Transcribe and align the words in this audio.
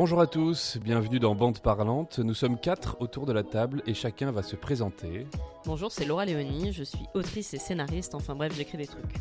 Bonjour 0.00 0.20
à 0.20 0.28
tous, 0.28 0.78
bienvenue 0.80 1.18
dans 1.18 1.34
Bande 1.34 1.58
Parlante. 1.58 2.20
Nous 2.20 2.32
sommes 2.32 2.56
quatre 2.56 2.98
autour 3.00 3.26
de 3.26 3.32
la 3.32 3.42
table 3.42 3.82
et 3.84 3.94
chacun 3.94 4.30
va 4.30 4.44
se 4.44 4.54
présenter. 4.54 5.26
Bonjour, 5.66 5.90
c'est 5.90 6.04
Laura 6.04 6.24
Léonie, 6.24 6.72
je 6.72 6.84
suis 6.84 7.04
autrice 7.14 7.52
et 7.52 7.58
scénariste, 7.58 8.14
enfin 8.14 8.36
bref, 8.36 8.54
j'écris 8.56 8.78
des 8.78 8.86
trucs. 8.86 9.16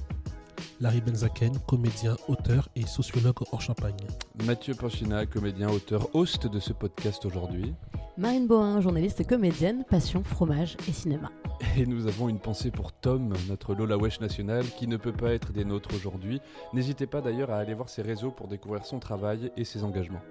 Larry 0.80 1.02
Benzaken, 1.02 1.58
comédien, 1.66 2.16
auteur 2.28 2.70
et 2.76 2.86
sociologue 2.86 3.40
en 3.52 3.58
Champagne. 3.58 3.98
Mathieu 4.46 4.76
Panchina, 4.76 5.26
comédien, 5.26 5.68
auteur, 5.72 6.14
host 6.14 6.46
de 6.46 6.60
ce 6.60 6.74
podcast 6.74 7.26
aujourd'hui. 7.26 7.74
Marine 8.16 8.46
Bohin, 8.46 8.80
journaliste 8.80 9.20
et 9.20 9.26
comédienne, 9.26 9.84
passion, 9.90 10.24
fromage 10.24 10.78
et 10.88 10.92
cinéma. 10.92 11.32
Et 11.76 11.88
nous 11.88 12.06
avons 12.06 12.30
une 12.30 12.40
pensée 12.40 12.70
pour 12.70 12.94
Tom, 12.94 13.34
notre 13.48 13.74
Lola 13.74 13.98
Wesh 13.98 14.20
national, 14.20 14.64
qui 14.78 14.86
ne 14.86 14.98
peut 14.98 15.12
pas 15.12 15.34
être 15.34 15.52
des 15.52 15.66
nôtres 15.66 15.96
aujourd'hui. 15.96 16.40
N'hésitez 16.72 17.08
pas 17.08 17.22
d'ailleurs 17.22 17.50
à 17.50 17.58
aller 17.58 17.74
voir 17.74 17.90
ses 17.90 18.04
réseaux 18.04 18.30
pour 18.30 18.48
découvrir 18.48 18.86
son 18.86 19.00
travail 19.00 19.52
et 19.58 19.64
ses 19.64 19.84
engagements. 19.84 20.22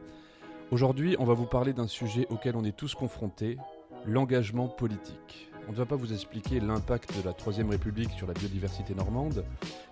Aujourd'hui, 0.73 1.15
on 1.21 1.25
va 1.25 1.35
vous 1.35 1.47
parler 1.47 1.73
d'un 1.73 1.87
sujet 1.87 2.27
auquel 2.29 2.57
on 2.57 2.65
est 2.65 2.77
tous 2.77 2.97
confrontés, 2.97 3.57
l'engagement 4.05 4.67
politique. 4.67 5.49
On 5.69 5.73
ne 5.73 5.77
va 5.77 5.87
pas 5.87 5.95
vous 5.95 6.13
expliquer 6.13 6.59
l'impact 6.59 7.17
de 7.17 7.25
la 7.25 7.33
Troisième 7.33 7.71
République 7.71 8.11
sur 8.11 8.27
la 8.27 8.33
biodiversité 8.33 8.93
normande, 8.93 9.45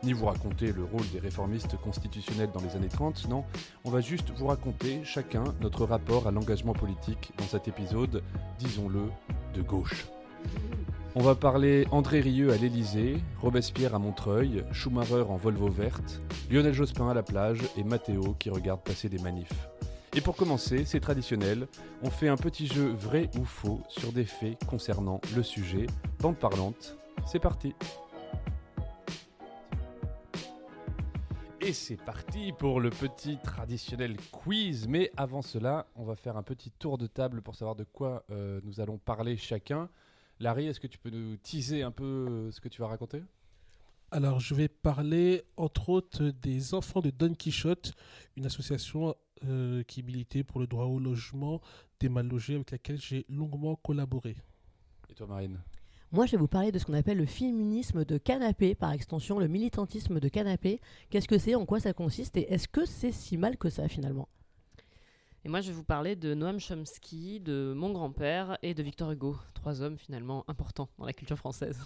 ni 0.03 0.13
vous 0.13 0.27
raconter 0.27 0.73
le 0.73 0.83
rôle 0.83 1.09
des 1.13 1.21
réformistes 1.21 1.77
constitutionnels 1.77 2.51
dans 2.53 2.61
les 2.61 2.75
années 2.75 2.89
30, 2.89 3.29
non, 3.29 3.45
on 3.85 3.91
va 3.91 4.01
juste 4.01 4.33
vous 4.37 4.49
raconter 4.49 5.05
chacun 5.05 5.45
notre 5.61 5.85
rapport 5.85 6.27
à 6.27 6.33
l'engagement 6.33 6.73
politique 6.73 7.31
dans 7.39 7.47
cet 7.47 7.69
épisode, 7.69 8.25
disons-le, 8.59 9.11
de 9.55 9.63
gauche. 9.63 10.07
On 11.15 11.23
va 11.23 11.37
parler 11.37 11.87
André 11.93 12.21
Rieu 12.21 12.51
à 12.53 12.57
l'Elysée, 12.57 13.19
Robespierre 13.41 13.95
à 13.95 14.01
Montreuil, 14.01 14.65
Schumacher 14.73 15.25
en 15.29 15.37
Volvo 15.37 15.69
verte, 15.69 16.21
Lionel 16.51 16.75
Jospin 16.75 17.09
à 17.09 17.15
la 17.15 17.23
plage 17.23 17.61
et 17.77 17.85
Mathéo 17.85 18.35
qui 18.41 18.51
regarde 18.51 18.81
passer 18.81 19.09
des 19.09 19.19
manifs. 19.19 19.69
Et 20.17 20.21
pour 20.21 20.37
commencer, 20.37 20.85
c'est 20.85 21.01
traditionnel, 21.01 21.67
on 22.03 22.09
fait 22.09 22.29
un 22.29 22.37
petit 22.37 22.69
jeu 22.69 22.87
vrai 22.87 23.29
ou 23.37 23.45
faux 23.45 23.83
sur 23.89 24.13
des 24.13 24.25
faits 24.25 24.65
concernant 24.65 25.21
le 25.35 25.43
sujet. 25.43 25.87
Bande 26.21 26.39
parlante, 26.39 26.97
c'est 27.27 27.41
parti 27.41 27.75
Et 31.61 31.73
c'est 31.73 31.97
parti 31.97 32.53
pour 32.53 32.79
le 32.79 32.91
petit 32.91 33.39
traditionnel 33.43 34.17
quiz. 34.31 34.87
Mais 34.87 35.11
avant 35.17 35.43
cela, 35.43 35.87
on 35.97 36.05
va 36.05 36.15
faire 36.15 36.37
un 36.37 36.45
petit 36.45 36.71
tour 36.71 36.97
de 36.97 37.09
table 37.09 37.43
pour 37.43 37.57
savoir 37.57 37.75
de 37.75 37.85
quoi 37.85 38.25
euh, 38.31 38.61
nous 38.63 38.81
allons 38.81 38.99
parler 38.99 39.37
chacun. 39.37 39.89
Larry, 40.39 40.67
est-ce 40.69 40.79
que 40.79 40.87
tu 40.87 40.99
peux 40.99 41.11
nous 41.11 41.37
teaser 41.39 41.83
un 41.83 41.91
peu 41.91 42.05
euh, 42.05 42.51
ce 42.53 42.61
que 42.61 42.69
tu 42.69 42.81
vas 42.83 42.87
raconter? 42.87 43.23
Alors, 44.13 44.39
je 44.39 44.55
vais 44.55 44.69
parler 44.69 45.43
entre 45.57 45.89
autres 45.89 46.25
des 46.25 46.75
enfants 46.75 47.01
de 47.01 47.11
Don 47.11 47.35
Quichotte, 47.35 47.95
une 48.37 48.47
association 48.47 49.17
euh, 49.49 49.83
qui 49.85 50.03
militait 50.03 50.45
pour 50.45 50.61
le 50.61 50.67
droit 50.67 50.87
au 50.87 50.99
logement 50.99 51.61
des 52.01 52.09
mal 52.09 52.29
logés 52.29 52.55
avec 52.55 52.71
laquelle 52.71 53.01
j'ai 53.01 53.25
longuement 53.29 53.77
collaboré. 53.77 54.37
Et 55.11 55.15
toi, 55.15 55.27
Marine? 55.27 55.61
Moi, 56.13 56.27
je 56.27 56.33
vais 56.33 56.39
vous 56.39 56.49
parler 56.49 56.71
de 56.71 56.79
ce 56.79 56.85
qu'on 56.85 56.95
appelle 56.95 57.19
le 57.19 57.27
féminisme 57.27 58.05
de 58.05 58.19
canapé, 58.19 58.75
par 58.75 58.93
extension 58.93 59.39
le 59.39 59.49
militantisme 59.49 60.21
de 60.21 60.29
canapé. 60.29 60.81
Qu'est-ce 61.11 61.27
que 61.27 61.39
c'est? 61.39 61.57
En 61.57 61.67
quoi 61.67 61.81
ça 61.81 61.93
consiste? 61.93 62.37
Et 62.37 62.53
est-ce 62.53 62.69
que 62.69 62.85
c'est 62.85 63.11
si 63.11 63.37
mal 63.37 63.57
que 63.57 63.69
ça 63.69 63.89
finalement? 63.89 64.29
Et 65.45 65.49
moi, 65.49 65.61
je 65.61 65.69
vais 65.69 65.75
vous 65.75 65.85
parler 65.85 66.17
de 66.17 66.33
Noam 66.33 66.59
Chomsky, 66.59 67.41
de 67.41 67.75
mon 67.77 67.93
grand-père 67.93 68.57
et 68.63 68.75
de 68.75 68.83
Victor 68.83 69.11
Hugo, 69.11 69.37
trois 69.53 69.83
hommes 69.83 69.99
finalement 69.99 70.45
importants 70.49 70.89
dans 70.99 71.05
la 71.05 71.13
culture 71.13 71.37
française. 71.37 71.79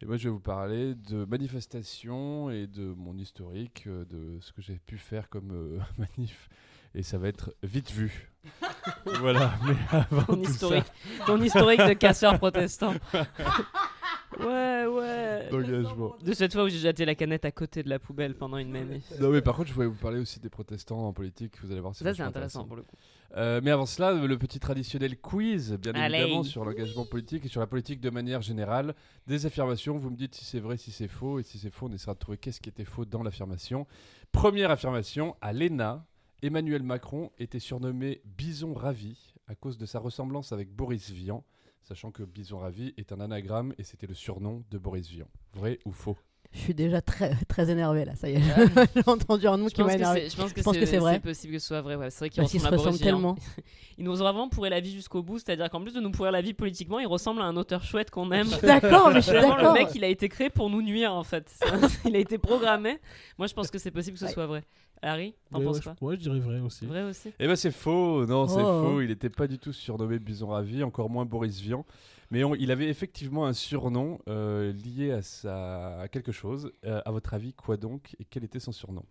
Et 0.00 0.06
moi, 0.06 0.16
je 0.16 0.24
vais 0.24 0.30
vous 0.30 0.40
parler 0.40 0.94
de 0.94 1.24
manifestations 1.24 2.50
et 2.50 2.66
de 2.66 2.94
mon 2.94 3.18
historique, 3.18 3.84
euh, 3.86 4.04
de 4.04 4.38
ce 4.40 4.52
que 4.52 4.62
j'ai 4.62 4.78
pu 4.78 4.96
faire 4.96 5.28
comme 5.28 5.50
euh, 5.52 5.78
manif. 5.98 6.48
Et 6.94 7.02
ça 7.02 7.18
va 7.18 7.28
être 7.28 7.54
vite 7.62 7.90
vu. 7.90 8.30
voilà, 9.20 9.52
mais 9.66 9.74
avant 9.90 10.22
Ton 10.22 10.36
tout 10.36 10.50
historique, 10.50 10.84
ton 11.26 11.42
historique 11.42 11.80
de 11.80 11.92
casseur 11.92 12.38
protestant. 12.38 12.94
ouais, 14.40 14.86
ouais. 14.86 15.48
d'engagement. 15.50 16.16
De 16.22 16.32
cette 16.32 16.52
fois 16.52 16.64
où 16.64 16.68
j'ai 16.68 16.78
jeté 16.78 17.04
la 17.04 17.14
canette 17.14 17.44
à 17.44 17.52
côté 17.52 17.82
de 17.82 17.90
la 17.90 17.98
poubelle 17.98 18.34
pendant 18.34 18.56
une 18.58 18.70
manif. 18.70 19.04
Non, 19.20 19.30
mais 19.30 19.42
par 19.42 19.56
contre, 19.56 19.68
je 19.68 19.74
voulais 19.74 19.86
vous 19.86 19.94
parler 19.94 20.18
aussi 20.18 20.40
des 20.40 20.48
protestants 20.48 21.06
en 21.06 21.12
politique. 21.12 21.54
Vous 21.62 21.70
allez 21.72 21.80
voir, 21.80 21.94
c'est 21.94 22.04
Ça, 22.04 22.14
c'est 22.14 22.22
intéressant 22.22 22.64
pour 22.64 22.76
le 22.76 22.82
coup. 22.82 22.96
Euh, 23.36 23.60
mais 23.62 23.70
avant 23.70 23.84
cela, 23.86 24.12
le 24.12 24.38
petit 24.38 24.58
traditionnel 24.58 25.18
quiz, 25.18 25.74
bien 25.74 25.92
Allez. 25.94 26.18
évidemment, 26.18 26.42
sur 26.42 26.64
l'engagement 26.64 27.04
politique 27.04 27.44
et 27.44 27.48
sur 27.48 27.60
la 27.60 27.66
politique 27.66 28.00
de 28.00 28.10
manière 28.10 28.40
générale. 28.40 28.94
Des 29.26 29.44
affirmations, 29.44 29.98
vous 29.98 30.10
me 30.10 30.16
dites 30.16 30.34
si 30.34 30.44
c'est 30.44 30.60
vrai, 30.60 30.78
si 30.78 30.90
c'est 30.90 31.08
faux. 31.08 31.38
Et 31.38 31.42
si 31.42 31.58
c'est 31.58 31.70
faux, 31.70 31.88
on 31.88 31.92
essaiera 31.92 32.14
de 32.14 32.18
trouver 32.18 32.38
qu'est-ce 32.38 32.60
qui 32.60 32.70
était 32.70 32.84
faux 32.86 33.04
dans 33.04 33.22
l'affirmation. 33.22 33.86
Première 34.32 34.70
affirmation, 34.70 35.36
à 35.42 35.52
l'ENA, 35.52 36.06
Emmanuel 36.42 36.82
Macron 36.82 37.30
était 37.38 37.58
surnommé 37.58 38.20
Bison 38.24 38.72
Ravi 38.74 39.34
à 39.46 39.54
cause 39.54 39.78
de 39.78 39.86
sa 39.86 39.98
ressemblance 39.98 40.52
avec 40.52 40.70
Boris 40.70 41.10
Vian, 41.10 41.44
sachant 41.82 42.10
que 42.12 42.22
Bison 42.22 42.58
Ravi 42.58 42.94
est 42.96 43.12
un 43.12 43.20
anagramme 43.20 43.74
et 43.78 43.82
c'était 43.82 44.06
le 44.06 44.14
surnom 44.14 44.62
de 44.70 44.78
Boris 44.78 45.08
Vian. 45.08 45.26
Vrai 45.54 45.78
ou 45.84 45.90
faux? 45.92 46.16
Je 46.50 46.60
suis 46.60 46.74
déjà 46.74 47.02
très, 47.02 47.34
très 47.46 47.68
énervé 47.70 48.06
là, 48.06 48.14
ça 48.14 48.30
y 48.30 48.34
est. 48.36 48.40
J'ai 48.94 49.02
entendu 49.06 49.46
un 49.46 49.58
nom 49.58 49.68
Je 49.68 49.74
qui 49.74 49.82
m'a 49.82 49.92
énervé. 49.94 50.30
je 50.30 50.36
pense 50.36 50.50
que 50.54 50.60
Je 50.60 50.64
pense 50.64 50.74
c'est, 50.74 50.80
que 50.80 50.86
c'est 50.86 50.96
vrai. 50.96 51.14
c'est 51.14 51.20
possible 51.20 51.52
que 51.52 51.58
ce 51.58 51.66
soit 51.66 51.82
vrai. 51.82 51.94
Ouais. 51.96 52.08
C'est 52.08 52.20
vrai 52.20 52.30
qu'ils 52.30 52.42
se 52.48 52.56
ressemble 52.56 52.66
à 52.66 52.70
Boris 52.70 52.86
ressemblent 52.86 52.96
Vian. 53.02 53.04
tellement. 53.04 53.36
Il 53.98 54.04
nous 54.04 54.12
a 54.22 54.24
vraiment 54.24 54.48
pourri 54.48 54.70
la 54.70 54.80
vie 54.80 54.92
jusqu'au 54.94 55.22
bout, 55.22 55.38
c'est-à-dire 55.38 55.68
qu'en 55.68 55.82
plus 55.82 55.92
de 55.92 56.00
nous 56.00 56.10
pourrir 56.10 56.32
la 56.32 56.40
vie 56.40 56.54
politiquement, 56.54 57.00
il 57.00 57.06
ressemble 57.06 57.42
à 57.42 57.44
un 57.44 57.56
auteur 57.58 57.82
chouette 57.84 58.10
qu'on 58.10 58.30
aime. 58.32 58.48
D'accord, 58.62 59.08
mais 59.10 59.16
je 59.16 59.20
suis 59.28 59.32
Vraiment, 59.32 59.56
le 59.56 59.62
d'accord. 59.62 59.74
mec, 59.74 59.88
il 59.94 60.02
a 60.04 60.08
été 60.08 60.30
créé 60.30 60.48
pour 60.48 60.70
nous 60.70 60.80
nuire 60.80 61.12
en 61.12 61.22
fait. 61.24 61.52
il 62.06 62.16
a 62.16 62.18
été 62.18 62.38
programmé. 62.38 62.98
Moi, 63.36 63.46
je 63.46 63.52
pense 63.52 63.70
que 63.70 63.78
c'est 63.78 63.90
possible 63.90 64.14
que 64.14 64.20
ce 64.20 64.24
Ouais. 64.26 64.32
soit 64.32 64.46
vrai. 64.46 64.64
Harry, 65.02 65.34
t'en 65.52 65.58
Ouais, 65.60 65.64
penses 65.64 65.76
ouais, 65.78 65.82
quoi 65.82 65.94
je, 66.00 66.04
ouais, 66.04 66.14
je 66.16 66.20
dirais 66.20 66.40
vrai 66.40 66.60
aussi. 66.60 66.78
C'est 66.80 66.86
vrai 66.86 67.02
aussi 67.04 67.30
Eh 67.38 67.46
ben 67.46 67.56
c'est 67.56 67.70
faux, 67.70 68.26
non 68.26 68.46
c'est 68.48 68.60
Oh. 68.62 68.82
faux, 68.82 69.00
il 69.00 69.08
n'était 69.08 69.30
pas 69.30 69.46
du 69.46 69.58
tout 69.58 69.72
surnommé 69.72 70.18
Bison 70.18 70.48
Ravi, 70.48 70.82
encore 70.82 71.08
moins 71.10 71.24
Boris 71.24 71.60
Vian, 71.60 71.84
mais 72.30 72.42
on- 72.44 72.54
il 72.54 72.70
avait 72.70 72.88
effectivement 72.88 73.46
un 73.46 73.52
surnom 73.52 74.18
euh, 74.28 74.72
lié 74.72 75.12
à, 75.12 75.22
sa, 75.22 76.00
à 76.00 76.08
quelque 76.08 76.32
chose. 76.32 76.72
Euh, 76.84 77.00
à 77.04 77.10
votre 77.12 77.32
avis, 77.34 77.52
quoi 77.54 77.76
donc 77.76 78.16
Et 78.20 78.24
quel 78.24 78.44
était 78.44 78.60
son 78.60 78.72
surnom? 78.72 79.04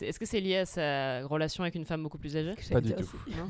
Est-ce 0.00 0.18
que 0.18 0.26
c'est 0.26 0.40
lié 0.40 0.56
à 0.56 0.66
sa 0.66 1.24
relation 1.26 1.62
avec 1.62 1.74
une 1.76 1.84
femme 1.84 2.02
beaucoup 2.02 2.18
plus 2.18 2.36
âgée? 2.36 2.54
Pas 2.72 2.80
du 2.80 2.92
tout. 2.94 3.08
Non 3.30 3.48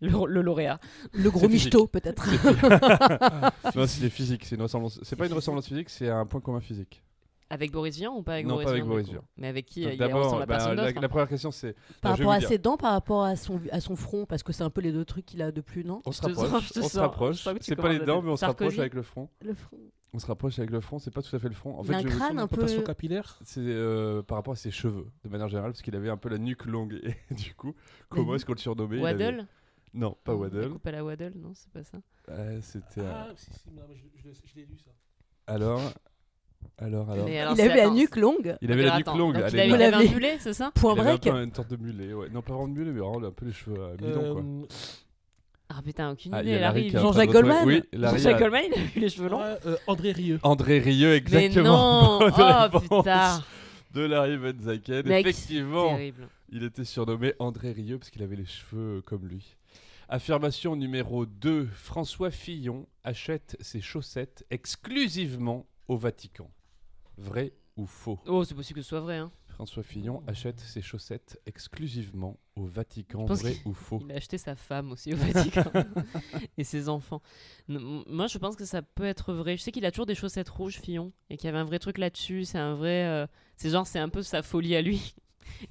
le, 0.00 0.32
le 0.32 0.42
lauréat. 0.42 0.78
Le 1.12 1.30
gros 1.30 1.48
michto, 1.48 1.86
peut-être. 1.88 2.24
Non, 3.74 3.86
c'est 3.86 4.10
physique, 4.10 4.44
c'est 4.44 4.54
une 4.56 4.62
ressemblance. 4.62 5.00
C'est 5.02 5.16
pas 5.16 5.26
une 5.26 5.32
ressemblance 5.32 5.66
physique, 5.66 5.88
c'est 5.90 6.08
un 6.08 6.26
point 6.26 6.40
commun 6.40 6.60
physique. 6.60 7.02
Avec 7.50 7.70
Boris 7.72 7.96
Vian 7.96 8.16
ou 8.16 8.22
pas 8.22 8.34
avec 8.34 8.46
Non, 8.46 8.54
Boris 8.54 8.64
pas 8.66 8.70
avec 8.72 8.84
Boris 8.84 9.08
Vian. 9.08 9.22
Mais 9.36 9.48
avec 9.48 9.66
qui 9.66 9.82
Il 9.82 9.96
D'abord, 9.98 10.38
bah, 10.38 10.46
personne 10.46 10.76
la, 10.76 11.08
première 11.08 11.28
question 11.28 11.50
c'est. 11.50 11.76
Par 12.00 12.12
Non, 12.12 12.16
rapport 12.28 12.32
à 12.32 12.40
ses 12.40 12.58
dents, 12.58 12.76
par 12.76 12.92
rapport 12.92 13.24
à 13.24 13.36
son, 13.36 13.60
à 13.70 13.80
son 13.80 13.96
front, 13.96 14.24
parce 14.26 14.42
que 14.42 14.52
c'est 14.52 14.62
un 14.64 14.70
peu 14.70 14.80
les 14.80 14.92
deux 14.92 15.04
trucs 15.04 15.26
qu'il 15.26 15.42
a 15.42 15.52
de 15.52 15.60
plus, 15.60 15.84
non? 15.84 16.00
On 16.06 16.12
se 16.12 16.22
rapproche, 16.22 16.72
on 16.76 16.88
se 16.88 16.98
rapproche. 16.98 17.48
C'est 17.60 17.76
pas 17.76 17.92
les 17.92 17.98
dents, 18.00 18.22
mais 18.22 18.30
on 18.30 18.36
se 18.36 18.44
rapproche 18.44 18.78
avec 18.78 18.94
le 18.94 19.02
front. 19.02 19.28
Le 19.44 19.54
front. 19.54 19.78
On 20.16 20.18
se 20.20 20.26
rapproche 20.26 20.60
avec 20.60 20.70
le 20.70 20.80
front, 20.80 21.00
c'est 21.00 21.10
pas 21.10 21.22
tout 21.22 21.34
à 21.34 21.40
fait 21.40 21.48
le 21.48 21.54
front. 21.54 21.76
En 21.76 21.82
Il 21.82 21.92
a 21.92 21.96
un 21.96 22.00
je 22.02 22.06
crâne 22.06 22.38
un 22.38 22.46
peu. 22.46 22.64
Capillaire 22.82 23.40
C'est 23.44 23.58
euh, 23.60 24.22
par 24.22 24.38
rapport 24.38 24.52
à 24.52 24.56
ses 24.56 24.70
cheveux, 24.70 25.08
de 25.24 25.28
manière 25.28 25.48
générale, 25.48 25.72
parce 25.72 25.82
qu'il 25.82 25.96
avait 25.96 26.08
un 26.08 26.16
peu 26.16 26.28
la 26.28 26.38
nuque 26.38 26.66
longue. 26.66 27.00
Et 27.02 27.14
du 27.34 27.52
coup, 27.54 27.74
comment 28.08 28.36
est-ce 28.36 28.46
qu'on 28.46 28.52
le 28.52 28.58
surnommait? 28.58 29.04
Avait- 29.04 29.24
Waddle 29.24 29.46
Non, 29.92 30.16
pas 30.22 30.30
La 30.32 30.38
Waddle. 30.38 30.70
coupe 30.70 30.86
à 30.86 30.92
la 30.92 31.04
Waddle, 31.04 31.32
non, 31.36 31.50
c'est 31.54 31.68
pas 31.72 31.82
ça. 31.82 31.98
Ouais, 32.28 32.60
C'était. 32.62 33.00
euh, 33.00 33.12
Ah, 33.12 33.32
si, 33.36 33.50
si, 33.54 33.70
non, 33.72 33.82
mais 33.88 33.96
je, 33.96 34.06
je 34.30 34.34
je 34.46 34.54
l'ai 34.54 34.66
lu 34.66 34.78
ça. 34.78 34.92
Alors. 35.48 35.80
Alors, 36.78 37.10
alors. 37.10 37.26
Mais 37.26 37.38
alors, 37.40 37.52
Il 37.52 37.56
c'est- 37.56 37.62
avait 37.70 37.76
la 37.76 37.82
attends, 37.84 37.94
nuque 37.94 38.16
longue. 38.16 38.56
Il 38.60 38.72
avait 38.72 38.82
la 38.82 38.88
alors, 38.88 38.98
nuque 38.98 39.08
attends, 39.08 39.18
longue. 39.18 39.34
donc 39.34 39.42
il 39.42 39.46
avait, 39.46 39.56
là. 39.58 39.64
il 39.66 39.72
avait 39.74 39.84
un 39.84 39.90
l'avez- 39.90 40.08
mulet, 40.08 40.36
c'est 40.40 40.52
ça 40.52 40.70
Point 40.74 40.94
Il 40.94 41.00
avait 41.00 41.10
un 41.10 41.12
break. 41.16 41.22
peu 41.34 41.42
une 41.42 41.54
sorte 41.54 41.70
de 41.70 41.76
mulet, 41.76 42.12
ouais. 42.12 42.28
Non, 42.30 42.42
pas 42.42 42.52
vraiment 42.54 42.68
de 42.68 42.72
mulet, 42.78 42.90
mais 42.92 43.00
vraiment 43.00 43.26
un 43.26 43.30
peu 43.30 43.46
les 43.46 43.52
cheveux 43.52 43.82
à 43.84 43.90
mi-long, 44.02 44.32
quoi. 44.34 44.42
Euh, 44.42 44.62
Ah 45.70 45.80
putain, 45.82 46.10
aucune 46.12 46.34
Ah, 46.34 46.42
il 46.42 46.46
y 46.46 46.50
idée, 46.50 46.58
a 46.58 46.60
Larry 46.60 46.80
Larry. 46.80 46.90
qui 46.90 46.96
est 46.96 46.98
en 46.98 47.02
train 47.10 47.10
de 47.10 47.14
Jean-Jacques 47.14 47.28
retrouver- 47.36 47.54
Goldman 47.54 47.66
Oui, 47.92 47.98
Larry 47.98 48.16
Jean-Jacques 48.18 48.36
a- 48.36 48.38
Goldman, 48.38 48.62
il 48.66 48.74
a 48.74 48.84
eu 48.96 49.00
les 49.00 49.08
cheveux 49.08 49.28
longs. 49.28 49.40
ouais, 49.40 49.56
euh, 49.66 49.76
André 49.86 50.12
Rieu. 50.12 50.38
André 50.42 50.78
Rieu, 50.78 51.08
Mais 51.10 51.16
exactement. 51.16 52.18
non 52.18 52.18
Bonne 52.30 52.32
Oh 52.38 52.62
réponse 52.62 53.04
putain 53.04 53.44
De 53.94 54.00
Larry 54.02 54.36
Benzaken. 54.36 55.06
Mec, 55.06 55.26
Effectivement, 55.26 55.96
Terrible. 55.96 56.28
il 56.52 56.64
était 56.64 56.84
surnommé 56.84 57.32
André 57.38 57.72
Rieu 57.72 57.98
parce 57.98 58.10
qu'il 58.10 58.22
avait 58.22 58.36
les 58.36 58.44
cheveux 58.46 58.98
euh, 58.98 59.00
comme 59.04 59.26
lui. 59.26 59.56
Affirmation 60.08 60.76
numéro 60.76 61.24
2. 61.26 61.66
François 61.72 62.30
Fillon 62.30 62.86
achète 63.04 63.56
ses 63.60 63.80
chaussettes 63.80 64.44
exclusivement 64.50 65.64
au 65.88 65.96
Vatican. 65.96 66.50
Vrai 67.16 67.52
ou 67.76 67.86
faux? 67.86 68.18
Oh, 68.26 68.44
c'est 68.44 68.54
possible 68.54 68.78
que 68.78 68.82
ce 68.82 68.88
soit 68.90 69.00
vrai. 69.00 69.16
Hein. 69.18 69.30
François 69.48 69.84
Fillon 69.84 70.22
achète 70.26 70.58
ses 70.58 70.82
chaussettes 70.82 71.40
exclusivement 71.46 72.38
au 72.56 72.64
Vatican. 72.64 73.20
Je 73.20 73.26
pense 73.26 73.40
Vrai 73.42 73.54
qu'il- 73.54 73.68
ou 73.68 73.74
faux? 73.74 74.00
Il 74.02 74.10
a 74.10 74.16
acheté 74.16 74.36
sa 74.36 74.56
femme 74.56 74.90
aussi 74.90 75.12
au 75.14 75.16
Vatican. 75.16 75.62
et 76.58 76.64
ses 76.64 76.88
enfants. 76.88 77.22
Non, 77.68 77.78
m- 77.80 78.04
moi, 78.08 78.26
je 78.26 78.38
pense 78.38 78.56
que 78.56 78.64
ça 78.64 78.82
peut 78.82 79.04
être 79.04 79.32
vrai. 79.32 79.56
Je 79.56 79.62
sais 79.62 79.70
qu'il 79.70 79.84
a 79.86 79.92
toujours 79.92 80.06
des 80.06 80.16
chaussettes 80.16 80.48
rouges, 80.48 80.80
Fillon. 80.80 81.12
Et 81.30 81.36
qu'il 81.36 81.46
y 81.46 81.48
avait 81.50 81.58
un 81.58 81.64
vrai 81.64 81.78
truc 81.78 81.98
là-dessus. 81.98 82.44
C'est 82.44 82.58
un 82.58 82.74
vrai. 82.74 83.04
euh, 83.06 83.26
C'est 83.56 83.70
genre, 83.70 83.86
c'est 83.86 84.00
un 84.00 84.08
peu 84.08 84.22
sa 84.22 84.42
folie 84.42 84.74
à 84.74 84.82
lui. 84.82 85.14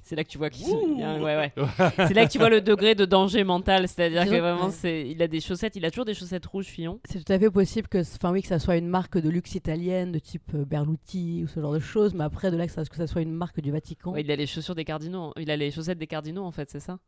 C'est 0.02 0.16
là 0.16 0.24
que 0.24 0.28
tu 0.28 0.38
vois 0.38 0.50
qu'il 0.50 0.66
ouais, 0.66 1.20
ouais. 1.22 1.52
C'est 1.96 2.14
là 2.14 2.26
que 2.26 2.30
tu 2.30 2.38
vois 2.38 2.50
le 2.50 2.60
degré 2.60 2.94
de 2.94 3.04
danger 3.04 3.44
mental. 3.44 3.88
C'est-à-dire 3.88 4.24
que 4.24 4.40
vraiment, 4.40 4.70
c'est 4.70 5.08
il 5.08 5.22
a 5.22 5.28
des 5.28 5.40
chaussettes. 5.40 5.76
Il 5.76 5.84
a 5.84 5.90
toujours 5.90 6.04
des 6.04 6.14
chaussettes 6.14 6.46
rouges, 6.46 6.66
Fillon. 6.66 7.00
C'est 7.08 7.24
tout 7.24 7.32
à 7.32 7.38
fait 7.38 7.50
possible 7.50 7.88
que, 7.88 7.98
enfin 7.98 8.32
oui, 8.32 8.42
que 8.42 8.48
ça 8.48 8.58
soit 8.58 8.76
une 8.76 8.88
marque 8.88 9.18
de 9.18 9.28
luxe 9.28 9.54
italienne, 9.54 10.12
de 10.12 10.18
type 10.18 10.52
euh, 10.54 10.64
Berluti 10.64 11.42
ou 11.44 11.48
ce 11.48 11.60
genre 11.60 11.72
de 11.72 11.78
choses, 11.78 12.14
mais 12.14 12.24
après 12.24 12.50
de 12.50 12.56
là 12.56 12.66
que 12.66 12.72
ça, 12.72 12.84
que 12.84 12.96
ça 12.96 13.06
soit 13.06 13.22
une 13.22 13.32
marque 13.32 13.60
du 13.60 13.70
Vatican. 13.70 14.12
Ouais, 14.12 14.22
il 14.22 14.30
a 14.30 14.36
les 14.36 14.46
chaussures 14.46 14.74
des 14.74 14.84
cardinaux. 14.84 15.32
Il 15.38 15.50
a 15.50 15.56
les 15.56 15.70
chaussettes 15.70 15.98
des 15.98 16.06
cardinaux, 16.06 16.44
en 16.44 16.50
fait, 16.50 16.70
c'est 16.70 16.80
ça? 16.80 16.98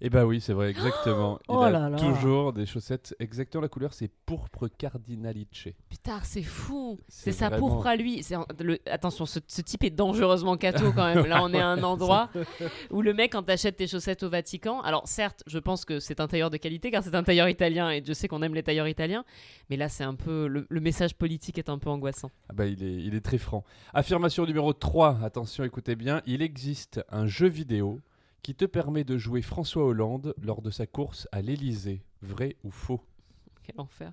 Eh 0.00 0.08
bah 0.10 0.24
oui, 0.24 0.40
c'est 0.40 0.52
vrai, 0.54 0.70
exactement. 0.70 1.38
Il 1.48 1.54
Oh 1.54 1.60
a 1.62 1.70
là 1.70 1.88
là. 1.90 1.98
toujours 1.98 2.52
des 2.52 2.64
chaussettes 2.66 3.14
exactement 3.20 3.62
la 3.62 3.68
couleur, 3.68 3.92
c'est 3.92 4.10
pourpre 4.26 4.68
cardinalice. 4.68 5.68
Putain, 5.88 6.20
c'est 6.22 6.42
fou. 6.42 6.98
C'est 7.08 7.32
sa 7.32 7.48
vraiment- 7.50 7.68
pourpre 7.68 7.86
à 7.86 7.96
lui. 7.96 8.24
Le- 8.60 8.78
Attention, 8.90 9.26
ce, 9.26 9.40
ce 9.46 9.60
type 9.62 9.84
est 9.84 9.90
dangereusement 9.90 10.56
catho 10.56 10.92
quand 10.92 11.14
même. 11.14 11.26
Là, 11.26 11.42
on 11.42 11.52
est 11.52 11.60
à 11.60 11.66
un 11.68 11.82
endroit 11.82 12.30
où 12.90 13.02
le 13.02 13.12
mec, 13.14 13.32
quand 13.32 13.42
t'achètes 13.42 13.76
tes 13.76 13.86
chaussettes 13.86 14.22
au 14.22 14.30
Vatican, 14.30 14.80
alors 14.80 15.06
certes, 15.06 15.42
je 15.46 15.58
pense 15.58 15.84
que 15.84 16.00
c'est 16.00 16.20
un 16.20 16.28
tailleur 16.28 16.50
de 16.50 16.56
qualité 16.56 16.90
car 16.90 17.02
c'est 17.02 17.14
un 17.14 17.22
tailleur 17.22 17.48
italien 17.48 17.90
et 17.90 18.02
je 18.04 18.12
sais 18.12 18.28
qu'on 18.28 18.42
aime 18.42 18.54
les 18.54 18.62
tailleurs 18.62 18.88
italiens, 18.88 19.24
mais 19.68 19.76
là, 19.76 19.88
c'est 19.88 20.04
un 20.04 20.14
peu 20.14 20.46
le, 20.46 20.66
le 20.68 20.80
message 20.80 21.14
politique 21.14 21.58
est 21.58 21.68
un 21.68 21.78
peu 21.78 21.90
angoissant. 21.90 22.30
Ah 22.48 22.52
bah 22.54 22.66
il 22.66 22.82
est, 22.82 22.94
il 22.94 23.14
est 23.14 23.20
très 23.20 23.38
franc. 23.38 23.64
Affirmation 23.94 24.46
numéro 24.46 24.72
3, 24.72 25.18
attention, 25.22 25.64
écoutez 25.64 25.94
bien, 25.96 26.22
il 26.26 26.42
existe 26.42 27.04
un 27.10 27.26
jeu 27.26 27.48
vidéo 27.48 28.00
qui 28.42 28.54
te 28.54 28.64
permet 28.64 29.04
de 29.04 29.18
jouer 29.18 29.42
François 29.42 29.84
Hollande 29.84 30.34
lors 30.42 30.62
de 30.62 30.70
sa 30.70 30.86
course 30.86 31.28
à 31.32 31.42
l'Elysée. 31.42 32.02
Vrai 32.22 32.56
ou 32.64 32.70
faux? 32.70 33.00
Quel 33.62 33.80
enfer. 33.80 34.12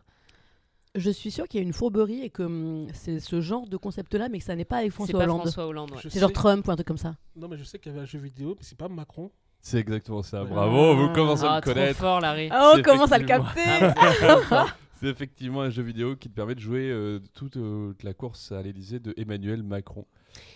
Je 0.95 1.09
suis 1.11 1.29
sûre 1.31 1.47
qu'il 1.47 1.59
y 1.59 1.63
a 1.63 1.65
une 1.67 1.73
fourberie 1.73 2.21
et 2.21 2.29
que 2.29 2.43
hum, 2.43 2.87
c'est 2.93 3.19
ce 3.19 3.39
genre 3.41 3.67
de 3.67 3.77
concept-là, 3.77 4.29
mais 4.29 4.39
que 4.39 4.43
ça 4.45 4.55
n'est 4.55 4.65
pas 4.65 4.77
avec 4.77 4.91
C'est 4.91 4.95
François 4.95 5.19
pas 5.19 5.25
Hollande. 5.25 5.41
François 5.41 5.67
Hollande. 5.67 5.91
ouais. 5.91 5.97
Je 6.03 6.09
C'est 6.09 6.19
genre 6.19 6.33
Trump 6.33 6.67
ou 6.67 6.71
un 6.71 6.75
truc 6.75 6.87
comme 6.87 6.97
ça. 6.97 7.15
Non, 7.35 7.47
mais 7.47 7.57
je 7.57 7.63
sais 7.63 7.77
qu'il 7.77 7.91
y 7.91 7.95
avait 7.95 8.03
un 8.03 8.07
jeu 8.07 8.19
vidéo, 8.19 8.55
mais 8.57 8.63
c'est 8.63 8.77
pas 8.77 8.87
Macron. 8.87 9.31
C'est 9.61 9.79
exactement 9.79 10.21
ça, 10.23 10.43
bravo, 10.45 10.95
vous 10.95 11.13
commencez 11.13 11.43
à 11.43 11.53
Ah, 11.53 11.55
me 11.57 11.61
trop 11.61 11.73
connaître. 11.73 11.99
fort, 11.99 12.21
Larry. 12.21 12.47
Ah, 12.51 12.71
C'est 12.75 12.79
on 12.79 12.83
commence 12.83 13.11
à 13.11 13.17
le 13.17 13.25
effectivement- 13.25 13.53
capter 13.53 14.71
C'est 14.99 15.07
effectivement 15.07 15.61
un 15.61 15.69
jeu 15.69 15.83
vidéo 15.83 16.15
qui 16.15 16.27
te 16.29 16.33
permet 16.33 16.55
de 16.55 16.59
jouer 16.59 16.89
euh, 16.89 17.19
toute, 17.35 17.57
euh, 17.57 17.93
la 18.01 18.13
course 18.15 18.51
à 18.51 18.61
l'Elysée 18.63 18.99
de 18.99 19.13
Emmanuel 19.17 19.61
Macron. 19.61 20.05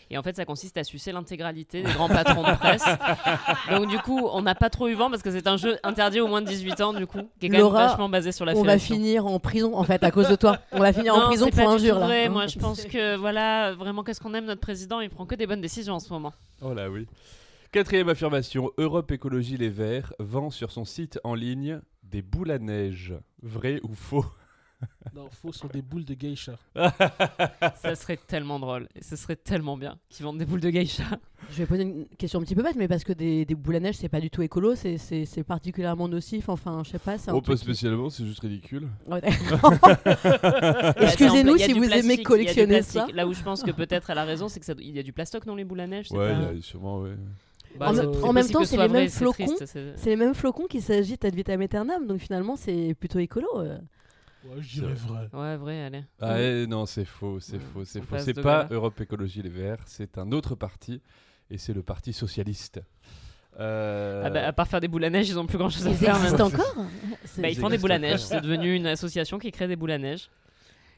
Et 0.10 0.18
en 0.18 0.24
fait, 0.24 0.36
ça 0.36 0.44
consiste 0.44 0.78
à 0.78 0.84
sucer 0.84 1.14
l'intégralité 1.14 1.84
des 1.84 1.94
grands 1.94 2.10
patrons 2.10 2.44
de 2.44 2.58
presse. 2.58 2.84
Donc, 3.72 3.88
du 3.88 3.98
coup, 4.00 4.30
on 4.34 4.42
n'a 4.42 4.56
pas 4.56 4.70
trop 4.70 4.90
eu 4.90 4.94
vent 4.94 5.10
parce 5.10 5.22
que 5.22 5.32
c'est 5.32 5.48
un 5.48 5.56
jeu 5.56 5.78
interdit 5.84 6.20
aux 6.20 6.28
moins 6.28 6.42
de 6.42 6.48
18 6.48 6.82
ans, 6.82 6.94
du 6.94 7.08
coup, 7.08 7.30
qui 7.40 7.46
est 7.46 7.50
quand 7.50 7.58
Laura, 7.58 7.80
même 7.80 7.88
vachement 7.90 8.10
basé 8.10 8.34
sur 8.34 8.44
la 8.44 8.54
On 8.56 8.64
va 8.64 8.78
finir 8.78 9.26
en 9.26 9.40
prison, 9.40 9.76
en 9.76 9.84
fait, 9.84 10.04
à 10.04 10.12
cause 10.12 10.28
de 10.28 10.36
toi. 10.36 10.58
On 10.74 10.80
va 10.80 10.92
finir 10.92 11.16
en 11.16 11.28
prison 11.28 11.50
pour 11.50 11.70
injure, 11.70 11.98
là. 11.98 12.08
vrai. 12.08 12.30
Moi, 12.30 12.48
je 12.48 12.60
pense 12.60 12.84
que, 12.84 13.16
voilà, 13.16 13.74
vraiment, 13.74 14.04
qu'est-ce 14.04 14.20
qu'on 14.20 14.34
aime 14.34 14.46
notre 14.46 14.62
président 14.62 15.00
Il 15.00 15.10
prend 15.10 15.26
que 15.26 15.36
des 15.36 15.48
bonnes 15.48 15.62
décisions 15.62 15.94
en 15.94 16.00
ce 16.00 16.12
moment. 16.12 16.34
Oh 16.62 16.74
là 16.74 16.90
oui. 16.90 17.08
Quatrième 17.72 18.10
affirmation, 18.10 18.70
Europe 18.78 19.12
Écologie 19.12 19.56
Les 19.56 19.70
Verts 19.70 20.12
vend 20.20 20.50
sur 20.50 20.72
son 20.72 20.84
site 20.84 21.20
en 21.24 21.36
ligne 21.36 21.80
des 22.04 22.22
boules 22.22 22.52
à 22.52 22.60
neige. 22.60 23.14
Vrai 23.42 23.80
ou 23.84 23.94
faux? 23.94 24.26
Non, 25.16 25.28
faux, 25.30 25.52
sont 25.52 25.68
des 25.68 25.82
boules 25.82 26.06
de 26.06 26.14
geisha. 26.14 26.54
Ça 26.76 27.96
serait 27.96 28.18
tellement 28.28 28.60
drôle. 28.60 28.88
Et 28.96 29.04
ce 29.04 29.16
serait 29.16 29.36
tellement 29.36 29.76
bien 29.78 29.98
qu'ils 30.10 30.24
vendent 30.26 30.38
des 30.38 30.46
boules 30.46 30.62
de 30.62 30.70
geisha. 30.70 31.04
Je 31.52 31.58
vais 31.58 31.66
poser 31.66 31.84
une 31.84 32.06
question 32.18 32.40
un 32.40 32.44
petit 32.44 32.56
peu 32.56 32.64
bête, 32.64 32.76
mais 32.78 32.88
parce 32.88 33.04
que 33.04 33.12
des, 33.14 33.44
des 33.46 33.56
boules 33.56 33.76
à 33.76 33.80
neige, 33.80 33.96
c'est 33.98 34.10
pas 34.10 34.22
du 34.22 34.30
tout 34.30 34.42
écolo, 34.42 34.76
c'est- 34.76 34.98
c'est 34.98 35.26
c'est 35.26 35.44
particulièrement 35.44 36.08
nocif. 36.08 36.48
Enfin, 36.50 36.82
je 36.86 36.92
sais 36.92 37.00
pas. 37.00 37.18
c'est 37.18 37.32
un 37.32 37.34
Oh, 37.34 37.42
pas 37.42 37.54
qui- 37.54 37.60
spécialement, 37.60 38.10
c'est 38.10 38.26
juste 38.26 38.40
ridicule. 38.40 38.88
Ouais. 39.08 39.22
Excusez-nous 41.02 41.58
si 41.58 41.74
vous 41.74 41.80
plastique, 41.86 42.04
aimez 42.06 42.24
collectionner 42.24 42.82
ça. 42.82 43.08
Là 43.14 43.28
où 43.28 43.34
je 43.34 43.42
pense 43.44 43.64
que 43.64 43.72
peut-être 43.72 44.10
elle 44.10 44.18
a 44.18 44.24
raison, 44.24 44.48
c'est 44.48 44.60
qu'il 44.60 44.96
y 44.96 45.00
a 45.00 45.04
du 45.04 45.14
plastoc 45.14 45.46
dans 45.46 45.56
les 45.56 45.64
boules 45.66 45.80
à 45.82 45.88
neige. 45.88 46.08
Ouais, 46.12 46.32
pas- 46.32 46.50
il 46.52 46.56
y 46.58 46.60
a 46.60 46.62
sûrement, 46.62 47.00
ouais. 47.02 47.16
Bah, 47.80 47.90
En 47.90 47.94
même- 47.94 48.10
en 48.10 48.34
temps, 48.52 48.66
c'est 48.66 48.72
les 48.76 48.88
vrai, 48.88 48.90
mêmes 48.90 49.08
c'est 49.10 49.20
flocons. 49.20 49.46
triste, 49.46 49.66
c'est- 49.66 49.94
C'est 49.96 50.10
les 50.10 50.16
mêmes 50.18 50.34
flocons 50.34 50.66
qui 50.68 50.82
s'agitent 50.82 51.24
ad 51.24 51.34
vitam 51.34 51.62
aeternam, 51.62 52.06
donc 52.06 52.20
finalement, 52.20 52.56
c'est 52.58 52.94
plutôt 53.00 53.20
écolo. 53.20 53.48
Ouais, 54.46 54.62
je 54.62 54.80
dirais 54.80 54.94
vrai. 54.94 55.30
Ouais, 55.34 55.58
vrai, 55.58 55.84
allez. 55.84 56.04
Ah 56.20 56.42
eh, 56.42 56.66
non, 56.68 56.86
c'est 56.86 57.06
faux, 57.06 57.40
c'est 57.40 57.54
Ouais, 57.58 57.60
faux, 57.60 57.86
c'est 57.86 58.02
faux. 58.02 58.18
C'est 58.20 58.34
pas 58.34 58.64
gars. 58.64 58.68
Europe 58.72 59.00
Écologie 59.02 59.42
Les 59.42 59.50
Verts, 59.50 59.84
c'est 59.86 60.18
un 60.18 60.32
autre 60.32 60.56
parti, 60.56 61.02
et 61.50 61.58
c'est 61.58 61.74
le 61.74 61.84
Parti 61.84 62.12
Socialiste. 62.14 62.82
Euh, 63.60 64.24
Ah 64.26 64.30
bah, 64.30 64.48
à 64.48 64.54
part 64.54 64.68
faire 64.68 64.80
des 64.80 64.88
boules 64.88 65.04
à 65.04 65.10
neige, 65.10 65.30
ils 65.30 65.38
ont 65.38 65.46
plus 65.46 65.58
grand 65.58 65.70
chose 65.70 65.86
à 65.86 65.92
Ils 65.92 65.96
faire. 65.98 66.16
existent 66.16 66.50
maintenant. 66.50 66.60
encore 66.66 66.86
C'est- 67.26 67.42
Bah, 67.42 67.50
ils 67.50 67.54
Ils 67.54 67.60
font 67.60 67.70
des 67.70 67.78
boules 67.78 67.92
à 67.92 68.00
neige. 68.00 68.14
existent 68.14 68.36
C'est 68.38 68.42
devenu 68.48 68.74
une 68.76 68.88
association 68.88 69.40
qui 69.40 69.52
crée 69.52 69.68
des 69.68 69.76
boules 69.76 69.92
à 69.92 69.98
neige. 69.98 70.30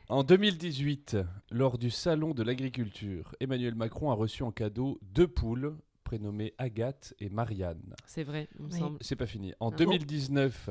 En 0.10 0.24
2018, 0.24 1.18
lors 1.50 1.78
du 1.78 1.90
Salon 1.90 2.34
de 2.34 2.44
l'Agriculture, 2.44 3.34
Emmanuel 3.40 3.74
Macron 3.76 4.12
a 4.12 4.14
reçu 4.14 4.44
en 4.44 4.52
cadeau 4.52 5.00
deux 5.02 5.28
poules 5.28 5.76
prénommées 6.04 6.54
Agathe 6.60 7.14
et 7.20 7.30
Marianne. 7.30 7.96
C'est 8.06 8.24
vrai, 8.24 8.48
il 8.60 8.66
me 8.66 8.72
Oui. 8.72 8.80
semble. 8.80 8.98
C'est 9.02 9.16
pas 9.16 9.26
fini. 9.26 9.54
En 9.60 9.72
Ah. 9.72 9.76
2019, 9.76 10.70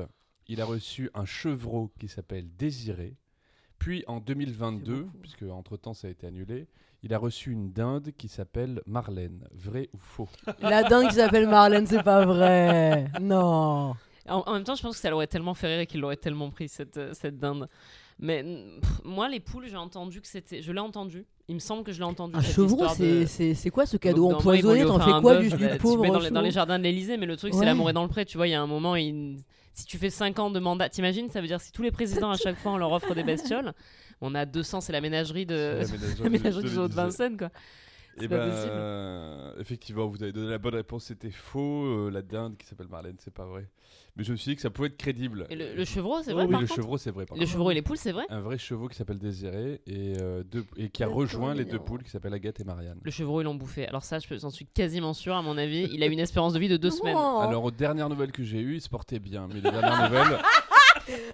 il 0.53 0.61
a 0.61 0.65
reçu 0.65 1.09
un 1.13 1.25
chevreau 1.25 1.91
qui 1.99 2.07
s'appelle 2.07 2.47
Désiré. 2.57 3.15
Puis 3.79 4.03
en 4.07 4.19
2022, 4.19 5.03
beaucoup. 5.03 5.17
puisque 5.17 5.43
entre-temps 5.43 5.93
ça 5.93 6.07
a 6.07 6.11
été 6.11 6.25
annulé, 6.27 6.67
il 7.01 7.13
a 7.13 7.17
reçu 7.17 7.51
une 7.51 7.71
dinde 7.73 8.11
qui 8.17 8.29
s'appelle 8.29 8.81
Marlène. 8.85 9.45
Vrai 9.53 9.89
ou 9.93 9.97
faux? 9.97 10.29
La 10.61 10.83
dingue 10.83 11.09
qui 11.09 11.15
s'appelle 11.15 11.49
Marlène, 11.49 11.85
c'est 11.85 12.03
pas 12.03 12.23
vrai. 12.25 13.09
Non. 13.21 13.93
En, 14.29 14.37
en 14.45 14.53
même 14.53 14.63
temps, 14.63 14.75
je 14.75 14.81
pense 14.81 14.95
que 14.95 15.01
ça 15.01 15.09
l'aurait 15.09 15.27
tellement 15.27 15.53
fait 15.53 15.67
rire 15.67 15.79
et 15.81 15.85
qu'il 15.85 15.99
l'aurait 15.99 16.15
tellement 16.15 16.49
pris, 16.49 16.69
cette, 16.69 16.95
euh, 16.95 17.09
cette 17.13 17.37
dinde. 17.39 17.67
Mais 18.19 18.41
pff, 18.79 19.01
moi, 19.03 19.27
les 19.27 19.41
poules, 19.41 19.65
j'ai 19.67 19.75
entendu 19.75 20.21
que 20.21 20.27
c'était. 20.27 20.61
Je 20.61 20.71
l'ai 20.71 20.79
entendu. 20.79 21.25
Il 21.49 21.55
me 21.55 21.59
semble 21.59 21.83
que 21.83 21.91
je 21.91 21.97
l'ai 21.97 22.05
entendu. 22.05 22.37
Un 22.37 22.41
chevreau, 22.41 22.87
c'est 22.87 23.19
de- 23.21 23.25
c'est- 23.25 23.53
c'est 23.53 23.69
quoi 23.69 23.85
ce 23.85 23.97
Au 23.97 23.99
cadeau 23.99 24.31
empoisonné? 24.31 24.85
T'en 24.85 24.97
fais 24.99 25.11
un 25.11 25.19
quoi 25.19 25.33
bœuf, 25.39 25.43
du, 25.43 25.49
bah, 25.49 25.57
du 25.57 25.73
tu 25.73 25.77
pauvre 25.79 26.03
mets 26.03 26.09
dans, 26.09 26.19
les, 26.19 26.29
dans 26.29 26.39
les 26.41 26.51
jardins 26.51 26.77
de 26.79 26.83
l'Elysée, 26.83 27.17
mais 27.17 27.25
le 27.25 27.35
truc, 27.35 27.53
c'est 27.53 27.65
l'amour 27.65 27.89
est 27.89 27.93
dans 27.93 28.03
le 28.03 28.07
pré. 28.07 28.23
Tu 28.23 28.37
vois, 28.37 28.47
il 28.47 28.51
y 28.51 28.53
a 28.53 28.61
un 28.61 28.67
moment, 28.67 28.95
il- 28.95 29.39
si 29.73 29.85
tu 29.85 29.97
fais 29.97 30.09
5 30.09 30.37
ans 30.39 30.49
de 30.49 30.59
mandat, 30.59 30.89
t'imagines, 30.89 31.29
ça 31.29 31.41
veut 31.41 31.47
dire 31.47 31.59
si 31.61 31.71
tous 31.71 31.81
les 31.83 31.91
présidents, 31.91 32.31
à 32.31 32.37
chaque 32.37 32.57
fois, 32.57 32.71
on 32.73 32.77
leur 32.77 32.91
offre 32.91 33.13
des 33.15 33.23
bestioles. 33.23 33.73
On 34.21 34.35
a 34.35 34.45
200, 34.45 34.81
c'est 34.81 34.93
la 34.93 35.01
ménagerie 35.01 35.45
de. 35.45 35.79
La 35.81 35.85
ménagerie 35.87 36.23
La 36.23 36.29
ménagerie 36.29 36.63
de- 36.63 36.67
du 36.69 36.73
zoo 36.75 36.87
de. 36.87 36.93
Vincennes, 36.93 37.37
quoi. 37.37 37.49
Eh 38.17 38.21
C'est 38.21 38.27
pas 38.27 38.37
ben, 38.37 38.51
possible. 38.51 39.61
effectivement, 39.61 40.07
vous 40.07 40.21
avez 40.21 40.31
donné 40.31 40.49
la 40.49 40.57
bonne 40.59 40.75
réponse, 40.75 41.05
c'était 41.05 41.31
faux. 41.31 41.85
Euh, 41.85 42.09
la 42.11 42.21
dinde 42.21 42.57
qui 42.57 42.65
s'appelle 42.67 42.87
Marlène, 42.87 43.15
c'est 43.19 43.33
pas 43.33 43.45
vrai. 43.45 43.67
Mais 44.15 44.23
je 44.23 44.31
me 44.31 44.37
suis 44.37 44.51
dit 44.51 44.55
que 44.55 44.61
ça 44.61 44.69
pouvait 44.69 44.89
être 44.89 44.97
crédible. 44.97 45.47
Et 45.49 45.55
le, 45.55 45.73
le 45.73 45.85
chevreau, 45.85 46.21
c'est 46.21 46.31
Oh 46.31 46.35
vrai, 46.35 46.45
oui, 46.45 46.51
par 46.51 46.61
le 46.61 46.67
contre 46.67 46.75
chevreau, 46.75 46.97
c'est 46.99 47.09
vrai. 47.09 47.25
par 47.25 47.35
Le 47.35 47.41
contre. 47.41 47.51
chevreau 47.51 47.71
et 47.71 47.73
les 47.73 47.81
poules, 47.81 47.97
c'est 47.97 48.11
vrai 48.11 48.25
Un 48.29 48.41
vrai 48.41 48.59
chevreau 48.59 48.87
qui 48.87 48.95
s'appelle 48.95 49.17
Désiré 49.17 49.81
et, 49.87 50.13
euh, 50.21 50.43
deux- 50.43 50.65
et 50.77 50.89
qui 50.89 51.03
a 51.03 51.07
rejoint 51.07 51.55
les 51.55 51.65
deux 51.65 51.79
poules 51.79 52.03
qui 52.03 52.11
s'appellent 52.11 52.33
Agathe 52.35 52.59
et 52.59 52.63
Marianne. 52.63 52.99
Le 53.01 53.09
chevreau, 53.11 53.41
ils 53.41 53.45
l'ont 53.45 53.55
bouffé. 53.55 53.87
Alors 53.87 54.03
ça, 54.03 54.19
je 54.19 54.27
j'en 54.37 54.51
suis 54.51 54.67
quasiment 54.67 55.13
sûr, 55.13 55.33
à 55.35 55.41
mon 55.41 55.57
avis. 55.57 55.89
Il 55.91 56.03
a 56.03 56.05
une 56.05 56.19
espérance 56.19 56.53
de 56.53 56.59
vie 56.59 56.69
de 56.69 56.77
deux 56.77 56.91
semaines. 56.91 57.15
Alors, 57.17 57.63
aux 57.63 57.71
dernières 57.71 58.09
nouvelles 58.09 58.31
que 58.31 58.43
j'ai 58.43 58.59
eues, 58.61 58.75
il 58.75 58.81
se 58.81 58.89
portait 58.89 59.19
bien. 59.19 59.47
Mais 59.47 59.55
les 59.55 59.61
dernières 59.61 60.03
nouvelles. 60.09 60.37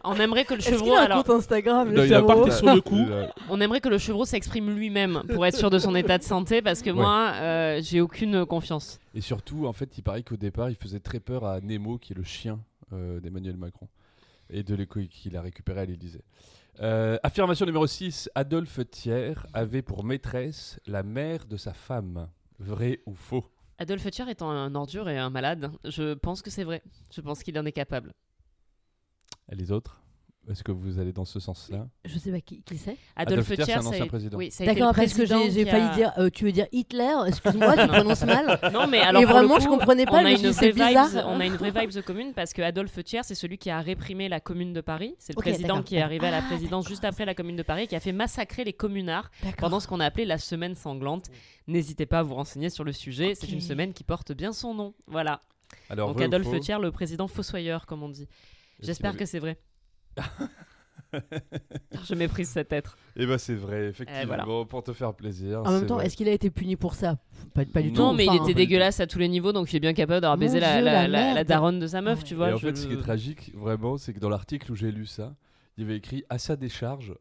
On 0.03 0.15
aimerait 0.15 0.45
que 0.45 0.53
le 0.53 0.61
chevreau, 0.61 0.93
a 0.93 1.01
un 1.01 1.03
alors, 1.03 1.23
compte 1.23 1.35
Instagram, 1.37 1.89
le 1.91 2.05
il 2.05 2.13
a 2.13 2.17
chevreau 2.19 2.45
pas- 2.45 2.51
sur 2.51 2.73
le 2.73 2.81
coup. 2.81 3.05
On 3.49 3.59
aimerait 3.61 3.81
que 3.81 3.89
le 3.89 3.97
chevreau 3.97 4.25
s'exprime 4.25 4.69
lui-même 4.75 5.23
pour 5.33 5.45
être 5.45 5.57
sûr 5.57 5.69
de 5.69 5.79
son 5.79 5.95
état 5.95 6.17
de 6.17 6.23
santé, 6.23 6.61
parce 6.61 6.81
que 6.81 6.89
Ouais. 6.89 6.95
moi, 6.95 7.31
euh, 7.35 7.79
j'ai 7.83 8.01
aucune 8.01 8.45
confiance. 8.45 8.99
Et 9.13 9.21
surtout, 9.21 9.65
en 9.67 9.73
fait, 9.73 9.97
il 9.97 10.01
paraît 10.01 10.23
qu'au 10.23 10.37
départ, 10.37 10.69
il 10.69 10.75
faisait 10.75 10.99
très 10.99 11.19
peur 11.19 11.45
à 11.45 11.59
Nemo, 11.61 11.97
qui 11.97 12.13
est 12.13 12.15
le 12.15 12.23
chien 12.23 12.59
euh, 12.93 13.19
d'Emmanuel 13.19 13.55
Macron, 13.57 13.87
et 14.49 14.63
de 14.63 14.73
l'écho 14.75 14.99
qu'il 15.09 15.37
a 15.37 15.41
récupéré 15.41 15.81
à 15.81 15.85
l'Élysée. 15.85 16.23
Euh, 16.81 17.17
affirmation 17.23 17.65
numéro 17.65 17.85
6. 17.85 18.29
Adolphe 18.35 18.79
Thiers 18.89 19.33
avait 19.53 19.81
pour 19.81 20.03
maîtresse 20.03 20.79
la 20.87 21.03
mère 21.03 21.45
de 21.45 21.57
sa 21.57 21.73
femme. 21.73 22.27
Vrai 22.57 23.01
ou 23.05 23.13
faux? 23.13 23.45
Adolphe 23.77 24.09
Thiers 24.09 24.29
étant 24.29 24.49
un 24.49 24.73
ordure 24.75 25.07
et 25.09 25.17
un 25.17 25.29
malade, 25.29 25.71
je 25.85 26.13
pense 26.13 26.41
que 26.41 26.49
c'est 26.49 26.63
vrai. 26.63 26.81
Je 27.13 27.21
pense 27.21 27.43
qu'il 27.43 27.57
en 27.59 27.65
est 27.65 27.71
capable. 27.71 28.13
Les 29.51 29.71
autres? 29.71 30.01
Est-ce 30.49 30.63
que 30.63 30.71
vous 30.71 30.97
allez 30.97 31.11
dans 31.13 31.25
ce 31.25 31.39
sens-là? 31.39 31.87
Je 32.05 32.17
sais 32.17 32.31
pas 32.31 32.41
qui, 32.41 32.63
qui 32.63 32.75
c'est. 32.77 32.97
Adolphe, 33.15 33.51
Adolphe 33.51 33.55
Thiers, 33.55 33.65
c'est 33.65 33.73
un 33.73 33.85
a 33.85 33.87
ancien 33.89 34.07
président. 34.07 34.37
Oui, 34.39 34.49
a 34.59 34.65
D'accord, 34.65 34.95
parce 34.95 35.13
que 35.13 35.23
j'ai 35.27 35.63
qui 35.65 35.69
failli 35.69 35.83
a- 35.83 35.93
dire. 35.93 36.13
euh, 36.17 36.29
tu 36.33 36.45
veux 36.45 36.51
dire 36.51 36.65
Hitler? 36.71 37.13
Excuse-moi, 37.27 37.77
tu 37.77 37.87
prononces 37.87 38.23
mal. 38.23 38.59
Non, 38.73 38.87
mais 38.87 38.99
alors 38.99 39.21
Et 39.21 39.25
vraiment, 39.25 39.57
coup, 39.57 39.61
je 39.61 39.67
comprenais 39.67 40.05
pas, 40.05 40.19
a, 40.19 40.21
vraie 40.23 40.37
c'est 40.53 40.71
bizarre. 40.71 41.07
vibes, 41.09 41.21
on 41.27 41.39
a 41.39 41.45
une 41.45 41.55
vraie 41.55 41.69
vibes 41.69 42.01
commune 42.03 42.33
parce 42.33 42.53
que 42.53 42.63
Adolphe 42.63 43.03
Thiers, 43.03 43.21
c'est 43.23 43.35
celui 43.35 43.59
qui 43.59 43.69
a 43.69 43.79
réprimé 43.79 44.27
la 44.27 44.39
commune 44.39 44.73
de 44.73 44.81
Paris. 44.81 45.13
C'est 45.19 45.33
le 45.33 45.41
président 45.41 45.83
qui 45.83 45.97
est 45.97 46.01
arrivé 46.01 46.25
à 46.25 46.31
la 46.31 46.37
Ah, 46.39 46.41
présidence 46.47 46.87
juste 46.87 47.05
après 47.05 47.25
la 47.25 47.35
commune 47.35 47.57
de 47.57 47.63
Paris, 47.63 47.87
qui 47.87 47.95
a 47.95 47.99
fait 47.99 48.13
massacrer 48.13 48.63
les 48.63 48.73
communards 48.73 49.29
pendant 49.59 49.79
ce 49.79 49.87
qu'on 49.87 49.99
a 49.99 50.05
appelé 50.05 50.25
la 50.25 50.39
semaine 50.39 50.73
sanglante. 50.75 51.25
N'hésitez 51.67 52.07
pas 52.07 52.19
à 52.19 52.23
vous 52.23 52.33
renseigner 52.33 52.71
sur 52.71 52.83
le 52.83 52.91
sujet. 52.93 53.35
C'est 53.35 53.51
une 53.51 53.61
semaine 53.61 53.93
qui 53.93 54.03
porte 54.03 54.31
bien 54.31 54.51
son 54.51 54.73
nom. 54.73 54.95
Voilà. 55.05 55.41
Alors, 55.91 56.09
Donc 56.15 56.21
Adolphe 56.23 56.59
Thiers, 56.59 56.79
le 56.81 56.91
président 56.91 57.27
fossoyeur, 57.27 57.85
comme 57.85 58.01
on 58.01 58.09
dit. 58.09 58.27
J'espère 58.81 59.17
que 59.17 59.25
c'est 59.25 59.39
vrai. 59.39 59.57
Je 62.07 62.13
méprise 62.13 62.49
cet 62.49 62.71
être. 62.71 62.97
Eh 63.15 63.25
ben 63.25 63.37
c'est 63.37 63.55
vrai, 63.55 63.87
effectivement, 63.87 64.25
voilà. 64.45 64.65
pour 64.65 64.83
te 64.83 64.93
faire 64.93 65.13
plaisir. 65.13 65.61
En 65.65 65.71
même 65.71 65.87
temps, 65.87 65.99
est-ce 65.99 66.15
qu'il 66.15 66.29
a 66.29 66.31
été 66.31 66.49
puni 66.49 66.75
pour 66.75 66.93
ça? 66.93 67.17
Pas, 67.53 67.65
pas 67.65 67.81
du 67.81 67.91
tout. 67.91 67.99
Non, 68.01 68.13
mais 68.13 68.25
il 68.25 68.35
était 68.35 68.53
dégueulasse 68.53 68.99
à 68.99 69.07
tous 69.07 69.17
les 69.19 69.27
niveaux, 69.27 69.51
donc 69.51 69.73
il 69.73 69.77
est 69.77 69.79
bien 69.79 69.93
capable 69.93 70.21
d'avoir 70.21 70.37
baisé 70.37 70.59
la, 70.59 71.43
daronne 71.43 71.79
de 71.79 71.87
sa 71.87 72.01
meuf, 72.01 72.23
tu 72.23 72.33
Et 72.33 72.37
vois. 72.37 72.53
en 72.53 72.57
je- 72.57 72.67
fait, 72.67 72.75
ce 72.77 72.87
qui 72.87 72.93
est 72.93 72.97
tragique, 72.97 73.51
vraiment, 73.55 73.97
c'est 73.97 74.13
que 74.13 74.19
dans 74.19 74.29
l'article 74.29 74.71
où 74.71 74.75
j'ai 74.75 74.91
lu 74.91 75.05
ça, 75.05 75.33
il 75.77 75.83
y 75.83 75.85
avait 75.87 75.97
écrit 75.97 76.23
à 76.29 76.37
sa 76.37 76.55
décharge. 76.55 77.13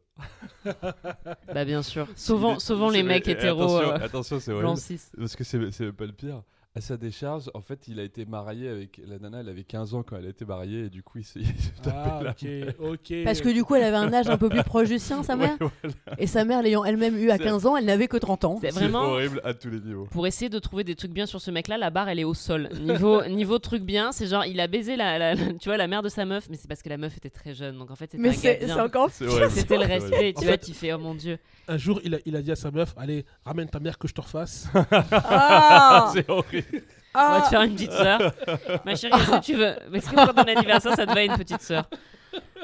Bah 1.53 1.65
bien 1.65 1.81
sûr. 1.81 2.07
Sauvant, 2.15 2.89
les 2.89 3.03
mecs 3.03 3.27
et 3.27 3.31
hétéros. 3.31 3.63
Attention, 3.77 3.91
euh, 3.91 4.05
attention 4.05 4.39
c'est 4.39 4.51
horrible. 4.51 4.79
Parce 5.17 5.35
que 5.35 5.43
c'est 5.43 5.91
pas 5.93 6.05
le 6.05 6.11
pire. 6.11 6.43
À 6.79 6.81
sa 6.81 6.97
décharge, 6.97 7.51
en 7.53 7.61
fait, 7.61 7.87
il 7.87 7.99
a 7.99 8.03
été 8.03 8.25
marié 8.25 8.67
avec 8.69 8.99
la 9.05 9.19
nana, 9.19 9.41
elle 9.41 9.49
avait 9.49 9.63
15 9.63 9.93
ans 9.93 10.03
quand 10.03 10.15
elle 10.17 10.25
a 10.25 10.29
été 10.29 10.45
mariée, 10.45 10.85
et 10.85 10.89
du 10.89 11.03
coup, 11.03 11.19
il 11.19 11.23
s'est 11.25 11.41
Ah, 11.85 12.21
la 12.23 12.31
ok, 12.31 12.45
ok. 12.79 13.13
Parce 13.25 13.41
que 13.41 13.49
du 13.49 13.63
coup, 13.63 13.75
elle 13.75 13.83
avait 13.83 13.97
un 13.97 14.11
âge 14.13 14.27
un 14.29 14.37
peu 14.37 14.49
plus 14.49 14.63
proche 14.63 14.87
du 14.89 14.97
sien, 14.99 15.23
sa 15.23 15.35
mère. 15.37 15.57
Ouais, 15.61 15.89
Et 16.17 16.27
sa 16.27 16.45
mère, 16.45 16.61
l'ayant 16.61 16.83
elle-même 16.83 17.17
eu 17.17 17.29
à 17.31 17.37
C'est- 17.37 17.43
15 17.43 17.65
ans, 17.65 17.75
elle 17.77 17.85
n'avait 17.85 18.07
que 18.07 18.17
30 18.17 18.45
ans. 18.45 18.57
C'est 18.61 18.71
c'est 18.71 18.79
vraiment. 18.79 19.03
horrible 19.03 19.41
à 19.43 19.53
tous 19.53 19.69
les 19.69 19.79
niveaux. 19.79 20.05
Pour 20.11 20.25
essayer 20.27 20.49
de 20.49 20.59
trouver 20.59 20.83
des 20.83 20.95
trucs 20.95 21.11
bien 21.11 21.25
sur 21.25 21.41
ce 21.41 21.51
mec-là, 21.51 21.77
la 21.77 21.89
barre 21.89 22.09
elle 22.09 22.19
est 22.19 22.23
au 22.23 22.33
sol. 22.33 22.69
Niveau, 22.81 23.23
niveau 23.27 23.59
truc 23.59 23.83
bien, 23.83 24.11
c'est 24.11 24.27
genre 24.27 24.45
il 24.45 24.59
a 24.59 24.67
baisé 24.67 24.95
la, 24.95 25.17
la- 25.19 25.35
la- 25.35 25.53
tu 25.53 25.69
vois, 25.69 25.77
la 25.77 25.87
mère 25.87 26.01
de 26.01 26.09
sa 26.09 26.25
meuf, 26.25 26.47
mais 26.49 26.55
c'est 26.57 26.67
parce 26.67 26.81
que 26.81 26.89
la 26.89 26.97
meuf 26.97 27.17
était 27.17 27.29
très 27.29 27.53
jeune, 27.53 27.77
donc 27.77 27.91
en 27.91 27.95
fait 27.95 28.11
c'était 28.11 28.23
Mais 28.23 28.33
c'est 28.33 28.71
encore. 28.73 29.09
C'était 29.09 29.77
le 29.77 29.85
respect, 29.85 30.33
tu 30.37 30.45
vois, 30.45 30.57
tu 30.57 30.73
fais 30.73 30.93
oh 30.93 30.97
mon 30.97 31.15
dieu. 31.15 31.37
Un 31.67 31.77
jour, 31.77 31.99
il 32.03 32.15
a, 32.15 32.17
il 32.25 32.35
a 32.35 32.41
dit 32.41 32.51
à 32.51 32.55
sa 32.55 32.71
meuf 32.71 32.93
Allez, 32.97 33.25
ramène 33.45 33.69
ta 33.69 33.79
mère 33.79 33.97
que 33.97 34.07
je 34.07 34.13
te 34.13 34.21
refasse. 34.21 34.67
Ah 35.11 36.09
C'est 36.13 36.29
horrible. 36.29 36.65
On 36.73 37.17
va 37.19 37.37
Ah 37.37 37.41
te 37.43 37.49
faire 37.49 37.61
une 37.63 37.73
petite 37.73 37.91
sœur. 37.91 38.19
Ma 38.85 38.95
chérie, 38.95 39.19
est-ce 39.19 39.31
que 39.31 39.43
tu 39.43 39.55
veux 39.55 39.95
Est-ce 39.95 40.09
que 40.09 40.15
pour 40.25 40.33
ton 40.35 40.43
anniversaire 40.43 40.95
ça 40.95 41.05
te 41.07 41.13
va 41.13 41.23
une 41.23 41.35
petite 41.37 41.61
sœur? 41.61 41.89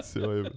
C'est 0.01 0.21
horrible. 0.21 0.51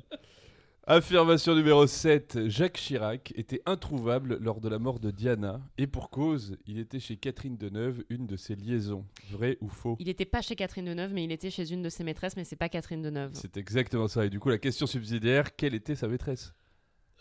Affirmation 0.90 1.54
numéro 1.54 1.86
7. 1.86 2.48
Jacques 2.48 2.78
Chirac 2.78 3.32
était 3.36 3.60
introuvable 3.66 4.38
lors 4.40 4.58
de 4.60 4.70
la 4.70 4.78
mort 4.78 5.00
de 5.00 5.10
Diana. 5.10 5.60
Et 5.76 5.86
pour 5.86 6.08
cause, 6.08 6.56
il 6.66 6.78
était 6.78 6.98
chez 6.98 7.16
Catherine 7.18 7.58
Deneuve, 7.58 8.04
une 8.08 8.26
de 8.26 8.36
ses 8.36 8.54
liaisons. 8.54 9.04
Vrai 9.30 9.58
ou 9.60 9.68
faux? 9.68 9.96
Il 10.00 10.06
n'était 10.06 10.24
pas 10.24 10.40
chez 10.40 10.56
Catherine 10.56 10.86
Deneuve, 10.86 11.12
mais 11.12 11.24
il 11.24 11.32
était 11.32 11.50
chez 11.50 11.70
une 11.72 11.82
de 11.82 11.90
ses 11.90 12.04
maîtresses, 12.04 12.36
mais 12.36 12.44
c'est 12.44 12.56
pas 12.56 12.70
Catherine 12.70 13.02
Deneuve. 13.02 13.32
C'est 13.34 13.58
exactement 13.58 14.08
ça. 14.08 14.24
Et 14.24 14.30
du 14.30 14.40
coup, 14.40 14.48
la 14.48 14.56
question 14.56 14.86
subsidiaire, 14.86 15.54
quelle 15.56 15.74
était 15.74 15.94
sa 15.94 16.08
maîtresse? 16.08 16.54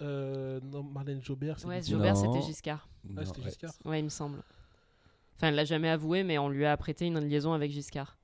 Euh, 0.01 0.61
non, 0.63 0.83
Marlène 0.83 1.21
Jobert. 1.21 1.59
c'est 1.59 1.67
Ouais. 1.67 1.81
Jobert 1.81 2.13
Non. 2.13 2.33
c'était 2.33 2.45
Giscard. 2.47 2.87
Ah, 2.87 3.07
Non, 3.21 3.25
c'était. 3.25 3.41
Giscard. 3.49 3.73
Ouais, 3.83 3.99
il 3.99 4.03
me 4.05 4.09
semble. 4.09 4.41
Enfin, 5.37 5.47
elle 5.49 5.55
l'a 5.55 5.65
jamais 5.65 5.89
avoué, 5.89 6.23
mais 6.23 6.37
on 6.37 6.49
lui 6.49 6.65
a 6.65 6.75
prêté 6.77 7.05
une 7.05 7.19
liaison 7.19 7.53
avec 7.53 7.71
Giscard. 7.71 8.17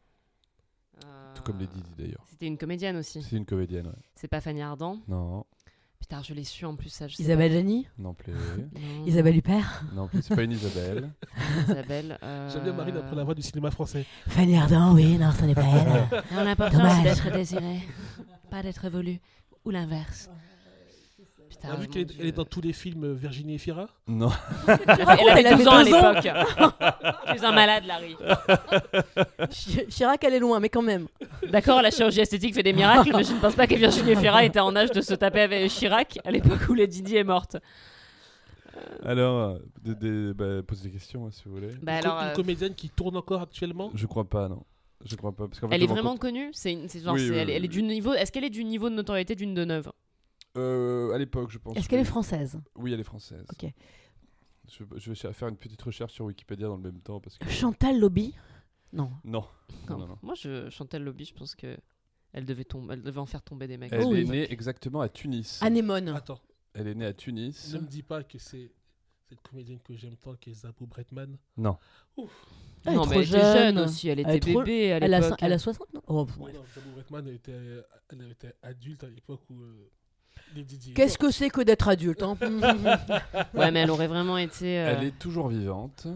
Euh, 1.05 1.33
Tout 1.35 1.43
comme 1.43 1.59
les 1.59 1.67
Didi 1.67 1.91
d'ailleurs. 1.97 2.23
C'était 2.29 2.47
une 2.47 2.57
comédienne 2.57 2.97
aussi. 2.97 3.21
C'est 3.23 3.35
une 3.37 3.45
comédienne, 3.45 3.87
ouais. 3.87 3.93
C'est 4.15 4.27
pas 4.27 4.41
Fanny 4.41 4.61
Ardant? 4.61 4.99
Non, 5.07 5.45
Putain, 5.99 6.21
je 6.21 6.33
l'ai 6.33 6.43
su 6.43 6.65
en 6.65 6.75
plus, 6.75 6.89
ça. 6.89 7.07
Je 7.07 7.15
sais 7.15 7.23
Isabelle 7.23 7.51
Jenny? 7.53 7.87
Non 7.97 8.13
plus. 8.13 8.33
pas. 8.33 8.39
Non. 8.77 9.05
Isabelle 9.05 9.37
Huppert? 9.37 9.83
Non 9.93 10.07
plus, 10.09 10.21
c'est 10.21 10.35
pas 10.35 10.43
une 10.43 10.51
Isabelle. 10.51 11.09
Isabelle. 11.69 12.17
euh, 12.21 12.49
J'aime 12.51 12.63
bien 12.63 12.73
Marine 12.73 12.97
après 12.97 13.15
la 13.15 13.23
voix 13.23 13.33
du 13.33 13.41
cinéma 13.41 13.71
français. 13.71 14.05
Fanny 14.27 14.57
Ardant, 14.57 14.93
oui, 14.93 15.17
non, 15.17 15.31
ce 15.31 15.45
n'est 15.45 15.55
pas 15.55 15.63
elle. 15.63 16.23
Non, 16.35 16.43
l'important 16.43 16.77
Dommage. 16.79 16.97
c'est 16.97 17.03
d'être 17.23 17.31
désiré, 17.31 17.79
pas 18.51 18.61
d'être 18.61 18.89
voulu. 18.89 19.19
Ou 19.63 19.69
l'inverse. 19.69 20.29
Vu 21.79 21.87
qu'elle 21.87 22.01
est, 22.03 22.15
elle 22.19 22.25
est 22.27 22.31
dans 22.33 22.45
tous 22.45 22.59
les 22.61 22.73
films 22.73 23.05
euh, 23.05 23.13
Virginie 23.13 23.55
et 23.55 23.57
Fira 23.57 23.87
Non. 24.07 24.29
Elle 24.67 24.77
elle 24.87 25.29
avait 25.29 25.45
avait 25.45 25.55
12 25.57 25.67
ans 25.67 25.71
à 25.71 25.83
l'époque. 25.83 26.27
Tu 27.27 27.35
es 27.35 27.45
un 27.45 27.51
malade, 27.53 27.83
Larry. 27.87 28.15
Chi- 29.49 29.87
Chirac, 29.87 30.23
elle 30.23 30.33
est 30.33 30.39
loin, 30.39 30.59
mais 30.59 30.69
quand 30.69 30.81
même. 30.81 31.07
D'accord, 31.49 31.81
la 31.81 31.89
chirurgie 31.91 32.19
esthétique 32.21 32.53
fait 32.53 32.63
des 32.63 32.73
miracles, 32.73 33.11
mais 33.15 33.23
je 33.23 33.33
ne 33.33 33.39
pense 33.39 33.55
pas 33.55 33.67
que 33.67 33.75
Virginie 33.75 34.15
Fira 34.15 34.43
était 34.43 34.59
en 34.59 34.75
âge 34.75 34.91
de 34.91 35.01
se 35.01 35.13
taper 35.13 35.41
avec 35.41 35.69
Chirac 35.71 36.19
à 36.25 36.31
l'époque 36.31 36.59
où 36.69 36.73
Lady 36.73 37.01
Di 37.01 37.15
est 37.17 37.23
morte. 37.23 37.57
Alors, 39.05 39.39
euh, 39.51 39.57
de- 39.83 39.93
de- 39.93 40.33
bah, 40.33 40.63
posez 40.67 40.83
des 40.83 40.91
questions 40.91 41.25
hein, 41.25 41.29
si 41.31 41.43
vous 41.45 41.55
voulez. 41.55 41.69
Bah 41.81 41.93
Une 41.99 42.05
alors, 42.05 42.19
Une 42.21 42.27
euh, 42.29 42.33
comédienne 42.33 42.73
qui 42.75 42.89
tourne 42.89 43.15
encore 43.17 43.41
actuellement? 43.41 43.91
Je 43.93 44.05
crois 44.07 44.25
pas, 44.25 44.47
non. 44.49 44.63
Je 45.05 45.15
crois 45.15 45.31
pas. 45.31 45.47
Parce 45.47 45.59
qu'en 45.59 45.69
fait, 45.69 45.75
elle 45.75 45.83
est 45.83 45.87
vraiment 45.87 46.17
connue? 46.17 46.49
C'est 46.53 46.73
une- 46.73 46.89
c'est 46.89 46.99
genre, 47.01 47.13
Oui, 47.13 47.21
c'est- 47.21 47.31
oui, 47.31 47.37
elle, 47.37 47.49
est- 47.49 47.53
elle 47.53 47.65
est 47.65 47.67
oui. 47.67 47.73
du 47.75 47.83
niveau. 47.83 48.13
Est-ce 48.13 48.31
qu'elle 48.31 48.45
est 48.45 48.49
du 48.49 48.63
niveau 48.63 48.89
de 48.89 48.95
notoriété 48.95 49.35
d'une 49.35 49.53
de 49.53 49.63
neuve 49.65 49.91
Euh, 50.57 51.11
à 51.13 51.17
l'époque, 51.17 51.49
je 51.51 51.57
pense. 51.57 51.75
Est-ce 51.77 51.89
qu'elle 51.89 51.99
est 51.99 52.03
française? 52.05 52.59
Oui, 52.75 52.93
elle 52.93 52.99
est 52.99 53.03
française. 53.05 53.45
Ok. 53.51 53.71
Je, 54.69 54.83
je 54.97 55.11
vais 55.11 55.33
faire 55.33 55.47
une 55.49 55.57
petite 55.57 55.81
recherche 55.81 56.13
sur 56.13 56.25
Wikipédia 56.25 56.67
dans 56.67 56.77
le 56.77 56.81
même 56.83 56.99
temps 57.01 57.19
parce 57.19 57.37
que. 57.37 57.49
Chantal 57.49 57.99
Lobby? 57.99 58.33
Non. 58.93 59.11
Non. 59.23 59.45
Non, 59.89 59.97
non, 59.97 60.07
non. 60.07 60.17
Moi, 60.21 60.35
je 60.35 60.69
Chantal 60.69 61.03
Lobby, 61.03 61.25
je 61.25 61.33
pense 61.33 61.55
que 61.55 61.77
elle 62.31 62.45
devait 62.45 62.63
tomber, 62.63 62.93
elle 62.93 63.01
devait 63.03 63.19
en 63.19 63.25
faire 63.25 63.41
tomber 63.41 63.67
des 63.67 63.77
mecs. 63.77 63.91
Elle 63.91 64.03
Oh, 64.05 64.13
est 64.13 64.23
oui. 64.23 64.29
née 64.29 64.51
exactement 64.51 65.01
à 65.01 65.09
Tunis. 65.09 65.59
Anémone. 65.61 66.09
Attends, 66.09 66.39
Elle 66.73 66.87
est 66.87 66.95
née 66.95 67.05
à 67.05 67.13
Tunis. 67.13 67.73
ne 67.73 67.79
me 67.79 67.87
dis 67.87 68.01
pas 68.03 68.23
que 68.23 68.37
c'est 68.37 68.71
cette 69.27 69.41
comédienne 69.41 69.79
que 69.83 69.95
j'aime 69.95 70.15
tant 70.17 70.35
qui 70.35 70.51
est 70.51 70.53
Zabou 70.53 70.85
Bretman. 70.87 71.37
Non. 71.57 71.77
Elle 72.85 72.93
est 72.93 72.95
non, 72.95 73.05
mais 73.07 73.15
elle 73.17 73.21
était 73.23 73.31
jeune. 73.31 73.75
jeune 73.75 73.79
aussi, 73.79 74.07
elle 74.09 74.19
Elle 74.21 74.35
était 74.37 74.53
bébé 74.53 74.93
à 74.93 74.97
Elle 74.97 75.11
l'époque. 75.11 75.39
elle 75.41 75.53
a 75.53 75.59
60 75.59 75.93
non? 75.93 76.01
Oh, 76.07 76.27
Non, 76.39 76.47
Zabou 76.73 76.91
Bretman 76.95 77.27
elle 77.27 77.35
était, 77.35 77.83
elle 78.11 78.31
était 78.31 78.53
adulte 78.61 79.03
à 79.03 79.09
l'époque 79.09 79.41
où 79.49 79.61
euh, 79.61 79.91
Qu'est-ce 80.95 81.17
que 81.17 81.31
c'est 81.31 81.49
que 81.49 81.61
d'être 81.61 81.87
adulte 81.87 82.21
hein 82.23 82.37
Ouais, 83.53 83.71
mais 83.71 83.81
elle 83.81 83.91
aurait 83.91 84.07
vraiment 84.07 84.37
été. 84.37 84.79
euh, 84.79 84.95
Elle 84.97 85.07
est 85.07 85.19
toujours 85.19 85.47
vivante. 85.49 86.07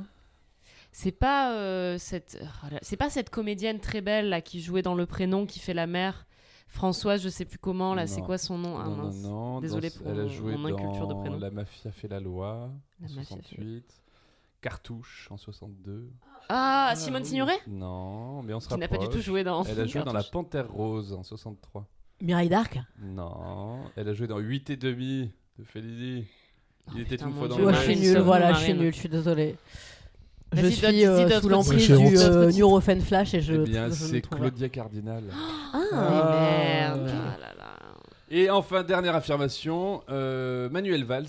C'est 0.92 1.12
pas 1.12 1.54
euh, 1.54 1.98
cette, 2.00 2.40
oh 2.42 2.68
là, 2.72 2.80
c'est 2.82 2.98
pas 2.98 3.10
cette 3.10 3.30
comédienne 3.30 3.80
très 3.80 4.02
belle 4.02 4.30
là 4.30 4.42
qui 4.42 4.62
jouait 4.62 4.82
dans 4.82 4.96
Le 4.96 5.06
Prénom 5.06 5.46
qui 5.46 5.60
fait 5.60 5.74
la 5.76 5.86
mère. 5.88 6.26
Françoise, 6.70 7.22
je 7.22 7.30
sais 7.30 7.46
plus 7.46 7.60
comment 7.60 7.94
là. 7.96 8.08
C'est 8.08 8.20
Non. 8.22 8.26
quoi 8.26 8.38
son 8.38 8.58
nom? 8.58 8.78
Ah, 8.78 8.84
non, 8.86 8.96
non, 8.96 9.04
mince. 9.06 9.16
non. 9.24 9.60
Désolée 9.62 9.90
Dans- 9.90 9.98
pour 10.00 10.08
Elle 10.12 10.20
a 10.20 10.24
mon- 10.24 10.30
joué 10.30 10.58
mon 10.58 10.66
inculture 10.74 11.08
de 11.08 11.14
dans 11.14 11.20
prénom. 11.22 11.38
La 11.40 11.50
Mafia 11.52 11.92
fait 11.92 12.08
la 12.08 12.20
loi 12.20 12.70
La 13.00 13.08
en 13.08 13.10
Mafia 13.16 13.22
fait- 13.38 13.42
68. 13.44 13.86
Cartouche 14.60 15.28
en 15.32 15.38
62. 15.38 16.10
Ah, 16.50 16.90
Ah, 16.92 16.96
Simone 16.96 17.22
oui. 17.22 17.28
Signoret? 17.28 17.60
Non, 17.68 18.42
mais 18.42 18.54
on 18.54 18.60
se 18.60 18.68
qui 18.68 18.76
n'a 18.78 18.88
pas 18.88 18.96
du 18.98 19.04
tout 19.06 19.12
rapproche. 19.12 19.24
joué 19.26 19.44
dans. 19.44 19.64
Elle 19.64 19.80
a 19.80 19.86
joué 19.86 20.02
dans 20.04 20.06
La 20.14 20.22
Cartouche. 20.24 20.32
Panthère 20.32 20.70
Rose 20.72 21.14
en 21.14 21.24
63. 21.24 21.86
Mireille 22.22 22.50
d'Arc 22.50 22.80
Non, 23.02 23.80
elle 23.96 24.10
a 24.10 24.14
joué 24.14 24.28
dans 24.28 24.40
8 24.40 24.70
et 24.72 24.78
demi 24.78 25.32
de 25.60 25.64
Fellini. 25.64 26.26
Oh, 26.88 26.92
Il 26.96 27.02
était 27.02 27.18
putain, 27.18 27.28
une 27.30 27.36
fois 27.36 27.48
dans 27.48 27.58
le 27.58 27.74
je 27.74 27.80
suis 27.80 28.06
sauve-nous, 28.06 28.24
voilà, 28.24 28.54
je 28.54 28.60
suis 28.64 28.74
nulle, 28.74 28.94
je 28.94 29.00
suis 29.00 29.10
désolée. 29.10 29.56
Je 30.54 30.62
Vas-y, 30.62 30.72
suis 30.72 30.88
dis 30.88 31.06
euh, 31.06 31.24
d'autres 31.28 31.42
sous 31.42 31.50
l'emprise 31.50 31.88
du 31.88 31.94
euh, 32.18 32.46
D'autres 32.46 32.56
Nurofen 32.56 33.02
Flash 33.02 33.34
et 33.34 33.42
je. 33.42 33.54
Eh 33.54 33.58
bien, 33.66 33.88
je 33.90 33.94
c'est 33.94 34.22
Claudia 34.22 34.70
Cardinal. 34.70 35.24
Ah, 35.34 35.82
Ah, 35.92 36.30
mais 36.32 36.80
merde. 36.80 37.12
Ah 37.14 37.38
là 37.40 37.54
là. 37.58 37.76
Et 38.30 38.50
enfin, 38.50 38.84
dernière 38.84 39.16
affirmation, 39.16 40.02
euh, 40.10 40.70
Manuel 40.70 41.04
Valls 41.04 41.28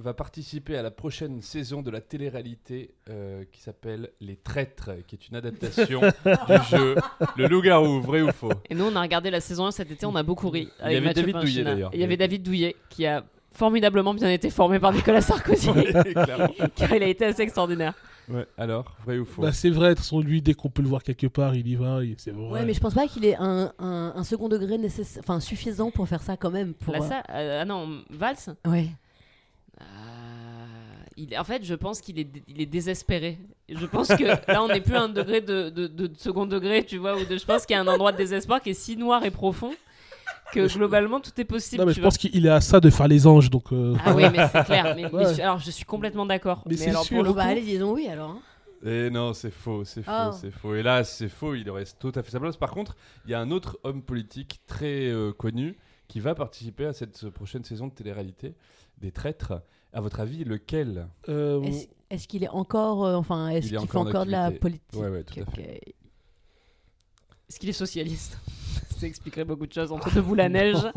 va 0.00 0.14
participer 0.14 0.76
à 0.76 0.82
la 0.82 0.90
prochaine 0.90 1.42
saison 1.42 1.82
de 1.82 1.90
la 1.90 2.00
télé-réalité 2.00 2.94
euh, 3.08 3.44
qui 3.52 3.60
s'appelle 3.60 4.10
Les 4.20 4.36
Traîtres, 4.36 4.90
qui 5.06 5.16
est 5.16 5.28
une 5.28 5.36
adaptation 5.36 6.00
du 6.24 6.64
jeu 6.70 6.94
Le 7.36 7.46
Loup-garou, 7.46 8.00
vrai 8.00 8.22
ou 8.22 8.32
faux? 8.32 8.50
Et 8.68 8.74
nous, 8.74 8.84
on 8.86 8.96
a 8.96 9.00
regardé 9.02 9.30
la 9.30 9.40
saison 9.40 9.66
1 9.66 9.70
cet 9.72 9.90
été, 9.90 10.06
on 10.06 10.16
a 10.16 10.22
beaucoup 10.22 10.48
ri. 10.50 10.68
Il 10.84 10.92
y 10.92 10.96
avait 10.96 11.00
Mathieu 11.00 11.22
David 11.22 11.36
Douillet, 11.40 11.64
d'ailleurs. 11.64 11.90
Il 11.94 12.00
y 12.00 12.04
avait 12.04 12.16
David 12.16 12.42
Douillet 12.42 12.76
qui 12.88 13.06
a 13.06 13.24
formidablement 13.52 14.14
bien 14.14 14.30
été 14.30 14.48
formé 14.50 14.78
par 14.78 14.92
Nicolas 14.92 15.20
Sarkozy. 15.20 15.68
Clairement. 16.12 16.48
car 16.76 16.94
il 16.94 17.02
a 17.02 17.06
été 17.06 17.24
assez 17.26 17.42
extraordinaire. 17.42 17.94
Ouais, 18.28 18.46
alors, 18.56 18.94
vrai 19.04 19.18
ou 19.18 19.24
faux? 19.24 19.42
Bah, 19.42 19.52
c'est 19.52 19.70
vrai, 19.70 19.88
de 19.88 19.94
toute 19.94 20.04
façon, 20.04 20.20
lui, 20.20 20.40
dès 20.40 20.54
qu'on 20.54 20.70
peut 20.70 20.82
le 20.82 20.88
voir 20.88 21.02
quelque 21.02 21.26
part, 21.26 21.56
il 21.56 21.66
y 21.66 21.74
va. 21.74 22.04
il- 22.04 22.14
C'est 22.16 22.30
vrai. 22.30 22.48
Ouais, 22.50 22.64
mais 22.64 22.74
je 22.74 22.80
pense 22.80 22.94
pas 22.94 23.08
qu'il 23.08 23.24
ait 23.24 23.34
un, 23.36 23.72
un, 23.80 24.12
un 24.14 24.22
second 24.24 24.48
degré 24.48 24.78
nécessaire, 24.78 25.20
enfin 25.26 25.40
suffisant 25.40 25.90
pour 25.90 26.06
faire 26.06 26.22
ça 26.22 26.36
quand 26.36 26.50
même. 26.52 26.74
Pour, 26.74 26.94
Là, 26.94 27.00
euh, 27.02 27.08
ça, 27.08 27.22
euh, 27.30 27.58
ah 27.62 27.64
non, 27.64 28.02
Valls? 28.10 28.36
Ouais. 28.68 28.86
Il, 31.22 31.38
en 31.38 31.44
fait, 31.44 31.64
je 31.64 31.74
pense 31.74 32.00
qu'il 32.00 32.18
est, 32.18 32.28
il 32.48 32.60
est 32.60 32.66
désespéré. 32.66 33.38
Je 33.68 33.86
pense 33.86 34.08
que 34.08 34.24
là, 34.24 34.62
on 34.62 34.68
n'est 34.68 34.80
plus 34.80 34.94
à 34.96 35.02
un 35.02 35.08
degré 35.08 35.40
de, 35.40 35.68
de- 35.70 35.86
de 35.86 36.10
second 36.16 36.46
degré, 36.46 36.84
tu 36.84 36.98
vois, 36.98 37.16
ou 37.16 37.24
de, 37.24 37.36
je 37.36 37.44
pense 37.44 37.66
qu'il 37.66 37.74
y 37.74 37.78
a 37.78 37.82
un 37.82 37.86
endroit 37.86 38.12
de 38.12 38.16
désespoir 38.16 38.60
qui 38.60 38.70
est 38.70 38.74
si 38.74 38.96
noir 38.96 39.24
et 39.24 39.30
profond 39.30 39.72
que 40.52 40.66
globalement 40.72 41.20
tout 41.20 41.30
est 41.40 41.44
possible. 41.44 41.80
Non, 41.82 41.86
mais 41.86 41.92
tu 41.92 41.96
je 41.96 42.00
vois. 42.00 42.08
pense 42.08 42.18
qu'il 42.18 42.46
est 42.46 42.50
à 42.50 42.60
ça 42.60 42.80
de 42.80 42.90
faire 42.90 43.06
les 43.08 43.26
anges, 43.26 43.50
donc. 43.50 43.72
euh, 43.72 43.94
Ah 44.04 44.14
oui, 44.14 44.24
mais 44.32 44.46
c'est 44.52 44.64
clair. 44.64 44.94
Mais, 44.96 45.06
Ouais. 45.12 45.40
alors, 45.40 45.58
je 45.58 45.70
suis 45.70 45.84
complètement 45.84 46.26
d'accord. 46.26 46.62
Mais 46.66 46.72
Mais, 46.72 46.76
c'est 46.76 46.90
alors, 46.90 47.04
sûr. 47.04 47.16
pour 47.16 47.24
le 47.24 47.32
bah 47.32 47.44
coup, 47.44 47.50
allez, 47.50 47.60
disons 47.62 47.92
oui 47.92 48.08
alors. 48.08 48.30
hein. 48.30 48.40
Et 48.84 49.10
non, 49.10 49.34
c'est 49.34 49.50
faux, 49.50 49.84
c'est 49.84 50.02
faux, 50.02 50.10
Oh. 50.12 50.30
c'est 50.40 50.50
faux. 50.50 50.74
Et 50.74 50.82
là, 50.82 51.04
c'est 51.04 51.28
faux, 51.28 51.54
il 51.54 51.70
reste 51.70 51.98
tout 52.00 52.12
à 52.14 52.22
fait 52.22 52.30
sa 52.30 52.40
place. 52.40 52.56
Par 52.56 52.70
contre, 52.70 52.96
il 53.26 53.30
y 53.30 53.34
a 53.34 53.40
un 53.40 53.50
autre 53.50 53.78
homme 53.84 54.02
politique 54.02 54.60
très 54.66 55.08
euh, 55.08 55.32
connu 55.32 55.76
qui 56.08 56.18
va 56.18 56.34
participer 56.34 56.86
à 56.86 56.92
cette 56.94 57.24
euh, 57.24 57.30
prochaine 57.30 57.62
saison 57.62 57.88
de 57.88 57.92
télé-réalité 57.92 58.54
des 58.98 59.12
traîtres. 59.12 59.52
À 59.92 60.00
votre 60.00 60.20
avis, 60.20 60.44
lequel 60.44 61.08
euh, 61.28 61.62
Est-ce 62.10 62.28
qu'il 62.28 62.44
est 62.44 62.48
encore, 62.48 63.04
euh, 63.04 63.16
enfin, 63.16 63.48
est-ce 63.48 63.66
Il 63.68 63.74
est 63.74 63.78
qu'il 63.78 63.88
fait 63.88 63.96
encore 63.96 64.06
en 64.06 64.10
encore 64.10 64.26
de 64.26 64.30
la 64.30 64.50
politique 64.50 65.00
Ouais, 65.00 65.08
ouais, 65.08 65.24
tout 65.24 65.40
à 65.40 65.42
Ok. 65.42 65.60
Est-ce 67.50 67.58
qu'il 67.58 67.68
est 67.68 67.72
socialiste 67.72 68.38
Ça 69.00 69.06
expliquerait 69.06 69.44
beaucoup 69.46 69.66
de 69.66 69.72
choses. 69.72 69.90
Entre 69.92 70.14
debout 70.14 70.34
la 70.34 70.48
neige. 70.50 70.76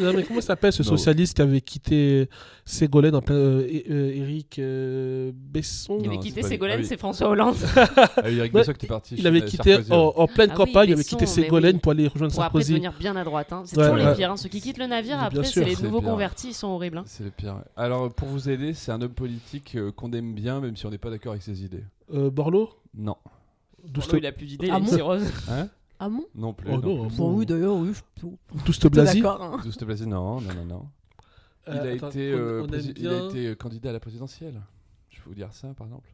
non, 0.00 0.12
mais 0.14 0.22
comment 0.22 0.40
s'appelle 0.40 0.72
ce 0.72 0.82
Non. 0.84 0.90
socialiste 0.90 1.34
qui 1.36 1.42
avait 1.42 1.60
quitté 1.60 2.28
Ségolène 2.64 3.16
en 3.16 3.20
plein. 3.20 3.34
euh, 3.34 3.66
euh, 3.90 4.10
Éric 4.14 4.60
euh, 4.60 5.32
Besson? 5.34 5.98
Il 6.00 6.06
avait 6.06 6.16
c'est 6.16 6.22
quitté. 6.22 6.42
Ségolène, 6.42 6.76
Ah 6.78 6.82
oui. 6.82 6.86
c'est 6.86 6.96
François 6.96 7.28
Hollande. 7.30 7.56
Ah, 7.76 8.30
Eric 8.30 8.54
Ouais, 8.54 8.60
Besson 8.60 8.72
qui 8.74 8.86
est 8.86 8.88
parti 8.88 9.16
Il 9.18 9.26
avait 9.26 9.42
quitté 9.44 9.72
Sarkozy, 9.82 9.92
en, 9.92 10.26
pleine 10.28 10.50
Ah 10.50 10.54
oui, 10.60 10.66
campagne, 10.66 10.88
il 10.90 10.92
avait 10.92 11.02
Besson, 11.02 11.16
quitté 11.16 11.26
Ségolène 11.26 11.74
oui. 11.76 11.80
pour 11.80 11.92
aller 11.92 12.06
rejoindre 12.06 12.32
Pour 12.32 12.44
après 12.44 12.60
Sarkozy. 12.60 12.72
devenir 12.74 12.92
bien 12.98 13.16
à 13.16 13.24
droite. 13.24 13.52
hein. 13.52 13.62
C'est 13.66 13.76
Ouais, 13.76 13.82
toujours 13.88 13.98
ouais. 14.04 14.10
les 14.10 14.16
pires. 14.16 14.30
hein. 14.30 14.36
Ceux 14.36 14.48
qui 14.48 14.60
quittent 14.60 14.78
le 14.78 14.86
navire, 14.86 15.16
Bien 15.16 15.26
après, 15.26 15.44
sûr. 15.44 15.64
c'est 15.66 15.74
les 15.74 15.82
nouveaux 15.82 16.00
convertis, 16.00 16.48
ils 16.50 16.54
sont 16.54 16.68
horribles. 16.68 16.98
hein. 16.98 17.04
C'est 17.06 17.24
le 17.24 17.30
pire. 17.30 17.56
Alors, 17.76 18.12
pour 18.12 18.28
vous 18.28 18.48
aider, 18.48 18.72
c'est 18.72 18.92
un 18.92 19.02
homme 19.02 19.10
politique 19.14 19.72
euh, 19.74 19.90
qu'on 19.90 20.12
aime 20.12 20.32
bien, 20.32 20.60
même 20.60 20.76
si 20.76 20.86
on 20.86 20.90
n'est 20.90 20.98
pas 20.98 21.10
d'accord 21.10 21.32
avec 21.32 21.42
ses 21.42 21.64
idées. 21.64 21.82
Euh, 22.14 22.30
Borloo? 22.30 22.70
Non. 22.96 23.16
Douste 23.84 24.14
il 24.16 24.26
a 24.26 24.32
plus 24.32 24.46
d'idées, 24.46 24.66
il 24.66 24.72
a 24.72 24.78
une 24.78 24.86
cirrhose. 24.86 25.24
Hein 25.50 25.68
Ah 26.00 26.08
bon 26.08 26.24
Non 26.34 26.52
plus. 26.52 26.68
Oh 26.72 26.78
non 26.78 26.96
non, 26.96 27.06
plus. 27.08 27.16
Bon, 27.16 27.32
oui, 27.34 27.46
d'ailleurs, 27.46 27.74
oui, 27.74 27.92
Douste 28.64 28.86
Blasi 28.88 29.22
hein. 29.24 29.58
Douste 29.64 29.84
Blasi, 29.84 30.06
non, 30.06 30.40
non, 30.40 30.54
non, 30.54 30.64
non. 30.64 30.82
Il 31.66 31.74
Euh, 31.74 31.92
a 31.92 31.94
attends, 31.96 32.08
été, 32.10 32.34
on- 32.34 32.38
euh, 32.38 32.60
on 32.62 32.64
aime 32.64 32.70
prési- 32.70 32.94
il 32.96 33.08
a 33.08 33.26
été 33.26 33.56
candidat 33.56 33.90
à 33.90 33.92
la 33.92 34.00
présidentielle. 34.00 34.60
Je 35.10 35.16
vais 35.18 35.22
vous 35.26 35.34
dire 35.34 35.48
ça, 35.52 35.68
par 35.76 35.86
exemple. 35.86 36.08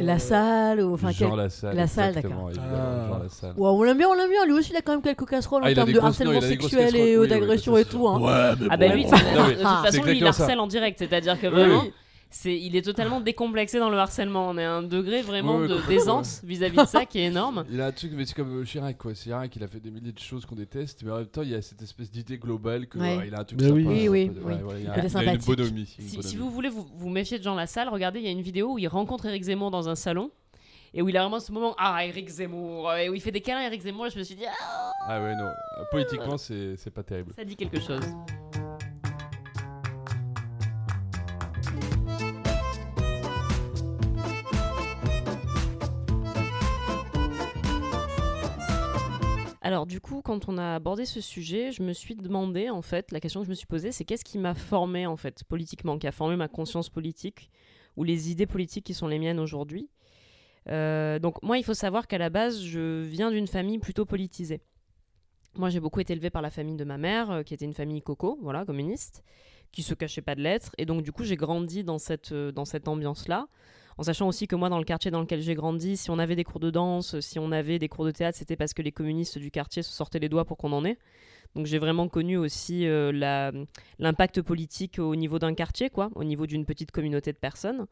La 0.00 0.14
Euh, 0.14 0.18
salle 0.18 0.80
ou 0.80 0.94
enfin 0.94 1.10
Jean 1.10 1.28
quel- 1.28 1.36
Lassalle. 1.38 1.76
La 1.76 1.86
Salle, 1.86 2.14
d'accord. 2.14 2.50
Ah. 2.58 3.20
Ouais, 3.44 3.52
on 3.58 3.82
l'aime 3.82 3.98
bien, 3.98 4.08
on 4.08 4.14
l'aime 4.14 4.30
bien. 4.30 4.46
Lui 4.46 4.54
aussi, 4.54 4.70
il 4.70 4.76
a 4.76 4.80
quand 4.80 4.92
même 4.92 5.02
quelques 5.02 5.26
casseroles 5.28 5.62
Ah, 5.66 5.70
en 5.70 5.74
termes 5.74 5.92
de 5.92 5.98
harcèlement 5.98 6.32
non, 6.32 6.40
sexuel 6.40 6.80
et 6.80 6.84
casseroles, 6.92 7.08
oui, 7.10 7.16
oui, 7.18 7.28
d'agression 7.28 7.76
et 7.76 7.84
tout. 7.84 8.08
hein. 8.08 8.18
Ouais, 8.18 8.56
mais 8.58 8.66
Ah 8.70 8.76
bah 8.78 8.88
bon. 8.88 8.94
lui, 8.94 9.04
Non, 9.04 9.10
de 9.10 9.52
toute 9.52 9.62
façon, 9.62 10.02
lui, 10.04 10.16
il 10.16 10.20
ça. 10.20 10.28
harcèle 10.42 10.60
en 10.60 10.66
direct, 10.66 10.98
c'est-à-dire 10.98 11.38
que 11.38 11.46
Oui, 11.46 11.52
vraiment, 11.52 11.82
oui. 11.82 11.92
C'est, 12.34 12.58
il 12.58 12.74
est 12.76 12.82
totalement 12.82 13.20
décomplexé 13.20 13.78
dans 13.78 13.90
le 13.90 13.98
harcèlement. 13.98 14.48
On 14.48 14.58
est 14.58 14.64
à 14.64 14.72
un 14.72 14.82
degré 14.82 15.22
vraiment 15.22 15.60
de 15.60 15.86
d'aisance 15.86 16.40
vis-à-vis 16.44 16.78
de 16.78 16.84
ça 16.86 17.04
qui 17.06 17.18
est 17.20 17.26
énorme. 17.26 17.64
Il 17.70 17.80
a 17.80 17.86
un 17.86 17.92
truc, 17.92 18.12
mais 18.14 18.24
c'est 18.24 18.34
comme 18.34 18.60
euh, 18.60 18.64
Chirac, 18.64 18.96
quoi. 18.98 19.14
C'est 19.14 19.24
Chirac, 19.24 19.54
il 19.54 19.62
a 19.62 19.68
fait 19.68 19.80
des 19.80 19.90
milliers 19.90 20.12
de 20.12 20.18
choses 20.18 20.44
qu'on 20.46 20.54
déteste, 20.56 21.02
mais 21.04 21.10
en 21.12 21.16
même 21.18 21.26
temps, 21.26 21.42
il 21.42 21.50
y 21.50 21.54
a 21.54 21.62
cette 21.62 21.82
espèce 21.82 22.10
d'idée 22.10 22.38
globale 22.38 22.86
que 22.88 22.98
Ouais. 22.98 23.16
ouais, 23.18 23.28
il 23.28 23.34
a 23.34 23.40
un 23.40 23.44
truc 23.44 23.60
Mais 23.60 23.68
sympa. 23.68 23.76
oui. 23.76 23.86
Oui, 23.86 24.08
oui, 24.08 24.08
Ouais, 24.08 24.32
oui. 24.44 24.52
ouais, 24.54 24.80
il 24.82 24.88
a- 24.90 24.98
Il 24.98 25.04
est 25.04 25.10
il 25.22 25.28
a 25.28 25.32
une 25.34 25.38
bonhomie. 25.38 25.80
une 25.80 25.86
Si, 25.86 26.16
bonhomie. 26.16 26.22
si 26.24 26.36
vous 26.36 26.50
voulez 26.50 26.68
vous, 26.68 26.86
vous 26.94 27.08
méfier 27.10 27.38
de 27.38 27.44
Jean 27.44 27.54
Lassalle, 27.54 27.88
regardez, 27.88 28.20
il 28.20 28.24
y 28.24 28.28
a 28.28 28.32
une 28.32 28.42
vidéo 28.42 28.72
où 28.72 28.78
il 28.78 28.88
rencontre 28.88 29.26
Eric 29.26 29.42
Zemmour 29.44 29.70
dans 29.70 29.88
un 29.88 29.94
salon. 29.94 30.30
Et 30.94 31.00
où 31.00 31.08
il 31.08 31.16
a 31.16 31.22
vraiment 31.22 31.40
ce 31.40 31.50
moment, 31.52 31.74
ah, 31.78 32.04
Eric 32.04 32.28
Zemmour, 32.28 32.92
et 32.94 33.08
où 33.08 33.14
il 33.14 33.20
fait 33.22 33.30
des 33.30 33.40
câlins 33.40 33.60
à 33.60 33.66
Eric 33.66 33.80
Zemmour, 33.80 34.08
et 34.08 34.10
je 34.10 34.18
me 34.18 34.22
suis 34.24 34.34
dit, 34.34 34.44
ah, 34.46 34.92
Ah 35.08 35.22
ouais, 35.22 35.34
non. 35.36 35.44
Euh, 35.46 35.84
Politiquement, 35.90 36.36
c'est 36.36 36.76
c'est 36.76 36.90
pas 36.90 37.02
terrible. 37.02 37.32
ça 37.34 37.44
dit 37.44 37.56
quelque 37.56 37.80
chose. 37.80 38.02
Alors 49.64 49.86
du 49.86 50.00
coup, 50.00 50.22
quand 50.22 50.48
on 50.48 50.58
a 50.58 50.74
abordé 50.74 51.04
ce 51.04 51.20
sujet, 51.20 51.70
je 51.70 51.84
me 51.84 51.92
suis 51.92 52.16
demandé, 52.16 52.68
en 52.68 52.82
fait, 52.82 53.12
la 53.12 53.20
question 53.20 53.40
que 53.40 53.46
je 53.46 53.50
me 53.50 53.54
suis 53.54 53.68
posée, 53.68 53.92
c'est 53.92 54.04
qu'est-ce 54.04 54.24
qui 54.24 54.38
m'a 54.38 54.54
formé, 54.54 55.06
en 55.06 55.16
fait, 55.16 55.44
politiquement, 55.44 55.98
qui 55.98 56.08
a 56.08 56.12
formé 56.12 56.34
ma 56.34 56.48
conscience 56.48 56.90
politique, 56.90 57.48
ou 57.96 58.02
les 58.02 58.32
idées 58.32 58.46
politiques 58.46 58.84
qui 58.84 58.92
sont 58.92 59.06
les 59.06 59.20
miennes 59.20 59.38
aujourd'hui. 59.38 59.88
Euh, 60.68 61.20
donc 61.20 61.40
moi, 61.44 61.58
il 61.58 61.64
faut 61.64 61.74
savoir 61.74 62.08
qu'à 62.08 62.18
la 62.18 62.28
base, 62.28 62.60
je 62.60 63.02
viens 63.02 63.30
d'une 63.30 63.46
famille 63.46 63.78
plutôt 63.78 64.04
politisée. 64.04 64.62
Moi, 65.54 65.70
j'ai 65.70 65.80
beaucoup 65.80 66.00
été 66.00 66.12
élevée 66.12 66.30
par 66.30 66.42
la 66.42 66.50
famille 66.50 66.76
de 66.76 66.84
ma 66.84 66.98
mère, 66.98 67.30
euh, 67.30 67.42
qui 67.44 67.54
était 67.54 67.64
une 67.64 67.74
famille 67.74 68.02
coco, 68.02 68.38
voilà, 68.42 68.64
communiste, 68.64 69.22
qui 69.70 69.84
se 69.84 69.94
cachait 69.94 70.22
pas 70.22 70.34
de 70.34 70.40
lettres. 70.40 70.72
Et 70.76 70.86
donc, 70.86 71.02
du 71.02 71.12
coup, 71.12 71.22
j'ai 71.22 71.36
grandi 71.36 71.84
dans 71.84 71.98
cette, 71.98 72.32
euh, 72.32 72.50
dans 72.50 72.64
cette 72.64 72.88
ambiance-là. 72.88 73.46
En 73.98 74.02
sachant 74.02 74.28
aussi 74.28 74.46
que 74.46 74.56
moi, 74.56 74.68
dans 74.68 74.78
le 74.78 74.84
quartier 74.84 75.10
dans 75.10 75.20
lequel 75.20 75.40
j'ai 75.40 75.54
grandi, 75.54 75.96
si 75.96 76.10
on 76.10 76.18
avait 76.18 76.36
des 76.36 76.44
cours 76.44 76.60
de 76.60 76.70
danse, 76.70 77.20
si 77.20 77.38
on 77.38 77.52
avait 77.52 77.78
des 77.78 77.88
cours 77.88 78.04
de 78.04 78.10
théâtre, 78.10 78.38
c'était 78.38 78.56
parce 78.56 78.74
que 78.74 78.82
les 78.82 78.92
communistes 78.92 79.38
du 79.38 79.50
quartier 79.50 79.82
se 79.82 79.92
sortaient 79.92 80.18
les 80.18 80.28
doigts 80.28 80.44
pour 80.44 80.56
qu'on 80.56 80.72
en 80.72 80.84
ait. 80.84 80.98
Donc 81.54 81.66
j'ai 81.66 81.78
vraiment 81.78 82.08
connu 82.08 82.36
aussi 82.36 82.86
euh, 82.86 83.12
l'impact 83.98 84.40
politique 84.40 84.98
au 84.98 85.14
niveau 85.14 85.38
d'un 85.38 85.54
quartier, 85.54 85.90
quoi, 85.90 86.10
au 86.14 86.24
niveau 86.24 86.46
d'une 86.46 86.64
petite 86.64 86.90
communauté 86.90 87.32
de 87.32 87.38
personnes. 87.38 87.86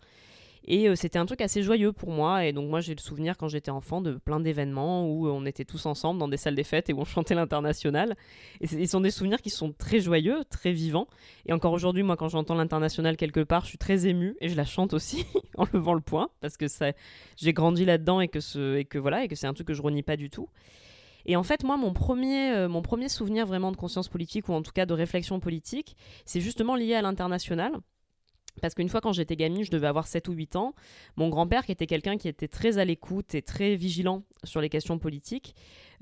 Et 0.66 0.88
euh, 0.88 0.94
c'était 0.94 1.18
un 1.18 1.26
truc 1.26 1.40
assez 1.40 1.62
joyeux 1.62 1.92
pour 1.92 2.10
moi. 2.10 2.44
Et 2.44 2.52
donc 2.52 2.68
moi 2.68 2.80
j'ai 2.80 2.94
le 2.94 3.00
souvenir 3.00 3.36
quand 3.36 3.48
j'étais 3.48 3.70
enfant 3.70 4.00
de 4.00 4.14
plein 4.14 4.40
d'événements 4.40 5.06
où 5.06 5.28
on 5.28 5.46
était 5.46 5.64
tous 5.64 5.86
ensemble 5.86 6.20
dans 6.20 6.28
des 6.28 6.36
salles 6.36 6.54
des 6.54 6.64
fêtes 6.64 6.90
et 6.90 6.92
où 6.92 7.00
on 7.00 7.04
chantait 7.04 7.34
l'international. 7.34 8.16
Et 8.60 8.66
ce 8.66 8.84
sont 8.86 9.00
des 9.00 9.10
souvenirs 9.10 9.40
qui 9.40 9.50
sont 9.50 9.72
très 9.72 10.00
joyeux, 10.00 10.44
très 10.50 10.72
vivants. 10.72 11.06
Et 11.46 11.52
encore 11.52 11.72
aujourd'hui, 11.72 12.02
moi 12.02 12.16
quand 12.16 12.28
j'entends 12.28 12.54
l'international 12.54 13.16
quelque 13.16 13.40
part, 13.40 13.64
je 13.64 13.70
suis 13.70 13.78
très 13.78 14.06
émue 14.06 14.36
et 14.40 14.48
je 14.48 14.56
la 14.56 14.64
chante 14.64 14.92
aussi 14.92 15.24
en 15.56 15.66
levant 15.72 15.94
le 15.94 16.00
poing 16.00 16.30
parce 16.40 16.56
que 16.56 16.68
ça, 16.68 16.92
j'ai 17.36 17.52
grandi 17.52 17.84
là-dedans 17.84 18.20
et 18.20 18.28
que 18.28 18.40
ce, 18.40 18.76
et 18.76 18.84
que 18.84 18.98
voilà 18.98 19.24
et 19.24 19.28
que 19.28 19.34
c'est 19.34 19.46
un 19.46 19.54
truc 19.54 19.66
que 19.66 19.74
je 19.74 19.82
renie 19.82 20.02
pas 20.02 20.16
du 20.16 20.30
tout. 20.30 20.48
Et 21.26 21.36
en 21.36 21.42
fait, 21.42 21.64
moi, 21.64 21.76
mon 21.76 21.92
premier, 21.92 22.52
euh, 22.52 22.68
mon 22.68 22.82
premier 22.82 23.08
souvenir 23.08 23.46
vraiment 23.46 23.72
de 23.72 23.76
conscience 23.76 24.08
politique, 24.08 24.48
ou 24.48 24.52
en 24.52 24.62
tout 24.62 24.72
cas 24.72 24.86
de 24.86 24.94
réflexion 24.94 25.40
politique, 25.40 25.96
c'est 26.24 26.40
justement 26.40 26.76
lié 26.76 26.94
à 26.94 27.02
l'international. 27.02 27.72
Parce 28.60 28.74
qu'une 28.74 28.88
fois, 28.88 29.00
quand 29.00 29.12
j'étais 29.12 29.36
gamine, 29.36 29.64
je 29.64 29.70
devais 29.70 29.86
avoir 29.86 30.06
7 30.06 30.28
ou 30.28 30.32
8 30.32 30.56
ans, 30.56 30.74
mon 31.16 31.28
grand-père, 31.28 31.64
qui 31.66 31.72
était 31.72 31.86
quelqu'un 31.86 32.16
qui 32.16 32.28
était 32.28 32.48
très 32.48 32.78
à 32.78 32.84
l'écoute 32.84 33.34
et 33.34 33.42
très 33.42 33.74
vigilant 33.76 34.22
sur 34.44 34.60
les 34.60 34.68
questions 34.68 34.98
politiques, 34.98 35.54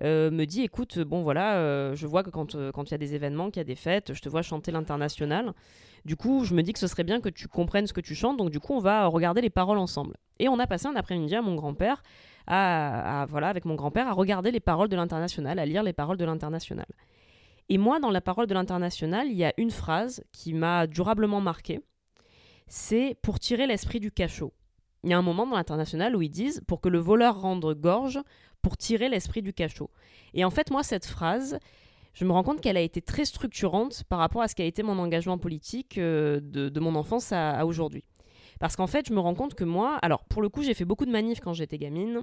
euh, 0.03 0.31
me 0.31 0.45
dit 0.45 0.63
écoute, 0.63 0.99
bon 0.99 1.23
voilà, 1.23 1.57
euh, 1.57 1.95
je 1.97 2.07
vois 2.07 2.23
que 2.23 2.31
quand 2.31 2.55
euh, 2.55 2.71
quand 2.73 2.85
il 2.89 2.93
y 2.93 2.95
a 2.95 2.99
des 2.99 3.15
événements, 3.15 3.51
qu'il 3.51 3.61
y 3.61 3.61
a 3.61 3.65
des 3.65 3.75
fêtes, 3.75 4.15
je 4.15 4.21
te 4.21 4.29
vois 4.29 4.43
chanter 4.43 4.71
l'international. 4.71 5.53
Du 6.05 6.15
coup, 6.17 6.45
je 6.45 6.55
me 6.55 6.63
dis 6.63 6.73
que 6.73 6.79
ce 6.79 6.87
serait 6.87 7.05
bien 7.05 7.21
que 7.21 7.29
tu 7.29 7.49
comprennes 7.49 7.87
ce 7.87 7.93
que 7.93 8.01
tu 8.01 8.15
chantes, 8.15 8.37
donc 8.37 8.51
du 8.51 8.61
coup, 8.61 8.75
on 8.75 8.79
va 8.81 9.07
regarder 9.07 9.41
les 9.41 9.51
paroles 9.51 9.79
ensemble. 9.79 10.15
Et 10.39 10.49
on 10.49 10.59
a 10.59 10.67
passé 10.67 10.87
un 10.87 10.95
après-midi 10.95 11.35
à 11.35 11.43
mon 11.43 11.57
grand-père, 11.57 12.03
à- 12.47 13.27
voilà, 13.29 13.49
avec 13.49 13.65
mon 13.65 13.75
grand-père, 13.75 14.09
à 14.09 14.13
regarder 14.13 14.51
les 14.51 14.61
paroles 14.61 14.89
de 14.89 14.97
l'international, 14.97 15.59
à 15.59 15.67
lire 15.67 15.83
les 15.83 15.93
paroles 15.93 16.17
de 16.17 16.25
l'international. 16.25 16.87
Et 17.69 17.77
moi, 17.77 18.01
dans 18.01 18.11
la 18.11 18.21
parole 18.21 18.47
de 18.47 18.55
l'international, 18.55 19.27
il 19.29 19.37
y 19.37 19.45
a 19.45 19.53
une 19.59 19.71
phrase 19.71 20.25
qui 20.33 20.55
m'a 20.55 20.87
durablement 20.87 21.41
marquée 21.41 21.81
c'est 22.69 23.17
pour 23.23 23.41
tirer 23.41 23.67
l'esprit 23.67 24.01
du 24.01 24.11
cachot. 24.11 24.53
Il 25.05 25.11
y 25.11 25.13
a 25.13 25.19
un 25.19 25.23
moment 25.23 25.47
dans 25.47 25.57
l'international 25.57 26.17
où 26.17 26.23
ils 26.23 26.31
disent 26.31 26.63
pour 26.67 26.81
que 26.81 26.89
le 26.89 26.99
voleur 26.99 27.41
rende 27.41 27.75
gorge, 27.75 28.21
pour 28.63 28.77
tirer 28.77 29.09
l'esprit 29.09 29.43
du 29.43 29.53
cachot. 29.53 29.91
Et 30.35 30.45
en 30.45 30.51
fait, 30.51 30.71
moi, 30.71 30.83
cette 30.83 31.07
phrase, 31.07 31.59
je 32.15 32.25
me 32.25 32.33
rends 32.33 32.43
compte 32.43 32.61
qu'elle 32.61 32.77
a 32.77 32.81
été 32.81 33.01
très 33.01 33.25
structurante 33.25 34.03
par 34.09 34.19
rapport 34.19 34.43
à 34.43 34.49
ce 34.49 34.55
qu'a 34.55 34.65
été 34.65 34.83
mon 34.83 34.99
engagement 34.99 35.39
politique 35.39 35.99
euh, 35.99 36.41
de, 36.43 36.81
mon 36.81 36.95
enfance 36.97 37.33
à 37.33 37.65
aujourd'hui. 37.65 38.05
Parce 38.59 38.75
qu'en 38.75 38.89
fait, 38.89 39.07
je 39.09 39.13
me 39.13 39.21
rends 39.21 39.35
compte 39.35 39.55
que 39.55 39.65
moi, 39.65 39.99
alors 40.03 40.25
pour 40.25 40.43
le 40.43 40.49
coup, 40.49 40.63
j'ai 40.63 40.75
fait 40.75 40.85
beaucoup 40.85 41.07
de 41.07 41.13
manifs 41.13 41.41
quand 41.41 41.53
j'étais 41.53 41.79
gamine. 41.79 42.23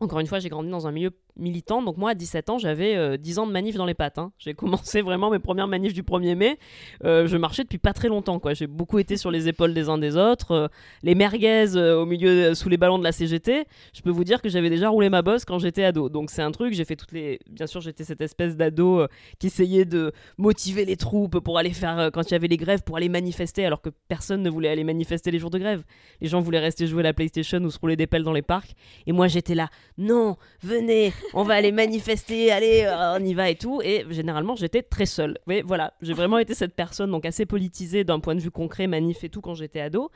Encore 0.00 0.18
une 0.18 0.26
fois, 0.26 0.40
j'ai 0.40 0.48
grandi 0.48 0.68
dans 0.70 0.86
un 0.86 0.92
milieu 0.92 1.10
militant. 1.36 1.80
Donc 1.82 1.96
moi, 1.96 2.10
à 2.10 2.14
17 2.14 2.50
ans, 2.50 2.58
j'avais 2.58 2.96
euh, 2.96 3.16
10 3.16 3.38
ans 3.38 3.46
de 3.46 3.52
manif 3.52 3.76
dans 3.76 3.86
les 3.86 3.94
pattes. 3.94 4.18
hein. 4.18 4.32
J'ai 4.38 4.52
commencé 4.54 5.02
vraiment 5.02 5.30
mes 5.30 5.38
premières 5.38 5.68
manifs 5.68 5.94
du 5.94 6.02
1er 6.02 6.34
mai. 6.34 6.58
Euh, 7.04 7.26
je 7.26 7.36
marchais 7.36 7.62
depuis 7.62 7.78
pas 7.78 7.92
très 7.92 8.08
longtemps. 8.08 8.38
quoi. 8.40 8.54
J'ai 8.54 8.66
beaucoup 8.66 8.98
été 8.98 9.16
sur 9.16 9.30
les 9.30 9.48
épaules 9.48 9.72
des 9.72 9.88
uns 9.88 9.96
des 9.98 10.16
autres. 10.16 10.50
Euh, 10.50 10.68
les 11.02 11.14
merguez 11.14 11.76
euh, 11.76 12.00
au 12.00 12.06
milieu, 12.06 12.54
sous 12.54 12.68
les 12.68 12.76
ballons 12.76 12.98
de 12.98 13.04
la 13.04 13.12
CGT. 13.12 13.66
Je 13.92 14.02
peux 14.02 14.10
vous 14.10 14.24
dire 14.24 14.42
que 14.42 14.48
j'avais 14.48 14.68
déjà 14.68 14.88
roulé 14.88 15.08
ma 15.10 15.22
bosse 15.22 15.44
quand 15.44 15.58
j'étais 15.58 15.84
ado. 15.84 16.08
Donc 16.08 16.30
c'est 16.30 16.42
un 16.42 16.50
truc, 16.50 16.74
j'ai 16.74 16.84
fait 16.84 16.96
toutes 16.96 17.12
les... 17.12 17.38
Bien 17.48 17.66
sûr, 17.66 17.80
j'étais 17.80 18.04
cette 18.04 18.20
espèce 18.20 18.56
d'ado 18.56 19.06
qui 19.38 19.46
essayait 19.46 19.84
de 19.84 20.12
motiver 20.38 20.84
les 20.84 20.96
troupes 20.96 21.38
pour 21.38 21.56
aller 21.56 21.72
faire, 21.72 22.10
quand 22.12 22.28
il 22.28 22.32
y 22.32 22.34
avait 22.36 22.48
les 22.48 22.56
grèves, 22.56 22.82
pour 22.82 22.96
aller 22.96 23.08
manifester, 23.08 23.64
alors 23.64 23.80
que 23.80 23.90
personne 24.08 24.42
ne 24.42 24.50
voulait 24.50 24.68
aller 24.68 24.84
manifester 24.84 25.30
les 25.30 25.38
jours 25.38 25.50
de 25.50 25.58
grève. 25.58 25.84
Les 26.20 26.28
gens 26.28 26.40
voulaient 26.40 26.58
rester 26.58 26.86
jouer 26.86 27.00
à 27.00 27.04
la 27.04 27.12
PlayStation 27.12 27.58
ou 27.62 27.70
se 27.70 27.78
rouler 27.78 27.96
des 27.96 28.06
pelles 28.06 28.24
dans 28.24 28.32
les 28.32 28.42
parcs. 28.42 28.74
Et 29.06 29.12
moi, 29.12 29.28
j'étais 29.28 29.54
là, 29.54 29.68
non, 29.96 30.36
venez, 30.60 31.12
on 31.34 31.44
va 31.44 31.54
aller 31.54 31.70
manifester, 31.70 32.50
allez, 32.50 32.82
euh, 32.84 33.16
on 33.18 33.24
y 33.24 33.32
va 33.32 33.50
et 33.50 33.54
tout. 33.54 33.80
Et 33.82 34.04
généralement, 34.10 34.56
j'étais 34.56 34.82
très 34.82 35.06
seule. 35.06 35.38
Mais 35.46 35.62
voilà, 35.62 35.94
j'ai 36.02 36.14
vraiment 36.14 36.38
été 36.38 36.54
cette 36.54 36.74
personne, 36.74 37.10
donc 37.10 37.24
assez 37.24 37.46
politisée 37.46 38.02
d'un 38.02 38.18
point 38.18 38.34
de 38.34 38.40
vue 38.40 38.50
concret, 38.50 38.86
manif 38.86 39.22
et 39.22 39.28
tout, 39.28 39.40
quand 39.40 39.54
j'étais 39.54 39.80
ado. 39.80 40.10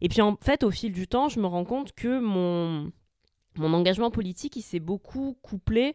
Et 0.00 0.08
puis 0.08 0.20
en 0.20 0.36
fait, 0.40 0.64
au 0.64 0.70
fil 0.70 0.92
du 0.92 1.06
temps, 1.06 1.28
je 1.28 1.38
me 1.38 1.46
rends 1.46 1.64
compte 1.64 1.92
que 1.92 2.18
mon, 2.18 2.90
mon 3.56 3.72
engagement 3.72 4.10
politique, 4.10 4.56
il 4.56 4.62
s'est 4.62 4.80
beaucoup 4.80 5.38
couplé 5.42 5.94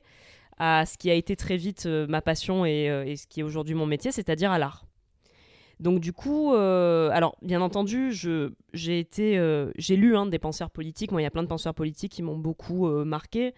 à 0.58 0.86
ce 0.86 0.98
qui 0.98 1.12
a 1.12 1.13
été 1.13 1.36
très 1.36 1.58
vite 1.58 1.86
euh, 1.86 2.08
ma 2.08 2.22
passion 2.22 2.66
et, 2.66 2.90
euh, 2.90 3.06
et 3.06 3.18
ce 3.18 3.28
qui 3.28 3.42
est 3.42 3.44
aujourd'hui 3.44 3.76
mon 3.76 3.86
métier, 3.86 4.12
c'est-à-dire 4.12 4.52
à 4.52 4.58
l'art. 4.58 4.87
Donc 5.80 6.00
du 6.00 6.13
coup, 6.13 6.54
euh, 6.54 7.10
alors 7.12 7.36
bien 7.42 7.62
entendu, 7.62 8.12
euh, 8.26 8.50
j'ai 8.74 9.96
lu 9.96 10.18
hein, 10.18 10.26
des 10.26 10.40
penseurs 10.40 10.72
politiques. 10.72 11.12
Moi, 11.12 11.22
il 11.22 11.24
y 11.24 11.28
a 11.28 11.32
plein 11.32 11.44
de 11.44 11.48
penseurs 11.48 11.76
politiques 11.76 12.13
qui 12.13 12.24
m'ont 12.24 12.38
beaucoup 12.38 12.88
euh, 12.88 13.06
marqué, 13.06 13.54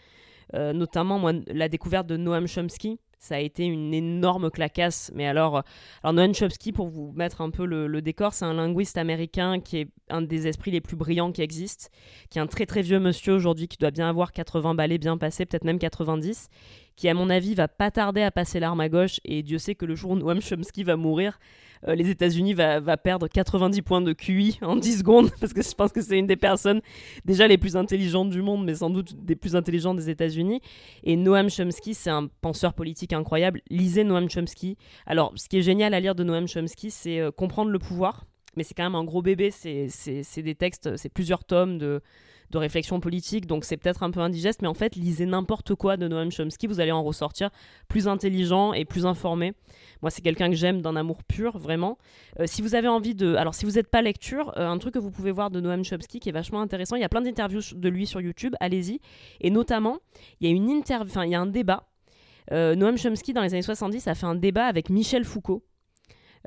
notamment 0.54 1.20
moi 1.20 1.32
la 1.48 1.70
découverte 1.70 2.08
de 2.08 2.18
Noam 2.18 2.48
Chomsky. 2.48 3.00
Ça 3.22 3.36
a 3.36 3.40
été 3.40 3.66
une 3.66 3.94
énorme 3.94 4.50
clacasse. 4.50 5.12
Mais 5.14 5.28
alors, 5.28 5.64
alors 6.04 6.14
Noam 6.14 6.34
Chomsky, 6.34 6.72
pour 6.72 6.88
vous 6.88 7.12
mettre 7.12 7.42
un 7.42 7.50
peu 7.50 7.66
le, 7.66 7.86
le 7.86 8.02
décor, 8.02 8.34
c'est 8.34 8.46
un 8.46 8.54
linguiste 8.54 8.98
américain 8.98 9.60
qui 9.60 9.78
est 9.78 9.90
un 10.10 10.22
des 10.22 10.48
esprits 10.48 10.72
les 10.72 10.80
plus 10.82 10.96
brillants 10.96 11.32
qui 11.34 11.42
existent, 11.42 11.90
qui 12.30 12.40
est 12.40 12.42
un 12.42 12.48
très 12.48 12.66
très 12.66 12.82
vieux 12.82 13.00
monsieur 13.00 13.34
aujourd'hui, 13.34 13.68
qui 13.68 13.78
doit 13.78 13.92
bien 13.92 14.10
avoir 14.10 14.32
80 14.32 14.74
balais 14.74 14.98
bien 14.98 15.18
passés, 15.18 15.46
peut-être 15.46 15.66
même 15.66 15.80
90, 15.80 16.50
qui 17.00 17.08
à 17.08 17.14
mon 17.14 17.30
avis 17.30 17.56
va 17.56 17.70
pas 17.70 17.92
tarder 17.92 18.24
à 18.24 18.30
passer 18.30 18.60
l'arme 18.60 18.82
à 18.82 18.90
gauche. 18.90 19.22
Et 19.24 19.42
Dieu 19.42 19.58
sait 19.58 19.74
que 19.74 19.86
le 19.86 19.96
jour 19.96 20.12
où 20.12 20.16
Noam 20.18 20.42
Chomsky 20.42 20.84
va 20.84 20.98
mourir, 20.98 21.40
euh, 21.88 21.96
les 21.96 22.10
États-Unis 22.10 22.54
va, 22.54 22.98
perdre 22.98 23.30
90 23.30 23.82
points 23.84 24.02
de 24.02 24.12
QI 24.12 24.60
en 24.62 24.76
10 24.76 25.00
secondes, 25.00 25.30
parce 25.40 25.54
que 25.54 25.62
je 25.62 25.74
pense 25.74 25.94
que 25.94 26.02
c'est 26.02 26.20
une 26.20 26.28
des 26.28 26.36
personnes 26.36 26.82
déjà 27.24 27.48
les 27.48 27.58
plus 27.58 27.78
intelligentes 27.78 28.30
du 28.30 28.42
monde, 28.42 28.66
mais 28.66 28.76
sans 28.76 28.90
doute 28.90 29.16
des 29.16 29.38
plus 29.38 29.56
intelligentes 29.56 29.96
des 29.96 30.10
États-Unis. 30.10 30.60
Et 31.04 31.16
Noam 31.16 31.50
Chomsky, 31.50 31.94
c'est 31.94 32.10
un 32.10 32.28
penseur 32.42 32.74
politique 32.74 33.14
incroyable. 33.14 33.62
Lisez 33.70 34.04
Noam 34.04 34.30
Chomsky. 34.30 34.76
Alors, 35.06 35.32
ce 35.38 35.48
qui 35.48 35.58
est 35.58 35.62
génial 35.62 35.94
à 35.94 36.02
lire 36.02 36.16
de 36.16 36.26
Noam 36.26 36.50
Chomsky, 36.50 36.92
c'est 36.92 37.22
euh, 37.22 37.32
comprendre 37.32 37.72
le 37.72 37.80
pouvoir. 37.80 38.26
Mais 38.58 38.64
c'est 38.64 38.74
quand 38.74 38.84
même 38.84 38.96
un 38.96 39.06
gros 39.06 39.22
bébé, 39.22 39.52
c'est 39.52 40.42
des 40.42 40.56
textes, 40.56 40.98
c'est 40.98 41.08
plusieurs 41.08 41.46
tomes 41.46 41.78
de, 41.78 42.02
de 42.52 42.58
réflexion 42.58 43.00
politique, 43.00 43.46
donc 43.46 43.66
c'est 43.66 43.78
peut-être 43.78 44.04
un 44.04 44.12
peu 44.12 44.20
indigeste, 44.20 44.62
mais 44.62 44.68
en 44.68 44.74
fait, 44.74 44.96
lisez 44.96 45.26
n'importe 45.26 45.76
quoi 45.76 45.98
de 45.98 46.08
Noam 46.08 46.32
Chomsky, 46.32 46.68
vous 46.68 46.80
allez 46.80 46.92
en 46.92 47.04
ressortir 47.04 47.50
plus 47.88 48.08
intelligent 48.08 48.74
et 48.74 48.86
plus 48.86 49.06
informé. 49.06 49.54
Moi, 50.02 50.10
c'est 50.10 50.22
quelqu'un 50.22 50.50
que 50.50 50.56
j'aime 50.56 50.82
d'un 50.82 50.96
amour 50.96 51.24
pur, 51.24 51.58
vraiment. 51.58 51.98
Euh, 52.40 52.46
si 52.48 52.62
vous 52.62 52.76
avez 52.76 52.88
envie 52.88 53.16
de... 53.16 53.36
Alors, 53.36 53.54
si 53.54 53.66
vous 53.66 53.74
n'êtes 53.74 53.90
pas 53.90 54.02
lecture, 54.02 54.54
euh, 54.58 54.68
un 54.68 54.78
truc 54.78 54.94
que 54.94 55.00
vous 55.00 55.12
pouvez 55.12 55.32
voir 55.32 55.52
de 55.52 55.60
Noam 55.60 55.84
Chomsky 55.84 56.20
qui 56.20 56.30
est 56.30 56.34
vachement 56.34 56.62
intéressant, 56.62 56.96
il 56.96 57.02
y 57.02 57.06
a 57.06 57.10
plein 57.10 57.22
d'interviews 57.22 57.62
de 57.76 57.90
lui 57.90 58.08
sur 58.08 58.22
YouTube, 58.22 58.56
allez-y. 58.60 59.00
Et 59.42 59.50
notamment, 59.50 60.00
il 60.40 60.48
y 60.48 60.52
a 60.52 60.56
une 60.56 60.70
il 60.70 61.30
y 61.30 61.36
a 61.36 61.42
un 61.42 61.46
débat. 61.46 61.84
Euh, 62.52 62.76
Noam 62.76 62.98
Chomsky, 62.98 63.34
dans 63.34 63.42
les 63.42 63.54
années 63.54 63.62
70, 63.62 64.08
a 64.08 64.16
fait 64.16 64.26
un 64.26 64.36
débat 64.36 64.66
avec 64.66 64.90
Michel 64.90 65.24
Foucault. 65.24 65.64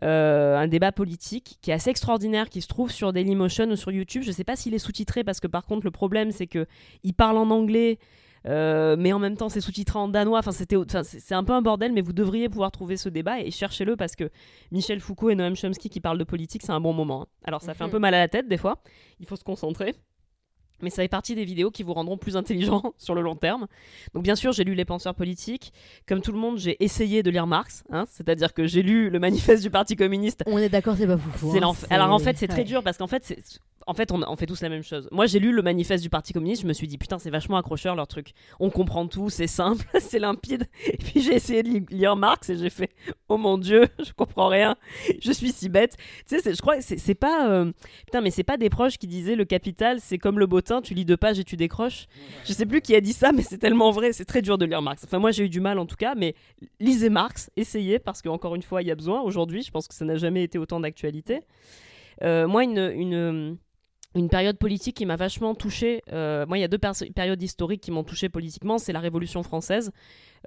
Euh, 0.02 0.56
un 0.56 0.68
débat 0.68 0.92
politique 0.92 1.58
qui 1.62 1.70
est 1.70 1.74
assez 1.74 1.90
extraordinaire, 1.90 2.48
qui 2.48 2.60
se 2.60 2.68
trouve 2.68 2.90
sur 2.90 3.12
Dailymotion 3.12 3.66
ou 3.70 3.76
sur 3.76 3.90
YouTube. 3.90 4.22
Je 4.22 4.28
ne 4.28 4.32
sais 4.34 4.44
pas 4.44 4.56
s'il 4.56 4.74
est 4.74 4.78
sous-titré 4.78 5.22
parce 5.24 5.40
que 5.40 5.46
par 5.46 5.64
contre 5.66 5.84
le 5.84 5.90
problème 5.90 6.30
c'est 6.32 6.46
que 6.46 6.66
il 7.02 7.12
parle 7.14 7.36
en 7.36 7.50
anglais. 7.50 7.98
euh, 8.48 8.96
mais 8.98 9.12
en 9.12 9.20
même 9.20 9.36
temps, 9.36 9.48
c'est 9.48 9.60
sous-titré 9.60 9.98
en 10.00 10.08
danois. 10.08 10.40
Enfin, 10.40 10.50
c'était, 10.50 10.74
enfin, 10.74 11.02
c'est 11.04 11.34
un 11.34 11.44
peu 11.44 11.52
un 11.52 11.62
bordel, 11.62 11.92
mais 11.92 12.00
vous 12.00 12.12
devriez 12.12 12.48
pouvoir 12.48 12.72
trouver 12.72 12.96
ce 12.96 13.08
débat 13.08 13.38
et 13.40 13.52
cherchez-le 13.52 13.94
parce 13.96 14.16
que 14.16 14.30
Michel 14.72 14.98
Foucault 14.98 15.30
et 15.30 15.36
Noam 15.36 15.54
Chomsky 15.54 15.88
qui 15.88 16.00
parlent 16.00 16.18
de 16.18 16.24
politique, 16.24 16.62
c'est 16.62 16.72
un 16.72 16.80
bon 16.80 16.92
moment. 16.92 17.22
hein. 17.22 17.26
Alors, 17.44 17.62
ça 17.62 17.72
fait 17.74 17.84
un 17.84 17.88
peu 17.88 18.00
mal 18.00 18.14
à 18.14 18.18
la 18.18 18.26
tête 18.28 18.48
des 18.48 18.56
fois. 18.56 18.82
Il 19.20 19.26
faut 19.26 19.36
se 19.36 19.44
concentrer. 19.44 19.94
Mais 20.82 20.90
ça 20.90 21.02
fait 21.02 21.08
partie 21.08 21.34
des 21.34 21.44
vidéos 21.44 21.70
qui 21.70 21.82
vous 21.82 21.94
rendront 21.94 22.18
plus 22.18 22.36
intelligent 22.36 22.92
sur 22.98 23.14
le 23.14 23.22
long 23.22 23.36
terme. 23.36 23.66
Donc 24.14 24.22
bien 24.24 24.34
sûr, 24.36 24.52
j'ai 24.52 24.64
lu 24.64 24.74
Les 24.74 24.84
penseurs 24.84 25.14
politiques. 25.14 25.72
Comme 26.08 26.20
tout 26.22 26.32
le 26.32 26.38
monde, 26.38 26.58
j'ai 26.58 26.82
essayé 26.82 27.22
de 27.22 27.30
lire 27.30 27.46
Marx. 27.46 27.84
hein. 27.90 28.04
C'est-à-dire 28.08 28.52
que 28.54 28.66
j'ai 28.66 28.82
lu 28.82 29.10
le 29.10 29.18
manifeste 29.20 29.62
du 29.62 29.70
Parti 29.70 29.96
communiste 29.96 30.42
On 30.46 30.58
est 30.58 30.68
d'accord, 30.68 30.96
c'est 30.98 31.06
pas 31.06 31.16
fou. 31.18 31.52
l'enfer. 31.60 31.86
Alors 31.90 32.10
en 32.10 32.18
fait, 32.18 32.36
c'est 32.36 32.48
très 32.48 32.64
dur 32.64 32.82
parce 32.82 32.98
qu'en 32.98 33.06
fait, 33.06 33.34
en 33.86 33.94
fait, 33.94 34.12
on, 34.12 34.20
on 34.28 34.36
fait 34.36 34.46
tous 34.46 34.60
la 34.62 34.68
même 34.68 34.82
chose. 34.84 35.08
Moi, 35.10 35.26
j'ai 35.26 35.38
lu 35.40 35.52
le 35.52 35.60
manifeste 35.62 36.02
du 36.02 36.08
Parti 36.10 36.32
communiste, 36.32 36.62
je 36.62 36.66
me 36.68 36.72
suis 36.72 36.86
dit 36.86 36.98
putain, 36.98 37.18
c'est 37.18 37.30
vachement 37.30 37.56
accrocheur 37.56 37.94
leur 37.96 38.06
truc. 38.06 38.32
On 38.60 38.70
comprend 38.70 39.06
tout, 39.08 39.28
c'est 39.30 39.46
simple, 39.48 39.84
c'est 40.00 40.18
limpide. 40.20 40.66
Et 40.86 40.96
puis 40.96 41.20
j'ai 41.20 41.34
essayé 41.34 41.62
de 41.62 41.68
li- 41.68 41.86
lire 41.90 42.14
Marx 42.16 42.48
et 42.50 42.56
j'ai 42.56 42.70
fait 42.70 42.90
oh 43.28 43.36
mon 43.36 43.58
dieu, 43.58 43.86
je 44.04 44.12
comprends 44.12 44.48
rien, 44.48 44.76
je 45.20 45.32
suis 45.32 45.50
si 45.52 45.68
bête. 45.68 45.96
Tu 46.28 46.38
sais, 46.40 46.54
je 46.54 46.60
crois 46.60 46.76
que 46.76 46.82
c'est 46.82 47.14
pas 47.14 47.48
euh, 47.50 47.72
putain, 48.06 48.20
mais 48.20 48.30
c'est 48.30 48.44
pas 48.44 48.56
des 48.56 48.70
proches 48.70 48.98
qui 48.98 49.06
disaient 49.08 49.36
le 49.36 49.44
capital, 49.44 49.98
c'est 50.00 50.18
comme 50.18 50.38
le 50.38 50.46
tu 50.80 50.94
lis 50.94 51.04
deux 51.04 51.16
pages 51.16 51.38
et 51.38 51.44
tu 51.44 51.56
décroches. 51.56 52.06
Je 52.44 52.52
sais 52.52 52.66
plus 52.66 52.80
qui 52.80 52.94
a 52.94 53.00
dit 53.00 53.12
ça, 53.12 53.32
mais 53.32 53.42
c'est 53.42 53.58
tellement 53.58 53.90
vrai, 53.90 54.12
c'est 54.12 54.24
très 54.24 54.42
dur 54.42 54.56
de 54.58 54.64
lire 54.64 54.80
Marx. 54.80 55.04
Enfin, 55.04 55.18
moi, 55.18 55.30
j'ai 55.30 55.44
eu 55.44 55.48
du 55.48 55.60
mal 55.60 55.78
en 55.78 55.86
tout 55.86 55.96
cas, 55.96 56.14
mais 56.14 56.34
lisez 56.80 57.10
Marx, 57.10 57.50
essayez 57.56 57.98
parce 57.98 58.22
qu'encore 58.22 58.54
une 58.54 58.62
fois, 58.62 58.82
il 58.82 58.88
y 58.88 58.90
a 58.90 58.94
besoin. 58.94 59.20
Aujourd'hui, 59.20 59.62
je 59.62 59.70
pense 59.70 59.88
que 59.88 59.94
ça 59.94 60.04
n'a 60.04 60.16
jamais 60.16 60.42
été 60.42 60.58
autant 60.58 60.80
d'actualité. 60.80 61.40
Euh, 62.22 62.46
moi, 62.46 62.64
une, 62.64 63.58
une 64.14 64.28
période 64.28 64.58
politique 64.58 64.96
qui 64.96 65.06
m'a 65.06 65.16
vachement 65.16 65.54
touchée, 65.54 66.02
euh, 66.12 66.46
moi, 66.46 66.58
il 66.58 66.60
y 66.60 66.64
a 66.64 66.68
deux 66.68 66.78
périodes 66.78 67.42
historiques 67.42 67.80
qui 67.80 67.90
m'ont 67.90 68.04
touchée 68.04 68.28
politiquement, 68.28 68.78
c'est 68.78 68.92
la 68.92 69.00
Révolution 69.00 69.42
française. 69.42 69.92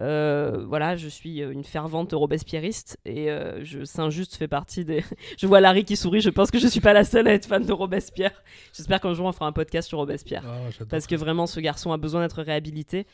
Euh, 0.02 0.66
voilà, 0.68 0.96
je 0.98 1.08
suis 1.08 1.42
euh, 1.42 1.52
une 1.52 1.64
fervente 1.64 2.12
robespierriste 2.12 2.98
et 3.06 3.32
euh, 3.32 3.64
je, 3.64 3.86
Saint-Just 3.86 4.36
fait 4.36 4.48
partie 4.48 4.84
des. 4.84 5.06
je 5.38 5.48
vois 5.48 5.62
Larry 5.62 5.86
qui 5.86 5.96
sourit, 5.96 6.20
je 6.20 6.30
pense 6.30 6.52
que 6.52 6.60
je 6.60 6.68
suis 6.68 6.82
pas 6.82 6.92
la 6.92 7.06
seule 7.06 7.28
à 7.28 7.34
être 7.34 7.46
fan 7.46 7.66
de 7.66 7.72
Robespierre. 7.72 8.44
J'espère 8.74 9.00
qu'un 9.00 9.14
jour 9.14 9.26
on 9.26 9.32
fera 9.32 9.48
un 9.48 9.54
podcast 9.54 9.88
sur 9.88 10.00
Robespierre 10.00 10.44
Ah, 10.46 10.84
parce 10.90 11.08
que 11.08 11.16
vraiment 11.16 11.48
ce 11.48 11.62
garçon 11.62 11.94
a 11.94 11.98
besoin 11.98 12.22
d'être 12.22 12.42
réhabilité. 12.42 13.08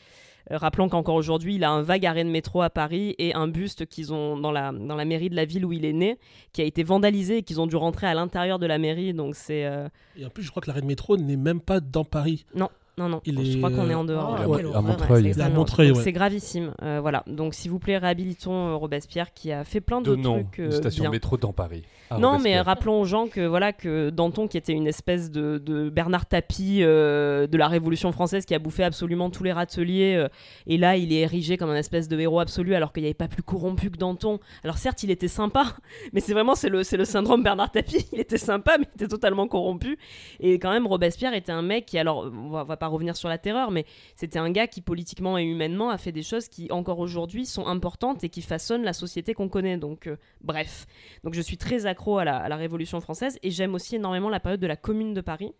Euh, 0.50 0.56
rappelons 0.58 0.88
qu'encore 0.88 1.14
aujourd'hui, 1.14 1.54
il 1.54 1.64
a 1.64 1.70
un 1.70 1.82
vague 1.82 2.04
arrêt 2.04 2.24
de 2.24 2.30
métro 2.30 2.62
à 2.62 2.70
Paris 2.70 3.14
et 3.18 3.34
un 3.34 3.48
buste 3.48 3.86
qu'ils 3.86 4.12
ont 4.12 4.36
dans 4.36 4.50
la, 4.52 4.72
dans 4.72 4.96
la 4.96 5.04
mairie 5.04 5.30
de 5.30 5.36
la 5.36 5.44
ville 5.44 5.64
où 5.64 5.72
il 5.72 5.84
est 5.84 5.92
né, 5.92 6.18
qui 6.52 6.60
a 6.62 6.64
été 6.64 6.82
vandalisé 6.82 7.38
et 7.38 7.42
qu'ils 7.42 7.60
ont 7.60 7.66
dû 7.66 7.76
rentrer 7.76 8.06
à 8.06 8.14
l'intérieur 8.14 8.58
de 8.58 8.66
la 8.66 8.78
mairie. 8.78 9.14
Donc 9.14 9.34
c'est. 9.36 9.64
euh, 9.66 9.88
Et 10.16 10.24
en 10.26 10.30
plus, 10.30 10.42
je 10.42 10.50
crois 10.50 10.60
que 10.62 10.66
l'arrêt 10.68 10.82
de 10.82 10.86
métro 10.86 11.16
n'est 11.16 11.36
même 11.36 11.60
pas 11.60 11.80
dans 11.80 12.04
Paris. 12.04 12.44
Non, 12.54 12.68
non, 12.98 13.20
Il 13.24 13.42
je 13.44 13.52
est, 13.52 13.56
crois 13.58 13.70
qu'on 13.70 13.88
est 13.88 13.94
en 13.94 14.04
dehors. 14.04 14.36
Ah, 14.38 14.48
ouais. 14.48 14.62
à. 14.74 14.80
Montreuil. 14.80 15.22
Ouais, 15.24 15.32
c'est 15.32 15.40
à 15.40 15.48
Montreuil, 15.48 15.90
ouais. 15.92 16.12
Gravissime. 16.12 16.72
Euh, 16.82 16.98
voilà. 17.00 17.22
Donc, 17.26 17.54
s'il 17.54 17.70
vous 17.70 17.78
plaît, 17.78 17.96
réhabilitons 17.98 18.68
euh, 18.68 18.74
Robespierre 18.76 19.32
qui 19.32 19.50
a 19.50 19.64
fait 19.64 19.80
plein 19.80 20.00
de 20.02 20.14
De 20.14 20.22
trucs. 20.22 20.60
euh, 20.60 20.66
une 20.66 20.72
station 20.72 21.02
bien. 21.04 21.10
métro 21.10 21.36
dans 21.38 21.52
Paris. 21.52 21.84
Ah, 22.10 22.18
non, 22.18 22.38
mais 22.38 22.60
rappelons 22.60 23.00
aux 23.00 23.06
gens 23.06 23.26
que 23.28 23.40
voilà 23.46 23.72
que 23.72 24.10
Danton, 24.10 24.46
qui 24.46 24.58
était 24.58 24.74
une 24.74 24.86
espèce 24.86 25.30
de, 25.30 25.56
de 25.56 25.88
Bernard 25.88 26.26
Tapie 26.26 26.80
euh, 26.82 27.46
de 27.46 27.56
la 27.56 27.68
Révolution 27.68 28.12
française, 28.12 28.44
qui 28.44 28.54
a 28.54 28.58
bouffé 28.58 28.84
absolument 28.84 29.30
tous 29.30 29.42
les 29.44 29.52
râteliers, 29.52 30.16
euh, 30.16 30.28
et 30.66 30.76
là, 30.76 30.96
il 30.98 31.10
est 31.14 31.20
érigé 31.20 31.56
comme 31.56 31.70
un 31.70 31.76
espèce 31.76 32.08
de 32.08 32.20
héros 32.20 32.40
absolu, 32.40 32.74
alors 32.74 32.92
qu'il 32.92 33.02
n'y 33.04 33.06
avait 33.08 33.14
pas 33.14 33.28
plus 33.28 33.42
corrompu 33.42 33.90
que 33.90 33.96
Danton. 33.96 34.38
Alors 34.62 34.76
certes, 34.76 35.02
il 35.02 35.10
était 35.10 35.28
sympa, 35.28 35.64
mais 36.12 36.20
c'est 36.20 36.34
vraiment 36.34 36.54
c'est 36.54 36.68
le 36.68 36.82
c'est 36.82 36.98
le 36.98 37.06
syndrome 37.06 37.42
Bernard 37.42 37.70
Tapie. 37.72 38.06
Il 38.12 38.20
était 38.20 38.36
sympa, 38.36 38.76
mais 38.78 38.84
il 38.92 39.02
était 39.02 39.08
totalement 39.08 39.48
corrompu. 39.48 39.96
Et 40.38 40.58
quand 40.58 40.70
même, 40.70 40.86
Robespierre 40.86 41.32
était 41.32 41.52
un 41.52 41.62
mec 41.62 41.86
qui, 41.86 41.98
alors, 41.98 42.30
on 42.30 42.50
va, 42.50 42.60
on 42.62 42.64
va 42.64 42.76
pas 42.82 42.88
revenir 42.88 43.14
sur 43.14 43.28
la 43.28 43.38
terreur, 43.38 43.70
mais 43.70 43.86
c'était 44.16 44.40
un 44.40 44.50
gars 44.50 44.66
qui 44.66 44.80
politiquement 44.80 45.38
et 45.38 45.44
humainement 45.44 45.90
a 45.90 45.98
fait 45.98 46.10
des 46.10 46.24
choses 46.24 46.48
qui 46.48 46.66
encore 46.72 46.98
aujourd'hui 46.98 47.46
sont 47.46 47.68
importantes 47.68 48.24
et 48.24 48.28
qui 48.28 48.42
façonnent 48.42 48.82
la 48.82 48.92
société 48.92 49.34
qu'on 49.34 49.48
connaît. 49.48 49.76
Donc, 49.76 50.08
euh, 50.08 50.16
bref. 50.40 50.86
Donc 51.22 51.34
je 51.34 51.40
suis 51.40 51.56
très 51.56 51.86
accro 51.86 52.18
à 52.18 52.24
la, 52.24 52.38
à 52.38 52.48
la 52.48 52.56
Révolution 52.56 53.00
française 53.00 53.38
et 53.44 53.52
j'aime 53.52 53.76
aussi 53.76 53.94
énormément 53.94 54.28
la 54.28 54.40
période 54.40 54.58
de 54.58 54.66
la 54.66 54.74
Commune 54.74 55.14
de 55.14 55.20
Paris. 55.20 55.52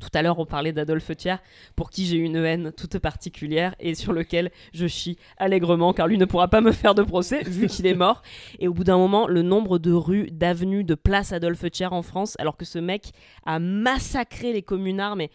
Tout 0.00 0.08
à 0.14 0.22
l'heure, 0.22 0.38
on 0.40 0.46
parlait 0.46 0.72
d'Adolphe 0.72 1.14
Thiers, 1.16 1.36
pour 1.76 1.90
qui 1.90 2.06
j'ai 2.06 2.16
une 2.16 2.36
haine 2.36 2.72
toute 2.72 2.98
particulière 2.98 3.76
et 3.78 3.94
sur 3.94 4.12
lequel 4.12 4.50
je 4.72 4.86
chie 4.86 5.18
allègrement, 5.36 5.92
car 5.92 6.08
lui 6.08 6.18
ne 6.18 6.24
pourra 6.24 6.48
pas 6.48 6.62
me 6.62 6.72
faire 6.72 6.94
de 6.94 7.02
procès, 7.02 7.42
vu 7.44 7.68
qu'il 7.68 7.86
est 7.86 7.94
mort. 7.94 8.22
Et 8.58 8.66
au 8.66 8.72
bout 8.72 8.84
d'un 8.84 8.96
moment, 8.96 9.28
le 9.28 9.42
nombre 9.42 9.78
de 9.78 9.92
rues, 9.92 10.30
d'avenues, 10.32 10.84
de 10.84 10.94
places 10.94 11.32
Adolphe 11.32 11.70
Thiers 11.70 11.92
en 11.92 12.02
France, 12.02 12.34
alors 12.40 12.56
que 12.56 12.64
ce 12.64 12.78
mec 12.78 13.12
a 13.44 13.58
massacré 13.58 14.52
les 14.52 14.62
communards, 14.62 15.16
mais 15.16 15.30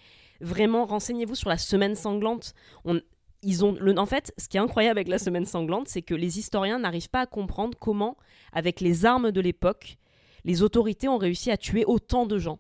vraiment, 0.46 0.86
renseignez-vous 0.86 1.36
sur 1.36 1.50
la 1.50 1.58
semaine 1.58 1.96
sanglante. 1.96 2.54
Ils 3.42 3.60
le, 3.62 3.98
en 4.00 4.06
fait, 4.06 4.34
ce 4.38 4.48
qui 4.48 4.58
est 4.58 4.60
incroyable 4.60 4.98
avec 4.98 5.08
la 5.08 5.20
semaine 5.20 5.46
sanglante, 5.46 5.88
c'est 5.88 6.02
que 6.02 6.16
les 6.16 6.40
historiens 6.40 6.80
n'arrivent 6.80 7.10
pas 7.10 7.22
à 7.22 7.26
comprendre 7.26 7.78
comment, 7.78 8.18
avec 8.54 8.80
les 8.80 9.06
armes 9.06 9.32
de 9.32 9.42
l'époque, 9.42 9.98
les 10.46 10.62
autorités 10.62 11.08
ont 11.08 11.18
réussi 11.18 11.52
à 11.52 11.58
tuer 11.58 11.84
autant 11.86 12.26
de 12.26 12.38
gens. 12.38 12.60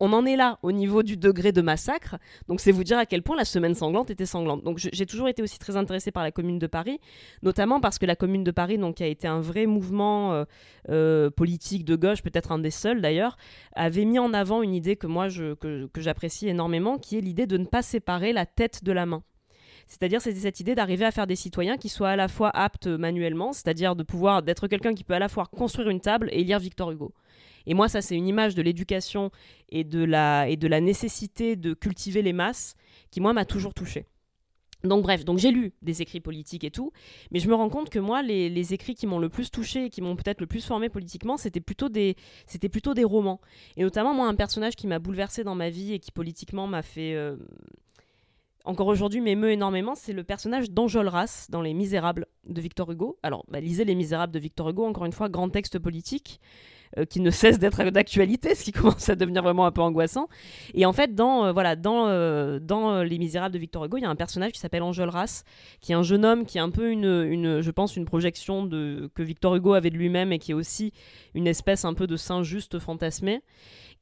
On 0.00 0.12
en 0.12 0.26
est 0.26 0.36
là 0.36 0.58
au 0.62 0.72
niveau 0.72 1.02
du 1.02 1.16
degré 1.16 1.52
de 1.52 1.62
massacre, 1.62 2.16
donc 2.48 2.60
c'est 2.60 2.72
vous 2.72 2.84
dire 2.84 2.98
à 2.98 3.06
quel 3.06 3.22
point 3.22 3.36
la 3.36 3.44
semaine 3.44 3.74
sanglante 3.74 4.10
était 4.10 4.26
sanglante. 4.26 4.62
Donc 4.62 4.78
j'ai 4.78 5.06
toujours 5.06 5.28
été 5.28 5.42
aussi 5.42 5.58
très 5.58 5.76
intéressée 5.76 6.10
par 6.10 6.22
la 6.22 6.30
Commune 6.30 6.58
de 6.58 6.66
Paris, 6.66 7.00
notamment 7.42 7.80
parce 7.80 7.98
que 7.98 8.06
la 8.06 8.16
Commune 8.16 8.44
de 8.44 8.50
Paris, 8.50 8.78
donc 8.78 9.00
a 9.00 9.06
été 9.06 9.26
un 9.26 9.40
vrai 9.40 9.66
mouvement 9.66 10.32
euh, 10.32 10.44
euh, 10.90 11.30
politique 11.30 11.84
de 11.84 11.96
gauche, 11.96 12.22
peut-être 12.22 12.52
un 12.52 12.58
des 12.58 12.70
seuls 12.70 13.00
d'ailleurs, 13.00 13.36
avait 13.74 14.04
mis 14.04 14.18
en 14.18 14.32
avant 14.34 14.62
une 14.62 14.74
idée 14.74 14.96
que 14.96 15.06
moi 15.06 15.28
que, 15.28 15.88
j'apprécie 15.96 16.48
énormément, 16.48 16.98
qui 16.98 17.16
est 17.16 17.20
l'idée 17.20 17.46
de 17.46 17.56
ne 17.56 17.64
pas 17.64 17.82
séparer 17.82 18.32
la 18.32 18.46
tête 18.46 18.84
de 18.84 18.92
la 18.92 19.06
main. 19.06 19.22
C'est-à-dire, 19.86 20.20
c'était 20.20 20.40
cette 20.40 20.58
idée 20.58 20.74
d'arriver 20.74 21.04
à 21.04 21.12
faire 21.12 21.28
des 21.28 21.36
citoyens 21.36 21.76
qui 21.76 21.88
soient 21.88 22.10
à 22.10 22.16
la 22.16 22.26
fois 22.26 22.50
aptes 22.50 22.88
manuellement, 22.88 23.52
c'est-à-dire 23.52 23.94
de 23.94 24.02
pouvoir 24.02 24.42
d'être 24.42 24.66
quelqu'un 24.66 24.94
qui 24.94 25.04
peut 25.04 25.14
à 25.14 25.20
la 25.20 25.28
fois 25.28 25.46
construire 25.46 25.88
une 25.90 26.00
table 26.00 26.28
et 26.32 26.42
lire 26.42 26.58
Victor 26.58 26.90
Hugo. 26.90 27.12
Et 27.66 27.74
moi, 27.74 27.88
ça, 27.88 28.00
c'est 28.00 28.16
une 28.16 28.28
image 28.28 28.54
de 28.54 28.62
l'éducation 28.62 29.30
et 29.68 29.84
de 29.84 30.04
la 30.04 30.48
et 30.48 30.56
de 30.56 30.68
la 30.68 30.80
nécessité 30.80 31.56
de 31.56 31.74
cultiver 31.74 32.22
les 32.22 32.32
masses 32.32 32.74
qui 33.10 33.20
moi 33.20 33.32
m'a 33.32 33.44
toujours 33.44 33.74
touchée. 33.74 34.06
Donc 34.84 35.02
bref, 35.02 35.24
donc 35.24 35.38
j'ai 35.38 35.50
lu 35.50 35.72
des 35.82 36.02
écrits 36.02 36.20
politiques 36.20 36.62
et 36.62 36.70
tout, 36.70 36.92
mais 37.30 37.40
je 37.40 37.48
me 37.48 37.54
rends 37.54 37.70
compte 37.70 37.90
que 37.90 37.98
moi, 37.98 38.22
les, 38.22 38.48
les 38.48 38.74
écrits 38.74 38.94
qui 38.94 39.06
m'ont 39.06 39.18
le 39.18 39.28
plus 39.28 39.50
touché 39.50 39.86
et 39.86 39.90
qui 39.90 40.02
m'ont 40.02 40.16
peut-être 40.16 40.40
le 40.40 40.46
plus 40.46 40.64
formé 40.64 40.88
politiquement, 40.88 41.36
c'était 41.36 41.60
plutôt 41.60 41.88
des 41.88 42.16
plutôt 42.70 42.94
des 42.94 43.04
romans. 43.04 43.40
Et 43.76 43.82
notamment 43.82 44.14
moi, 44.14 44.28
un 44.28 44.34
personnage 44.34 44.76
qui 44.76 44.86
m'a 44.86 44.98
bouleversé 44.98 45.44
dans 45.44 45.54
ma 45.54 45.70
vie 45.70 45.92
et 45.92 45.98
qui 45.98 46.12
politiquement 46.12 46.66
m'a 46.66 46.82
fait 46.82 47.14
euh, 47.14 47.36
encore 48.66 48.88
aujourd'hui 48.88 49.20
m'émeut 49.20 49.50
énormément, 49.50 49.94
c'est 49.94 50.12
le 50.12 50.24
personnage 50.24 50.70
d'Enjolras 50.70 51.46
dans 51.50 51.62
Les 51.62 51.72
Misérables 51.72 52.26
de 52.48 52.60
Victor 52.60 52.90
Hugo. 52.90 53.18
Alors, 53.22 53.44
bah, 53.48 53.60
lisez 53.60 53.84
Les 53.84 53.94
Misérables 53.94 54.32
de 54.32 54.38
Victor 54.38 54.68
Hugo, 54.68 54.84
encore 54.84 55.04
une 55.04 55.12
fois, 55.12 55.28
grand 55.28 55.48
texte 55.48 55.78
politique 55.78 56.40
euh, 56.98 57.04
qui 57.04 57.20
ne 57.20 57.30
cesse 57.30 57.58
d'être 57.58 57.82
d'actualité, 57.90 58.54
ce 58.54 58.64
qui 58.64 58.72
commence 58.72 59.08
à 59.08 59.14
devenir 59.14 59.42
vraiment 59.42 59.66
un 59.66 59.72
peu 59.72 59.80
angoissant. 59.80 60.28
Et 60.74 60.86
en 60.86 60.92
fait, 60.92 61.14
dans, 61.14 61.46
euh, 61.46 61.52
voilà, 61.52 61.76
dans, 61.76 62.08
euh, 62.08 62.58
dans 62.60 63.02
Les 63.02 63.18
Misérables 63.18 63.54
de 63.54 63.58
Victor 63.58 63.84
Hugo, 63.84 63.96
il 63.98 64.02
y 64.02 64.04
a 64.04 64.10
un 64.10 64.16
personnage 64.16 64.52
qui 64.52 64.60
s'appelle 64.60 64.82
Enjolras, 64.82 65.44
qui 65.80 65.92
est 65.92 65.94
un 65.94 66.02
jeune 66.02 66.24
homme 66.24 66.46
qui 66.46 66.58
est 66.58 66.60
un 66.60 66.70
peu 66.70 66.90
une, 66.90 67.24
une 67.28 67.60
je 67.60 67.70
pense, 67.70 67.96
une 67.96 68.04
projection 68.04 68.64
de, 68.64 69.10
que 69.14 69.22
Victor 69.22 69.56
Hugo 69.56 69.74
avait 69.74 69.90
de 69.90 69.96
lui-même 69.96 70.32
et 70.32 70.38
qui 70.38 70.52
est 70.52 70.54
aussi 70.54 70.92
une 71.34 71.46
espèce 71.46 71.84
un 71.84 71.94
peu 71.94 72.06
de 72.06 72.16
Saint-Just 72.16 72.78
fantasmé 72.78 73.42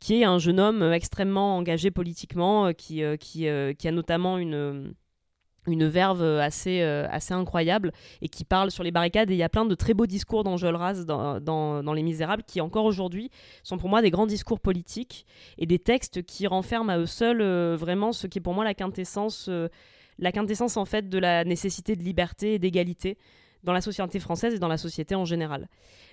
qui 0.00 0.20
est 0.20 0.24
un 0.24 0.38
jeune 0.38 0.60
homme 0.60 0.82
extrêmement 0.92 1.56
engagé 1.56 1.90
politiquement, 1.90 2.72
qui, 2.74 3.02
qui, 3.18 3.46
qui 3.78 3.88
a 3.88 3.90
notamment 3.90 4.38
une, 4.38 4.92
une 5.66 5.86
verve 5.86 6.22
euh, 6.22 6.40
assez, 6.40 6.82
euh, 6.82 7.06
assez 7.10 7.34
incroyable 7.34 7.92
et 8.20 8.28
qui 8.28 8.44
parle 8.44 8.70
sur 8.70 8.84
les 8.84 8.90
barricades. 8.90 9.30
Et 9.30 9.34
il 9.34 9.38
y 9.38 9.42
a 9.42 9.48
plein 9.48 9.64
de 9.64 9.74
très 9.74 9.94
beaux 9.94 10.06
discours 10.06 10.44
d'Enjolras 10.44 11.04
dans, 11.04 11.40
dans, 11.40 11.82
dans 11.82 11.92
Les 11.92 12.02
Misérables 12.02 12.42
qui, 12.44 12.60
encore 12.60 12.84
aujourd'hui, 12.84 13.30
sont 13.62 13.78
pour 13.78 13.88
moi 13.88 14.02
des 14.02 14.10
grands 14.10 14.26
discours 14.26 14.60
politiques 14.60 15.26
et 15.58 15.66
des 15.66 15.78
textes 15.78 16.22
qui 16.22 16.46
renferment 16.46 16.90
à 16.90 16.98
eux 16.98 17.06
seuls 17.06 17.40
euh, 17.40 17.76
vraiment 17.78 18.12
ce 18.12 18.26
qui 18.26 18.38
est 18.38 18.42
pour 18.42 18.54
moi 18.54 18.64
la 18.64 18.74
quintessence, 18.74 19.50
la 20.18 20.32
quintessence 20.32 20.76
en 20.76 20.84
fait 20.84 21.08
de 21.08 21.18
la 21.18 21.44
nécessité 21.44 21.96
de 21.96 22.02
liberté 22.02 22.54
et 22.54 22.58
d'égalité 22.58 23.18
dans 23.64 23.72
la 23.72 23.80
société 23.80 24.20
française 24.20 24.54
et 24.54 24.58
dans 24.58 24.68
la 24.68 24.76
société 24.76 25.14
en 25.14 25.24
général. 25.24 25.68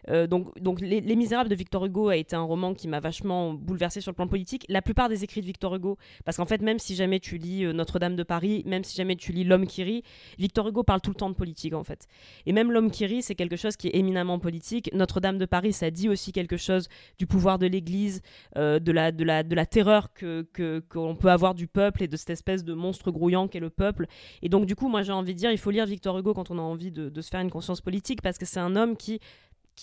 Euh, 0.09 0.25
donc, 0.25 0.57
donc 0.59 0.81
les, 0.81 1.01
Les 1.01 1.15
Misérables 1.15 1.49
de 1.49 1.55
Victor 1.55 1.85
Hugo 1.85 2.09
a 2.09 2.15
été 2.15 2.35
un 2.35 2.41
roman 2.41 2.73
qui 2.73 2.87
m'a 2.87 2.99
vachement 2.99 3.53
bouleversé 3.53 4.01
sur 4.01 4.11
le 4.11 4.15
plan 4.15 4.27
politique. 4.27 4.65
La 4.69 4.81
plupart 4.81 5.09
des 5.09 5.23
écrits 5.23 5.41
de 5.41 5.45
Victor 5.45 5.75
Hugo, 5.75 5.97
parce 6.25 6.37
qu'en 6.37 6.45
fait, 6.45 6.61
même 6.61 6.79
si 6.79 6.95
jamais 6.95 7.19
tu 7.19 7.37
lis 7.37 7.65
euh, 7.65 7.73
Notre-Dame 7.73 8.15
de 8.15 8.23
Paris, 8.23 8.63
même 8.65 8.83
si 8.83 8.95
jamais 8.95 9.15
tu 9.15 9.31
lis 9.31 9.43
L'homme 9.43 9.67
qui 9.67 9.83
rit, 9.83 10.03
Victor 10.39 10.67
Hugo 10.67 10.83
parle 10.83 11.01
tout 11.01 11.11
le 11.11 11.15
temps 11.15 11.29
de 11.29 11.35
politique 11.35 11.73
en 11.73 11.83
fait. 11.83 12.07
Et 12.45 12.53
même 12.53 12.71
L'homme 12.71 12.89
qui 12.89 13.05
rit, 13.05 13.21
c'est 13.21 13.35
quelque 13.35 13.55
chose 13.57 13.75
qui 13.75 13.87
est 13.87 13.95
éminemment 13.95 14.39
politique. 14.39 14.89
Notre-Dame 14.93 15.37
de 15.37 15.45
Paris, 15.45 15.73
ça 15.73 15.91
dit 15.91 16.09
aussi 16.09 16.31
quelque 16.31 16.57
chose 16.57 16.87
du 17.19 17.27
pouvoir 17.27 17.59
de 17.59 17.67
l'Église, 17.67 18.21
euh, 18.57 18.79
de, 18.79 18.91
la, 18.91 19.11
de, 19.11 19.23
la, 19.23 19.43
de 19.43 19.55
la 19.55 19.65
terreur 19.65 20.13
que 20.13 20.47
qu'on 20.89 21.15
peut 21.15 21.29
avoir 21.29 21.53
du 21.53 21.67
peuple 21.67 22.03
et 22.03 22.07
de 22.07 22.15
cette 22.15 22.29
espèce 22.29 22.63
de 22.63 22.73
monstre 22.73 23.11
grouillant 23.11 23.47
qu'est 23.47 23.59
le 23.59 23.69
peuple. 23.69 24.07
Et 24.41 24.49
donc 24.49 24.65
du 24.65 24.75
coup, 24.75 24.87
moi 24.87 25.01
j'ai 25.03 25.11
envie 25.11 25.33
de 25.33 25.39
dire, 25.39 25.51
il 25.51 25.57
faut 25.57 25.71
lire 25.71 25.85
Victor 25.85 26.17
Hugo 26.17 26.33
quand 26.33 26.49
on 26.51 26.57
a 26.57 26.61
envie 26.61 26.91
de 26.91 27.21
se 27.21 27.29
faire 27.29 27.40
une 27.41 27.51
conscience 27.51 27.81
politique, 27.81 28.21
parce 28.21 28.37
que 28.37 28.45
c'est 28.45 28.59
un 28.59 28.75
homme 28.75 28.95
qui 28.97 29.19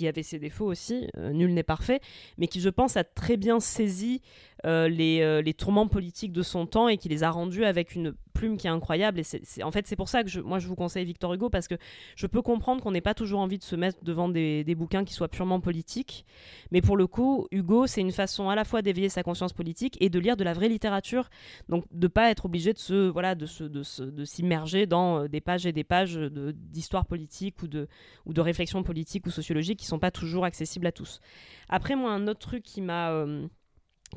avait 0.06 0.22
ses 0.22 0.38
défauts 0.38 0.66
aussi, 0.66 1.08
euh, 1.16 1.32
nul 1.32 1.52
n'est 1.52 1.64
parfait, 1.64 2.00
mais 2.36 2.46
qui, 2.46 2.60
je 2.60 2.68
pense, 2.68 2.96
a 2.96 3.04
très 3.04 3.36
bien 3.36 3.58
saisi 3.58 4.22
euh, 4.66 4.88
les, 4.88 5.20
euh, 5.20 5.40
les, 5.40 5.54
tourments 5.54 5.86
politiques 5.86 6.32
de 6.32 6.42
son 6.42 6.66
temps 6.66 6.88
et 6.88 6.96
qui 6.96 7.08
les 7.08 7.22
a 7.22 7.30
rendus 7.30 7.64
avec 7.64 7.94
une 7.94 8.14
plume 8.32 8.56
qui 8.56 8.66
est 8.66 8.70
incroyable. 8.70 9.20
Et 9.20 9.62
en 9.62 9.70
fait, 9.70 9.86
c'est 9.86 9.96
pour 9.96 10.08
ça 10.08 10.24
que 10.24 10.40
moi, 10.40 10.58
je 10.58 10.66
vous 10.66 10.74
conseille 10.74 11.04
Victor 11.04 11.32
Hugo, 11.34 11.48
parce 11.48 11.68
que 11.68 11.76
je 12.16 12.26
peux 12.26 12.42
comprendre 12.42 12.82
qu'on 12.82 12.92
n'ait 12.92 13.00
pas 13.00 13.14
toujours 13.14 13.40
envie 13.40 13.58
de 13.58 13.64
se 13.64 13.76
mettre 13.76 13.98
devant 14.02 14.28
des, 14.28 14.64
bouquins 14.74 15.04
qui 15.04 15.14
soient 15.14 15.28
purement 15.28 15.60
politiques. 15.60 16.24
Mais 16.70 16.80
pour 16.80 16.96
le 16.96 17.06
coup, 17.06 17.46
Hugo, 17.52 17.86
c'est 17.86 18.00
une 18.00 18.12
façon 18.12 18.48
à 18.48 18.54
la 18.54 18.64
fois 18.64 18.82
d'éveiller 18.82 19.08
sa 19.08 19.22
conscience 19.22 19.52
politique 19.52 19.96
et 20.00 20.08
de 20.08 20.18
lire 20.18 20.36
de 20.36 20.44
la 20.44 20.54
vraie 20.54 20.68
littérature. 20.68 21.30
Donc, 21.68 21.84
de 21.92 22.06
ne 22.06 22.08
pas 22.08 22.30
être 22.30 22.46
obligé 22.46 22.72
de, 22.72 22.78
se, 22.78 23.08
voilà, 23.08 23.34
de, 23.34 23.46
se, 23.46 23.64
de, 23.64 23.82
se, 23.82 24.02
de 24.02 24.24
s'immerger 24.24 24.86
dans 24.86 25.26
des 25.26 25.40
pages 25.40 25.66
et 25.66 25.72
des 25.72 25.84
pages 25.84 26.16
d'histoire 26.16 27.06
politique 27.06 27.62
ou 27.62 27.68
de, 27.68 27.88
ou 28.26 28.32
de 28.32 28.40
réflexion 28.40 28.82
politique 28.82 29.26
ou 29.26 29.30
sociologique 29.30 29.78
qui 29.78 29.86
sont 29.86 29.98
pas 29.98 30.10
toujours 30.10 30.44
accessibles 30.44 30.86
à 30.86 30.92
tous. 30.92 31.20
Après, 31.68 31.94
moi, 31.94 32.12
un 32.12 32.26
autre 32.26 32.40
truc 32.40 32.62
qui 32.62 32.82
m'a... 32.82 33.10
Euh, 33.10 33.46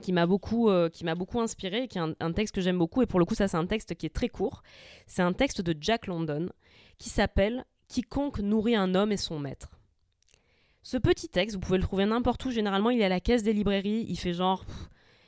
qui 0.01 0.13
m'a 0.13 0.25
beaucoup, 0.25 0.69
euh, 0.69 0.89
qui 0.89 1.03
beaucoup 1.15 1.41
inspiré, 1.41 1.87
qui 1.87 1.97
est 1.97 2.01
un, 2.01 2.31
texte 2.31 2.55
que 2.55 2.61
j'aime 2.61 2.77
beaucoup, 2.77 3.01
et 3.01 3.05
pour 3.05 3.19
le 3.19 3.25
coup 3.25 3.35
ça 3.35 3.47
c'est 3.47 3.57
un 3.57 3.65
texte 3.65 3.95
qui 3.95 4.05
est 4.05 4.13
très 4.13 4.29
court. 4.29 4.63
C'est 5.07 5.21
un 5.21 5.33
texte 5.33 5.61
de 5.61 5.75
Jack 5.79 6.07
London 6.07 6.49
qui 6.97 7.09
s'appelle 7.09 7.65
Quiconque 7.87 8.39
nourrit 8.39 8.75
un 8.75 8.95
homme 8.95 9.11
et 9.11 9.17
son 9.17 9.39
maître. 9.39 9.79
Ce 10.83 10.97
petit 10.97 11.29
texte, 11.29 11.55
vous 11.55 11.61
pouvez 11.61 11.77
le 11.77 11.83
trouver 11.83 12.05
n'importe 12.05 12.43
où. 12.45 12.51
Généralement, 12.51 12.89
il 12.89 13.01
est 13.01 13.05
à 13.05 13.09
la 13.09 13.19
caisse 13.19 13.43
des 13.43 13.53
librairies. 13.53 14.05
Il 14.07 14.17
fait 14.17 14.33
genre, 14.33 14.65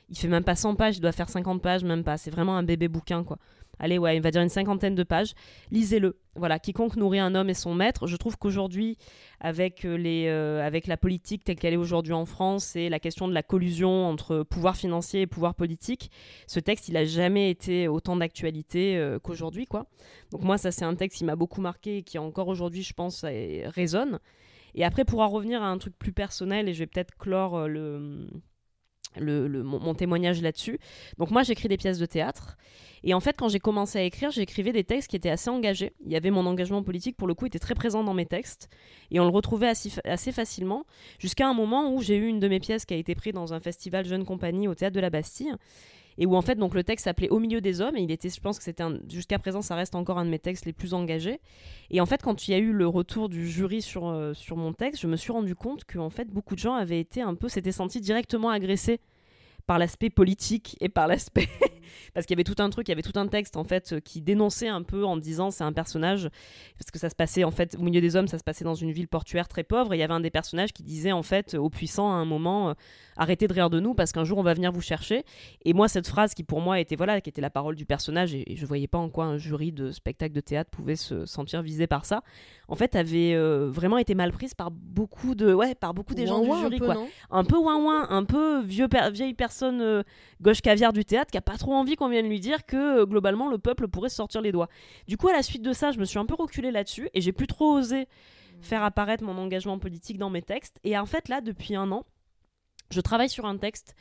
il 0.08 0.18
fait 0.18 0.26
même 0.26 0.42
pas 0.42 0.56
100 0.56 0.74
pages. 0.74 0.96
Il 0.96 1.00
doit 1.00 1.12
faire 1.12 1.28
50 1.28 1.62
pages, 1.62 1.84
même 1.84 2.02
pas. 2.02 2.16
C'est 2.16 2.30
vraiment 2.30 2.56
un 2.56 2.64
bébé 2.64 2.88
bouquin 2.88 3.22
quoi 3.22 3.38
allez, 3.78 3.98
ouais, 3.98 4.16
il 4.16 4.22
va 4.22 4.30
dire 4.30 4.42
une 4.42 4.48
cinquantaine 4.48 4.94
de 4.94 5.02
pages. 5.02 5.34
Lisez-le. 5.70 6.18
Voilà, 6.36 6.58
quiconque 6.58 6.96
nourrit 6.96 7.20
un 7.20 7.34
homme 7.34 7.48
et 7.48 7.54
son 7.54 7.74
maître. 7.74 8.06
Je 8.06 8.16
trouve 8.16 8.36
qu'aujourd'hui, 8.36 8.98
avec, 9.40 9.84
euh, 9.84 9.94
les, 9.96 10.26
euh, 10.26 10.66
avec 10.66 10.86
la 10.86 10.96
politique 10.96 11.44
telle 11.44 11.56
qu'elle 11.56 11.74
est 11.74 11.78
aujourd'hui 11.78 12.12
en 12.12 12.26
France 12.26 12.74
et 12.74 12.88
la 12.88 12.98
question 12.98 13.28
de 13.28 13.34
la 13.34 13.42
collusion 13.42 14.08
entre 14.08 14.42
pouvoir 14.42 14.76
financier 14.76 15.22
et 15.22 15.26
pouvoir 15.26 15.54
politique, 15.54 16.10
ce 16.46 16.58
texte, 16.58 16.88
il 16.88 16.94
n'a 16.94 17.04
jamais 17.04 17.50
été 17.50 17.86
autant 17.86 18.16
d'actualité 18.16 18.96
euh, 18.96 19.18
qu'aujourd'hui, 19.20 19.66
quoi. 19.66 19.86
Donc 20.32 20.42
moi, 20.42 20.58
ça, 20.58 20.72
c'est 20.72 20.84
un 20.84 20.96
texte 20.96 21.18
qui 21.18 21.24
m'a 21.24 21.36
beaucoup 21.36 21.60
marqué 21.60 21.98
et 21.98 22.02
qui 22.02 22.18
encore 22.18 22.48
aujourd'hui, 22.48 22.82
je 22.82 22.94
pense, 22.94 23.24
résonne. 23.24 24.18
Et 24.74 24.84
après, 24.84 25.04
pour 25.04 25.20
en 25.20 25.28
revenir 25.28 25.62
à 25.62 25.68
un 25.68 25.78
truc 25.78 25.96
plus 25.96 26.12
personnel, 26.12 26.68
et 26.68 26.74
je 26.74 26.80
vais 26.80 26.86
peut-être 26.88 27.16
clore 27.16 27.68
le, 27.68 28.26
mon, 29.20 29.94
témoignage 29.94 30.42
là-dessus. 30.42 30.78
Donc 31.18 31.30
moi, 31.30 31.42
j'écris 31.42 31.68
des 31.68 31.76
pièces 31.76 31.98
de 31.98 32.06
théâtre. 32.06 32.56
Et 33.02 33.12
en 33.12 33.20
fait, 33.20 33.36
quand 33.36 33.48
j'ai 33.48 33.60
commencé 33.60 33.98
à 33.98 34.02
écrire, 34.02 34.30
j'écrivais 34.30 34.72
des 34.72 34.84
textes 34.84 35.10
qui 35.10 35.16
étaient 35.16 35.30
assez 35.30 35.50
engagés. 35.50 35.92
Il 36.04 36.10
y 36.10 36.16
avait 36.16 36.30
mon 36.30 36.46
engagement 36.46 36.82
politique, 36.82 37.16
pour 37.16 37.28
le 37.28 37.34
coup, 37.34 37.46
était 37.46 37.58
très 37.58 37.74
présent 37.74 38.02
dans 38.02 38.14
mes 38.14 38.26
textes. 38.26 38.68
Et 39.10 39.20
on 39.20 39.24
le 39.24 39.30
retrouvait 39.30 39.70
assez 40.04 40.32
facilement, 40.32 40.84
jusqu'à 41.18 41.46
un 41.46 41.54
moment 41.54 41.92
où 41.92 42.00
j'ai 42.00 42.16
eu 42.16 42.26
une 42.26 42.40
de 42.40 42.48
mes 42.48 42.60
pièces 42.60 42.86
qui 42.86 42.94
a 42.94 42.96
été 42.96 43.14
prise 43.14 43.34
dans 43.34 43.52
un 43.52 43.60
festival 43.60 44.06
Jeune 44.06 44.24
Compagnie 44.24 44.68
au 44.68 44.74
Théâtre 44.74 44.94
de 44.94 45.00
la 45.00 45.10
Bastille 45.10 45.54
et 46.18 46.26
où 46.26 46.36
en 46.36 46.42
fait 46.42 46.56
donc 46.56 46.74
le 46.74 46.84
texte 46.84 47.04
s'appelait 47.04 47.28
Au 47.28 47.38
milieu 47.38 47.60
des 47.60 47.80
hommes 47.80 47.96
et 47.96 48.02
il 48.02 48.10
était 48.10 48.28
je 48.28 48.40
pense 48.40 48.58
que 48.58 48.64
c'était 48.64 48.84
jusqu'à 49.10 49.38
présent 49.38 49.62
ça 49.62 49.74
reste 49.74 49.94
encore 49.94 50.18
un 50.18 50.24
de 50.24 50.30
mes 50.30 50.38
textes 50.38 50.66
les 50.66 50.72
plus 50.72 50.94
engagés. 50.94 51.40
Et 51.90 52.00
en 52.00 52.06
fait 52.06 52.22
quand 52.22 52.48
il 52.48 52.52
y 52.52 52.54
a 52.54 52.58
eu 52.58 52.72
le 52.72 52.86
retour 52.86 53.28
du 53.28 53.48
jury 53.48 53.82
sur, 53.82 54.08
euh, 54.08 54.34
sur 54.34 54.56
mon 54.56 54.72
texte 54.72 55.02
je 55.02 55.06
me 55.06 55.16
suis 55.16 55.32
rendu 55.32 55.54
compte 55.54 55.84
que 55.84 55.98
en 55.98 56.10
fait 56.10 56.28
beaucoup 56.28 56.54
de 56.54 56.60
gens 56.60 56.74
avaient 56.74 57.00
été 57.00 57.22
un 57.22 57.34
peu 57.34 57.48
s'étaient 57.48 57.72
sentis 57.72 58.00
directement 58.00 58.50
agressés 58.50 59.00
par 59.66 59.78
l'aspect 59.78 60.10
politique 60.10 60.76
et 60.80 60.88
par 60.88 61.06
l'aspect 61.06 61.48
parce 62.14 62.26
qu'il 62.26 62.34
y 62.34 62.38
avait 62.38 62.44
tout 62.44 62.62
un 62.62 62.70
truc, 62.70 62.88
il 62.88 62.90
y 62.90 62.92
avait 62.92 63.02
tout 63.02 63.18
un 63.18 63.26
texte 63.26 63.56
en 63.56 63.64
fait 63.64 64.00
qui 64.00 64.20
dénonçait 64.20 64.68
un 64.68 64.82
peu 64.82 65.04
en 65.04 65.16
disant 65.16 65.50
c'est 65.50 65.64
un 65.64 65.72
personnage 65.72 66.28
parce 66.78 66.90
que 66.92 66.98
ça 66.98 67.10
se 67.10 67.14
passait 67.14 67.44
en 67.44 67.50
fait 67.50 67.76
au 67.78 67.82
milieu 67.82 68.00
des 68.00 68.16
hommes, 68.16 68.28
ça 68.28 68.38
se 68.38 68.44
passait 68.44 68.64
dans 68.64 68.74
une 68.74 68.92
ville 68.92 69.08
portuaire 69.08 69.48
très 69.48 69.64
pauvre 69.64 69.92
et 69.92 69.96
il 69.96 70.00
y 70.00 70.02
avait 70.02 70.14
un 70.14 70.20
des 70.20 70.30
personnages 70.30 70.72
qui 70.72 70.82
disait 70.82 71.12
en 71.12 71.22
fait 71.22 71.54
aux 71.54 71.70
puissants 71.70 72.10
à 72.10 72.14
un 72.14 72.24
moment 72.24 72.70
euh, 72.70 72.74
arrêtez 73.16 73.48
de 73.48 73.52
rire 73.52 73.70
de 73.70 73.80
nous 73.80 73.94
parce 73.94 74.12
qu'un 74.12 74.24
jour 74.24 74.38
on 74.38 74.42
va 74.42 74.54
venir 74.54 74.72
vous 74.72 74.82
chercher. 74.82 75.24
Et 75.64 75.72
moi 75.72 75.88
cette 75.88 76.06
phrase 76.06 76.34
qui 76.34 76.44
pour 76.44 76.60
moi 76.60 76.80
était 76.80 76.96
voilà 76.96 77.20
qui 77.20 77.30
était 77.30 77.42
la 77.42 77.50
parole 77.50 77.74
du 77.74 77.86
personnage 77.86 78.34
et, 78.34 78.44
je 78.54 78.66
voyais 78.66 78.86
pas 78.86 78.98
en 78.98 79.08
quoi 79.08 79.24
un 79.24 79.36
jury 79.36 79.72
de 79.72 79.90
spectacle 79.90 80.34
de 80.34 80.40
théâtre 80.40 80.70
pouvait 80.70 80.96
se 80.96 81.26
sentir 81.26 81.62
visé 81.62 81.86
par 81.86 82.04
ça 82.04 82.22
en 82.68 82.76
fait 82.76 82.94
avait 82.96 83.34
euh, 83.34 83.68
vraiment 83.70 83.98
été 83.98 84.14
mal 84.14 84.32
prise 84.32 84.54
par 84.54 84.70
beaucoup 84.70 85.34
de 85.34 85.52
ouais 85.52 85.74
par 85.74 85.94
beaucoup 85.94 86.14
des 86.14 86.26
gens 86.26 86.40
du 86.40 86.46
jury 86.46 86.76
un 86.76 86.78
peu, 86.78 86.84
quoi. 86.84 86.96
un 87.30 87.44
peu 87.44 87.56
ouin 87.56 87.76
ouin 87.76 88.06
un 88.10 88.24
peu 88.24 88.62
vieux 88.62 88.88
vieille 89.12 89.34
personne 89.34 89.53
euh, 89.62 90.02
gauche 90.40 90.60
caviar 90.60 90.92
du 90.92 91.04
théâtre 91.04 91.30
qui 91.30 91.38
a 91.38 91.42
pas 91.42 91.56
trop 91.56 91.72
envie 91.72 91.96
qu'on 91.96 92.08
vienne 92.08 92.28
lui 92.28 92.40
dire 92.40 92.66
que 92.66 93.00
euh, 93.00 93.06
globalement 93.06 93.48
le 93.48 93.58
peuple 93.58 93.88
pourrait 93.88 94.08
se 94.08 94.16
sortir 94.16 94.40
les 94.40 94.52
doigts. 94.52 94.68
Du 95.08 95.16
coup, 95.16 95.28
à 95.28 95.32
la 95.32 95.42
suite 95.42 95.62
de 95.62 95.72
ça, 95.72 95.90
je 95.92 95.98
me 95.98 96.04
suis 96.04 96.18
un 96.18 96.26
peu 96.26 96.34
reculée 96.34 96.70
là-dessus 96.70 97.08
et 97.14 97.20
j'ai 97.20 97.32
plus 97.32 97.46
trop 97.46 97.72
osé 97.74 98.08
faire 98.60 98.82
apparaître 98.82 99.22
mon 99.22 99.36
engagement 99.38 99.78
politique 99.78 100.18
dans 100.18 100.30
mes 100.30 100.42
textes. 100.42 100.78
Et 100.84 100.96
en 100.98 101.06
fait, 101.06 101.28
là, 101.28 101.40
depuis 101.40 101.76
un 101.76 101.90
an, 101.92 102.04
je 102.90 103.00
travaille 103.00 103.28
sur 103.28 103.46
un 103.46 103.56
texte 103.56 103.94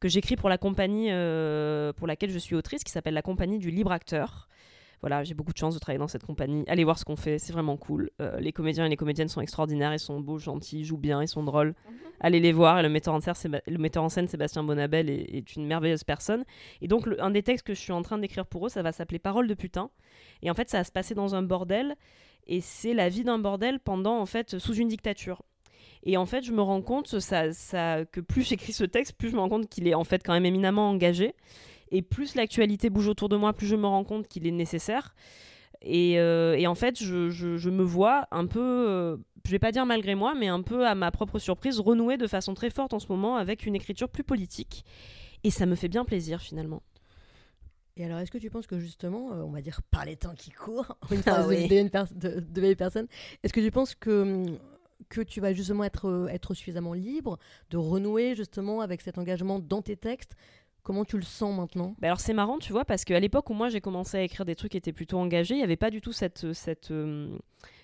que 0.00 0.08
j'écris 0.08 0.36
pour 0.36 0.48
la 0.48 0.58
compagnie 0.58 1.08
euh, 1.10 1.92
pour 1.92 2.06
laquelle 2.06 2.30
je 2.30 2.38
suis 2.38 2.54
autrice, 2.54 2.84
qui 2.84 2.92
s'appelle 2.92 3.14
la 3.14 3.22
compagnie 3.22 3.58
du 3.58 3.70
libre 3.70 3.92
acteur. 3.92 4.48
Voilà, 5.00 5.22
j'ai 5.22 5.34
beaucoup 5.34 5.52
de 5.52 5.58
chance 5.58 5.74
de 5.74 5.78
travailler 5.78 5.98
dans 5.98 6.08
cette 6.08 6.24
compagnie. 6.24 6.64
Allez 6.66 6.84
voir 6.84 6.98
ce 6.98 7.04
qu'on 7.04 7.16
fait, 7.16 7.38
c'est 7.38 7.52
vraiment 7.52 7.76
cool. 7.76 8.10
Euh, 8.20 8.40
les 8.40 8.52
comédiens 8.52 8.86
et 8.86 8.88
les 8.88 8.96
comédiennes 8.96 9.28
sont 9.28 9.40
extraordinaires, 9.40 9.92
ils 9.92 9.98
sont 9.98 10.20
beaux, 10.20 10.38
gentils, 10.38 10.80
ils 10.80 10.84
jouent 10.84 10.98
bien, 10.98 11.22
ils 11.22 11.28
sont 11.28 11.44
drôles. 11.44 11.68
Mhm. 11.68 11.94
Allez 12.20 12.40
les 12.40 12.52
voir. 12.52 12.80
Et 12.80 12.82
le 12.82 12.88
metteur 12.88 13.14
en 13.14 13.20
scène, 13.20 13.60
le 13.66 13.78
metteur 13.78 14.02
en 14.02 14.08
scène 14.08 14.26
Sébastien 14.26 14.64
Bonabel 14.64 15.08
est, 15.08 15.56
une 15.56 15.66
merveilleuse 15.66 16.04
personne. 16.04 16.44
Et 16.80 16.88
donc, 16.88 17.08
un 17.18 17.30
des 17.30 17.42
textes 17.42 17.66
que 17.66 17.74
je 17.74 17.80
suis 17.80 17.92
en 17.92 18.02
train 18.02 18.18
d'écrire 18.18 18.46
pour 18.46 18.66
eux, 18.66 18.68
ça 18.68 18.82
va 18.82 18.92
s'appeler 18.92 19.18
Parole 19.18 19.46
de 19.46 19.54
putain. 19.54 19.90
Et 20.42 20.50
en 20.50 20.54
fait, 20.54 20.68
ça 20.68 20.78
va 20.78 20.84
se 20.84 20.92
passer 20.92 21.14
dans 21.14 21.34
un 21.34 21.42
bordel. 21.42 21.94
Et 22.46 22.60
c'est 22.60 22.94
la 22.94 23.08
vie 23.08 23.24
d'un 23.24 23.38
bordel 23.38 23.78
pendant, 23.78 24.18
en 24.18 24.26
fait, 24.26 24.58
sous 24.58 24.74
une 24.74 24.88
dictature. 24.88 25.42
Et 26.02 26.16
en 26.16 26.26
fait, 26.26 26.42
je 26.42 26.52
me 26.52 26.62
rends 26.62 26.82
compte 26.82 27.18
ça, 27.20 27.52
ça, 27.52 28.04
que 28.04 28.20
plus 28.20 28.42
j'écris 28.42 28.72
ce 28.72 28.84
texte, 28.84 29.14
plus 29.16 29.30
je 29.30 29.34
me 29.34 29.40
rends 29.40 29.48
compte 29.48 29.68
qu'il 29.68 29.86
est 29.88 29.94
en 29.94 30.04
fait 30.04 30.22
quand 30.24 30.32
même 30.32 30.46
éminemment 30.46 30.90
engagé. 30.90 31.34
Et 31.90 32.02
plus 32.02 32.34
l'actualité 32.34 32.90
bouge 32.90 33.08
autour 33.08 33.28
de 33.28 33.36
moi, 33.36 33.52
plus 33.52 33.66
je 33.66 33.76
me 33.76 33.86
rends 33.86 34.04
compte 34.04 34.28
qu'il 34.28 34.46
est 34.46 34.52
nécessaire. 34.52 35.14
Et, 35.82 36.18
euh, 36.18 36.56
et, 36.56 36.66
en 36.66 36.74
fait, 36.74 37.00
je, 37.02 37.30
je, 37.30 37.70
me 37.70 37.82
vois 37.82 38.26
un 38.30 38.46
peu, 38.46 38.60
euh, 38.60 39.16
je 39.44 39.50
vais 39.50 39.58
pas 39.58 39.70
dire 39.70 39.86
malgré 39.86 40.14
moi, 40.14 40.34
mais 40.34 40.48
un 40.48 40.62
peu 40.62 40.86
à 40.86 40.94
ma 40.94 41.10
propre 41.10 41.38
surprise, 41.38 41.78
renouer 41.78 42.16
de 42.16 42.26
façon 42.26 42.54
très 42.54 42.70
forte 42.70 42.94
en 42.94 42.98
ce 42.98 43.06
moment 43.08 43.36
avec 43.36 43.64
une 43.64 43.76
écriture 43.76 44.08
plus 44.08 44.24
politique. 44.24 44.84
Et 45.44 45.50
ça 45.50 45.66
me 45.66 45.76
fait 45.76 45.88
bien 45.88 46.04
plaisir 46.04 46.40
finalement. 46.40 46.82
Et 47.96 48.04
alors, 48.04 48.18
est-ce 48.18 48.30
que 48.30 48.38
tu 48.38 48.50
penses 48.50 48.66
que 48.66 48.78
justement, 48.78 49.32
euh, 49.32 49.42
on 49.42 49.50
va 49.50 49.60
dire 49.60 49.80
par 49.90 50.04
les 50.04 50.16
temps 50.16 50.34
qui 50.34 50.50
courent, 50.50 50.96
une 51.10 51.22
ah 51.26 51.42
de, 51.42 52.40
de, 52.40 52.60
vieille 52.60 52.76
personne, 52.76 53.06
est-ce 53.42 53.52
que 53.52 53.60
tu 53.60 53.70
penses 53.70 53.94
que, 53.94 54.46
que 55.08 55.20
tu 55.20 55.40
vas 55.40 55.52
justement 55.52 55.84
être, 55.84 56.28
être 56.30 56.54
suffisamment 56.54 56.92
libre 56.92 57.38
de 57.70 57.76
renouer 57.76 58.34
justement 58.34 58.80
avec 58.80 59.00
cet 59.00 59.18
engagement 59.18 59.58
dans 59.58 59.82
tes 59.82 59.96
textes 59.96 60.34
Comment 60.82 61.04
tu 61.04 61.16
le 61.16 61.22
sens 61.22 61.54
maintenant? 61.54 61.94
Bah 61.98 62.08
Alors 62.08 62.20
c'est 62.20 62.32
marrant, 62.32 62.58
tu 62.58 62.72
vois, 62.72 62.84
parce 62.84 63.04
qu'à 63.04 63.20
l'époque 63.20 63.50
où 63.50 63.54
moi 63.54 63.68
j'ai 63.68 63.80
commencé 63.80 64.16
à 64.16 64.22
écrire 64.22 64.44
des 64.46 64.54
trucs 64.54 64.72
qui 64.72 64.78
étaient 64.78 64.92
plutôt 64.92 65.18
engagés, 65.18 65.54
il 65.54 65.58
n'y 65.58 65.64
avait 65.64 65.76
pas 65.76 65.90
du 65.90 66.00
tout 66.00 66.12
cette, 66.12 66.52
cette, 66.54 66.90
euh, 66.90 67.36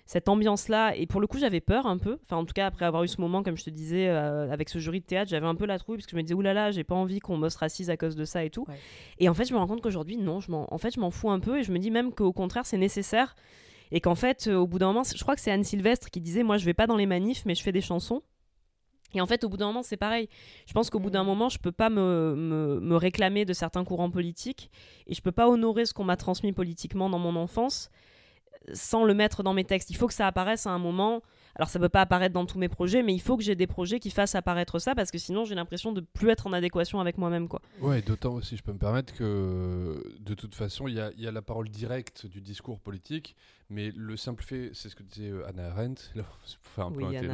cette 0.05 0.29
ambiance-là. 0.29 0.95
Et 0.95 1.05
pour 1.05 1.21
le 1.21 1.27
coup, 1.27 1.37
j'avais 1.37 1.61
peur 1.61 1.87
un 1.87 1.97
peu. 1.97 2.17
Enfin, 2.23 2.37
en 2.37 2.45
tout 2.45 2.53
cas, 2.53 2.65
après 2.67 2.85
avoir 2.85 3.03
eu 3.03 3.07
ce 3.07 3.19
moment, 3.21 3.43
comme 3.43 3.57
je 3.57 3.63
te 3.63 3.69
disais, 3.69 4.07
euh, 4.07 4.51
avec 4.51 4.69
ce 4.69 4.79
jury 4.79 5.01
de 5.01 5.05
théâtre, 5.05 5.29
j'avais 5.29 5.47
un 5.47 5.55
peu 5.55 5.65
la 5.65 5.77
trouille 5.79 5.97
parce 5.97 6.05
que 6.05 6.11
je 6.11 6.17
me 6.17 6.21
disais, 6.23 6.33
oulala, 6.35 6.71
j'ai 6.71 6.83
pas 6.83 6.95
envie 6.95 7.19
qu'on 7.19 7.37
m'ostracise 7.37 7.89
à 7.89 7.97
cause 7.97 8.15
de 8.15 8.25
ça 8.25 8.43
et 8.43 8.49
tout. 8.49 8.65
Et 9.19 9.29
en 9.29 9.33
fait, 9.33 9.45
je 9.45 9.53
me 9.53 9.59
rends 9.59 9.67
compte 9.67 9.81
qu'aujourd'hui, 9.81 10.17
non, 10.17 10.39
je 10.39 10.51
en, 10.51 10.67
en 10.69 10.77
fait, 10.77 10.93
je 10.93 10.99
m'en 10.99 11.11
fous 11.11 11.29
un 11.29 11.39
peu 11.39 11.59
et 11.59 11.63
je 11.63 11.71
me 11.71 11.79
dis 11.79 11.91
même 11.91 12.11
qu'au 12.13 12.33
contraire, 12.33 12.65
c'est 12.65 12.77
nécessaire. 12.77 13.35
Et 13.91 14.01
qu'en 14.01 14.15
fait, 14.15 14.47
euh, 14.47 14.55
au 14.55 14.67
bout 14.67 14.79
d'un 14.79 14.87
moment, 14.87 15.03
je 15.03 15.21
crois 15.21 15.35
que 15.35 15.41
c'est 15.41 15.51
Anne 15.51 15.63
Sylvestre 15.63 16.09
qui 16.09 16.21
disait, 16.21 16.43
moi, 16.43 16.57
je 16.57 16.65
vais 16.65 16.73
pas 16.73 16.87
dans 16.87 16.97
les 16.97 17.05
manifs, 17.05 17.45
mais 17.45 17.55
je 17.55 17.61
fais 17.61 17.71
des 17.71 17.81
chansons. 17.81 18.23
Et 19.15 19.21
en 19.21 19.25
fait, 19.25 19.43
au 19.43 19.49
bout 19.49 19.57
d'un 19.57 19.67
moment, 19.67 19.83
c'est 19.83 19.97
pareil. 19.97 20.29
Je 20.67 20.73
pense 20.73 20.89
qu'au 20.89 20.99
bout 20.99 21.09
d'un 21.09 21.23
mm. 21.23 21.27
moment, 21.27 21.49
je 21.49 21.57
peux 21.57 21.71
pas 21.71 21.89
me, 21.89 22.35
me, 22.81 22.95
réclamer 22.95 23.45
de 23.45 23.53
certains 23.53 23.83
courants 23.83 24.11
politiques 24.11 24.69
et 25.07 25.13
je 25.13 25.21
peux 25.21 25.31
pas 25.31 25.47
honorer 25.47 25.85
ce 25.85 25.93
qu'on 25.93 26.03
m'a 26.03 26.17
transmis 26.17 26.51
politiquement 26.51 27.09
dans 27.09 27.19
mon 27.19 27.35
enfance 27.35 27.89
sans 28.73 29.03
le 29.03 29.13
mettre 29.13 29.43
dans 29.43 29.53
mes 29.53 29.63
textes. 29.63 29.89
Il 29.89 29.95
faut 29.95 30.07
que 30.07 30.13
ça 30.13 30.27
apparaisse 30.27 30.65
à 30.65 30.71
un 30.71 30.79
moment. 30.79 31.21
Alors 31.55 31.69
ça 31.69 31.79
peut 31.79 31.89
pas 31.89 32.01
apparaître 32.01 32.33
dans 32.33 32.45
tous 32.45 32.59
mes 32.59 32.67
projets, 32.67 33.01
mais 33.01 33.13
il 33.13 33.21
faut 33.21 33.37
que 33.37 33.43
j'ai 33.43 33.55
des 33.55 33.67
projets 33.67 33.99
qui 33.99 34.09
fassent 34.09 34.35
apparaître 34.35 34.77
ça 34.79 34.93
parce 34.93 35.09
que 35.09 35.17
sinon 35.17 35.45
j'ai 35.45 35.55
l'impression 35.55 35.93
de 35.93 36.01
plus 36.01 36.29
être 36.29 36.47
en 36.47 36.53
adéquation 36.53 36.99
avec 36.99 37.17
moi-même 37.17 37.47
quoi. 37.47 37.61
Ouais, 37.79 38.01
d'autant 38.01 38.33
aussi 38.33 38.57
je 38.57 38.63
peux 38.63 38.73
me 38.73 38.77
permettre 38.77 39.13
que 39.13 40.03
de 40.19 40.33
toute 40.33 40.53
façon 40.53 40.87
il 40.87 40.95
y 40.95 40.99
a, 40.99 41.11
y 41.17 41.27
a, 41.27 41.31
la 41.31 41.41
parole 41.41 41.69
directe 41.69 42.25
du 42.25 42.41
discours 42.41 42.79
politique, 42.79 43.35
mais 43.69 43.91
le 43.95 44.17
simple 44.17 44.43
fait, 44.43 44.71
c'est 44.73 44.89
ce 44.89 44.95
que 44.95 45.03
disait 45.03 45.29
euh, 45.29 45.47
Anna 45.47 45.67
Arendt, 45.67 46.01
pour 46.13 46.71
faire 46.73 46.85
un 46.85 46.91
peu 46.91 47.05
un 47.05 47.09
télo, 47.11 47.33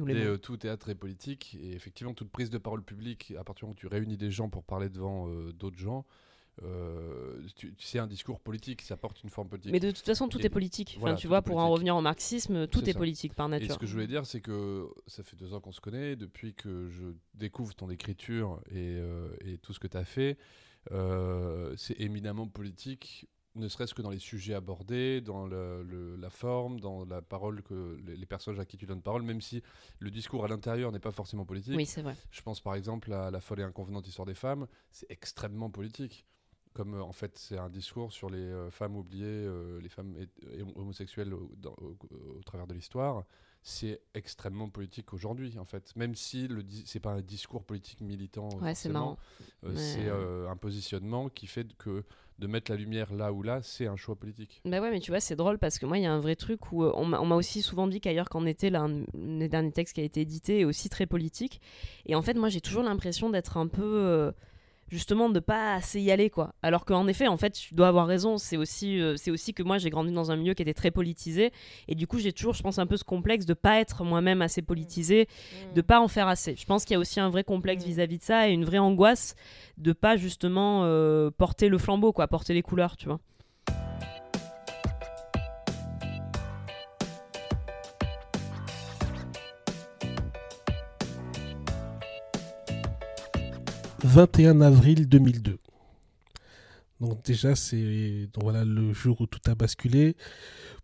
euh, 0.00 0.36
tout 0.36 0.56
théâtre 0.58 0.90
est 0.90 0.94
politique 0.94 1.56
et 1.60 1.72
effectivement 1.72 2.12
toute 2.12 2.30
prise 2.30 2.50
de 2.50 2.58
parole 2.58 2.82
publique 2.82 3.32
à 3.38 3.44
partir 3.44 3.60
du 3.60 3.64
moment 3.66 3.72
où 3.72 3.80
tu 3.80 3.86
réunis 3.86 4.18
des 4.18 4.30
gens 4.30 4.50
pour 4.50 4.64
parler 4.64 4.90
devant 4.90 5.28
euh, 5.28 5.52
d'autres 5.52 5.78
gens. 5.78 6.04
Euh, 6.62 7.40
c'est 7.78 7.98
un 7.98 8.06
discours 8.06 8.40
politique, 8.40 8.82
ça 8.82 8.96
porte 8.96 9.22
une 9.22 9.30
forme 9.30 9.48
politique. 9.48 9.72
Mais 9.72 9.80
de 9.80 9.90
toute 9.90 10.04
façon, 10.04 10.28
tout 10.28 10.44
est 10.44 10.50
politique. 10.50 10.98
Enfin, 11.00 11.14
tu 11.14 11.26
vois, 11.26 11.42
pour 11.42 11.58
en 11.58 11.70
revenir 11.70 11.96
au 11.96 12.02
marxisme, 12.02 12.66
tout 12.66 12.88
est, 12.88 12.94
politique 12.94 13.34
par 13.34 13.48
nature. 13.48 13.70
Et 13.70 13.72
ce 13.72 13.78
que 13.78 13.86
je 13.86 13.92
voulais 13.92 14.06
dire, 14.06 14.26
c'est 14.26 14.40
que 14.40 14.88
ça 15.06 15.22
fait 15.22 15.36
deux 15.36 15.54
ans 15.54 15.60
qu'on 15.60 15.72
se 15.72 15.80
connaît, 15.80 16.16
depuis 16.16 16.54
que 16.54 16.88
je 16.88 17.04
découvre 17.34 17.74
ton 17.74 17.90
écriture 17.90 18.60
et, 18.70 18.96
euh, 18.98 19.28
et 19.44 19.58
tout 19.58 19.72
ce 19.72 19.80
que 19.80 19.88
tu 19.88 19.96
as 19.96 20.04
fait, 20.04 20.36
euh, 20.90 21.74
c'est 21.76 21.98
éminemment 22.00 22.46
politique 22.46 23.28
ne 23.54 23.68
serait-ce 23.68 23.94
que 23.94 24.02
dans 24.02 24.10
les 24.10 24.18
sujets 24.18 24.54
abordés, 24.54 25.20
dans 25.20 25.46
le, 25.46 26.16
la 26.16 26.30
forme, 26.30 26.80
dans 26.80 27.04
la 27.04 27.20
parole 27.20 27.62
que 27.62 28.00
les, 28.06 28.26
personnages 28.26 28.60
à 28.60 28.64
qui 28.64 28.76
tu 28.76 28.86
donnes 28.86 29.02
parole, 29.02 29.22
même 29.22 29.40
si 29.40 29.62
le 29.98 30.10
discours 30.10 30.44
à 30.44 30.48
l'intérieur 30.48 30.90
n'est 30.92 30.98
pas 31.00 31.10
forcément 31.10 31.44
politique. 31.44 31.76
Oui, 31.76 31.86
c'est 31.86 32.02
vrai. 32.02 32.16
Je 32.30 32.40
pense 32.42 32.60
par 32.60 32.74
exemple 32.74 33.12
à 33.12 33.30
La 33.30 33.40
folle 33.40 33.60
et 33.60 33.64
inconvenante 33.64 34.06
histoire 34.06 34.26
des 34.26 34.34
femmes, 34.34 34.66
c'est 34.90 35.10
extrêmement 35.10 35.70
politique. 35.70 36.24
Comme 36.72 36.94
euh, 36.94 37.02
en 37.02 37.12
fait 37.12 37.38
c'est 37.38 37.58
un 37.58 37.68
discours 37.68 38.12
sur 38.12 38.30
les 38.30 38.38
euh, 38.38 38.70
femmes 38.70 38.96
oubliées, 38.96 39.24
euh, 39.26 39.80
les 39.80 39.88
femmes 39.88 40.14
homosexuelles 40.76 41.34
au, 41.34 41.50
au, 41.64 42.42
travers 42.44 42.66
de 42.66 42.74
l'histoire, 42.74 43.24
c'est 43.62 44.00
extrêmement 44.14 44.68
politique 44.68 45.12
aujourd'hui 45.12 45.58
en 45.58 45.64
fait. 45.64 45.94
Même 45.96 46.14
si 46.14 46.48
le 46.48 46.64
c'est 46.84 47.00
pas 47.00 47.12
un 47.12 47.20
discours 47.20 47.64
politique 47.64 48.00
militant, 48.00 48.48
ouais, 48.60 48.74
c'est 48.74 48.90
c'est 49.74 50.08
un 50.08 50.56
positionnement 50.56 51.28
qui 51.28 51.46
fait 51.46 51.74
que 51.76 52.04
de 52.38 52.46
mettre 52.46 52.72
la 52.72 52.76
lumière 52.76 53.12
là 53.14 53.32
ou 53.32 53.42
là, 53.42 53.60
c'est 53.62 53.86
un 53.86 53.96
choix 53.96 54.16
politique. 54.16 54.60
Bah 54.64 54.80
ouais, 54.80 54.90
mais 54.90 54.98
tu 54.98 55.12
vois, 55.12 55.20
c'est 55.20 55.36
drôle 55.36 55.58
parce 55.58 55.78
que 55.78 55.86
moi, 55.86 55.98
il 55.98 56.02
y 56.02 56.06
a 56.06 56.12
un 56.12 56.18
vrai 56.18 56.34
truc 56.34 56.72
où 56.72 56.82
on 56.82 57.04
m'a 57.04 57.36
aussi 57.36 57.62
souvent 57.62 57.86
dit 57.86 58.00
qu'ailleurs 58.00 58.28
qu'en 58.28 58.46
été, 58.46 58.68
là, 58.68 58.80
un 58.80 59.04
des 59.14 59.48
derniers 59.48 59.70
textes 59.70 59.94
qui 59.94 60.00
a 60.00 60.04
été 60.04 60.22
édité 60.22 60.60
est 60.60 60.64
aussi 60.64 60.88
très 60.88 61.06
politique. 61.06 61.60
Et 62.06 62.16
en 62.16 62.22
fait, 62.22 62.34
moi, 62.34 62.48
j'ai 62.48 62.60
toujours 62.60 62.82
l'impression 62.82 63.30
d'être 63.30 63.58
un 63.58 63.68
peu. 63.68 64.32
Justement 64.92 65.30
de 65.30 65.40
pas 65.40 65.72
assez 65.72 66.02
y 66.02 66.10
aller 66.10 66.28
quoi. 66.28 66.54
Alors 66.62 66.84
qu'en 66.84 67.06
effet 67.08 67.26
en 67.26 67.38
fait 67.38 67.52
tu 67.52 67.74
dois 67.74 67.88
avoir 67.88 68.06
raison. 68.06 68.36
C'est 68.36 68.58
aussi 68.58 69.00
euh, 69.00 69.16
c'est 69.16 69.30
aussi 69.30 69.54
que 69.54 69.62
moi 69.62 69.78
j'ai 69.78 69.88
grandi 69.88 70.12
dans 70.12 70.30
un 70.30 70.36
milieu 70.36 70.52
qui 70.52 70.60
était 70.60 70.74
très 70.74 70.90
politisé. 70.90 71.50
Et 71.88 71.94
du 71.94 72.06
coup 72.06 72.18
j'ai 72.18 72.34
toujours 72.34 72.52
je 72.52 72.62
pense 72.62 72.78
un 72.78 72.86
peu 72.86 72.98
ce 72.98 73.04
complexe 73.04 73.46
de 73.46 73.54
pas 73.54 73.80
être 73.80 74.04
moi-même 74.04 74.42
assez 74.42 74.60
politisé 74.60 75.28
mmh. 75.30 75.74
de 75.74 75.80
pas 75.80 75.98
en 75.98 76.08
faire 76.08 76.28
assez. 76.28 76.56
Je 76.56 76.66
pense 76.66 76.84
qu'il 76.84 76.92
y 76.92 76.96
a 76.96 77.00
aussi 77.00 77.20
un 77.20 77.30
vrai 77.30 77.42
complexe 77.42 77.86
mmh. 77.86 77.88
vis-à-vis 77.88 78.18
de 78.18 78.22
ça 78.22 78.50
et 78.50 78.52
une 78.52 78.66
vraie 78.66 78.76
angoisse 78.76 79.34
de 79.78 79.94
pas 79.94 80.16
justement 80.16 80.82
euh, 80.84 81.30
porter 81.30 81.70
le 81.70 81.78
flambeau 81.78 82.12
quoi 82.12 82.28
porter 82.28 82.52
les 82.52 82.62
couleurs 82.62 82.98
tu 82.98 83.06
vois 83.06 83.20
21 94.12 94.60
avril 94.60 95.08
2002. 95.08 95.58
Donc 97.00 97.24
déjà, 97.24 97.54
c'est 97.56 98.28
voilà 98.38 98.62
le 98.62 98.92
jour 98.92 99.22
où 99.22 99.26
tout 99.26 99.40
a 99.50 99.54
basculé. 99.54 100.16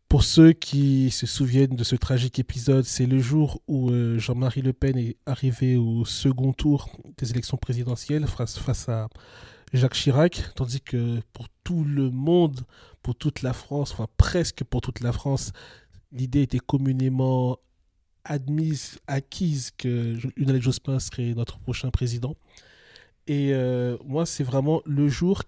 Pour 0.08 0.24
ceux 0.24 0.54
qui 0.54 1.10
se 1.10 1.26
souviennent 1.26 1.76
de 1.76 1.84
ce 1.84 1.94
tragique 1.94 2.38
épisode, 2.38 2.86
c'est 2.86 3.04
le 3.04 3.18
jour 3.18 3.60
où 3.68 3.90
euh, 3.90 4.18
Jean-Marie 4.18 4.62
Le 4.62 4.72
Pen 4.72 4.96
est 4.96 5.18
arrivé 5.26 5.76
au 5.76 6.06
second 6.06 6.54
tour 6.54 6.88
des 7.18 7.30
élections 7.30 7.58
présidentielles 7.58 8.26
face, 8.26 8.88
à 8.88 9.08
Jacques 9.74 9.92
Chirac, 9.92 10.54
tandis 10.54 10.80
que 10.80 11.20
pour 11.34 11.48
tout 11.64 11.84
le 11.84 12.08
monde, 12.08 12.62
pour 13.02 13.14
toute 13.14 13.42
la 13.42 13.52
France, 13.52 13.92
enfin 13.92 14.06
presque 14.16 14.64
pour 14.64 14.80
toute 14.80 15.00
la 15.00 15.12
France, 15.12 15.52
l'idée 16.12 16.40
était 16.40 16.60
communément 16.60 17.58
admise, 18.24 19.00
acquise 19.06 19.70
que 19.76 20.16
Lionel 20.38 20.62
Jospin 20.62 20.98
serait 20.98 21.34
notre 21.34 21.58
prochain 21.58 21.90
président. 21.90 22.34
Et 23.28 23.52
euh, 23.52 23.98
moi, 24.04 24.24
c'est 24.24 24.42
vraiment 24.42 24.80
le 24.86 25.06
jour 25.06 25.42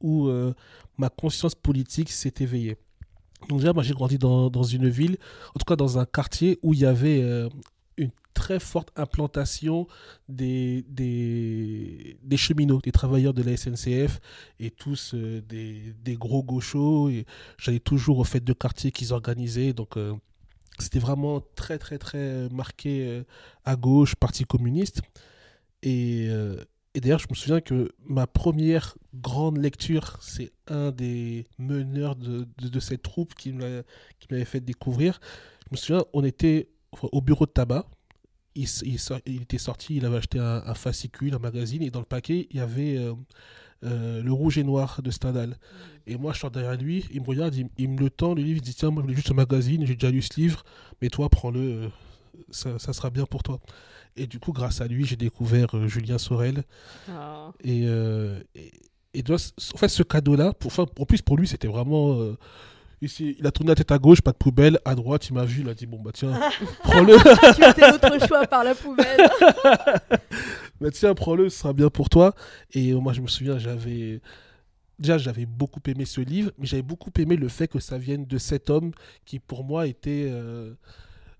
où 0.00 0.28
euh, 0.28 0.54
ma 0.96 1.10
conscience 1.10 1.54
politique 1.54 2.10
s'est 2.10 2.34
éveillée. 2.40 2.78
Donc 3.48 3.60
déjà, 3.60 3.74
moi, 3.74 3.82
j'ai 3.82 3.92
grandi 3.92 4.18
dans, 4.18 4.48
dans, 4.48 4.62
une 4.62 4.88
ville, 4.88 5.18
en 5.54 5.58
tout 5.58 5.66
cas 5.66 5.76
dans 5.76 5.98
un 5.98 6.06
quartier 6.06 6.58
où 6.62 6.72
il 6.72 6.80
y 6.80 6.86
avait 6.86 7.20
euh, 7.22 7.48
une 7.98 8.10
très 8.32 8.58
forte 8.58 8.90
implantation 8.96 9.86
des, 10.28 10.86
des, 10.88 12.18
des, 12.22 12.36
cheminots, 12.38 12.80
des 12.80 12.92
travailleurs 12.92 13.34
de 13.34 13.42
la 13.42 13.56
SNCF, 13.56 14.20
et 14.58 14.70
tous 14.70 15.14
des, 15.14 15.94
des, 16.02 16.16
gros 16.16 16.42
gauchos. 16.42 17.10
J'allais 17.58 17.78
toujours 17.78 18.18
aux 18.20 18.24
fêtes 18.24 18.44
de 18.44 18.54
quartier 18.54 18.90
qu'ils 18.90 19.12
organisaient. 19.12 19.74
Donc 19.74 19.98
c'était 20.78 20.98
vraiment 20.98 21.42
très, 21.54 21.78
très, 21.78 21.98
très 21.98 22.48
marqué 22.48 23.22
à 23.64 23.76
gauche, 23.76 24.14
Parti 24.16 24.44
communiste. 24.44 25.02
Et 25.82 26.28
et 26.94 27.00
d'ailleurs, 27.00 27.18
je 27.18 27.26
me 27.30 27.34
souviens 27.34 27.60
que 27.60 27.92
ma 28.04 28.26
première 28.26 28.96
grande 29.14 29.58
lecture, 29.58 30.18
c'est 30.20 30.52
un 30.68 30.90
des 30.90 31.46
meneurs 31.58 32.16
de, 32.16 32.46
de, 32.58 32.80
cette 32.80 33.02
troupe 33.02 33.34
qui 33.34 33.52
m'avait 33.52 34.44
fait 34.44 34.60
découvrir. 34.60 35.20
Je 35.66 35.72
me 35.72 35.76
souviens, 35.76 36.04
on 36.12 36.24
était 36.24 36.68
au 37.02 37.20
bureau 37.20 37.46
de 37.46 37.50
tabac. 37.50 37.86
Il, 38.54 38.66
il, 39.26 39.42
était 39.42 39.58
sorti, 39.58 39.96
il 39.96 40.04
avait 40.06 40.16
acheté 40.16 40.38
un, 40.40 40.74
fascicule, 40.74 41.34
un 41.34 41.38
magazine, 41.38 41.82
et 41.82 41.90
dans 41.90 42.00
le 42.00 42.06
paquet, 42.06 42.48
il 42.50 42.56
y 42.56 42.60
avait 42.60 42.96
euh, 42.96 43.14
euh, 43.84 44.22
Le 44.22 44.32
Rouge 44.32 44.58
et 44.58 44.64
Noir 44.64 45.00
de 45.02 45.10
Stendhal. 45.10 45.56
Et 46.06 46.16
moi, 46.16 46.32
je 46.32 46.40
sors 46.40 46.50
derrière 46.50 46.76
lui, 46.76 47.04
il 47.12 47.20
me 47.20 47.26
regarde, 47.26 47.54
il, 47.54 47.88
me 47.88 48.00
le 48.00 48.10
tend, 48.10 48.34
le 48.34 48.42
livre, 48.42 48.58
il 48.58 48.62
dit 48.62 48.74
Tiens, 48.74 48.90
moi, 48.90 49.04
je 49.06 49.14
juste 49.14 49.30
un 49.30 49.34
magazine, 49.34 49.86
j'ai 49.86 49.94
déjà 49.94 50.10
lu 50.10 50.22
ce 50.22 50.40
livre, 50.40 50.64
mais 51.00 51.08
toi, 51.10 51.28
prends-le, 51.28 51.60
euh, 51.60 51.88
ça, 52.50 52.78
ça, 52.78 52.92
sera 52.92 53.10
bien 53.10 53.26
pour 53.26 53.42
toi. 53.44 53.60
Et 54.16 54.26
du 54.26 54.38
coup, 54.38 54.52
grâce 54.52 54.80
à 54.80 54.86
lui, 54.86 55.04
j'ai 55.04 55.16
découvert 55.16 55.76
euh, 55.76 55.88
Julien 55.88 56.18
Sorel. 56.18 56.64
Et, 57.62 57.84
euh, 57.86 58.40
et, 58.54 58.72
et 59.14 59.24
en 59.32 59.78
fait, 59.78 59.88
ce 59.88 60.02
cadeau-là, 60.02 60.52
pour, 60.52 60.72
en 60.78 61.04
plus 61.06 61.22
pour 61.22 61.36
lui, 61.36 61.48
c'était 61.48 61.68
vraiment. 61.68 62.20
Euh, 62.20 62.36
ici, 63.00 63.36
il 63.38 63.46
a 63.46 63.50
tourné 63.50 63.70
la 63.70 63.74
tête 63.74 63.90
à 63.90 63.98
gauche, 63.98 64.20
pas 64.20 64.32
de 64.32 64.36
poubelle. 64.36 64.78
À 64.84 64.94
droite, 64.94 65.28
il 65.28 65.34
m'a 65.34 65.44
vu, 65.44 65.62
il 65.62 65.68
a 65.68 65.74
dit 65.74 65.86
Bon, 65.86 66.00
bah 66.00 66.10
tiens, 66.12 66.38
prends-le. 66.82 67.16
tu 67.54 67.64
as 67.64 67.74
fait 67.74 67.92
d'autres 67.92 68.26
choix 68.26 68.46
par 68.46 68.64
la 68.64 68.74
poubelle. 68.74 69.28
bah 70.80 70.90
tiens, 70.92 71.14
prends-le, 71.14 71.48
ce 71.48 71.58
sera 71.58 71.72
bien 71.72 71.90
pour 71.90 72.10
toi. 72.10 72.34
Et 72.72 72.92
moi, 72.92 73.12
je 73.12 73.20
me 73.20 73.28
souviens, 73.28 73.58
j'avais. 73.58 74.20
Déjà, 74.98 75.16
j'avais 75.16 75.46
beaucoup 75.46 75.80
aimé 75.86 76.04
ce 76.04 76.20
livre, 76.20 76.50
mais 76.58 76.66
j'avais 76.66 76.82
beaucoup 76.82 77.10
aimé 77.18 77.36
le 77.36 77.48
fait 77.48 77.68
que 77.68 77.78
ça 77.78 77.98
vienne 77.98 78.26
de 78.26 78.36
cet 78.36 78.68
homme 78.68 78.90
qui, 79.24 79.38
pour 79.38 79.64
moi, 79.64 79.86
était. 79.86 80.28
Euh, 80.30 80.74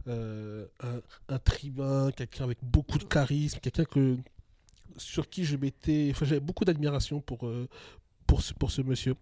un, 0.08 1.38
tribun, 1.38 2.10
quelqu'un 2.12 2.44
avec 2.44 2.58
beaucoup 2.62 2.98
de 2.98 3.04
charisme, 3.04 3.58
quelqu'un 3.60 3.84
que 3.84 4.16
sur 4.96 5.28
qui 5.28 5.44
je 5.44 5.56
m'étais, 5.56 6.12
j'avais 6.20 6.40
beaucoup 6.40 6.64
d'admiration 6.64 7.20
pour, 7.20 7.46
euh, 7.46 7.68
pour, 8.26 8.42
ce, 8.42 8.82
monsieur. 8.82 9.14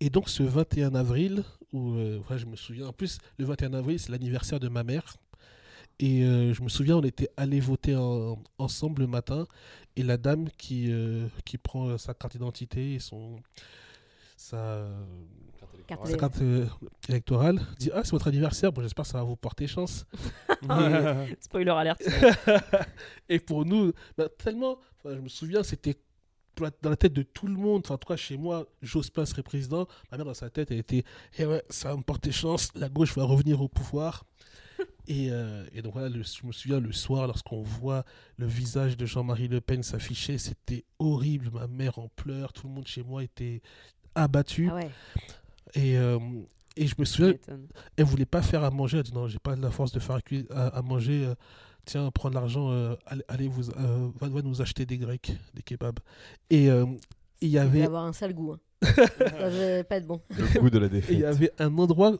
Et 0.00 0.10
donc 0.10 0.28
ce 0.28 0.42
21 0.42 0.94
avril, 0.94 1.44
où 1.72 1.94
euh, 1.94 2.20
je 2.36 2.46
me 2.46 2.56
souviens, 2.56 2.88
en 2.88 2.92
plus 2.92 3.18
le 3.38 3.46
21 3.46 3.74
avril 3.74 3.98
c'est 3.98 4.10
l'anniversaire 4.10 4.60
de 4.60 4.68
ma 4.68 4.84
mère, 4.84 5.16
et 5.98 6.20
je 6.20 6.62
me 6.62 6.68
souviens 6.68 6.98
on 6.98 7.02
était 7.02 7.30
allés 7.38 7.60
voter 7.60 7.96
ensemble 8.58 9.02
le 9.02 9.08
matin, 9.08 9.46
et 9.96 10.02
la 10.02 10.18
dame 10.18 10.50
qui, 10.58 10.92
qui 11.46 11.56
prend 11.56 11.96
sa 11.96 12.12
carte 12.12 12.32
d'identité 12.32 12.94
et 12.94 12.98
son, 12.98 13.36
sa 14.36 14.86
carte, 15.86 16.40
euh, 16.40 16.66
électorale, 17.08 17.60
dit 17.78 17.90
Ah, 17.94 18.02
c'est 18.04 18.12
votre 18.12 18.28
anniversaire, 18.28 18.72
bon, 18.72 18.82
j'espère 18.82 19.04
que 19.04 19.10
ça 19.10 19.18
va 19.18 19.24
vous 19.24 19.36
porter 19.36 19.66
chance. 19.66 20.06
Spoiler 21.40 21.70
alerte. 21.70 22.02
et 23.28 23.38
pour 23.38 23.64
nous, 23.64 23.92
bah, 24.16 24.28
tellement, 24.28 24.78
je 25.04 25.18
me 25.18 25.28
souviens, 25.28 25.62
c'était 25.62 25.96
dans 26.82 26.90
la 26.90 26.96
tête 26.96 27.12
de 27.12 27.22
tout 27.22 27.46
le 27.46 27.54
monde, 27.54 27.82
enfin, 27.84 27.94
en 27.94 27.98
tout 27.98 28.08
cas 28.08 28.16
chez 28.16 28.36
moi, 28.36 28.66
Jospin 28.82 29.26
serait 29.26 29.42
président. 29.42 29.86
Ma 30.10 30.16
mère, 30.16 30.26
dans 30.26 30.34
sa 30.34 30.50
tête, 30.50 30.70
elle 30.70 30.78
était 30.78 31.04
eh 31.38 31.46
ouais, 31.46 31.62
ça 31.68 31.90
va 31.90 31.96
me 31.96 32.02
porter 32.02 32.32
chance, 32.32 32.70
la 32.74 32.88
gauche 32.88 33.14
va 33.14 33.24
revenir 33.24 33.60
au 33.60 33.68
pouvoir. 33.68 34.24
et, 35.06 35.28
euh, 35.30 35.66
et, 35.72 35.82
donc 35.82 35.94
voilà, 35.94 36.08
je 36.10 36.46
me 36.46 36.52
souviens 36.52 36.80
le 36.80 36.92
soir, 36.92 37.26
lorsqu'on 37.26 37.62
voit 37.62 38.04
le 38.36 38.46
visage 38.46 38.96
de 38.96 39.06
Jean-Marie 39.06 39.48
Le 39.48 39.60
Pen 39.60 39.82
s'afficher, 39.82 40.38
c'était 40.38 40.84
horrible. 40.98 41.50
Ma 41.52 41.66
mère 41.66 41.98
en 41.98 42.08
pleurs, 42.08 42.52
tout 42.52 42.66
le 42.66 42.74
monde 42.74 42.86
chez 42.86 43.02
moi 43.02 43.22
était 43.22 43.62
abattu. 44.14 44.68
Ah 44.70 44.74
ouais. 44.74 44.90
Et, 45.74 45.98
euh, 45.98 46.18
et 46.76 46.86
je 46.86 46.94
me 46.98 47.04
souviens, 47.04 47.34
elle 47.96 48.04
voulait 48.04 48.26
pas 48.26 48.42
faire 48.42 48.64
à 48.64 48.70
manger. 48.70 48.98
Elle 48.98 49.04
dit 49.04 49.14
non, 49.14 49.26
j'ai 49.26 49.38
pas 49.38 49.56
la 49.56 49.70
force 49.70 49.92
de 49.92 50.00
faire 50.00 50.18
à, 50.50 50.82
manger. 50.82 51.26
Euh, 51.26 51.34
tiens, 51.84 52.10
prends 52.10 52.30
de 52.30 52.34
l'argent, 52.34 52.70
euh, 52.70 52.94
allez, 53.28 53.48
vous, 53.48 53.64
va, 54.20 54.42
nous 54.42 54.62
acheter 54.62 54.86
des 54.86 54.98
grecs, 54.98 55.32
des 55.54 55.62
kebabs. 55.62 56.00
Et 56.50 56.68
il 57.40 57.48
y 57.48 57.58
avait. 57.58 57.82
avoir 57.82 58.04
un 58.04 58.12
sale 58.12 58.34
goût. 58.34 58.52
Hein. 58.52 58.60
ça 58.82 59.48
va 59.48 59.84
pas 59.84 59.96
être 59.96 60.06
bon. 60.06 60.20
Le 60.30 60.60
goût 60.60 60.70
de 60.70 60.78
la 60.78 60.88
défaite. 60.88 61.14
Il 61.14 61.20
y 61.20 61.24
avait 61.24 61.50
un 61.58 61.76
endroit 61.78 62.12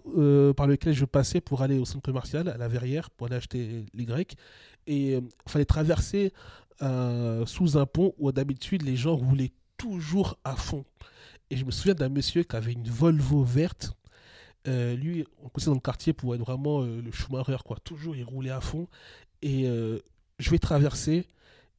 par 0.57 0.67
lequel 0.67 0.95
je 0.95 1.05
passais 1.05 1.41
pour 1.41 1.63
aller 1.63 1.79
au 1.79 1.85
centre 1.85 2.03
commercial, 2.03 2.49
à 2.49 2.57
la 2.57 2.69
Verrière, 2.69 3.11
pour 3.11 3.27
aller 3.27 3.37
acheter 3.37 3.85
les 3.93 4.05
grecs. 4.05 4.37
Et 4.87 5.13
il 5.13 5.23
fallait 5.47 5.67
traverser 5.67 6.33
sous 6.81 7.77
un 7.77 7.87
pont 7.87 8.15
où 8.19 8.33
d'habitude 8.33 8.83
les 8.83 8.97
gens 8.97 9.17
roulaient 9.17 9.53
toujours 9.77 10.39
à 10.45 10.57
fond. 10.57 10.85
Et 11.51 11.57
je 11.57 11.65
me 11.65 11.71
souviens 11.71 11.95
d'un 11.95 12.09
monsieur 12.09 12.43
qui 12.43 12.57
avait 12.57 12.73
une 12.73 12.89
Volvo 12.89 13.43
verte. 13.43 13.93
Euh, 14.67 14.97
lui, 14.97 15.25
on 15.43 15.49
connaissait 15.49 15.71
dans 15.71 15.75
le 15.75 15.81
quartier 15.81 16.13
pour 16.13 16.35
être 16.35 16.41
vraiment 16.41 16.83
euh, 16.83 17.01
le 17.01 17.13
Schumacher, 17.13 17.59
quoi. 17.65 17.77
Toujours, 17.85 18.17
il 18.17 18.25
roulait 18.25 18.51
à 18.51 18.61
fond. 18.61 18.89
Et 19.42 19.69
euh, 19.69 20.01
je 20.38 20.51
vais 20.51 20.59
traverser 20.59 21.27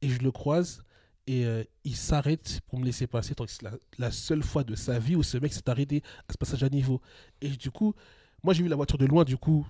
et 0.00 0.08
je 0.08 0.20
le 0.20 0.30
croise. 0.30 0.82
Et 1.26 1.44
il 1.84 1.94
s'arrête 1.94 2.62
pour 2.68 2.78
me 2.78 2.86
laisser 2.86 3.06
passer. 3.06 3.34
C'est 3.48 3.60
la, 3.60 3.72
la, 3.98 4.10
seule 4.10 4.42
fois 4.42 4.64
de 4.64 4.74
sa 4.74 4.98
vie 4.98 5.14
où 5.14 5.22
ce 5.22 5.36
mec 5.36 5.52
s'est 5.52 5.68
arrêté 5.68 6.02
à 6.26 6.32
ce 6.32 6.38
passage 6.38 6.62
à 6.62 6.70
niveau. 6.70 7.02
Et 7.42 7.50
du 7.50 7.70
coup, 7.70 7.94
moi, 8.42 8.54
j'ai 8.54 8.62
vu 8.62 8.68
la 8.70 8.76
voiture 8.76 8.96
de 8.96 9.04
loin. 9.04 9.24
Du 9.24 9.36
coup, 9.36 9.66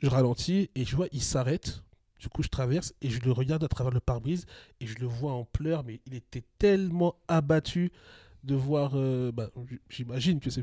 je 0.00 0.08
ralentis 0.08 0.68
et 0.74 0.84
je 0.84 0.96
vois, 0.96 1.06
il 1.12 1.22
s'arrête. 1.22 1.84
Du 2.18 2.28
coup, 2.28 2.42
je 2.42 2.48
traverse 2.48 2.92
et 3.02 3.10
je 3.10 3.20
le 3.20 3.30
regarde 3.30 3.62
à 3.62 3.68
travers 3.68 3.92
le 3.92 4.00
pare-brise 4.00 4.46
et 4.80 4.86
je 4.86 4.98
le 4.98 5.06
vois 5.06 5.32
en 5.32 5.44
pleurs, 5.44 5.84
mais 5.84 6.00
il 6.06 6.14
était 6.14 6.44
tellement 6.58 7.14
abattu 7.28 7.92
de 8.46 8.54
voir. 8.54 8.92
euh, 8.94 9.32
bah, 9.32 9.50
J'imagine 9.90 10.40
que 10.40 10.50
c'est. 10.50 10.62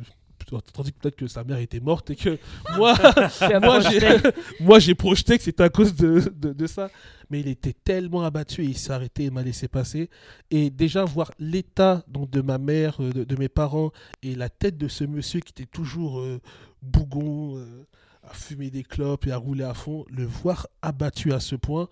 Tandis 0.74 0.92
que 0.92 1.00
peut-être 1.00 1.16
que 1.16 1.28
sa 1.28 1.44
mère 1.46 1.58
était 1.60 1.80
morte 1.80 2.10
et 2.10 2.16
que 2.16 2.38
moi, 2.76 2.96
moi, 4.60 4.80
j'ai, 4.80 4.94
projeté 4.96 5.38
que 5.38 5.44
c'était 5.44 5.64
à 5.64 5.70
cause 5.70 5.96
de, 5.96 6.20
de, 6.36 6.52
de 6.54 6.68
ça. 6.68 6.90
Mais 7.30 7.40
il 7.40 7.48
était 7.48 7.74
tellement 7.74 8.24
abattu 8.24 8.62
et 8.62 8.66
il 8.66 8.78
s'est 8.78 8.92
arrêté 8.92 9.26
et 9.26 9.30
m'a 9.30 9.42
laissé 9.42 9.68
passer. 9.68 10.10
Et 10.52 10.70
déjà 10.70 11.06
voir 11.06 11.32
l'état 11.40 12.04
donc, 12.08 12.30
de 12.30 12.42
ma 12.42 12.58
mère, 12.58 12.98
euh, 13.02 13.12
de, 13.12 13.24
de 13.24 13.36
mes 13.38 13.48
parents 13.50 13.92
et 14.22 14.36
la 14.36 14.50
tête 14.50 14.78
de 14.78 14.88
ce 14.88 15.04
monsieur 15.06 15.40
qui 15.40 15.52
était 15.52 15.70
toujours 15.72 16.20
euh, 16.20 16.42
bougon, 16.82 17.58
euh, 17.58 17.86
à 18.24 18.34
fumer 18.34 18.70
des 18.70 18.84
clopes 18.84 19.28
et 19.28 19.32
à 19.32 19.38
rouler 19.38 19.64
à 19.64 19.74
fond, 19.74 20.06
le 20.10 20.26
voir 20.26 20.68
abattu 20.82 21.34
à 21.34 21.40
ce 21.40 21.56
point, 21.56 21.88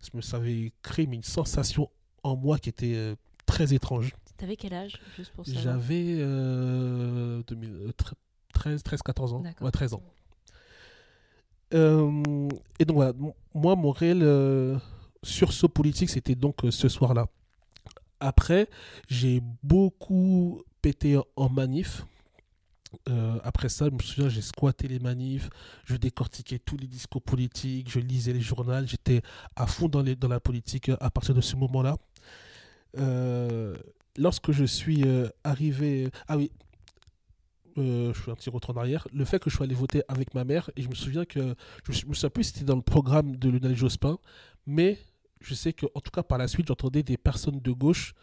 ça 0.00 0.10
me 0.14 0.20
ça 0.20 0.36
avait 0.38 0.72
créé 0.82 1.06
mais 1.06 1.16
une 1.16 1.22
sensation 1.22 1.90
en 2.22 2.36
moi 2.36 2.58
qui 2.58 2.68
était 2.68 2.94
euh, 2.94 3.14
très 3.46 3.72
étrange. 3.74 4.14
T'avais 4.36 4.56
quel 4.56 4.74
âge 4.74 5.00
Juste 5.16 5.32
pour 5.32 5.46
savoir. 5.46 5.62
J'avais 5.64 6.16
euh, 6.18 7.42
2000, 7.46 7.70
euh, 7.70 7.88
tre- 7.96 8.14
13, 8.52 8.82
13, 8.82 9.02
14 9.02 9.32
ans. 9.34 9.40
D'accord. 9.40 9.64
Ouais, 9.66 9.70
13 9.70 9.94
ans. 9.94 10.02
Euh, 11.74 12.48
et 12.78 12.84
donc 12.84 12.96
voilà, 12.96 13.12
moi, 13.54 13.74
mon 13.76 13.90
réel 13.90 14.20
euh, 14.22 14.78
sursaut 15.22 15.68
politique, 15.68 16.10
c'était 16.10 16.34
donc 16.34 16.64
euh, 16.64 16.70
ce 16.70 16.88
soir-là. 16.88 17.26
Après, 18.20 18.68
j'ai 19.08 19.42
beaucoup 19.62 20.62
pété 20.80 21.18
en- 21.36 21.48
manif. 21.48 22.06
Euh, 23.08 23.38
après 23.42 23.68
ça, 23.68 23.86
je 23.86 23.90
me 23.90 23.98
souviens, 23.98 24.28
j'ai 24.28 24.40
squatté 24.42 24.86
les 24.88 25.00
manifs, 25.00 25.50
je 25.84 25.96
décortiquais 25.96 26.58
tous 26.58 26.76
les 26.76 26.86
discours 26.86 27.20
politiques, 27.20 27.90
je 27.90 27.98
lisais 27.98 28.32
les 28.32 28.40
journaux, 28.40 28.86
j'étais 28.86 29.20
à 29.56 29.66
fond 29.66 29.88
dans, 29.88 30.02
les, 30.02 30.14
dans 30.16 30.28
la 30.28 30.40
politique 30.40 30.88
euh, 30.88 30.96
à 31.00 31.10
partir 31.10 31.34
de 31.34 31.40
ce 31.40 31.56
moment-là. 31.56 31.96
Euh, 32.98 33.76
lorsque 34.18 34.52
je 34.52 34.64
suis 34.64 35.04
euh, 35.04 35.28
arrivé. 35.44 36.08
Ah 36.28 36.36
oui, 36.36 36.50
euh, 37.78 38.12
je 38.14 38.20
fais 38.20 38.30
un 38.30 38.34
petit 38.34 38.50
retour 38.50 38.76
en 38.76 38.80
arrière. 38.80 39.06
Le 39.12 39.24
fait 39.24 39.38
que 39.38 39.50
je 39.50 39.56
sois 39.56 39.64
allé 39.64 39.74
voter 39.74 40.02
avec 40.08 40.34
ma 40.34 40.44
mère, 40.44 40.70
et 40.76 40.82
je 40.82 40.88
me 40.88 40.94
souviens 40.94 41.24
que. 41.24 41.54
Je 41.90 42.06
me 42.06 42.14
souviens 42.14 42.30
plus 42.30 42.44
si 42.44 42.52
c'était 42.52 42.64
dans 42.64 42.76
le 42.76 42.82
programme 42.82 43.36
de 43.36 43.50
Lionel 43.50 43.76
Jospin, 43.76 44.18
mais 44.66 44.98
je 45.40 45.54
sais 45.54 45.72
que, 45.72 45.86
en 45.94 46.00
tout 46.00 46.10
cas, 46.10 46.22
par 46.22 46.38
la 46.38 46.48
suite, 46.48 46.68
j'entendais 46.68 47.02
des 47.02 47.16
personnes 47.16 47.60
de 47.60 47.72
gauche 47.72 48.14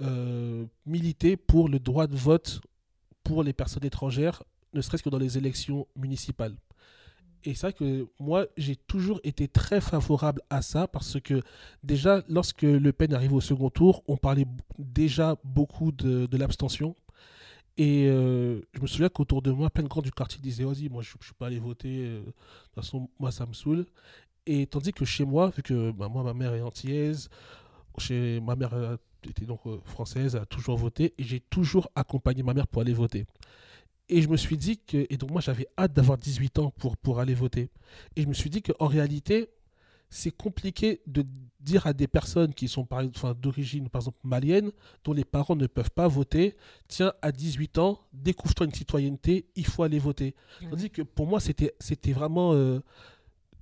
euh, 0.00 0.64
militer 0.86 1.36
pour 1.36 1.68
le 1.68 1.78
droit 1.78 2.06
de 2.06 2.16
vote 2.16 2.60
pour 3.22 3.44
les 3.44 3.52
personnes 3.52 3.84
étrangères, 3.84 4.42
ne 4.72 4.80
serait-ce 4.80 5.02
que 5.02 5.10
dans 5.10 5.18
les 5.18 5.38
élections 5.38 5.86
municipales. 5.96 6.56
Et 7.44 7.54
c'est 7.54 7.66
vrai 7.68 7.72
que 7.72 8.06
moi, 8.20 8.46
j'ai 8.56 8.76
toujours 8.76 9.20
été 9.24 9.48
très 9.48 9.80
favorable 9.80 10.42
à 10.48 10.62
ça 10.62 10.86
parce 10.86 11.20
que 11.20 11.42
déjà, 11.82 12.22
lorsque 12.28 12.62
Le 12.62 12.92
Pen 12.92 13.12
arrive 13.14 13.32
au 13.32 13.40
second 13.40 13.70
tour, 13.70 14.02
on 14.06 14.16
parlait 14.16 14.46
déjà 14.78 15.36
beaucoup 15.42 15.90
de, 15.90 16.28
l'abstention. 16.36 16.94
Et 17.78 18.06
euh, 18.06 18.60
je 18.74 18.80
me 18.80 18.86
souviens 18.86 19.08
qu'autour 19.08 19.42
de 19.42 19.50
moi, 19.50 19.70
plein 19.70 19.82
de 19.82 19.92
gens 19.92 20.02
du 20.02 20.12
quartier 20.12 20.40
disaient 20.40 20.64
Vas-y, 20.64 20.88
moi, 20.88 21.02
je 21.02 21.14
ne 21.18 21.24
suis 21.24 21.34
pas 21.34 21.46
allé 21.46 21.58
voter. 21.58 22.04
euh, 22.04 22.20
De 22.20 22.24
toute 22.26 22.74
façon, 22.74 23.08
moi, 23.18 23.30
ça 23.32 23.46
me 23.46 23.54
saoule. 23.54 23.86
Et 24.46 24.66
tandis 24.66 24.92
que 24.92 25.04
chez 25.04 25.24
moi, 25.24 25.50
vu 25.50 25.62
que 25.62 25.90
bah, 25.90 26.08
moi, 26.08 26.22
ma 26.22 26.34
mère 26.34 26.54
est 26.54 26.60
antillaise, 26.62 27.28
chez 27.98 28.40
ma 28.40 28.56
mère 28.56 28.74
euh, 28.74 28.96
était 29.24 29.46
donc 29.46 29.60
française, 29.84 30.36
a 30.36 30.46
toujours 30.46 30.76
voté, 30.76 31.14
et 31.18 31.24
j'ai 31.24 31.40
toujours 31.40 31.90
accompagné 31.94 32.42
ma 32.42 32.54
mère 32.54 32.66
pour 32.66 32.82
aller 32.82 32.92
voter. 32.92 33.26
Et 34.08 34.20
je 34.22 34.28
me 34.28 34.36
suis 34.36 34.56
dit 34.56 34.78
que, 34.78 35.06
et 35.08 35.16
donc 35.16 35.30
moi 35.30 35.40
j'avais 35.40 35.66
hâte 35.78 35.92
d'avoir 35.92 36.18
18 36.18 36.58
ans 36.58 36.70
pour, 36.76 36.96
pour 36.96 37.20
aller 37.20 37.34
voter. 37.34 37.70
Et 38.16 38.22
je 38.22 38.28
me 38.28 38.34
suis 38.34 38.50
dit 38.50 38.62
qu'en 38.62 38.86
réalité, 38.86 39.48
c'est 40.12 40.30
compliqué 40.30 41.00
de 41.06 41.24
dire 41.58 41.86
à 41.86 41.94
des 41.94 42.06
personnes 42.06 42.52
qui 42.52 42.68
sont 42.68 42.86
enfin, 42.92 43.34
d'origine, 43.34 43.88
par 43.88 44.02
exemple, 44.02 44.18
malienne, 44.24 44.70
dont 45.04 45.14
les 45.14 45.24
parents 45.24 45.56
ne 45.56 45.66
peuvent 45.66 45.90
pas 45.90 46.06
voter, 46.06 46.54
tiens, 46.86 47.14
à 47.22 47.32
18 47.32 47.78
ans, 47.78 47.98
découvre-toi 48.12 48.66
une 48.66 48.74
citoyenneté, 48.74 49.46
il 49.56 49.64
faut 49.64 49.82
aller 49.82 49.98
voter. 49.98 50.34
Tandis 50.68 50.90
que 50.90 51.00
pour 51.00 51.26
moi, 51.26 51.40
c'était, 51.40 51.74
c'était 51.80 52.12
vraiment, 52.12 52.52
euh, 52.52 52.80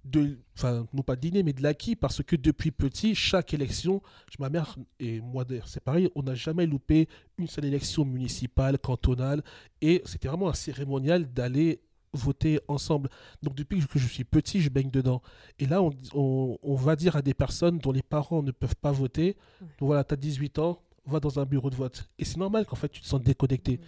de, 0.05 0.39
enfin, 0.57 0.87
non 0.93 1.03
pas 1.03 1.15
l'inné, 1.15 1.43
mais 1.43 1.53
de 1.53 1.63
l'acquis, 1.63 1.95
parce 1.97 2.23
que 2.23 2.37
depuis 2.37 2.71
petit, 2.71 3.15
chaque 3.15 3.53
élection, 3.55 4.01
ma 4.39 4.49
mère 4.49 4.77
et 4.99 5.21
moi 5.21 5.45
d'ailleurs, 5.45 5.69
c'est 5.69 5.83
pareil, 5.83 6.09
on 6.15 6.23
n'a 6.23 6.35
jamais 6.35 6.67
loupé 6.67 7.09
une 7.39 7.47
seule 7.49 7.67
élection 7.67 8.05
municipale, 8.05 8.79
cantonale, 8.79 9.43
et 9.83 10.03
c'était 10.07 10.29
vraiment 10.29 10.49
un 10.49 10.55
cérémonial 10.55 11.31
d'aller 11.33 11.81
voter 12.13 12.59
ensemble. 12.67 13.09
Donc 13.43 13.55
depuis 13.55 13.87
que 13.87 13.99
je 13.99 14.07
suis 14.09 14.25
petit, 14.25 14.61
je 14.61 14.69
baigne 14.71 14.91
dedans. 14.91 15.23
Et 15.61 15.67
là, 15.67 15.81
on, 15.83 15.93
on- 16.15 16.59
on 16.63 16.75
va 16.75 16.97
dire 16.97 17.15
à 17.15 17.23
des 17.23 17.35
personnes 17.35 17.79
dont 17.79 17.93
les 17.93 18.03
parents 18.03 18.43
ne 18.43 18.51
peuvent 18.51 18.75
pas 18.77 18.91
voter, 18.93 19.37
Ouais. 19.61 19.67
donc 19.79 19.87
voilà, 19.89 20.03
tu 20.03 20.15
as 20.15 20.17
18 20.17 20.59
ans, 20.59 20.83
va 21.07 21.21
dans 21.21 21.39
un 21.39 21.45
bureau 21.45 21.71
de 21.71 21.77
vote. 21.77 22.09
Et 22.19 22.25
c'est 22.25 22.37
normal 22.39 22.67
qu'en 22.67 22.77
fait, 22.77 22.89
tu 22.89 23.01
te 23.01 23.07
sens 23.07 23.21
déconnecté. 23.23 23.81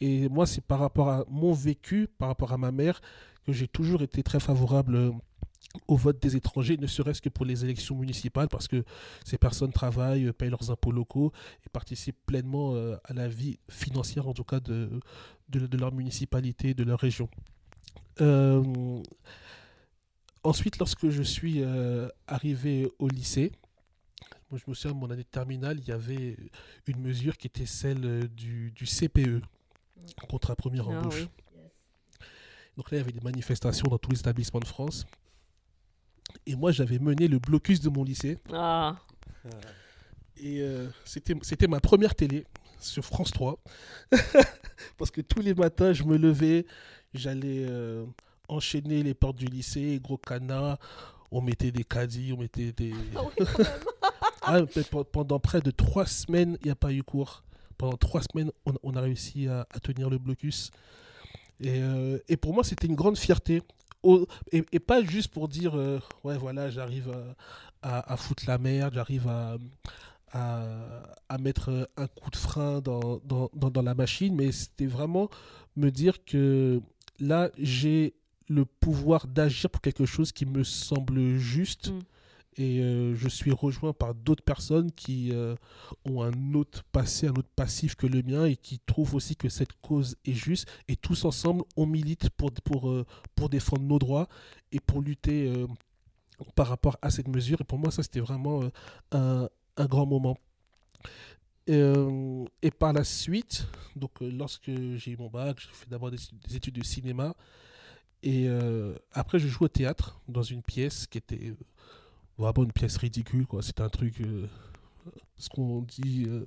Et 0.00 0.28
moi, 0.28 0.46
c'est 0.46 0.60
par 0.62 0.78
rapport 0.80 1.08
à 1.08 1.24
mon 1.28 1.52
vécu, 1.52 2.06
par 2.18 2.28
rapport 2.28 2.52
à 2.52 2.58
ma 2.58 2.70
mère, 2.72 3.00
que 3.44 3.52
j'ai 3.52 3.68
toujours 3.68 4.02
été 4.02 4.22
très 4.22 4.40
favorable 4.40 4.96
euh, 4.96 5.10
au 5.88 5.96
vote 5.96 6.20
des 6.22 6.36
étrangers, 6.36 6.76
ne 6.76 6.86
serait-ce 6.86 7.20
que 7.20 7.28
pour 7.28 7.44
les 7.44 7.64
élections 7.64 7.96
municipales, 7.96 8.48
parce 8.48 8.68
que 8.68 8.84
ces 9.24 9.38
personnes 9.38 9.72
travaillent, 9.72 10.32
payent 10.32 10.50
leurs 10.50 10.70
impôts 10.70 10.92
locaux 10.92 11.32
et 11.66 11.68
participent 11.68 12.24
pleinement 12.26 12.74
euh, 12.74 12.96
à 13.04 13.12
la 13.12 13.28
vie 13.28 13.58
financière, 13.68 14.28
en 14.28 14.34
tout 14.34 14.44
cas, 14.44 14.60
de, 14.60 14.88
de, 15.48 15.66
de 15.66 15.76
leur 15.76 15.92
municipalité, 15.92 16.74
de 16.74 16.84
leur 16.84 17.00
région. 17.00 17.28
Euh, 18.20 19.02
ensuite, 20.44 20.78
lorsque 20.78 21.08
je 21.10 21.22
suis 21.22 21.62
euh, 21.62 22.08
arrivé 22.28 22.88
au 22.98 23.08
lycée, 23.08 23.50
moi, 24.50 24.60
je 24.64 24.70
me 24.70 24.74
souviens, 24.74 24.96
mon 24.96 25.10
année 25.10 25.22
de 25.24 25.28
terminale, 25.28 25.78
il 25.80 25.88
y 25.88 25.92
avait 25.92 26.36
une 26.86 27.00
mesure 27.00 27.36
qui 27.36 27.48
était 27.48 27.66
celle 27.66 28.28
du, 28.28 28.70
du 28.70 28.84
CPE, 28.86 29.40
contre 30.28 30.50
la 30.50 30.56
première 30.56 30.88
Ah 30.88 31.00
embauche. 31.00 31.22
oui. 31.22 32.26
Donc 32.76 32.90
là, 32.90 32.98
il 32.98 33.00
y 33.00 33.02
avait 33.02 33.12
des 33.12 33.20
manifestations 33.20 33.88
dans 33.88 33.98
tous 33.98 34.10
les 34.10 34.20
établissements 34.20 34.60
de 34.60 34.66
France. 34.66 35.06
Et 36.46 36.54
moi, 36.56 36.72
j'avais 36.72 36.98
mené 36.98 37.28
le 37.28 37.38
blocus 37.38 37.80
de 37.80 37.88
mon 37.88 38.04
lycée. 38.04 38.38
Ah, 38.52 38.96
Et 40.36 40.60
euh, 40.60 40.88
c'était 41.04 41.66
ma 41.68 41.80
première 41.80 42.14
télé 42.14 42.44
sur 42.80 43.04
France 43.04 43.30
3. 43.32 43.58
Parce 44.98 45.10
que 45.10 45.20
tous 45.20 45.40
les 45.40 45.54
matins, 45.54 45.92
je 45.92 46.02
me 46.04 46.16
levais, 46.16 46.66
j'allais 47.14 47.64
euh, 47.68 48.04
enchaîner 48.48 49.02
les 49.02 49.14
portes 49.14 49.36
du 49.36 49.46
lycée, 49.46 50.00
gros 50.02 50.18
cadenas. 50.18 50.78
On 51.30 51.40
mettait 51.40 51.72
des 51.72 51.84
caddies, 51.84 52.32
on 52.32 52.40
mettait 52.40 52.72
des. 52.72 52.92
Ah, 54.46 54.60
pe- 54.74 55.04
pendant 55.10 55.40
près 55.40 55.62
de 55.62 55.70
trois 55.70 56.04
semaines, 56.04 56.58
il 56.60 56.66
n'y 56.66 56.70
a 56.70 56.74
pas 56.76 56.92
eu 56.92 57.02
cours. 57.02 57.42
Pendant 57.78 57.96
trois 57.96 58.20
semaines, 58.20 58.50
on, 58.66 58.74
on 58.82 58.94
a 58.94 59.00
réussi 59.00 59.48
à, 59.48 59.66
à 59.74 59.80
tenir 59.80 60.10
le 60.10 60.18
blocus. 60.18 60.70
Et, 61.60 61.80
euh, 61.80 62.18
et 62.28 62.36
pour 62.36 62.52
moi, 62.52 62.62
c'était 62.62 62.86
une 62.86 62.94
grande 62.94 63.16
fierté. 63.16 63.62
Et, 64.52 64.62
pas 64.80 65.02
juste 65.02 65.28
pour 65.28 65.48
dire, 65.48 65.76
euh, 65.76 66.00
ouais, 66.24 66.36
voilà, 66.38 66.70
j'arrive 66.70 67.10
à, 67.82 67.98
à- 67.98 68.12
à 68.12 68.16
foutre 68.16 68.44
la 68.46 68.58
merde, 68.58 68.94
j'arrive 68.94 69.28
à, 69.28 69.56
à, 70.32 71.38
mettre 71.38 71.88
un 71.96 72.06
coup 72.06 72.30
de 72.30 72.36
frein 72.36 72.80
dans, 72.80 73.20
dans, 73.24 73.50
dans, 73.54 73.70
dans 73.70 73.82
la 73.82 73.94
machine, 73.94 74.34
mais 74.34 74.52
c'était 74.52 74.86
vraiment 74.86 75.28
me 75.76 75.90
dire 75.90 76.24
que 76.24 76.80
là, 77.20 77.50
j'ai 77.58 78.14
le 78.48 78.64
pouvoir 78.64 79.26
d'agir 79.26 79.70
pour 79.70 79.80
quelque 79.80 80.06
chose 80.06 80.32
qui 80.32 80.46
me 80.46 80.64
semble 80.64 81.36
juste. 81.36 81.90
Mm. 81.90 81.98
Et 82.56 82.80
euh, 82.80 83.14
je 83.16 83.28
suis 83.28 83.50
rejoint 83.50 83.92
par 83.92 84.14
d'autres 84.14 84.44
personnes 84.44 84.92
qui 84.92 85.32
euh, 85.32 85.56
ont 86.04 86.22
un 86.22 86.54
autre 86.54 86.84
passé, 86.92 87.26
un 87.26 87.32
autre 87.32 87.48
passif 87.56 87.96
que 87.96 88.06
le 88.06 88.22
mien 88.22 88.44
et 88.44 88.56
qui 88.56 88.78
trouvent 88.78 89.14
aussi 89.14 89.34
que 89.34 89.48
cette 89.48 89.72
cause 89.80 90.16
est 90.24 90.34
juste. 90.34 90.68
Et 90.86 90.94
tous 90.94 91.24
ensemble, 91.24 91.64
on 91.76 91.86
milite 91.86 92.30
pour, 92.30 92.52
pour, 92.52 92.90
euh, 92.90 93.04
pour 93.34 93.48
défendre 93.48 93.82
nos 93.82 93.98
droits 93.98 94.28
et 94.70 94.78
pour 94.78 95.02
lutter 95.02 95.52
par 96.54 96.68
rapport 96.68 96.96
à 97.02 97.10
cette 97.10 97.28
mesure. 97.28 97.60
Et 97.60 97.64
pour 97.64 97.78
moi, 97.78 97.90
ça, 97.90 98.02
c'était 98.02 98.20
vraiment 98.20 98.62
un, 99.10 99.48
un 99.76 99.86
grand 99.86 100.06
moment. 100.06 100.38
Et 101.66 102.70
par 102.78 102.92
la 102.92 103.04
suite, 103.04 103.66
donc 103.96 104.12
lorsque 104.20 104.70
j'ai 104.96 105.12
eu 105.12 105.16
mon 105.16 105.30
bac, 105.30 105.58
j'ai 105.58 105.68
fait 105.72 105.88
d'abord 105.88 106.10
des, 106.10 106.18
des 106.46 106.56
études 106.56 106.74
de 106.74 106.84
cinéma. 106.84 107.34
Et 108.22 108.48
après, 109.12 109.38
je 109.38 109.48
joue 109.48 109.64
au 109.64 109.68
théâtre 109.68 110.20
dans 110.28 110.42
une 110.42 110.62
pièce 110.62 111.06
qui 111.06 111.18
était 111.18 111.54
vraiment 112.38 112.64
une 112.64 112.72
pièce 112.72 112.96
ridicule. 112.96 113.46
quoi. 113.46 113.62
C'était 113.62 113.82
un 113.82 113.88
truc, 113.88 114.20
euh, 114.20 114.46
ce 115.36 115.48
qu'on 115.48 115.82
dit, 115.82 116.24
euh, 116.28 116.44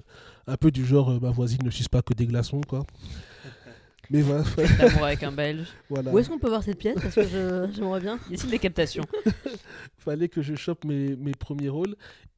un 0.48 0.58
peu 0.58 0.72
du 0.72 0.86
genre 0.86 1.12
euh, 1.12 1.20
ma 1.20 1.32
voisine 1.32 1.60
ne 1.64 1.70
suce 1.72 1.88
pas 1.90 2.02
que 2.02 2.14
des 2.14 2.26
glaçons. 2.28 2.62
quoi. 2.62 2.86
Mais 4.10 4.22
voilà. 4.22 4.44
d'amour 4.80 5.04
avec 5.04 5.24
un 5.24 5.32
Belge. 5.34 5.68
voilà. 5.90 6.12
Où 6.14 6.18
est-ce 6.20 6.30
qu'on 6.30 6.40
peut 6.40 6.48
voir 6.48 6.64
cette 6.64 6.78
pièce? 6.78 6.96
Parce 7.02 7.16
que 7.16 7.24
je- 7.28 7.70
j'aimerais 7.76 8.00
bien. 8.00 8.18
Y 8.30 8.36
a-t-il 8.36 8.50
des 8.52 8.60
captations 8.60 9.04
fallait 9.98 10.30
que 10.30 10.42
je 10.42 10.56
chope 10.56 10.86
mes, 10.86 11.16
mes 11.18 11.32
premiers 11.34 11.70
rôles. 11.70 11.96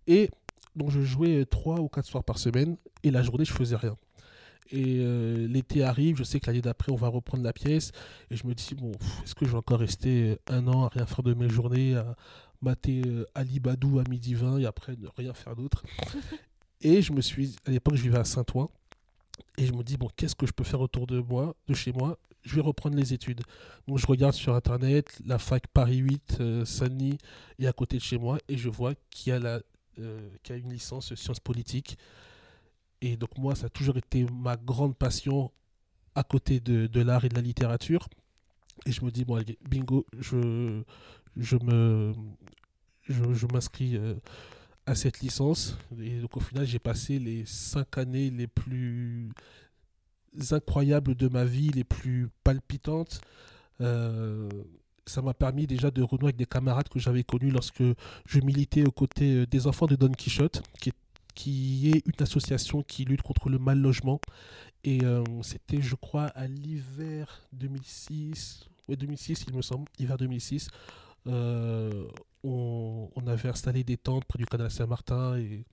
Et 0.07 0.29
donc, 0.75 0.89
je 0.89 1.01
jouais 1.01 1.45
trois 1.45 1.79
ou 1.79 1.87
quatre 1.87 2.05
soirs 2.07 2.23
par 2.23 2.39
semaine. 2.39 2.75
Et 3.03 3.11
la 3.11 3.21
journée, 3.21 3.45
je 3.45 3.53
faisais 3.53 3.75
rien. 3.75 3.95
Et 4.71 4.97
euh, 4.99 5.47
l'été 5.47 5.83
arrive, 5.83 6.17
je 6.17 6.23
sais 6.23 6.39
que 6.39 6.47
l'année 6.47 6.61
d'après, 6.61 6.91
on 6.91 6.95
va 6.95 7.07
reprendre 7.07 7.43
la 7.43 7.53
pièce. 7.53 7.91
Et 8.31 8.35
je 8.35 8.45
me 8.47 8.53
dis, 8.53 8.73
bon, 8.75 8.91
pff, 8.91 9.23
est-ce 9.23 9.35
que 9.35 9.45
je 9.45 9.51
vais 9.51 9.57
encore 9.57 9.79
rester 9.79 10.37
un 10.47 10.67
an 10.67 10.85
à 10.85 10.89
rien 10.89 11.05
faire 11.05 11.23
de 11.23 11.33
mes 11.35 11.49
journées, 11.49 11.95
à 11.95 12.15
mater 12.61 13.01
euh, 13.05 13.25
Ali 13.35 13.59
Badou 13.59 13.99
à 13.99 14.03
midi 14.09 14.33
20 14.33 14.59
et 14.59 14.65
après 14.65 14.95
ne 14.97 15.07
rien 15.15 15.33
faire 15.33 15.55
d'autre 15.55 15.83
Et 16.81 17.01
je 17.01 17.11
me 17.11 17.21
suis, 17.21 17.55
à 17.65 17.71
l'époque, 17.71 17.95
je 17.95 18.03
vivais 18.03 18.19
à 18.19 18.23
Saint-Ouen. 18.23 18.69
Et 19.57 19.65
je 19.65 19.73
me 19.73 19.83
dis, 19.83 19.97
bon, 19.97 20.09
qu'est-ce 20.15 20.35
que 20.35 20.45
je 20.45 20.53
peux 20.53 20.63
faire 20.63 20.79
autour 20.79 21.07
de 21.07 21.19
moi, 21.19 21.55
de 21.67 21.73
chez 21.73 21.91
moi? 21.91 22.17
Je 22.43 22.55
vais 22.55 22.61
reprendre 22.61 22.95
les 22.95 23.13
études. 23.13 23.41
Donc 23.85 23.97
je 23.97 24.07
regarde 24.07 24.33
sur 24.33 24.55
Internet, 24.55 25.19
la 25.25 25.39
fac 25.39 25.67
Paris 25.67 25.97
8, 25.97 26.37
euh, 26.39 26.65
Sani 26.65 27.17
est 27.59 27.67
à 27.67 27.73
côté 27.73 27.97
de 27.97 28.01
chez 28.01 28.17
moi, 28.17 28.37
et 28.47 28.57
je 28.57 28.69
vois 28.69 28.93
qu'il 29.09 29.33
y, 29.33 29.35
a 29.35 29.39
la, 29.39 29.59
euh, 29.99 30.29
qu'il 30.41 30.55
y 30.55 30.59
a 30.59 30.61
une 30.61 30.71
licence 30.71 31.13
sciences 31.15 31.41
politiques. 31.41 31.97
Et 33.01 33.17
donc 33.17 33.37
moi, 33.37 33.55
ça 33.55 33.65
a 33.65 33.69
toujours 33.69 33.97
été 33.97 34.25
ma 34.31 34.55
grande 34.55 34.95
passion 34.95 35.51
à 36.15 36.23
côté 36.23 36.61
de, 36.61 36.87
de 36.87 37.01
l'art 37.01 37.25
et 37.25 37.29
de 37.29 37.35
la 37.35 37.41
littérature. 37.41 38.07
Et 38.85 38.93
je 38.93 39.03
me 39.03 39.11
dis, 39.11 39.25
bon, 39.25 39.43
bingo, 39.69 40.05
je, 40.17 40.81
je 41.39 41.57
me 41.63 42.13
je, 43.09 43.45
m'inscris 43.51 43.97
euh, 43.97 44.15
à 44.85 44.95
cette 44.95 45.19
licence. 45.21 45.77
Et 45.99 46.19
donc 46.19 46.37
au 46.37 46.39
final, 46.39 46.65
j'ai 46.65 46.79
passé 46.79 47.19
les 47.19 47.45
cinq 47.45 47.97
années 47.97 48.29
les 48.29 48.47
plus 48.47 49.29
incroyables 50.51 51.15
de 51.15 51.27
ma 51.27 51.45
vie, 51.45 51.69
les 51.69 51.83
plus 51.83 52.29
palpitantes. 52.43 53.21
Euh, 53.81 54.49
ça 55.05 55.21
m'a 55.21 55.33
permis 55.33 55.65
déjà 55.65 55.89
de 55.89 56.03
renouer 56.03 56.25
avec 56.25 56.35
des 56.35 56.45
camarades 56.45 56.87
que 56.87 56.99
j'avais 56.99 57.23
connus 57.23 57.49
lorsque 57.49 57.83
je 58.25 58.39
militais 58.41 58.85
aux 58.85 58.91
côtés 58.91 59.37
euh, 59.37 59.45
des 59.47 59.65
enfants 59.65 59.87
de 59.87 59.95
Don 59.95 60.11
Quichotte, 60.11 60.61
qui 60.79 60.89
est, 60.89 60.95
qui 61.33 61.89
est 61.89 62.05
une 62.05 62.21
association 62.23 62.83
qui 62.83 63.05
lutte 63.05 63.23
contre 63.23 63.49
le 63.49 63.57
mal 63.57 63.79
logement. 63.79 64.19
Et 64.85 65.01
c'était, 65.41 65.81
je 65.81 65.95
crois, 65.95 66.27
à 66.27 66.47
l'hiver 66.47 67.45
2006, 67.51 68.69
oui 68.87 68.95
2006 68.95 69.45
il 69.49 69.55
me 69.55 69.61
semble, 69.61 69.85
hiver 69.99 70.17
2006, 70.17 70.67
euh, 70.67 71.08
on, 71.25 73.09
on, 73.15 73.27
avait 73.27 73.49
installé 73.49 73.83
des 73.83 73.97
tentes 73.97 74.25
près 74.25 74.37
du 74.37 74.45
canal 74.45 74.71
Saint-Martin 74.71 75.37
et 75.37 75.65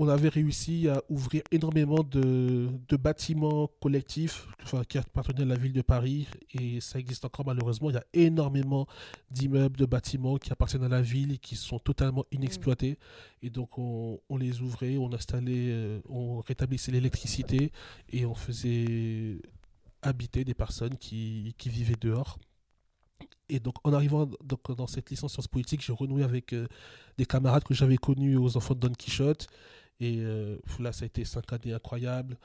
on 0.00 0.08
avait 0.08 0.28
réussi 0.28 0.88
à 0.88 1.02
ouvrir 1.08 1.42
énormément 1.50 2.04
de, 2.04 2.68
de 2.88 2.96
bâtiments 2.96 3.68
collectifs 3.80 4.46
enfin, 4.62 4.84
qui 4.84 4.96
appartenaient 4.96 5.42
à 5.42 5.46
la 5.46 5.56
ville 5.56 5.72
de 5.72 5.82
Paris 5.82 6.28
et 6.54 6.80
ça 6.80 7.00
existe 7.00 7.24
encore 7.24 7.44
malheureusement. 7.44 7.90
Il 7.90 7.94
y 7.94 7.98
a 7.98 8.04
énormément 8.12 8.86
d'immeubles, 9.32 9.76
de 9.76 9.86
bâtiments 9.86 10.36
qui 10.36 10.52
appartiennent 10.52 10.84
à 10.84 10.88
la 10.88 11.02
ville 11.02 11.32
et 11.32 11.38
qui 11.38 11.56
sont 11.56 11.80
totalement 11.80 12.24
inexploités. 12.30 12.96
Et 13.42 13.50
donc 13.50 13.76
on, 13.76 14.20
on 14.28 14.36
les 14.36 14.60
ouvrait, 14.60 14.96
on 14.98 15.12
installait, 15.12 15.72
euh, 15.72 16.00
on 16.08 16.40
rétablissait 16.42 16.92
l'électricité 16.92 17.72
et 18.12 18.24
on 18.24 18.34
faisait 18.34 19.40
habiter 20.02 20.44
des 20.44 20.54
personnes 20.54 20.96
qui, 20.96 21.56
qui 21.58 21.70
vivaient 21.70 21.96
dehors. 22.00 22.38
Et 23.48 23.60
donc, 23.60 23.74
en 23.84 23.92
arrivant 23.92 24.26
donc, 24.44 24.70
dans 24.76 24.86
cette 24.86 25.10
licence 25.10 25.32
sciences 25.32 25.48
politiques, 25.48 25.82
j'ai 25.82 25.92
renoué 25.92 26.22
avec 26.22 26.52
euh, 26.52 26.68
des 27.16 27.24
camarades 27.26 27.64
que 27.64 27.74
j'avais 27.74 27.96
connus 27.96 28.36
aux 28.36 28.56
enfants 28.56 28.74
de 28.74 28.80
Don 28.80 28.92
Quichotte. 28.92 29.48
Et 30.00 30.18
euh, 30.20 30.58
là, 30.78 30.92
ça 30.92 31.04
a 31.04 31.06
été 31.06 31.24
cinq 31.24 31.52
années 31.52 31.72
incroyables, 31.72 32.38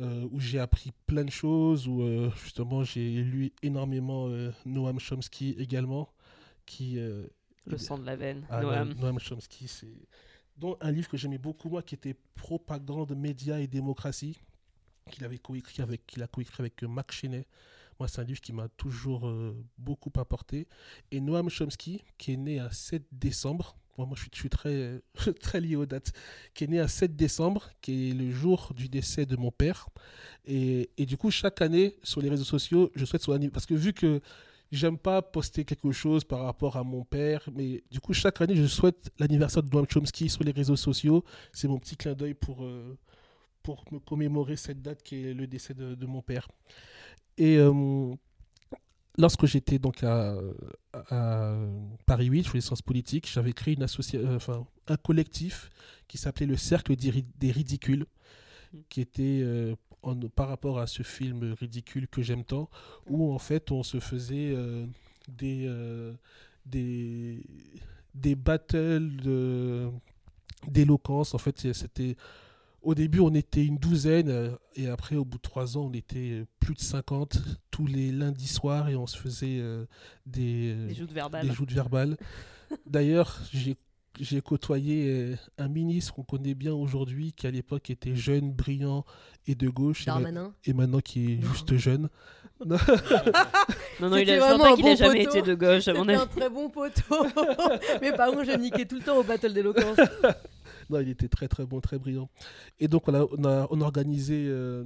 euh, 0.00 0.28
où 0.30 0.38
j'ai 0.40 0.58
appris 0.58 0.92
plein 1.06 1.24
de 1.24 1.30
choses, 1.30 1.88
où 1.88 2.02
euh, 2.02 2.30
justement 2.42 2.84
j'ai 2.84 3.22
lu 3.22 3.52
énormément 3.62 4.28
Noam 4.64 5.00
Chomsky 5.00 5.54
également. 5.58 6.08
Qui, 6.66 6.98
Le 7.66 7.78
sang 7.78 7.98
de 7.98 8.06
la 8.06 8.14
veine, 8.14 8.46
ah, 8.48 8.62
Noam. 8.62 8.94
Noam 8.94 9.18
Chomsky, 9.18 9.66
c'est 9.66 9.92
dont 10.56 10.76
un 10.82 10.92
livre 10.92 11.08
que 11.08 11.16
j'aimais 11.16 11.38
beaucoup, 11.38 11.70
moi, 11.70 11.82
qui 11.82 11.94
était 11.94 12.14
Propagande, 12.34 13.16
médias 13.16 13.58
et 13.58 13.66
démocratie, 13.66 14.38
qu'il 15.10 15.24
avait 15.24 15.38
coécrit 15.38 15.82
avec, 15.82 16.06
qu'il 16.06 16.22
a 16.22 16.26
coécrit 16.26 16.60
avec 16.60 16.82
Marc 16.82 17.12
Chenet. 17.12 17.46
Moi, 18.00 18.08
c'est 18.08 18.22
un 18.22 18.24
livre 18.24 18.40
qui 18.40 18.54
m'a 18.54 18.68
toujours 18.68 19.28
euh, 19.28 19.54
beaucoup 19.76 20.10
apporté. 20.16 20.66
Et 21.12 21.20
Noam 21.20 21.50
Chomsky, 21.50 22.02
qui 22.16 22.32
est 22.32 22.36
né 22.38 22.58
un 22.58 22.70
7 22.70 23.04
décembre, 23.12 23.76
moi, 23.98 24.06
moi 24.06 24.16
je, 24.16 24.22
suis, 24.22 24.30
je 24.32 24.38
suis 24.38 24.48
très, 24.48 25.02
très 25.40 25.60
lié 25.60 25.76
aux 25.76 25.84
dates, 25.84 26.10
qui 26.54 26.64
est 26.64 26.66
né 26.66 26.80
un 26.80 26.88
7 26.88 27.14
décembre, 27.14 27.68
qui 27.82 28.08
est 28.08 28.14
le 28.14 28.30
jour 28.30 28.72
du 28.74 28.88
décès 28.88 29.26
de 29.26 29.36
mon 29.36 29.50
père. 29.50 29.90
Et, 30.46 30.88
et 30.96 31.04
du 31.04 31.18
coup, 31.18 31.30
chaque 31.30 31.60
année, 31.60 31.98
sur 32.02 32.22
les 32.22 32.30
réseaux 32.30 32.44
sociaux, 32.44 32.90
je 32.94 33.04
souhaite 33.04 33.20
son 33.20 33.32
anniversaire. 33.32 33.52
Parce 33.52 33.66
que 33.66 33.74
vu 33.74 33.92
que 33.92 34.22
j'aime 34.72 34.96
pas 34.96 35.20
poster 35.20 35.66
quelque 35.66 35.92
chose 35.92 36.24
par 36.24 36.44
rapport 36.44 36.78
à 36.78 36.84
mon 36.84 37.04
père, 37.04 37.46
mais 37.54 37.84
du 37.90 38.00
coup, 38.00 38.14
chaque 38.14 38.40
année, 38.40 38.56
je 38.56 38.64
souhaite 38.64 39.10
l'anniversaire 39.18 39.62
de 39.62 39.68
Noam 39.68 39.84
Chomsky 39.86 40.30
sur 40.30 40.42
les 40.42 40.52
réseaux 40.52 40.76
sociaux. 40.76 41.22
C'est 41.52 41.68
mon 41.68 41.78
petit 41.78 41.98
clin 41.98 42.14
d'œil 42.14 42.32
pour, 42.32 42.64
euh, 42.64 42.96
pour 43.62 43.84
me 43.92 43.98
commémorer 43.98 44.56
cette 44.56 44.80
date 44.80 45.02
qui 45.02 45.22
est 45.22 45.34
le 45.34 45.46
décès 45.46 45.74
de 45.74 46.06
mon 46.06 46.22
père. 46.22 46.48
Et 47.40 47.56
euh, 47.56 48.14
lorsque 49.18 49.46
j'étais 49.46 49.78
donc 49.78 50.02
à, 50.02 50.36
à, 51.10 51.54
Paris 52.06 52.26
8, 52.26 52.44
je 52.44 52.48
faisais 52.50 52.60
sciences 52.60 52.82
politiques, 52.82 53.28
j'avais 53.32 53.52
créé 53.52 53.74
une 53.74 53.82
euh, 53.82 54.36
enfin, 54.36 54.66
un 54.88 54.96
collectif 54.96 55.70
qui 56.08 56.18
s'appelait 56.18 56.46
le 56.46 56.56
Cercle 56.56 56.96
des, 56.96 57.10
Ri- 57.10 57.26
des 57.38 57.50
Ridicules, 57.50 58.06
qui 58.88 59.00
était 59.00 59.40
euh, 59.42 59.76
en- 60.02 60.16
par 60.28 60.48
rapport 60.48 60.78
à 60.78 60.86
ce 60.86 61.02
film 61.02 61.54
ridicule 61.60 62.08
que 62.08 62.22
j'aime 62.22 62.44
tant, 62.44 62.70
où 63.08 63.32
en 63.32 63.38
fait 63.38 63.70
on 63.72 63.82
se 63.82 64.00
faisait 64.00 64.52
euh, 64.54 64.86
des, 65.28 65.64
euh, 65.66 66.14
des, 66.66 67.44
des 68.14 68.34
battles 68.36 69.10
d'éloquence. 70.68 71.34
En 71.34 71.38
fait, 71.38 71.72
c'était. 71.72 72.16
Au 72.82 72.94
début, 72.94 73.20
on 73.20 73.34
était 73.34 73.64
une 73.64 73.76
douzaine, 73.76 74.28
euh, 74.30 74.50
et 74.74 74.88
après, 74.88 75.16
au 75.16 75.24
bout 75.24 75.36
de 75.36 75.42
trois 75.42 75.76
ans, 75.76 75.90
on 75.90 75.92
était 75.92 76.44
plus 76.60 76.74
de 76.74 76.80
50 76.80 77.38
tous 77.70 77.86
les 77.86 78.10
lundis 78.10 78.48
soirs, 78.48 78.88
et 78.88 78.96
on 78.96 79.06
se 79.06 79.18
faisait 79.18 79.58
euh, 79.60 79.84
des, 80.26 80.74
euh, 80.74 80.86
Des 80.88 80.94
joutes 80.94 81.12
verbales. 81.12 81.46
des 81.46 81.52
joutes 81.54 81.72
verbales. 81.72 82.16
D'ailleurs, 82.86 83.38
j'ai 83.52 83.76
j'ai 84.18 84.40
côtoyé 84.40 85.36
un 85.56 85.68
ministre 85.68 86.12
qu'on 86.14 86.24
connaît 86.24 86.54
bien 86.54 86.74
aujourd'hui, 86.74 87.32
qui 87.32 87.46
à 87.46 87.50
l'époque 87.52 87.90
était 87.90 88.16
jeune, 88.16 88.50
brillant 88.52 89.04
et 89.46 89.54
de 89.54 89.68
gauche, 89.68 90.02
et, 90.02 90.10
ma- 90.10 90.14
Darmanin. 90.14 90.52
et 90.64 90.72
maintenant 90.72 90.98
qui 91.00 91.34
est 91.34 91.40
juste 91.42 91.76
jeune. 91.76 92.08
Non, 94.00 94.08
non, 94.10 94.16
il 94.16 94.30
a, 94.30 94.34
je 94.36 94.58
pas 94.58 94.74
qu'il 94.74 94.84
bon 94.84 94.96
jamais 94.96 95.24
poteau. 95.24 95.38
été 95.38 95.48
de 95.48 95.54
gauche, 95.54 95.88
à 95.88 95.94
mon 95.94 96.08
avis. 96.08 96.20
un 96.20 96.26
très 96.26 96.50
bon 96.50 96.68
poteau. 96.70 97.26
Mais 98.02 98.12
par 98.12 98.30
contre, 98.30 98.44
je 98.44 98.56
niquais 98.58 98.84
tout 98.84 98.96
le 98.96 99.02
temps 99.02 99.16
au 99.16 99.22
battle 99.22 99.52
d'éloquence. 99.54 99.96
Non, 100.90 101.00
il 101.00 101.08
était 101.08 101.28
très 101.28 101.48
très 101.48 101.64
bon, 101.64 101.80
très 101.80 101.98
brillant. 101.98 102.28
Et 102.78 102.88
donc 102.88 103.08
on 103.08 103.14
a, 103.14 103.26
on 103.38 103.44
a, 103.44 103.66
on 103.70 103.80
a 103.80 103.84
organisé 103.84 104.46
euh, 104.48 104.84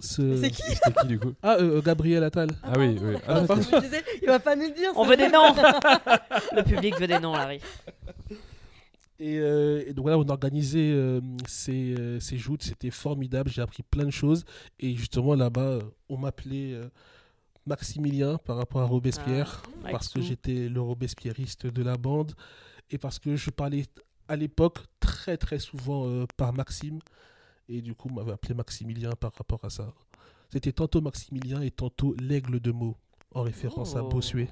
ce... 0.00 0.36
C'est 0.36 0.50
qui 0.50 0.62
du 1.06 1.18
coup? 1.18 1.34
Ah, 1.42 1.56
euh, 1.60 1.82
Gabriel 1.82 2.22
Attal. 2.24 2.50
Ah 2.62 2.74
oui, 2.78 2.96
oui. 3.02 3.14
Ah. 3.26 3.44
Je 3.48 3.80
disais, 3.80 4.04
il 4.22 4.28
va 4.28 4.38
pas 4.38 4.54
nous 4.56 4.66
le 4.68 4.72
dire. 4.74 4.90
On 4.94 5.04
veut 5.04 5.16
des 5.16 5.28
noms 5.28 5.54
Le 6.56 6.62
public 6.62 6.98
veut 7.00 7.06
des 7.08 7.18
noms, 7.18 7.32
Larry. 7.34 7.60
Et, 9.20 9.38
euh, 9.40 9.82
et 9.84 9.92
donc 9.92 10.04
voilà, 10.04 10.16
on 10.18 10.22
a 10.28 10.30
organisé 10.30 10.92
euh, 10.92 11.20
ces, 11.48 11.94
euh, 11.98 12.20
ces 12.20 12.38
joutes, 12.38 12.62
c'était 12.62 12.90
formidable, 12.92 13.50
j'ai 13.50 13.62
appris 13.62 13.82
plein 13.82 14.04
de 14.04 14.12
choses. 14.12 14.44
Et 14.78 14.94
justement 14.94 15.34
là-bas, 15.34 15.80
on 16.08 16.16
m'appelait 16.16 16.72
euh, 16.74 16.88
Maximilien 17.66 18.38
par 18.38 18.56
rapport 18.56 18.80
à 18.80 18.84
Robespierre, 18.84 19.62
Ah, 19.84 19.88
parce 19.90 20.08
que 20.08 20.20
j'étais 20.20 20.68
le 20.68 20.80
Robespierriste 20.80 21.66
de 21.66 21.82
la 21.82 21.96
bande, 21.96 22.32
et 22.92 22.98
parce 22.98 23.18
que 23.18 23.34
je 23.34 23.50
parlais 23.50 23.86
à 24.28 24.36
l'époque 24.36 24.78
très 25.00 25.36
très 25.36 25.58
souvent 25.58 26.06
euh, 26.06 26.26
par 26.36 26.52
Maxime, 26.52 26.98
et 27.68 27.80
du 27.82 27.94
coup 27.94 28.08
on 28.10 28.14
m'avait 28.14 28.32
appelé 28.32 28.54
Maximilien 28.54 29.10
par 29.18 29.32
rapport 29.36 29.64
à 29.64 29.70
ça. 29.70 29.92
C'était 30.52 30.72
tantôt 30.72 31.00
Maximilien 31.00 31.60
et 31.62 31.70
tantôt 31.70 32.14
l'aigle 32.20 32.60
de 32.60 32.70
mots, 32.72 32.96
en 33.34 33.42
référence 33.42 33.96
à 33.96 34.02
Oh. 34.02 34.08
Bossuet. 34.08 34.48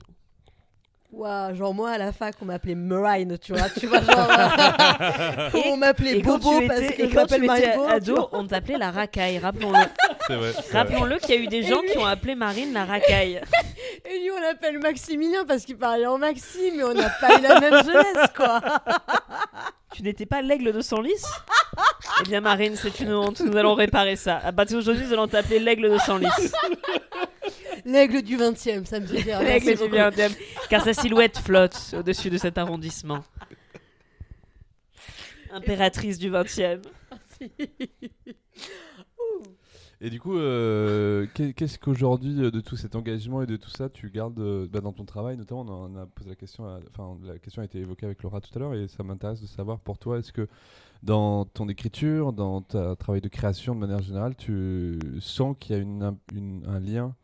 Ouah, 1.13 1.55
genre 1.55 1.73
moi 1.73 1.91
à 1.93 1.99
la 1.99 2.13
fac, 2.13 2.35
on 2.43 2.47
m'appelait 2.47 2.75
Marine, 2.75 3.39
tu 3.39 3.53
vois. 3.53 3.71
Tu 3.71 3.87
vois, 3.87 4.03
genre. 4.03 4.29
euh, 4.29 5.51
on 5.67 5.77
m'appelait 5.77 6.19
Et 6.19 6.23
Bobo 6.23 6.61
parce 6.67 6.81
que 6.81 7.03
et 7.03 7.09
quand 7.09 7.27
tu 7.27 7.37
étais 7.45 7.71
ado, 7.89 8.29
on 8.33 8.47
t'appelait 8.47 8.77
la 8.77 8.91
racaille, 8.91 9.39
rappelons-le. 9.39 9.79
Rappelons-le 10.73 11.19
qu'il 11.19 11.35
y 11.35 11.39
a 11.39 11.41
eu 11.41 11.47
des 11.47 11.63
gens 11.63 11.81
qui 11.81 11.99
ont 11.99 12.05
appelé 12.05 12.35
Marine 12.35 12.73
la 12.73 12.85
racaille. 12.85 13.41
Et 14.05 14.19
lui, 14.21 14.31
on 14.31 14.41
l'appelle 14.41 14.79
Maximilien 14.79 15.45
parce 15.45 15.65
qu'il 15.65 15.77
parlait 15.77 16.07
en 16.07 16.19
Maxime, 16.19 16.77
mais 16.77 16.85
on 16.85 16.95
n'a 16.95 17.11
pas 17.11 17.39
eu 17.39 17.43
la 17.43 17.61
même 17.61 17.85
jeunesse, 17.85 18.29
quoi. 18.37 18.61
Tu 19.95 20.03
n'étais 20.03 20.27
pas 20.27 20.43
l'aigle 20.43 20.73
de 20.73 20.81
Senlis 20.83 21.25
Eh 22.21 22.29
bien, 22.29 22.43
Marine, 22.43 22.77
c'est 22.77 23.01
une 23.01 23.15
honte. 23.15 23.41
Nous 23.41 23.57
allons 23.57 23.73
réparer 23.73 24.17
ça. 24.17 24.39
À 24.45 24.53
partir 24.53 24.77
d'aujourd'hui, 24.77 25.07
nous 25.07 25.13
allons 25.15 25.27
t'appeler 25.27 25.59
l'aigle 25.59 25.91
de 25.91 25.97
Senlis. 25.99 26.29
L'aigle 27.87 28.21
du 28.21 28.37
20 28.37 28.53
e 28.53 28.85
ça 28.85 29.01
me 29.01 29.07
bien. 29.07 29.41
L'aigle 29.43 29.71
du 29.71 29.77
beaucoup. 29.77 29.95
20e, 29.95 30.37
car 30.69 30.83
sa 30.83 30.93
silhouette 30.93 31.39
flotte 31.39 31.95
au-dessus 31.97 32.31
de 32.31 32.37
cet 32.37 32.59
arrondissement. 32.59 33.23
Impératrice 35.53 36.19
du 36.19 36.31
20e. 36.31 36.83
Et 40.01 40.11
du 40.11 40.21
coup, 40.21 40.37
euh, 40.37 41.27
qu'est- 41.35 41.55
qu'est-ce 41.55 41.79
qu'aujourd'hui, 41.79 42.43
euh, 42.43 42.51
de 42.51 42.61
tout 42.61 42.77
cet 42.77 42.95
engagement 42.97 43.41
et 43.43 43.47
de 43.47 43.57
tout 43.57 43.71
ça, 43.71 43.89
tu 43.89 44.11
gardes 44.11 44.39
euh, 44.39 44.69
bah, 44.71 44.81
dans 44.83 44.93
ton 44.93 45.07
travail 45.07 45.39
Notamment, 45.39 45.63
on 45.63 45.97
a, 45.97 46.07
posé 46.07 46.29
la 46.29 46.37
question, 46.37 46.65
enfin, 46.91 47.17
la 47.25 47.39
question 47.39 47.63
a 47.63 47.65
été 47.65 47.79
évoquée 47.79 48.05
avec 48.05 48.23
Laura 48.23 48.41
tout 48.43 48.51
à 48.57 48.59
l'heure, 48.59 48.75
et 48.75 48.89
ça 48.89 49.03
m'intéresse 49.03 49.41
de 49.41 49.47
savoir 49.47 49.81
pour 49.81 49.99
toi, 49.99 50.19
est-ce 50.19 50.33
que 50.33 50.49
dans 51.03 51.47
ton 51.47 51.69
écriture, 51.69 52.35
dans 52.35 52.61
ta 52.61 52.95
travail 52.97 53.23
de 53.23 53.29
création 53.29 53.75
de 53.75 53.81
manière 53.81 54.03
générale, 54.03 54.35
tu 54.37 54.99
sens 55.21 55.57
qu'il 55.59 55.77
y 55.77 55.81
a 55.81 55.83
un 55.83 56.81
lien 56.81 57.15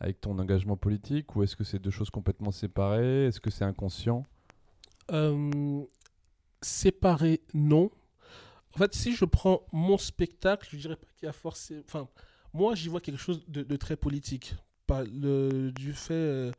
avec 0.00 0.20
ton 0.20 0.38
engagement 0.38 0.76
politique, 0.76 1.34
ou 1.34 1.42
est-ce 1.42 1.56
que 1.56 1.64
c'est 1.64 1.78
deux 1.78 1.90
choses 1.90 2.10
complètement 2.10 2.50
séparées? 2.50 3.26
Est-ce 3.26 3.40
que 3.40 3.50
c'est 3.50 3.64
inconscient? 3.64 4.24
Euh, 5.10 5.82
séparé, 6.60 7.40
non. 7.54 7.90
En 8.74 8.78
fait, 8.78 8.94
si 8.94 9.14
je 9.14 9.24
prends 9.24 9.66
mon 9.72 9.98
spectacle, 9.98 10.68
je 10.72 10.76
dirais 10.76 10.96
pas 10.96 11.06
qu'il 11.16 11.26
y 11.26 11.28
a 11.28 11.32
forcément. 11.32 11.82
Enfin, 11.86 12.08
moi, 12.52 12.74
j'y 12.74 12.88
vois 12.88 13.00
quelque 13.00 13.20
chose 13.20 13.42
de, 13.48 13.76
très 13.76 13.96
politique. 13.96 14.54
Du 14.88 15.92
fait 15.92 16.14
euh, 16.14 16.50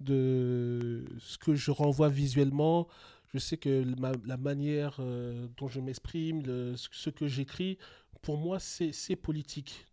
de 0.00 1.04
ce 1.20 1.38
que 1.38 1.54
je 1.54 1.70
renvoie 1.70 2.08
visuellement. 2.08 2.86
Je 3.32 3.38
sais 3.38 3.56
que 3.56 3.84
la 4.26 4.36
manière 4.36 4.96
euh, 5.00 5.46
dont 5.56 5.68
je 5.68 5.80
m'exprime, 5.80 6.42
ce 6.76 7.10
que 7.10 7.26
j'écris, 7.26 7.78
pour 8.22 8.36
moi, 8.36 8.58
c'est 8.58 9.16
politique. 9.16 9.86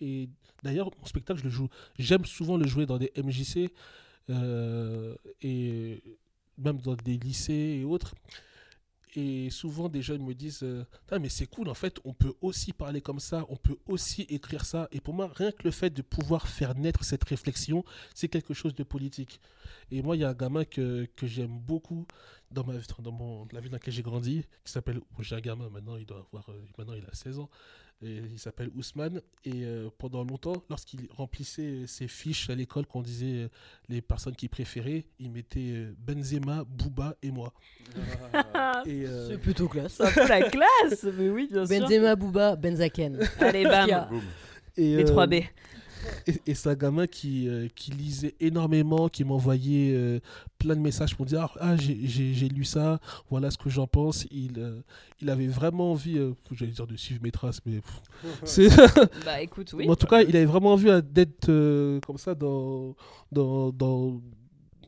Et 0.00 0.28
d'ailleurs, 0.62 0.90
mon 0.98 1.06
spectacle, 1.06 1.40
je 1.40 1.44
le 1.44 1.50
joue. 1.50 1.68
J'aime 1.98 2.24
souvent 2.24 2.56
le 2.56 2.66
jouer 2.66 2.86
dans 2.86 2.98
des 2.98 3.12
MJC 3.16 3.72
euh, 4.30 5.14
et 5.40 6.02
même 6.58 6.78
dans 6.78 6.94
des 6.94 7.16
lycées 7.16 7.80
et 7.80 7.84
autres. 7.84 8.14
Et 9.14 9.50
souvent, 9.50 9.88
des 9.88 10.00
jeunes 10.00 10.24
me 10.24 10.34
disent 10.34 10.62
euh, 10.62 10.84
ah, 11.10 11.18
Mais 11.18 11.28
c'est 11.28 11.46
cool, 11.46 11.68
en 11.68 11.74
fait, 11.74 11.98
on 12.04 12.14
peut 12.14 12.32
aussi 12.40 12.72
parler 12.72 13.02
comme 13.02 13.20
ça, 13.20 13.44
on 13.50 13.56
peut 13.56 13.76
aussi 13.86 14.22
écrire 14.22 14.64
ça. 14.64 14.88
Et 14.90 15.00
pour 15.00 15.12
moi, 15.12 15.30
rien 15.34 15.52
que 15.52 15.64
le 15.64 15.70
fait 15.70 15.90
de 15.90 16.00
pouvoir 16.00 16.48
faire 16.48 16.74
naître 16.74 17.04
cette 17.04 17.24
réflexion, 17.24 17.84
c'est 18.14 18.28
quelque 18.28 18.54
chose 18.54 18.74
de 18.74 18.82
politique. 18.82 19.40
Et 19.90 20.02
moi, 20.02 20.16
il 20.16 20.20
y 20.20 20.24
a 20.24 20.30
un 20.30 20.34
gamin 20.34 20.64
que, 20.64 21.06
j'aime 21.22 21.58
beaucoup 21.58 22.06
dans, 22.50 22.64
ma, 22.64 22.74
dans 23.00 23.12
mon, 23.12 23.46
la 23.52 23.60
ville 23.60 23.70
dans 23.70 23.76
laquelle 23.76 23.94
j'ai 23.94 24.02
grandi, 24.02 24.46
qui 24.64 24.72
s'appelle. 24.72 25.00
J'ai 25.20 25.36
un 25.36 25.40
gamin 25.40 25.68
maintenant, 25.68 25.96
il 25.96 26.06
doit 26.06 26.26
avoir. 26.32 26.48
Euh, 26.48 26.64
maintenant, 26.78 26.94
il 26.94 27.04
a 27.04 27.12
16 27.12 27.38
ans 27.38 27.50
il 28.02 28.38
s'appelle 28.38 28.70
Ousmane. 28.74 29.20
Et 29.44 29.64
euh, 29.64 29.88
pendant 29.98 30.24
longtemps, 30.24 30.62
lorsqu'il 30.70 31.08
remplissait 31.10 31.86
ses 31.86 32.08
fiches 32.08 32.50
à 32.50 32.54
l'école, 32.54 32.86
qu'on 32.86 33.02
disait 33.02 33.44
euh, 33.44 33.48
les 33.88 34.00
personnes 34.00 34.34
qu'il 34.34 34.48
préférait, 34.48 35.04
il 35.18 35.30
mettait 35.30 35.72
euh, 35.72 35.94
Benzema, 35.98 36.64
Bouba 36.64 37.16
et 37.22 37.30
moi. 37.30 37.52
Ah. 38.54 38.82
c'est 38.84 39.38
plutôt 39.40 39.68
classe. 39.68 39.94
C'est 39.94 40.04
un 40.04 40.10
peu 40.10 40.28
la 40.28 40.42
classe, 40.48 41.04
mais 41.16 41.28
oui, 41.28 41.48
bien 41.50 41.66
sûr. 41.66 41.80
Benzema, 41.80 42.16
Bouba, 42.16 42.56
Benzaken. 42.56 43.18
Allez, 43.40 43.64
bam. 43.64 44.08
les 44.76 45.04
3 45.04 45.26
Et, 46.46 46.54
c'est 46.54 46.68
un 46.68 46.74
gamin 46.74 47.06
qui, 47.06 47.48
euh, 47.48 47.68
qui 47.74 47.90
lisait 47.90 48.34
énormément, 48.40 49.08
qui 49.08 49.24
m'envoyait 49.24 49.94
euh, 49.94 50.20
plein 50.58 50.76
de 50.76 50.80
messages 50.80 51.16
pour 51.16 51.26
dire 51.26 51.56
Ah, 51.60 51.76
j'ai 51.76 52.48
lu 52.48 52.64
ça, 52.64 53.00
voilà 53.30 53.50
ce 53.50 53.58
que 53.58 53.70
j'en 53.70 53.86
pense. 53.86 54.26
Il, 54.30 54.58
euh, 54.58 54.80
il 55.20 55.30
avait 55.30 55.46
vraiment 55.46 55.92
envie, 55.92 56.18
j'allais 56.52 56.72
dire 56.72 56.86
de 56.86 56.96
suivre 56.96 57.22
mes 57.22 57.30
traces, 57.30 57.60
mais. 57.66 57.80
bah 59.24 59.40
écoute, 59.40 59.72
oui. 59.74 59.88
en 59.88 59.96
tout 59.96 60.06
cas, 60.06 60.22
il 60.22 60.36
avait 60.36 60.44
vraiment 60.44 60.72
envie 60.72 60.90
d'être 61.02 61.46
comme 62.06 62.18
ça 62.18 62.34
dans, 62.34 62.94
dans, 63.30 63.70
dans 63.70 64.20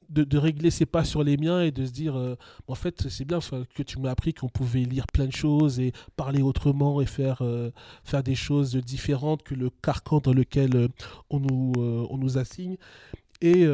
de, 0.09 0.38
régler 0.38 0.70
ses 0.70 0.86
pas 0.86 1.05
sur 1.05 1.22
les 1.22 1.36
miens 1.36 1.62
et 1.62 1.70
de 1.70 1.84
se 1.86 1.92
dire 1.92 2.16
euh, 2.16 2.36
en 2.68 2.74
fait 2.74 3.09
c'est 3.09 3.24
bien 3.24 3.38
que 3.74 3.82
tu 3.82 3.98
m'as 3.98 4.11
appris 4.11 4.34
qu'on 4.34 4.48
pouvait 4.48 4.80
lire 4.80 5.07
plein 5.12 5.26
de 5.26 5.32
choses 5.32 5.80
et 5.80 5.92
parler 6.16 6.42
autrement 6.42 7.00
et 7.00 7.07
faire, 7.07 7.42
euh, 7.42 7.70
faire 8.05 8.22
des 8.22 8.34
choses 8.34 8.76
différentes 8.76 9.42
que 9.42 9.55
le 9.55 9.70
carcan 9.70 10.18
dans 10.18 10.32
lequel 10.32 10.76
euh, 10.76 10.88
on, 11.30 11.40
nous, 11.40 11.72
on 11.76 12.18
nous 12.18 12.38
assigne. 12.38 12.76
Et, 13.40 13.66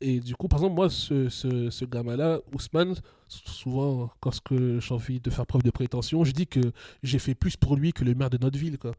et 0.00 0.20
du 0.20 0.34
coup 0.34 0.48
par 0.48 0.58
exemple 0.58 0.74
moi 0.74 0.90
ce, 0.90 1.28
ce, 1.28 1.70
ce 1.70 1.84
gamin 1.84 2.16
là 2.16 2.40
Ousmane 2.52 2.94
souvent 3.28 4.10
quand 4.20 4.32
j'ai 4.50 4.94
envie 4.94 5.20
de 5.20 5.30
faire 5.30 5.46
preuve 5.46 5.62
de 5.62 5.70
prétention 5.70 6.24
je 6.24 6.32
dis 6.32 6.46
que 6.46 6.60
j'ai 7.02 7.18
fait 7.18 7.34
plus 7.34 7.56
pour 7.56 7.76
lui 7.76 7.92
que 7.92 8.02
le 8.02 8.14
maire 8.14 8.30
de 8.30 8.38
notre 8.38 8.58
ville 8.58 8.78
quoi. 8.78 8.92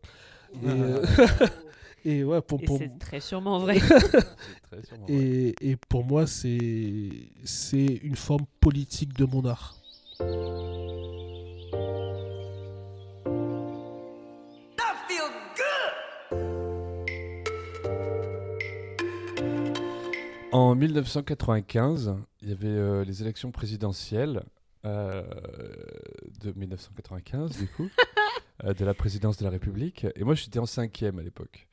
Et 0.63 0.67
ouais, 2.05 2.41
pour, 2.41 2.61
pour... 2.61 2.77
c'est 2.77 2.97
très 2.99 3.19
sûrement 3.19 3.59
vrai. 3.59 3.79
et, 5.07 5.55
et, 5.61 5.75
pour 5.75 6.03
moi, 6.03 6.27
c'est 6.27 7.09
c'est 7.43 7.85
une 7.85 8.15
forme 8.15 8.45
politique 8.59 9.13
de 9.13 9.25
mon 9.25 9.45
art. 9.45 9.75
En 20.55 20.73
1995, 20.73 22.15
il 22.41 22.47
y 22.47 22.51
avait 22.53 22.67
euh, 22.67 23.03
les 23.03 23.21
élections 23.21 23.51
présidentielles 23.51 24.41
euh, 24.85 25.21
de 26.39 26.53
1995, 26.53 27.57
du 27.57 27.67
coup, 27.67 27.89
euh, 28.63 28.73
de 28.73 28.85
la 28.85 28.93
présidence 28.93 29.35
de 29.35 29.43
la 29.43 29.49
République. 29.49 30.07
Et 30.15 30.23
moi, 30.23 30.33
j'étais 30.33 30.59
en 30.59 30.65
cinquième 30.65 31.19
à 31.19 31.23
l'époque. 31.23 31.67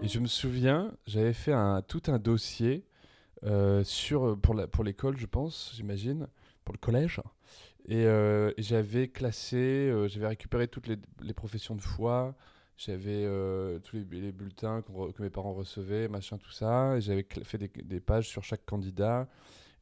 Et 0.00 0.06
je 0.06 0.20
me 0.20 0.26
souviens, 0.26 0.92
j'avais 1.06 1.32
fait 1.32 1.52
un, 1.52 1.82
tout 1.82 2.02
un 2.06 2.18
dossier 2.20 2.84
euh, 3.44 3.82
sur, 3.82 4.38
pour, 4.40 4.54
pour 4.68 4.84
l'école, 4.84 5.16
je 5.16 5.26
pense, 5.26 5.72
j'imagine, 5.74 6.28
pour 6.64 6.72
le 6.72 6.78
collège. 6.78 7.20
Et, 7.88 8.06
euh, 8.06 8.52
j'avais 8.58 9.08
classé, 9.08 9.56
euh, 9.56 10.06
j'avais 10.06 10.28
récupéré 10.28 10.68
toutes 10.68 10.86
les, 10.86 10.98
les, 11.20 11.34
professions 11.34 11.74
de 11.74 11.80
foi, 11.80 12.36
j'avais 12.76 13.26
tous 13.82 13.96
les, 13.96 14.30
bulletins 14.30 14.82
que 14.82 15.22
mes 15.22 15.30
parents 15.30 15.54
recevaient, 15.54 16.06
machin, 16.06 16.38
tout 16.38 16.52
ça. 16.52 16.96
Et 16.96 17.00
j'avais 17.00 17.26
fait 17.42 17.58
des, 17.58 17.68
des, 17.68 18.00
pages 18.00 18.28
sur 18.28 18.44
chaque 18.44 18.64
candidat. 18.64 19.28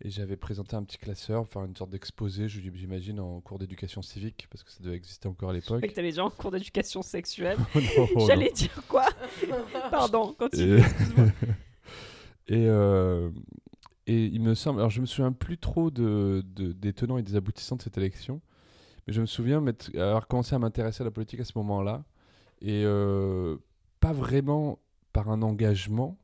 Et 0.03 0.11
j'avais 0.11 0.36
présenté 0.36 0.76
un 0.76 0.82
petit 0.82 0.99
classeur, 0.99 1.49
faire 1.49 1.64
une 1.64 1.74
sorte 1.74 1.90
d'exposé, 1.90 2.49
j'imagine, 2.49 3.18
en 3.18 3.40
cours 3.40 3.59
d'éducation 3.59 4.03
civique, 4.03 4.47
parce 4.51 4.62
que 4.62 4.70
ça 4.70 4.82
devait 4.82 4.97
exister 4.97 5.26
encore 5.26 5.51
à 5.51 5.53
l'époque. 5.55 5.80
Je 5.82 5.88
que 5.88 5.94
t'allais 5.94 6.11
déjà 6.11 6.24
en 6.24 6.30
cours 6.30 6.51
d'éducation 6.51 7.03
sexuelle. 7.03 7.59
Oh 7.99 8.26
J'allais 8.26 8.51
dire 8.51 8.82
quoi? 8.88 9.07
Pardon, 9.90 10.34
continue. 10.38 10.82
Et, 12.49 12.66
euh, 12.68 13.30
et, 14.07 14.26
il 14.26 14.40
me 14.40 14.55
semble, 14.55 14.78
alors 14.78 14.90
je 14.90 15.01
me 15.01 15.07
souviens 15.07 15.32
plus 15.32 15.59
trop 15.59 15.90
de, 15.90 16.44
des 16.55 16.92
tenants 16.92 17.18
et 17.18 17.22
des 17.22 17.34
aboutissants 17.34 17.74
de 17.74 17.82
cette 17.82 17.99
élection, 17.99 18.40
mais 19.07 19.12
je 19.12 19.20
me 19.20 19.26
souviens 19.26 19.64
avoir 19.97 20.28
commencé 20.28 20.55
à 20.55 20.59
m'intéresser 20.61 21.03
à 21.03 21.05
la 21.05 21.11
politique 21.11 21.40
à 21.40 21.44
ce 21.44 21.53
moment-là, 21.57 22.05
et 22.61 22.84
euh, 22.84 23.57
pas 23.99 24.12
vraiment 24.12 24.78
par 25.12 25.28
un 25.28 25.42
engagement, 25.42 26.16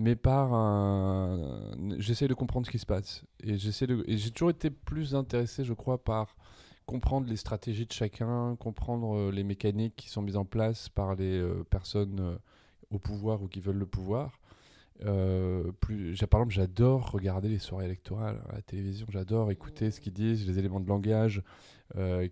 mais 0.00 0.16
par 0.16 0.54
un. 0.54 1.72
J'essaie 1.98 2.26
de 2.26 2.34
comprendre 2.34 2.66
ce 2.66 2.70
qui 2.70 2.78
se 2.78 2.86
passe. 2.86 3.22
Et 3.44 3.58
j'essaie 3.58 3.86
de... 3.86 4.02
j'ai 4.08 4.30
toujours 4.30 4.50
été 4.50 4.70
plus 4.70 5.14
intéressé, 5.14 5.62
je 5.62 5.74
crois, 5.74 6.02
par 6.02 6.36
comprendre 6.86 7.28
les 7.28 7.36
stratégies 7.36 7.86
de 7.86 7.92
chacun, 7.92 8.56
comprendre 8.56 9.14
euh, 9.14 9.30
les 9.30 9.44
mécaniques 9.44 9.94
qui 9.96 10.08
sont 10.08 10.22
mises 10.22 10.36
en 10.36 10.46
place 10.46 10.88
par 10.88 11.14
les 11.14 11.38
euh, 11.38 11.64
personnes 11.68 12.18
euh, 12.20 12.36
au 12.90 12.98
pouvoir 12.98 13.42
ou 13.42 13.46
qui 13.46 13.60
veulent 13.60 13.76
le 13.76 13.86
pouvoir. 13.86 14.40
plus, 15.80 16.16
par 16.28 16.40
exemple, 16.40 16.54
j'adore 16.54 17.10
regarder 17.10 17.48
les 17.48 17.58
soirées 17.58 17.84
électorales 17.84 18.42
à 18.50 18.56
la 18.56 18.62
télévision, 18.62 19.06
j'adore 19.10 19.50
écouter 19.50 19.90
ce 19.90 20.00
qu'ils 20.00 20.12
disent, 20.12 20.46
les 20.46 20.58
éléments 20.58 20.80
de 20.80 20.88
langage, 20.88 21.42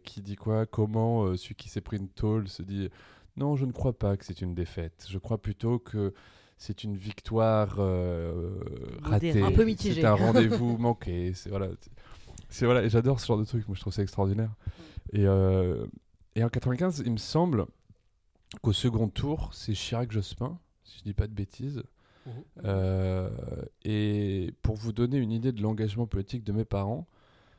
qui 0.02 0.20
dit 0.20 0.36
quoi, 0.36 0.66
comment 0.66 1.36
celui 1.36 1.54
qui 1.54 1.68
s'est 1.68 1.80
pris 1.80 1.96
une 1.96 2.08
tôle 2.08 2.48
se 2.48 2.62
dit 2.62 2.90
non, 3.36 3.56
je 3.56 3.64
ne 3.64 3.72
crois 3.72 3.96
pas 3.96 4.16
que 4.16 4.24
c'est 4.24 4.42
une 4.42 4.54
défaite, 4.54 5.06
je 5.08 5.18
crois 5.18 5.38
plutôt 5.38 5.78
que 5.78 6.12
c'est 6.58 6.82
une 6.82 6.96
victoire 6.96 7.76
euh, 7.78 8.58
ratée. 9.02 9.40
Un 9.40 9.52
peu 9.52 9.64
mitigée. 9.64 10.00
C'est 10.00 10.06
un 10.06 10.14
rendez-vous 10.16 10.76
manqué. 10.76 11.32
C'est 11.32 11.50
voilà. 11.50 11.68
C'est 12.48 12.66
voilà. 12.66 12.82
Et 12.82 12.90
j'adore 12.90 13.20
ce 13.20 13.26
genre 13.26 13.38
de 13.38 13.44
truc. 13.44 13.66
Moi, 13.68 13.76
je 13.76 13.80
trouve 13.80 13.92
ça 13.92 14.02
extraordinaire. 14.02 14.50
Et, 15.12 15.24
euh, 15.24 15.86
et 16.34 16.42
en 16.42 16.48
95, 16.48 17.04
il 17.06 17.12
me 17.12 17.16
semble 17.16 17.66
qu'au 18.60 18.72
second 18.72 19.08
tour, 19.08 19.50
c'est 19.54 19.72
Chirac-Jospin, 19.72 20.58
si 20.82 20.98
je 20.98 21.04
dis 21.04 21.14
pas 21.14 21.28
de 21.28 21.32
bêtises. 21.32 21.84
Mmh. 22.26 22.30
Euh, 22.64 23.30
et 23.84 24.52
pour 24.62 24.74
vous 24.74 24.92
donner 24.92 25.18
une 25.18 25.30
idée 25.30 25.52
de 25.52 25.62
l'engagement 25.62 26.06
politique 26.06 26.42
de 26.42 26.52
mes 26.52 26.64
parents, 26.64 27.06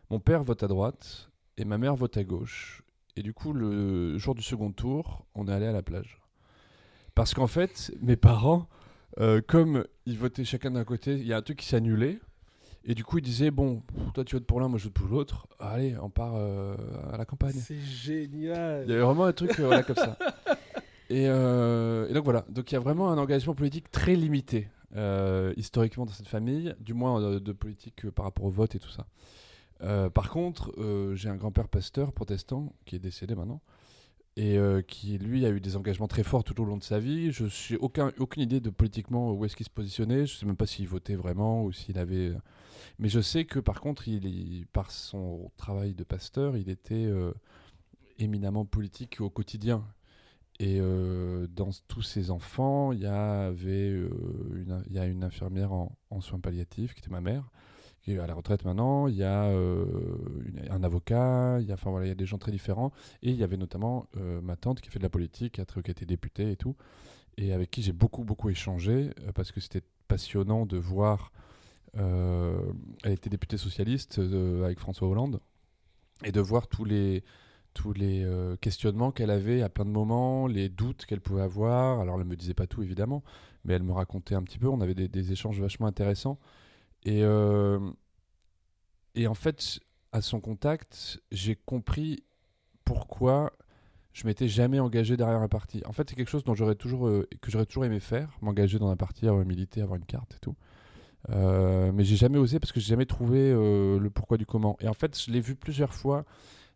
mon 0.09 0.19
père 0.19 0.43
vote 0.43 0.61
à 0.61 0.67
droite 0.67 1.29
et 1.57 1.63
ma 1.63 1.77
mère 1.77 1.95
vote 1.95 2.17
à 2.17 2.23
gauche. 2.25 2.83
Et 3.15 3.23
du 3.23 3.33
coup, 3.33 3.53
le 3.53 4.17
jour 4.17 4.35
du 4.35 4.43
second 4.43 4.71
tour, 4.71 5.25
on 5.35 5.47
est 5.47 5.53
allé 5.53 5.67
à 5.67 5.71
la 5.71 5.81
plage. 5.81 6.19
Parce 7.15 7.33
qu'en 7.33 7.47
fait, 7.47 7.93
mes 8.01 8.15
parents 8.17 8.67
euh, 9.19 9.41
comme 9.45 9.85
ils 10.05 10.17
votaient 10.17 10.45
chacun 10.45 10.71
d'un 10.71 10.83
côté, 10.83 11.13
il 11.13 11.27
y 11.27 11.33
a 11.33 11.37
un 11.37 11.41
truc 11.41 11.57
qui 11.57 11.67
s'annulait. 11.67 12.19
Et 12.85 12.95
du 12.95 13.03
coup, 13.03 13.17
ils 13.17 13.23
disaient 13.23 13.51
Bon, 13.51 13.83
toi 14.13 14.23
tu 14.23 14.35
votes 14.35 14.45
pour 14.45 14.61
l'un, 14.61 14.69
moi 14.69 14.79
je 14.79 14.85
vote 14.85 14.93
pour 14.93 15.07
l'autre. 15.07 15.47
Allez, 15.59 15.95
on 16.01 16.09
part 16.09 16.35
euh, 16.35 16.75
à 17.11 17.17
la 17.17 17.25
campagne. 17.25 17.53
C'est 17.53 17.79
génial. 17.79 18.83
Il 18.85 18.91
y 18.91 18.93
avait 18.93 19.03
vraiment 19.03 19.25
un 19.25 19.33
truc 19.33 19.59
euh, 19.59 19.81
comme 19.83 19.95
ça. 19.95 20.17
Et, 21.09 21.27
donc 22.13 22.23
voilà. 22.23 22.45
Donc 22.49 22.71
il 22.71 22.75
y 22.75 22.77
a 22.77 22.79
vraiment 22.79 23.11
un 23.11 23.17
engagement 23.17 23.55
politique 23.55 23.91
très 23.91 24.15
limité, 24.15 24.69
historiquement, 25.57 26.05
dans 26.05 26.13
cette 26.13 26.27
famille, 26.27 26.75
du 26.79 26.93
moins 26.93 27.39
de 27.39 27.51
politique 27.51 28.09
par 28.11 28.25
rapport 28.25 28.45
au 28.45 28.51
vote 28.51 28.75
et 28.75 28.79
tout 28.79 28.91
ça. 28.91 29.07
par 30.09 30.29
contre, 30.29 30.71
j'ai 31.15 31.29
un 31.29 31.35
grand-père 31.35 31.67
pasteur 31.67 32.13
protestant 32.13 32.73
qui 32.85 32.95
est 32.95 32.99
décédé 32.99 33.33
maintenant 33.33 33.59
et 34.35 34.57
euh, 34.57 34.81
qui 34.81 35.17
lui 35.17 35.45
a 35.45 35.49
eu 35.49 35.59
des 35.59 35.75
engagements 35.75 36.07
très 36.07 36.23
forts 36.23 36.43
tout 36.43 36.59
au 36.61 36.65
long 36.65 36.77
de 36.77 36.83
sa 36.83 36.99
vie. 36.99 37.31
Je 37.31 37.45
n'ai 37.45 37.79
aucun, 37.79 38.11
aucune 38.19 38.43
idée 38.43 38.59
de 38.59 38.69
politiquement 38.69 39.33
où 39.33 39.45
est-ce 39.45 39.55
qu'il 39.55 39.65
se 39.65 39.71
positionnait. 39.71 40.25
Je 40.25 40.33
ne 40.33 40.39
sais 40.39 40.45
même 40.45 40.55
pas 40.55 40.65
s'il 40.65 40.87
votait 40.87 41.15
vraiment 41.15 41.63
ou 41.63 41.71
s'il 41.71 41.97
avait. 41.97 42.33
Mais 42.99 43.09
je 43.09 43.19
sais 43.19 43.45
que 43.45 43.59
par 43.59 43.81
contre, 43.81 44.07
il, 44.07 44.65
par 44.71 44.91
son 44.91 45.51
travail 45.57 45.93
de 45.93 46.03
pasteur, 46.03 46.57
il 46.57 46.69
était 46.69 46.95
euh, 46.95 47.33
éminemment 48.17 48.65
politique 48.65 49.21
au 49.21 49.29
quotidien. 49.29 49.85
Et 50.59 50.79
euh, 50.81 51.47
dans 51.47 51.69
tous 51.87 52.01
ses 52.01 52.31
enfants, 52.31 52.91
il 52.91 52.99
y 52.99 53.05
avait 53.05 53.89
une, 53.89 54.83
il 54.87 54.93
y 54.93 54.99
a 54.99 55.05
une 55.05 55.23
infirmière 55.23 55.71
en, 55.71 55.95
soins 56.19 56.39
palliatifs 56.39 56.93
qui 56.93 56.99
était 56.99 57.09
ma 57.09 57.21
mère, 57.21 57.49
qui 58.13 58.19
est 58.19 58.23
à 58.23 58.27
la 58.27 58.33
retraite 58.33 58.65
maintenant, 58.65 59.07
il 59.07 59.15
y 59.15 59.23
a 59.23 59.45
un 59.45 60.83
avocat, 60.83 61.59
il 61.61 61.67
y 61.67 61.71
a, 61.71 61.73
enfin 61.73 61.89
voilà, 61.89 62.05
il 62.05 62.09
y 62.09 62.11
a 62.11 62.15
des 62.15 62.25
gens 62.25 62.37
très 62.37 62.51
différents, 62.51 62.91
et 63.21 63.29
il 63.29 63.35
y 63.35 63.43
avait 63.43 63.57
notamment 63.57 64.07
ma 64.41 64.55
tante 64.55 64.81
qui 64.81 64.89
fait 64.89 64.99
de 64.99 65.03
la 65.03 65.09
politique, 65.09 65.53
qui 65.55 65.61
a, 65.61 65.63
a 65.63 65.89
été 65.89 66.05
députée 66.05 66.51
et 66.51 66.55
tout, 66.55 66.75
et 67.37 67.53
avec 67.53 67.71
qui 67.71 67.81
j'ai 67.81 67.93
beaucoup 67.93 68.23
beaucoup 68.23 68.49
échangé 68.49 69.11
parce 69.33 69.51
que 69.51 69.59
c'était 69.59 69.83
passionnant 70.07 70.65
de 70.65 70.77
voir. 70.77 71.31
elle 71.93 73.11
était 73.11 73.29
députée 73.29 73.57
socialiste 73.57 74.19
avec 74.63 74.79
François 74.79 75.07
Hollande 75.07 75.39
et 76.23 76.31
de 76.31 76.41
voir 76.41 76.67
tous 76.67 76.85
les 76.85 77.23
tous 77.73 77.93
les 77.93 78.23
euh, 78.23 78.55
questionnements 78.57 79.11
qu'elle 79.11 79.29
avait 79.29 79.61
à 79.61 79.69
plein 79.69 79.85
de 79.85 79.91
moments, 79.91 80.47
les 80.47 80.69
doutes 80.69 81.05
qu'elle 81.05 81.21
pouvait 81.21 81.41
avoir. 81.41 81.99
Alors 81.99 82.15
elle 82.15 82.25
ne 82.25 82.29
me 82.29 82.35
disait 82.35 82.53
pas 82.53 82.67
tout 82.67 82.83
évidemment, 82.83 83.23
mais 83.63 83.73
elle 83.73 83.83
me 83.83 83.93
racontait 83.93 84.35
un 84.35 84.43
petit 84.43 84.59
peu. 84.59 84.67
On 84.67 84.81
avait 84.81 84.95
des, 84.95 85.31
échanges 85.31 85.59
vachement 85.59 85.87
intéressants. 85.87 86.39
Et, 87.09 87.23
euh, 87.23 87.79
et 89.15 89.27
en 89.27 89.33
fait, 89.33 89.79
à 90.11 90.21
son 90.21 90.39
contact, 90.39 91.19
j'ai 91.31 91.55
compris 91.55 92.23
pourquoi 92.85 93.53
je 94.13 94.27
m'étais 94.27 94.47
jamais 94.47 94.79
engagé 94.79 95.17
derrière 95.17 95.41
un 95.41 95.47
parti. 95.47 95.81
En 95.85 95.91
fait, 95.91 96.09
c'est 96.09 96.15
quelque 96.15 96.29
chose 96.29 96.43
dont 96.43 96.55
j'aurais 96.55 96.75
toujours, 96.75 97.07
euh, 97.07 97.27
que 97.41 97.49
j'aurais 97.51 97.65
toujours 97.65 97.85
aimé 97.85 97.99
faire, 97.99 98.37
m'engager 98.41 98.79
dans 98.79 98.89
un 98.89 98.95
parti, 98.95 99.27
avoir 99.27 99.45
militer, 99.45 99.81
avoir 99.81 99.97
une 99.97 100.05
carte 100.05 100.35
et 100.35 100.39
tout. 100.39 100.55
mais 101.29 102.03
j'ai 102.03 102.15
jamais 102.15 102.37
osé 102.37 102.59
parce 102.59 102.71
que 102.71 102.79
j'ai 102.79 102.89
jamais 102.89 103.05
trouvé 103.05 103.51
le 103.51 104.09
pourquoi 104.09 104.37
du 104.37 104.45
comment. 104.45 104.77
Et 104.79 104.87
en 104.87 104.93
fait, 104.93 105.19
je 105.19 105.31
l'ai 105.31 105.41
vu 105.41 105.55
plusieurs 105.55 105.93
fois 105.93 106.25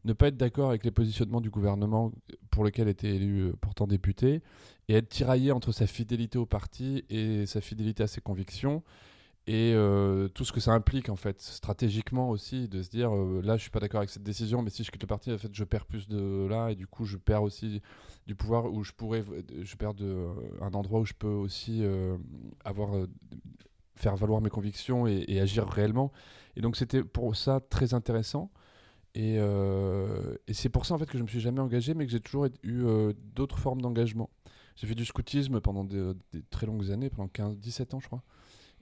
ne 0.06 0.14
pas 0.14 0.28
être 0.28 0.38
d'accord 0.38 0.70
avec 0.70 0.84
les 0.84 0.92
positionnements 0.92 1.42
du 1.42 1.50
gouvernement 1.50 2.12
pour 2.52 2.64
lequel 2.64 2.88
était 2.88 3.16
élu 3.16 3.42
euh, 3.42 3.54
pourtant 3.60 3.88
député, 3.88 4.42
et 4.90 4.96
être 4.96 5.10
tiraillé 5.10 5.52
entre 5.52 5.72
sa 5.72 5.88
fidélité 5.88 6.38
au 6.38 6.46
parti 6.46 7.06
et 7.10 7.46
sa 7.46 7.62
fidélité 7.62 8.04
à 8.04 8.08
ses 8.08 8.22
convictions, 8.22 8.84
et 9.46 9.74
euh, 9.76 10.30
tout 10.30 10.46
ce 10.46 10.54
que 10.54 10.60
ça 10.60 10.72
implique 10.72 11.10
en 11.10 11.16
fait, 11.16 11.42
stratégiquement 11.42 12.30
aussi, 12.30 12.68
de 12.68 12.82
se 12.82 12.90
dire 12.90 13.14
euh, 13.14 13.42
là 13.44 13.58
je 13.58 13.64
suis 13.64 13.72
pas 13.72 13.80
d'accord 13.80 14.00
avec 14.00 14.10
cette 14.10 14.24
décision, 14.24 14.62
mais 14.62 14.70
si 14.70 14.84
je 14.84 14.92
quitte 14.92 15.04
le 15.04 15.08
parti, 15.08 15.32
en 15.32 15.38
fait 15.38 15.54
je 15.54 15.64
perds 15.64 15.86
plus 15.86 16.08
de 16.08 16.48
là, 16.48 16.70
et 16.70 16.76
du 16.76 16.88
coup 16.88 17.06
je 17.06 17.18
perds 17.18 17.44
aussi 17.44 17.82
du 18.26 18.36
pouvoir 18.36 18.72
où 18.72 18.84
je 18.84 18.94
pourrais, 18.94 19.24
je 19.62 19.76
perds 19.76 19.96
de, 19.96 20.28
un 20.62 20.72
endroit 20.74 21.02
où 21.02 21.06
je 21.06 21.14
peux 21.14 21.28
aussi 21.28 21.84
avoir 22.64 22.92
faire 23.96 24.16
valoir 24.16 24.42
mes 24.42 24.50
convictions 24.50 25.08
et, 25.08 25.40
agir 25.40 25.68
réellement. 25.68 26.12
Et 26.56 26.62
donc 26.62 26.76
c'était 26.76 27.04
pour 27.04 27.36
ça 27.36 27.60
très 27.60 27.94
intéressant. 27.94 28.52
Euh, 29.16 30.36
et, 30.48 30.54
c'est 30.54 30.70
pour 30.70 30.86
ça 30.86 30.96
en 30.96 30.98
fait 30.98 31.06
que 31.06 31.18
je 31.18 31.24
me 31.24 31.28
suis 31.28 31.40
jamais 31.40 31.60
engagé, 31.60 31.94
mais 31.94 32.06
que 32.06 32.12
j'ai 32.12 32.20
toujours 32.20 32.48
eu 32.64 32.84
euh, 32.86 33.14
d'autres 33.36 33.60
formes 33.60 33.82
d'engagement. 33.82 34.30
J'ai 34.76 34.88
fait 34.88 34.96
du 34.96 35.06
scoutisme 35.06 35.62
pendant 35.62 35.84
des, 35.84 36.14
très 36.50 36.66
longues 36.66 36.92
années, 36.92 37.10
pendant 37.10 37.28
15, 37.28 37.58
17 37.58 37.94
ans 37.94 38.00
je 38.00 38.08
crois. 38.08 38.24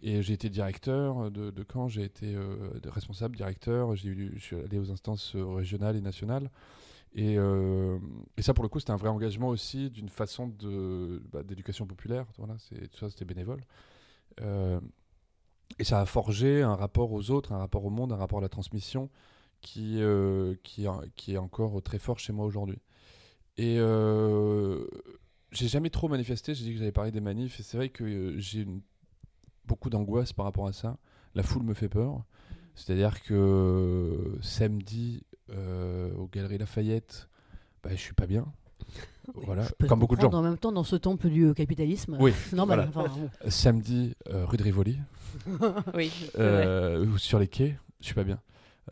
Et 0.01 0.21
j'ai 0.21 0.33
été 0.33 0.49
directeur 0.49 1.29
de, 1.29 1.51
de 1.51 1.65
j'ai 1.87 2.03
été 2.03 2.33
euh, 2.35 2.71
responsable 2.85 3.35
directeur, 3.35 3.95
je 3.95 4.37
suis 4.39 4.55
allé 4.55 4.79
aux 4.79 4.91
instances 4.91 5.35
régionales 5.35 5.95
et 5.95 6.01
nationales. 6.01 6.49
Et, 7.13 7.35
et 8.37 8.41
ça 8.41 8.53
pour 8.53 8.63
le 8.63 8.69
coup 8.69 8.79
c'était 8.79 8.93
un 8.93 8.97
vrai 8.97 9.09
engagement 9.09 9.49
aussi 9.49 9.89
d'une 9.89 10.07
façon 10.09 10.47
bah, 11.31 11.43
d'éducation 11.43 11.85
populaire. 11.85 12.25
Voilà, 12.37 12.55
c'est, 12.57 12.87
tout 12.87 12.97
ça 12.97 13.09
c'était 13.09 13.25
bénévole. 13.25 13.61
et 14.39 15.83
ça 15.83 16.01
a 16.01 16.05
forgé 16.05 16.61
un 16.61 16.75
rapport 16.75 17.11
aux 17.11 17.29
autres, 17.29 17.51
un 17.51 17.57
rapport 17.57 17.85
au 17.85 17.89
monde, 17.89 18.13
un 18.13 18.17
rapport 18.17 18.39
à 18.39 18.41
la 18.41 18.49
transmission 18.49 19.09
qui, 19.61 20.01
euh, 20.01 20.55
est 21.27 21.37
encore 21.37 21.81
très 21.81 21.99
fort 21.99 22.19
chez 22.19 22.33
moi 22.33 22.45
aujourd'hui. 22.45 22.79
Et 23.57 23.77
euh, 23.79 24.85
j'ai 25.51 25.67
jamais 25.67 25.89
trop 25.89 26.07
manifesté, 26.07 26.53
j'ai 26.53 26.65
dit 26.65 26.73
que 26.73 26.79
j'avais 26.79 26.91
parlé 26.91 27.11
des 27.11 27.21
manifs, 27.21 27.59
et 27.59 27.63
c'est 27.63 27.77
vrai 27.77 27.89
que 27.89 28.03
euh, 28.03 28.39
j'ai 28.39 28.67
beaucoup 29.65 29.89
d'angoisse 29.89 30.33
par 30.33 30.45
rapport 30.45 30.67
à 30.67 30.73
ça. 30.73 30.97
La 31.35 31.43
foule 31.43 31.63
me 31.63 31.73
fait 31.73 31.89
peur. 31.89 32.23
C'est-à-dire 32.75 33.21
que 33.21 34.37
samedi, 34.41 35.23
aux 35.49 36.27
Galeries 36.31 36.57
Lafayette, 36.57 37.27
bah, 37.83 37.89
je 37.91 37.99
suis 37.99 38.13
pas 38.13 38.27
bien. 38.27 38.45
voilà, 39.35 39.67
comme 39.87 39.99
beaucoup 39.99 40.15
de 40.15 40.21
gens. 40.21 40.33
En 40.33 40.41
même 40.41 40.57
temps, 40.57 40.71
dans 40.71 40.83
ce 40.83 40.95
temple 40.95 41.29
du 41.29 41.53
capitalisme, 41.53 42.17
oui, 42.19 42.33
c'est 42.49 42.55
normal. 42.55 42.89
Samedi, 43.47 44.15
rue 44.25 44.57
de 44.57 44.63
Rivoli, 44.63 44.97
oui, 45.93 46.11
sur 47.17 47.39
les 47.39 47.47
quais, 47.47 47.77
je 47.99 48.05
suis 48.05 48.15
pas 48.15 48.23
bien. 48.23 48.39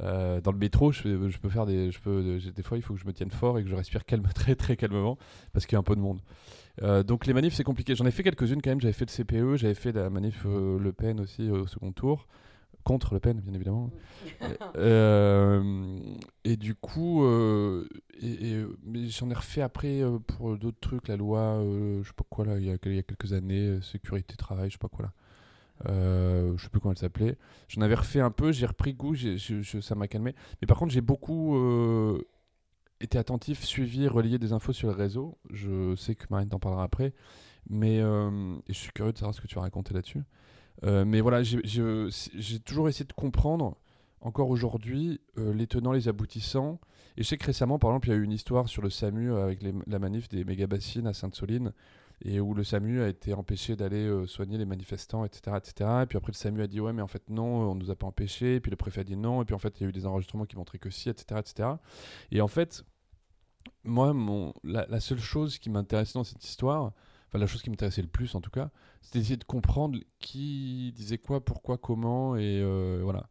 Euh, 0.02 0.40
dans 0.40 0.52
le 0.52 0.58
métro, 0.58 0.92
je, 0.92 1.30
je, 1.30 1.38
peux 1.40 1.50
faire 1.50 1.66
des, 1.66 1.92
je 1.92 2.00
peux, 2.00 2.40
des 2.40 2.64
fois, 2.64 2.78
il 2.78 2.84
faut 2.84 2.94
que 2.94 3.00
je 3.00 3.06
me 3.06 3.14
tienne 3.14 3.32
fort 3.32 3.58
et 3.60 3.64
que 3.64 3.70
je 3.70 3.76
respire 3.76 4.06
calme, 4.06 4.28
très 4.34 4.56
très 4.56 4.78
calmement 4.78 5.18
parce 5.52 5.66
qu'il 5.66 5.74
y 5.74 5.78
a 5.78 5.80
un 5.80 5.84
peu 5.84 5.96
de 5.96 6.02
monde. 6.02 6.20
Euh, 6.82 7.04
donc 7.04 7.26
les 7.26 7.34
manifs, 7.34 7.54
c'est 7.54 7.64
compliqué. 7.64 7.96
J'en 7.96 8.06
ai 8.06 8.12
fait 8.12 8.24
quelques-unes 8.24 8.62
quand 8.62 8.72
même. 8.72 8.82
J'avais 8.82 8.94
fait 8.94 9.06
le 9.06 9.24
CPE, 9.24 9.58
j'avais 9.58 9.74
fait 9.74 9.92
la 9.92 10.10
manif 10.10 10.44
euh, 10.46 10.80
Le 10.80 10.94
Pen 10.94 11.20
aussi 11.20 11.50
au 11.50 11.68
second 11.68 11.92
tour 11.92 12.28
contre 12.84 13.14
Le 13.14 13.20
Pen, 13.20 13.40
bien 13.42 13.54
évidemment. 13.54 13.92
et 16.46 16.58
du 16.58 16.76
coup, 16.76 17.26
et, 18.22 18.66
j'en 19.10 19.30
ai 19.30 19.34
refait 19.34 19.62
après 19.62 20.02
pour 20.26 20.58
d'autres 20.58 20.80
trucs, 20.80 21.08
la 21.08 21.18
loi, 21.18 21.62
je 22.02 22.08
sais 22.08 22.14
pas 22.16 22.24
quoi 22.30 22.46
là, 22.46 22.58
il 22.58 22.66
y, 22.66 22.72
a, 22.72 22.78
il 22.86 22.96
y 22.96 23.00
a 23.00 23.04
quelques 23.04 23.34
années, 23.34 23.80
sécurité 23.82 24.36
travail, 24.38 24.70
je 24.70 24.76
sais 24.76 24.80
pas 24.80 24.88
quoi 24.88 25.06
là. 25.06 25.12
Euh, 25.88 26.58
je 26.58 26.64
sais 26.64 26.70
plus 26.70 26.80
comment 26.80 26.92
elle 26.92 26.98
s'appelait. 26.98 27.38
J'en 27.68 27.82
avais 27.82 27.96
refait 27.96 28.20
un 28.20 28.32
peu, 28.32 28.52
j'ai 28.52 28.66
repris 28.66 28.94
goût, 28.94 29.16
ça 29.16 29.96
m'a 29.96 30.08
calmé. 30.08 30.36
Mais 30.62 30.66
par 30.66 30.78
contre, 30.78 30.92
j'ai 30.92 31.02
beaucoup 31.02 31.56
euh, 31.56 32.22
été 33.02 33.18
attentif, 33.18 33.64
suivi, 33.64 34.08
relayé 34.08 34.40
des 34.40 34.54
infos 34.54 34.74
sur 34.74 34.88
le 34.90 34.94
réseau. 34.94 35.38
Je 35.50 35.96
sais 35.96 36.16
que 36.16 36.26
Marine 36.30 36.50
t'en 36.50 36.60
parlera 36.60 36.84
après. 36.84 37.14
Mais 37.70 38.00
euh, 38.00 38.56
je 38.68 38.74
suis 38.74 38.92
curieux 38.92 39.14
de 39.14 39.18
savoir 39.18 39.36
ce 39.36 39.42
que 39.42 39.48
tu 39.48 39.56
vas 39.56 39.62
raconter 39.62 39.94
là-dessus. 39.94 40.24
mais 40.84 41.22
voilà, 41.22 41.44
j'ai 41.44 42.60
toujours 42.66 42.90
essayé 42.90 43.06
de 43.06 43.14
comprendre, 43.14 43.78
encore 44.22 44.50
aujourd'hui, 44.50 45.20
les 45.38 45.68
tenants, 45.68 45.92
les 45.92 46.08
aboutissants. 46.08 46.80
Et 47.18 47.24
je 47.24 47.28
sais 47.28 47.38
que 47.38 47.46
récemment, 47.46 47.80
par 47.80 47.92
exemple, 47.92 48.08
il 48.08 48.12
y 48.12 48.14
a 48.14 48.18
eu 48.18 48.24
une 48.24 48.32
histoire 48.32 48.70
sur 48.70 48.82
le 48.82 48.90
SAMU 48.90 49.34
avec 49.34 49.60
la 49.88 50.00
manif 50.00 50.30
des 50.30 50.44
méga 50.46 50.68
bassines 50.68 51.06
à 51.06 51.14
Sainte-Soline 51.14 51.74
et 52.22 52.40
où 52.40 52.54
le 52.54 52.64
SAMU 52.64 53.02
a 53.02 53.08
été 53.08 53.34
empêché 53.34 53.76
d'aller 53.76 54.06
euh, 54.06 54.28
soigner 54.28 54.58
les 54.58 54.66
manifestants, 54.66 55.24
etc., 55.24 55.58
etc. 55.58 55.90
Et 56.04 56.06
puis 56.06 56.18
après, 56.18 56.32
le 56.32 56.38
SAMU 56.38 56.62
a 56.62 56.68
dit 56.68 56.82
ouais, 56.82 56.94
mais 56.94 57.02
en 57.02 57.08
fait, 57.08 57.30
non, 57.30 57.72
on 57.72 57.76
nous 57.76 57.92
a 57.92 57.96
pas 57.96 58.08
empêché. 58.08 58.56
Et 58.56 58.60
puis 58.60 58.72
le 58.72 58.78
préfet 58.78 59.02
a 59.02 59.04
dit 59.04 59.16
non. 59.16 59.42
Et 59.42 59.46
puis 59.46 59.56
en 59.56 59.60
fait, 59.60 59.80
il 59.80 59.84
y 59.84 59.86
a 59.86 59.90
eu 59.90 59.94
des 59.94 60.06
enregistrements 60.06 60.46
qui 60.46 60.58
montraient 60.58 60.80
que 60.80 60.90
si, 60.90 61.10
etc., 61.10 61.40
etc. 61.40 61.70
Et 62.32 62.42
en 62.42 62.48
fait, 62.48 62.84
moi, 63.84 64.14
mon, 64.14 64.54
la, 64.64 65.00
seule 65.00 65.20
chose 65.20 65.60
qui 65.60 65.70
m'intéressait 65.70 66.14
dans 66.14 66.24
cette 66.24 66.44
histoire, 66.44 66.92
enfin 67.28 67.40
la 67.40 67.48
chose 67.48 67.62
qui 67.62 67.70
m'intéressait 67.70 68.02
le 68.02 68.08
plus 68.08 68.36
en 68.36 68.42
tout 68.42 68.52
cas, 68.52 68.70
c'était 69.02 69.20
d'essayer 69.20 69.38
de 69.38 69.44
comprendre 69.44 70.00
qui 70.20 70.92
disait 70.96 71.18
quoi, 71.18 71.44
pourquoi, 71.44 71.78
comment, 71.78 72.36
et 72.36 72.62
euh, 72.62 73.00
voilà. 73.04 73.30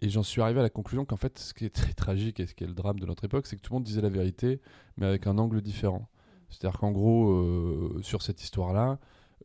Et 0.00 0.08
j'en 0.08 0.22
suis 0.24 0.42
arrivé 0.42 0.58
à 0.58 0.62
la 0.64 0.70
conclusion 0.70 1.04
qu'en 1.04 1.16
fait, 1.16 1.38
ce 1.38 1.54
qui 1.54 1.64
est 1.64 1.70
très 1.74 1.92
tragique 1.92 2.40
et 2.40 2.46
ce 2.46 2.54
qui 2.54 2.64
est 2.64 2.66
le 2.66 2.74
drame 2.74 2.98
de 2.98 3.06
notre 3.06 3.24
époque, 3.24 3.46
c'est 3.46 3.56
que 3.56 3.60
tout 3.60 3.72
le 3.72 3.76
monde 3.76 3.84
disait 3.84 4.00
la 4.00 4.08
vérité, 4.08 4.60
mais 4.96 5.06
avec 5.06 5.26
un 5.28 5.38
angle 5.38 5.60
différent. 5.60 6.08
C'est-à-dire 6.52 6.78
qu'en 6.78 6.92
gros, 6.92 7.30
euh, 7.30 8.00
sur 8.02 8.22
cette 8.22 8.42
histoire-là, 8.42 8.98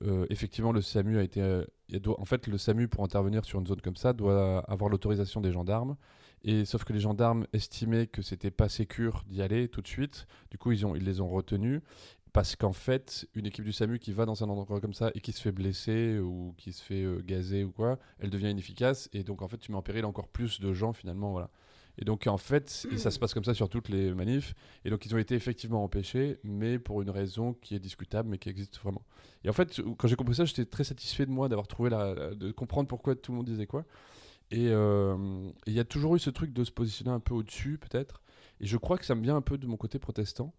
euh, 0.03 0.27
effectivement, 0.29 0.71
le 0.71 0.81
SAMU 0.81 1.17
a 1.17 1.23
été. 1.23 1.41
Euh, 1.41 1.63
en 2.05 2.25
fait, 2.25 2.47
le 2.47 2.57
SAMU, 2.57 2.87
pour 2.87 3.03
intervenir 3.03 3.45
sur 3.45 3.59
une 3.59 3.65
zone 3.65 3.81
comme 3.81 3.95
ça, 3.95 4.13
doit 4.13 4.59
avoir 4.69 4.89
l'autorisation 4.89 5.41
des 5.41 5.51
gendarmes. 5.51 5.95
Et 6.43 6.65
sauf 6.65 6.83
que 6.83 6.93
les 6.93 6.99
gendarmes 6.99 7.47
estimaient 7.53 8.07
que 8.07 8.21
c'était 8.21 8.51
pas 8.51 8.69
sécure 8.69 9.23
d'y 9.27 9.41
aller 9.41 9.69
tout 9.69 9.81
de 9.81 9.87
suite. 9.87 10.27
Du 10.51 10.57
coup, 10.57 10.71
ils 10.71 11.03
les 11.03 11.21
ont 11.21 11.29
retenus. 11.29 11.81
Parce 12.33 12.55
qu'en 12.55 12.73
fait, 12.73 13.27
une 13.33 13.47
équipe 13.47 13.65
du 13.65 13.71
SAMU 13.71 13.97
qui 13.97 14.11
va 14.11 14.25
dans 14.25 14.43
un 14.43 14.49
endroit 14.49 14.79
comme 14.79 14.93
ça 14.93 15.09
et 15.15 15.21
qui 15.21 15.31
se 15.31 15.41
fait 15.41 15.51
blesser 15.51 16.19
ou 16.19 16.53
qui 16.57 16.73
se 16.73 16.83
fait 16.83 17.05
gazer 17.23 17.63
ou 17.63 17.71
quoi, 17.71 17.97
elle 18.19 18.29
devient 18.29 18.51
inefficace. 18.51 19.09
Et 19.13 19.23
donc, 19.23 19.41
en 19.41 19.47
fait, 19.47 19.57
tu 19.57 19.71
mets 19.71 19.77
en 19.77 19.81
péril 19.81 20.05
encore 20.05 20.27
plus 20.27 20.59
de 20.59 20.73
gens 20.73 20.93
finalement. 20.93 21.31
Voilà. 21.31 21.49
Et 21.97 22.05
donc, 22.05 22.27
en 22.27 22.37
fait, 22.37 22.87
et 22.91 22.97
ça 22.97 23.09
se 23.09 23.17
passe 23.17 23.33
comme 23.33 23.43
ça 23.43 23.53
sur 23.53 23.69
toutes 23.69 23.89
les 23.89 24.13
manifs. 24.13 24.53
Et 24.85 24.89
donc, 24.89 25.05
ils 25.05 25.15
ont 25.15 25.17
été 25.17 25.35
effectivement 25.35 25.83
empêchés, 25.83 26.37
mais 26.43 26.77
pour 26.77 27.01
une 27.01 27.09
raison 27.09 27.53
qui 27.53 27.75
est 27.75 27.79
discutable, 27.79 28.29
mais 28.29 28.37
qui 28.37 28.49
existe 28.49 28.77
vraiment. 28.79 29.03
Et 29.43 29.49
en 29.49 29.53
fait, 29.53 29.81
quand 29.97 30.07
j'ai 30.07 30.15
compris 30.15 30.35
ça, 30.35 30.45
j'étais 30.45 30.65
très 30.65 30.83
satisfait 30.83 31.25
de 31.25 31.31
moi 31.31 31.49
d'avoir 31.49 31.67
trouvé 31.67 31.89
la, 31.89 32.35
de 32.35 32.51
comprendre 32.51 32.87
pourquoi 32.87 33.15
tout 33.15 33.31
le 33.31 33.37
monde 33.37 33.47
disait 33.47 33.65
quoi. 33.65 33.85
Et 34.51 34.69
euh, 34.69 35.49
il 35.65 35.73
y 35.73 35.79
a 35.79 35.83
toujours 35.83 36.15
eu 36.15 36.19
ce 36.19 36.29
truc 36.29 36.53
de 36.53 36.63
se 36.63 36.71
positionner 36.71 37.11
un 37.11 37.19
peu 37.19 37.33
au-dessus, 37.33 37.77
peut-être. 37.77 38.21
Et 38.61 38.65
je 38.65 38.77
crois 38.77 38.97
que 38.97 39.05
ça 39.05 39.15
me 39.15 39.21
vient 39.21 39.35
un 39.35 39.41
peu 39.41 39.57
de 39.57 39.67
mon 39.67 39.77
côté 39.77 39.99
protestant 39.99 40.53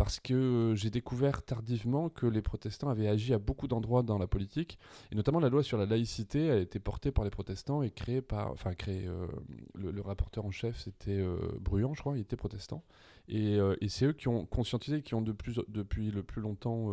parce 0.00 0.18
que 0.18 0.72
j'ai 0.76 0.88
découvert 0.88 1.42
tardivement 1.42 2.08
que 2.08 2.24
les 2.24 2.40
protestants 2.40 2.88
avaient 2.88 3.06
agi 3.06 3.34
à 3.34 3.38
beaucoup 3.38 3.68
d'endroits 3.68 4.02
dans 4.02 4.16
la 4.16 4.26
politique, 4.26 4.78
et 5.12 5.14
notamment 5.14 5.40
la 5.40 5.50
loi 5.50 5.62
sur 5.62 5.76
la 5.76 5.84
laïcité 5.84 6.50
a 6.50 6.56
été 6.56 6.80
portée 6.80 7.12
par 7.12 7.22
les 7.22 7.28
protestants 7.28 7.82
et 7.82 7.90
créée 7.90 8.22
par, 8.22 8.50
enfin 8.50 8.72
créée, 8.72 9.06
euh, 9.06 9.26
le, 9.74 10.00
rapporteur 10.00 10.46
en 10.46 10.52
chef 10.52 10.78
c'était 10.78 11.18
euh, 11.18 11.36
je 11.70 12.00
crois, 12.00 12.16
il 12.16 12.22
était 12.22 12.36
protestant, 12.36 12.82
et, 13.28 13.58
euh, 13.58 13.76
et 13.82 13.90
c'est 13.90 14.06
eux 14.06 14.14
qui 14.14 14.28
ont 14.28 14.46
conscientisé, 14.46 15.02
qui 15.02 15.14
ont 15.14 15.20
de 15.20 15.32
plus, 15.32 15.60
depuis 15.68 16.10
le 16.10 16.22
plus 16.22 16.40
longtemps 16.40 16.92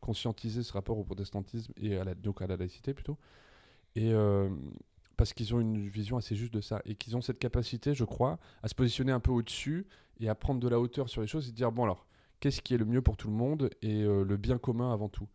conscientisé 0.00 0.62
ce 0.62 0.72
rapport 0.72 0.96
au 0.96 1.04
protestantisme 1.04 1.74
et 1.76 1.98
donc 2.22 2.40
à 2.40 2.46
la 2.46 2.56
laïcité 2.56 2.94
plutôt, 2.94 3.18
et 3.96 4.14
parce 5.18 5.34
qu'ils 5.34 5.54
ont 5.54 5.60
une 5.60 5.86
vision 5.90 6.16
assez 6.16 6.34
juste 6.34 6.54
de 6.54 6.62
ça 6.62 6.80
et 6.86 6.94
qu'ils 6.94 7.18
ont 7.18 7.20
cette 7.20 7.38
capacité, 7.38 7.92
je 7.92 8.04
crois, 8.04 8.38
à 8.62 8.68
se 8.68 8.74
positionner 8.74 9.12
un 9.12 9.20
peu 9.20 9.30
au-dessus 9.30 9.86
et 10.20 10.30
à 10.30 10.34
prendre 10.34 10.58
de 10.58 10.68
la 10.68 10.80
hauteur 10.80 11.10
sur 11.10 11.20
les 11.20 11.26
choses 11.26 11.50
et 11.50 11.52
dire 11.52 11.70
bon 11.70 11.84
alors 11.84 12.06
qu'est-ce 12.40 12.60
qui 12.60 12.74
est 12.74 12.78
le 12.78 12.84
mieux 12.84 13.02
pour 13.02 13.16
tout 13.16 13.28
le 13.28 13.34
monde 13.34 13.70
et 13.82 14.02
euh, 14.02 14.24
le 14.24 14.36
bien 14.36 14.58
commun 14.58 14.92
avant 14.92 15.08
tout. 15.08 15.28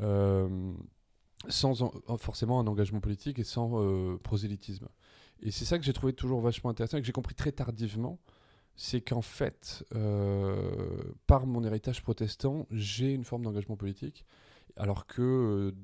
Euh, 0.00 0.72
sans 1.48 1.90
forcément 2.18 2.60
un 2.60 2.66
engagement 2.66 3.00
politique 3.00 3.38
et 3.38 3.44
sans 3.44 3.82
euh, 3.82 4.18
prosélytisme. 4.22 4.88
Et 5.40 5.50
c'est 5.50 5.64
ça 5.64 5.78
que 5.78 5.84
j'ai 5.84 5.94
trouvé 5.94 6.12
toujours 6.12 6.40
vachement 6.40 6.70
intéressant 6.70 6.98
et 6.98 7.00
que 7.00 7.06
j'ai 7.06 7.12
compris 7.12 7.34
très 7.34 7.52
tardivement. 7.52 8.18
C'est 8.76 9.00
qu'en 9.00 9.22
fait, 9.22 9.84
par 11.26 11.46
mon 11.46 11.64
héritage 11.64 12.02
protestant, 12.02 12.66
j'ai 12.70 13.12
une 13.12 13.24
forme 13.24 13.42
d'engagement 13.42 13.76
politique. 13.76 14.24
Alors 14.76 15.06
que 15.06 15.74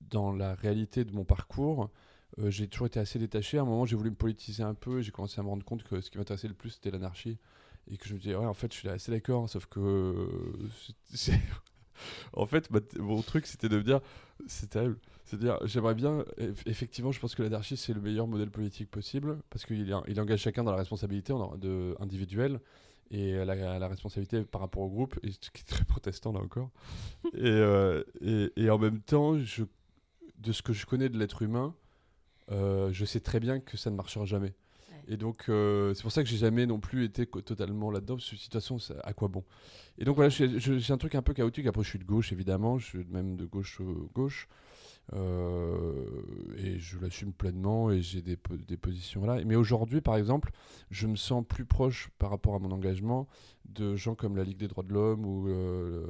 dans 0.00 0.32
la 0.32 0.54
réalité 0.54 1.04
de 1.04 1.12
mon 1.12 1.24
parcours, 1.24 1.90
j'ai 2.38 2.66
toujours 2.66 2.86
été 2.86 2.98
assez 2.98 3.18
détaché. 3.18 3.58
À 3.58 3.62
un 3.62 3.64
moment, 3.64 3.84
j'ai 3.84 3.96
voulu 3.96 4.10
me 4.10 4.16
politiser 4.16 4.62
un 4.62 4.74
peu 4.74 5.00
et 5.00 5.02
j'ai 5.02 5.12
commencé 5.12 5.40
à 5.40 5.44
me 5.44 5.48
rendre 5.48 5.64
compte 5.64 5.82
que 5.84 6.00
ce 6.00 6.10
qui 6.10 6.18
m'intéressait 6.18 6.48
le 6.48 6.54
plus, 6.54 6.70
c'était 6.70 6.90
l'anarchie. 6.90 7.38
Et 7.92 7.96
que 7.96 8.08
je 8.08 8.14
me 8.14 8.18
disais, 8.18 8.34
ouais, 8.36 8.46
en 8.46 8.54
fait, 8.54 8.72
je 8.72 8.78
suis 8.78 8.88
assez 8.88 9.10
d'accord, 9.10 9.48
sauf 9.48 9.66
que. 9.66 10.14
c'est- 11.12 11.32
en 12.34 12.46
fait, 12.46 12.70
ma- 12.70 12.80
mon 12.98 13.22
truc, 13.22 13.46
c'était 13.46 13.68
de 13.68 13.76
me 13.78 13.82
dire, 13.82 14.00
c'est 14.46 14.70
terrible. 14.70 14.98
C'est-à-dire, 15.24 15.58
j'aimerais 15.66 15.94
bien, 15.94 16.20
eff- 16.38 16.62
effectivement, 16.66 17.12
je 17.12 17.20
pense 17.20 17.34
que 17.34 17.42
l'anarchie, 17.42 17.76
c'est 17.76 17.92
le 17.94 18.00
meilleur 18.00 18.26
modèle 18.26 18.50
politique 18.50 18.90
possible, 18.90 19.38
parce 19.50 19.66
qu'il 19.66 19.80
il 20.08 20.20
engage 20.20 20.40
chacun 20.40 20.64
dans 20.64 20.72
la 20.72 20.78
responsabilité 20.78 21.32
de, 21.58 21.96
individuelle 22.00 22.60
et 23.10 23.34
la, 23.44 23.78
la 23.78 23.88
responsabilité 23.88 24.42
par 24.44 24.60
rapport 24.60 24.82
au 24.82 24.88
groupe, 24.88 25.18
et 25.24 25.30
ce 25.32 25.50
qui 25.50 25.62
est 25.62 25.64
très 25.68 25.84
protestant 25.84 26.32
là 26.32 26.40
encore. 26.40 26.70
et, 27.34 27.40
euh, 27.44 28.04
et, 28.22 28.52
et 28.56 28.70
en 28.70 28.78
même 28.78 29.00
temps, 29.00 29.38
je, 29.38 29.64
de 30.38 30.52
ce 30.52 30.62
que 30.62 30.72
je 30.72 30.86
connais 30.86 31.08
de 31.08 31.18
l'être 31.18 31.42
humain, 31.42 31.74
euh, 32.52 32.90
je 32.92 33.04
sais 33.04 33.20
très 33.20 33.40
bien 33.40 33.60
que 33.60 33.76
ça 33.76 33.90
ne 33.90 33.96
marchera 33.96 34.24
jamais. 34.24 34.54
Et 35.10 35.16
donc, 35.16 35.48
euh, 35.48 35.92
c'est 35.92 36.02
pour 36.02 36.12
ça 36.12 36.22
que 36.22 36.28
j'ai 36.28 36.36
jamais 36.36 36.66
non 36.66 36.78
plus 36.78 37.04
été 37.04 37.26
totalement 37.26 37.90
là-dedans. 37.90 38.14
Parce 38.14 38.30
que 38.30 38.36
de 38.36 38.40
toute 38.40 38.92
à 39.02 39.12
quoi 39.12 39.26
bon? 39.28 39.44
Et 39.98 40.04
donc, 40.04 40.14
voilà, 40.14 40.28
j'ai 40.30 40.92
un 40.92 40.98
truc 40.98 41.16
un 41.16 41.22
peu 41.22 41.34
chaotique. 41.34 41.66
Après, 41.66 41.82
je 41.82 41.88
suis 41.88 41.98
de 41.98 42.04
gauche, 42.04 42.32
évidemment. 42.32 42.78
Je 42.78 42.86
suis 42.86 43.04
même 43.10 43.36
de 43.36 43.44
gauche 43.44 43.82
gauche. 44.14 44.48
Euh, 45.12 46.04
et 46.56 46.78
je 46.78 46.96
l'assume 47.00 47.32
pleinement 47.32 47.90
et 47.90 48.00
j'ai 48.00 48.22
des, 48.22 48.36
po- 48.36 48.56
des 48.56 48.76
positions 48.76 49.26
là. 49.26 49.42
Mais 49.44 49.56
aujourd'hui, 49.56 50.00
par 50.00 50.14
exemple, 50.16 50.52
je 50.92 51.08
me 51.08 51.16
sens 51.16 51.44
plus 51.44 51.64
proche 51.64 52.10
par 52.18 52.30
rapport 52.30 52.54
à 52.54 52.60
mon 52.60 52.70
engagement 52.70 53.26
de 53.68 53.96
gens 53.96 54.14
comme 54.14 54.36
la 54.36 54.44
Ligue 54.44 54.58
des 54.58 54.68
droits 54.68 54.84
de 54.84 54.92
l'homme 54.92 55.26
ou, 55.26 55.48
euh, 55.48 56.06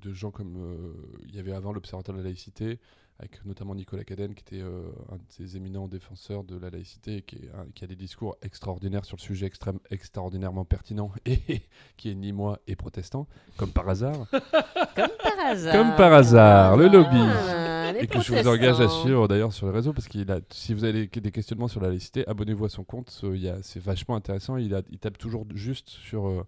de 0.00 0.12
gens 0.14 0.30
comme 0.30 0.94
il 1.28 1.34
y 1.34 1.38
avait 1.38 1.52
avant 1.52 1.72
l'Observatoire 1.72 2.16
de 2.16 2.22
la 2.22 2.28
laïcité, 2.28 2.78
avec 3.18 3.44
notamment 3.44 3.74
Nicolas 3.74 4.02
Cadenne, 4.04 4.34
qui 4.34 4.40
était 4.42 4.62
euh, 4.62 4.82
un 5.10 5.16
de 5.16 5.22
ces 5.28 5.56
éminents 5.56 5.86
défenseurs 5.86 6.42
de 6.44 6.56
la 6.56 6.70
laïcité 6.70 7.18
et 7.18 7.22
qui, 7.22 7.36
est 7.36 7.50
un- 7.54 7.66
qui 7.74 7.84
a 7.84 7.86
des 7.86 7.94
discours 7.94 8.36
extraordinaires 8.42 9.04
sur 9.04 9.16
le 9.16 9.22
sujet 9.22 9.46
extrême, 9.46 9.78
extraordinairement 9.90 10.64
pertinent 10.64 11.12
et 11.26 11.62
qui 11.96 12.10
est 12.10 12.14
ni 12.14 12.32
moi 12.32 12.58
et 12.66 12.74
protestant, 12.76 13.28
comme 13.56 13.70
par 13.70 13.88
hasard. 13.88 14.26
Comme 14.96 15.08
par 15.22 15.46
hasard. 15.46 15.72
Comme 15.74 15.96
par 15.96 16.12
hasard, 16.12 16.76
le 16.76 16.88
lobby. 16.88 17.16
Ah, 17.16 17.92
et 17.98 18.06
que 18.06 18.20
je 18.20 18.32
vous 18.34 18.48
engage 18.48 18.80
à 18.80 18.88
suivre 18.88 19.28
d'ailleurs 19.28 19.52
sur 19.52 19.66
les 19.66 19.72
réseaux 19.72 19.92
parce 19.92 20.06
a 20.08 20.40
si 20.50 20.74
vous 20.74 20.84
avez 20.84 21.06
des, 21.06 21.30
questionnements 21.30 21.68
sur 21.68 21.80
la 21.80 21.88
laïcité 21.88 22.26
abonnez-vous 22.26 22.64
à 22.64 22.68
son 22.68 22.84
compte 22.84 23.10
euh, 23.22 23.58
c'est 23.62 23.82
vachement 23.82 24.16
intéressant 24.16 24.56
il, 24.56 24.74
a, 24.74 24.82
il 24.90 24.98
tape 24.98 25.18
toujours 25.18 25.46
juste 25.54 25.90
sur 25.90 26.26
euh, 26.26 26.42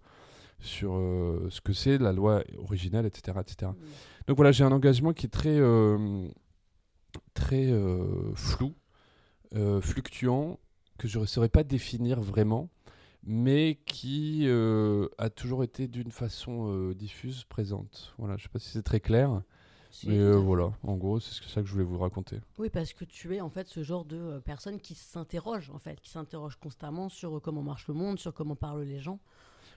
sur 0.59 0.95
euh, 0.95 1.47
ce 1.51 1.61
que 1.61 1.71
c'est 1.73 1.97
la 1.99 2.13
loi 2.13 2.43
originale 2.57 3.05
etc 3.05 3.37
etc 3.41 3.71
Mm. 3.71 3.85
donc 4.27 4.37
voilà 4.37 4.51
j'ai 4.51 4.63
un 4.63 4.71
engagement 4.71 5.13
qui 5.13 5.27
est 5.27 5.29
très 5.29 5.57
euh, 5.59 6.27
très 7.33 7.65
euh, 7.71 8.33
flou 8.35 8.73
euh, 9.55 9.81
fluctuant 9.81 10.59
que 10.97 11.07
je 11.07 11.19
ne 11.19 11.25
saurais 11.25 11.49
pas 11.49 11.63
définir 11.63 12.19
vraiment 12.21 12.69
mais 13.23 13.79
qui 13.85 14.43
euh, 14.45 15.07
a 15.17 15.29
toujours 15.29 15.63
été 15.63 15.87
d'une 15.87 16.11
façon 16.11 16.91
diffuse 16.91 17.43
présente 17.45 18.13
voilà 18.17 18.37
je 18.37 18.43
sais 18.43 18.49
pas 18.49 18.59
si 18.59 18.69
c'est 18.69 18.83
très 18.83 18.99
clair 18.99 19.41
mais 20.05 20.17
euh, 20.19 20.35
voilà, 20.35 20.73
en 20.83 20.97
gros, 20.97 21.21
c'est 21.21 21.31
ce 21.33 21.39
que- 21.41 21.47
ça 21.47 21.61
que 21.61 21.67
je 21.67 21.71
voulais 21.71 21.85
vous 21.85 21.97
raconter. 21.97 22.41
Oui, 22.57 22.69
parce 22.69 22.91
que 22.91 23.05
tu 23.05 23.33
es 23.33 23.39
en 23.39 23.49
fait 23.49 23.65
ce 23.69 23.81
genre 23.81 24.03
de 24.03 24.41
personne 24.43 24.81
qui 24.81 24.93
s'interroge 24.93 25.71
en 25.73 25.79
fait, 25.79 26.01
qui 26.01 26.09
s'interroge 26.09 26.57
constamment 26.57 27.07
sur 27.07 27.41
comment 27.41 27.61
marche 27.63 27.87
le 27.87 27.93
monde, 27.93 28.19
sur 28.19 28.33
comment 28.33 28.57
parlent 28.57 28.81
les 28.83 28.99
gens. 28.99 29.19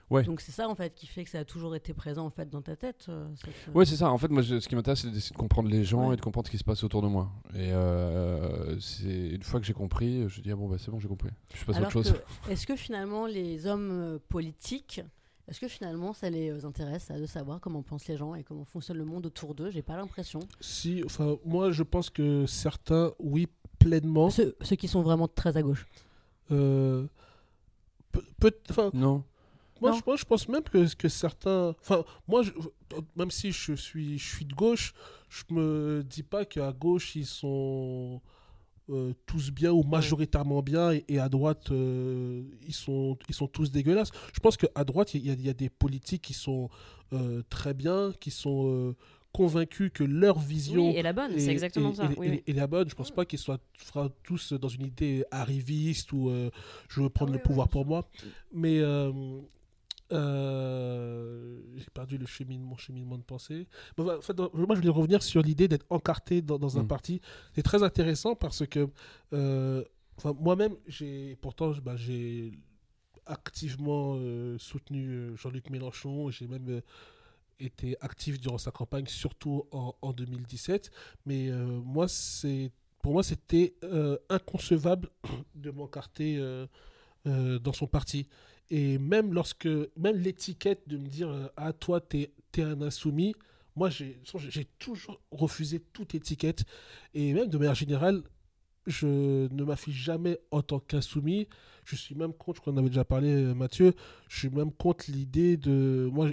Ouais. 0.09 0.23
Donc 0.23 0.41
c'est 0.41 0.51
ça 0.51 0.67
en 0.67 0.73
fait 0.75 0.95
qui 0.95 1.05
fait 1.05 1.23
que 1.23 1.29
ça 1.29 1.39
a 1.39 1.45
toujours 1.45 1.75
été 1.75 1.93
présent 1.93 2.25
en 2.25 2.29
fait 2.31 2.49
dans 2.49 2.61
ta 2.63 2.75
tête. 2.75 3.05
euh, 3.09 3.25
cette, 3.35 3.49
euh, 3.69 3.71
Ouais, 3.73 3.85
c'est 3.85 3.95
ça. 3.95 4.09
En 4.11 4.17
fait, 4.17 4.27
moi, 4.29 4.41
je- 4.41 4.59
ce 4.59 4.67
qui 4.67 4.75
m'intéresse, 4.75 5.01
c'est 5.01 5.11
d'essayer 5.11 5.33
de 5.33 5.37
comprendre 5.37 5.69
les 5.69 5.83
gens 5.83 6.07
Ouais. 6.07 6.13
et 6.13 6.17
de 6.17 6.21
comprendre 6.21 6.47
ce 6.47 6.51
qui 6.51 6.57
se 6.57 6.63
passe 6.63 6.83
autour 6.83 7.01
de 7.03 7.07
moi. 7.07 7.29
Et 7.53 7.71
euh, 7.71 8.79
c'est 8.79 9.29
une 9.29 9.43
fois 9.43 9.59
que 9.59 9.65
j'ai 9.65 9.73
compris, 9.73 10.27
je 10.27 10.41
dis 10.41 10.51
ah 10.51 10.55
bon 10.55 10.67
bah 10.67 10.77
c'est 10.79 10.89
bon, 10.91 10.99
j'ai 10.99 11.07
compris. 11.07 11.29
Je 11.53 11.63
passe 11.65 11.77
à 11.77 11.81
autre 11.81 11.91
chose. 11.91 12.13
est-ce 12.49 12.65
que 12.65 12.75
finalement 12.75 13.25
les 13.27 13.67
hommes 13.67 13.91
euh, 13.91 14.19
politiques, 14.29 15.01
est-ce 15.47 15.59
que 15.59 15.67
finalement 15.67 16.13
ça 16.13 16.29
les 16.29 16.65
intéresse 16.65 17.03
ça, 17.03 17.19
de 17.19 17.25
savoir 17.27 17.59
comment 17.59 17.83
pensent 17.83 18.07
les 18.07 18.17
gens 18.17 18.33
et 18.35 18.43
comment 18.43 18.65
fonctionne 18.65 18.97
le 18.97 19.05
monde 19.05 19.25
autour 19.27 19.53
d'eux? 19.53 19.69
J'ai 19.69 19.81
pas 19.83 19.95
l'impression. 19.97 20.39
Si, 20.59 21.03
enfin, 21.05 21.35
moi, 21.45 21.71
je 21.71 21.83
pense 21.83 22.09
que 22.09 22.45
certains, 22.47 23.11
oui, 23.19 23.47
pleinement. 23.77 24.29
Ceux, 24.31 24.55
ceux 24.61 24.75
qui 24.75 24.87
sont 24.87 25.01
vraiment 25.03 25.27
très 25.27 25.55
à 25.57 25.61
gauche. 25.61 25.85
Euh, 26.51 27.05
peut- 28.11 28.23
Non. 28.93 29.23
Moi 29.81 29.91
je, 29.97 30.01
moi, 30.05 30.15
je 30.15 30.25
pense 30.25 30.47
même 30.49 30.63
que, 30.63 30.93
que 30.95 31.07
certains. 31.09 31.75
Enfin, 31.81 32.03
moi, 32.27 32.41
je- 32.43 32.51
même 33.15 33.31
si 33.31 33.51
je 33.51 33.73
suis, 33.73 34.17
je 34.17 34.35
suis 34.35 34.45
de 34.45 34.53
gauche, 34.53 34.93
je 35.29 35.43
me 35.53 36.03
dis 36.03 36.23
pas 36.23 36.45
qu'à 36.45 36.71
gauche, 36.71 37.15
ils 37.15 37.25
sont 37.25 38.21
euh, 38.89 39.13
tous 39.27 39.51
bien 39.51 39.71
ou 39.71 39.83
majoritairement 39.83 40.61
bien, 40.63 40.91
et, 40.93 41.05
et 41.07 41.19
à 41.19 41.29
droite, 41.29 41.69
euh, 41.71 42.41
ils, 42.67 42.73
sont, 42.73 43.17
ils 43.29 43.35
sont 43.35 43.47
tous 43.47 43.71
dégueulasses. 43.71 44.09
Je 44.33 44.39
pense 44.39 44.57
qu'à 44.57 44.83
droite, 44.83 45.13
il 45.13 45.25
y, 45.25 45.29
a- 45.29 45.33
il 45.33 45.41
y 45.45 45.49
a 45.49 45.53
des 45.53 45.69
politiques 45.69 46.23
qui 46.23 46.33
sont 46.33 46.69
euh, 47.13 47.43
très 47.49 47.73
bien, 47.75 48.11
qui 48.19 48.31
sont 48.31 48.95
convaincus 49.31 49.91
que 49.93 50.03
leur 50.03 50.39
vision 50.39 50.87
Oui, 50.89 50.95
et 50.97 51.03
la 51.03 51.13
bonne, 51.13 51.37
c'est 51.37 51.51
exactement 51.51 51.93
ça. 51.93 52.09
oui, 52.09 52.15
oui. 52.17 52.43
et 52.47 52.51
la 52.53 52.65
bonne, 52.65 52.89
je 52.89 52.95
pense 52.95 53.11
pas 53.11 53.25
qu'ils 53.25 53.37
soient 53.37 53.59
tous 54.23 54.53
dans 54.53 54.67
une 54.69 54.87
idée 54.87 55.23
arriviste 55.29 56.11
ou 56.11 56.29
euh, 56.29 56.49
je 56.89 57.01
veux 57.01 57.09
prendre 57.09 57.31
Ah 57.31 57.35
le 57.35 57.39
oui, 57.39 57.43
pouvoir 57.45 57.67
pour 57.67 57.85
moi. 57.85 58.09
Mais 58.51 58.79
euh, 58.79 59.11
euh, 60.11 61.59
j'ai 61.75 61.89
perdu 61.93 62.17
le 62.17 62.25
cheminement, 62.25 62.77
cheminement 62.77 63.17
de 63.17 63.23
pensée. 63.23 63.67
Voilà, 63.97 64.17
en 64.19 64.21
fait, 64.21 64.37
moi, 64.37 64.49
je 64.53 64.79
voulais 64.79 64.89
revenir 64.89 65.21
sur 65.23 65.41
l'idée 65.41 65.67
d'être 65.67 65.85
encarté 65.89 66.41
dans, 66.41 66.57
dans 66.57 66.77
un 66.79 66.83
Mm. 66.83 66.87
parti. 66.87 67.21
C'est 67.53 67.63
très 67.63 67.83
intéressant 67.83 68.35
parce 68.35 68.65
que 68.65 68.87
euh, 69.33 69.83
enfin, 70.17 70.33
moi-même, 70.39 70.75
j'ai 70.87 71.35
pourtant, 71.41 71.71
bah, 71.83 71.95
j'ai 71.95 72.51
activement 73.25 74.15
euh, 74.17 74.57
soutenu 74.57 75.35
Jean-Luc 75.37 75.69
Mélenchon. 75.69 76.31
J'ai 76.31 76.47
même 76.47 76.81
été 77.59 77.95
actif 78.01 78.39
durant 78.39 78.57
sa 78.57 78.71
campagne, 78.71 79.05
surtout 79.05 79.65
en, 79.71 79.93
en 80.01 80.13
2017. 80.13 80.89
Mais 81.25 81.51
moi, 81.83 82.07
c'est 82.07 82.71
pour 83.01 83.13
moi, 83.13 83.23
c'était 83.23 83.75
inconcevable 84.29 85.09
de 85.55 85.69
m'encarter 85.71 86.41
dans 87.25 87.73
son 87.73 87.85
parti. 87.87 88.27
Et 88.71 88.97
même 88.97 89.33
lorsque, 89.33 89.67
même 89.97 90.17
l'étiquette 90.17 90.87
de 90.87 90.97
me 90.97 91.07
dire 91.07 91.29
euh, 91.29 91.47
Ah, 91.57 91.73
toi, 91.73 91.99
t'es 92.01 92.31
es 92.57 92.61
un 92.61 92.81
insoumis, 92.81 93.33
moi, 93.75 93.89
j'ai 93.89 94.19
toujours 94.79 95.21
refusé 95.31 95.79
toute 95.93 96.13
étiquette. 96.13 96.65
Et 97.13 97.33
même 97.33 97.47
de 97.47 97.57
manière 97.57 97.75
générale, 97.75 98.21
je 98.87 99.47
ne 99.53 99.63
m'affiche 99.63 99.95
jamais 99.95 100.37
en 100.51 100.61
tant 100.61 100.79
qu'insoumis. 100.79 101.47
Je 101.85 101.95
suis 101.95 102.15
même 102.15 102.33
contre, 102.33 102.57
je 102.57 102.61
crois 102.61 102.73
qu'on 102.73 102.79
avait 102.79 102.89
déjà 102.89 103.05
parlé, 103.05 103.29
euh, 103.31 103.53
Mathieu, 103.53 103.93
je 104.27 104.39
suis 104.39 104.49
même 104.49 104.71
contre 104.71 105.05
l'idée 105.09 105.55
de. 105.57 106.09
Moi, 106.11 106.31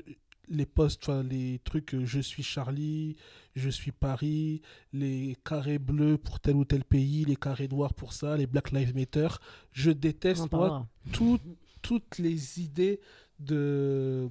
les 0.48 0.66
postes, 0.66 1.02
enfin, 1.04 1.22
les 1.22 1.60
trucs, 1.64 1.94
euh, 1.94 2.04
je 2.04 2.20
suis 2.20 2.42
Charlie, 2.42 3.16
je 3.54 3.68
suis 3.70 3.92
Paris, 3.92 4.60
les 4.92 5.36
carrés 5.44 5.78
bleus 5.78 6.18
pour 6.18 6.40
tel 6.40 6.56
ou 6.56 6.64
tel 6.64 6.84
pays, 6.84 7.24
les 7.24 7.36
carrés 7.36 7.68
noirs 7.68 7.94
pour 7.94 8.12
ça, 8.12 8.36
les 8.36 8.46
Black 8.46 8.70
Lives 8.72 8.94
Matter. 8.94 9.28
Je 9.72 9.90
déteste, 9.92 10.42
moi, 10.52 10.88
tout- 11.12 11.38
toutes 11.86 12.18
les 12.18 12.60
idées 12.60 13.00
de 13.38 14.28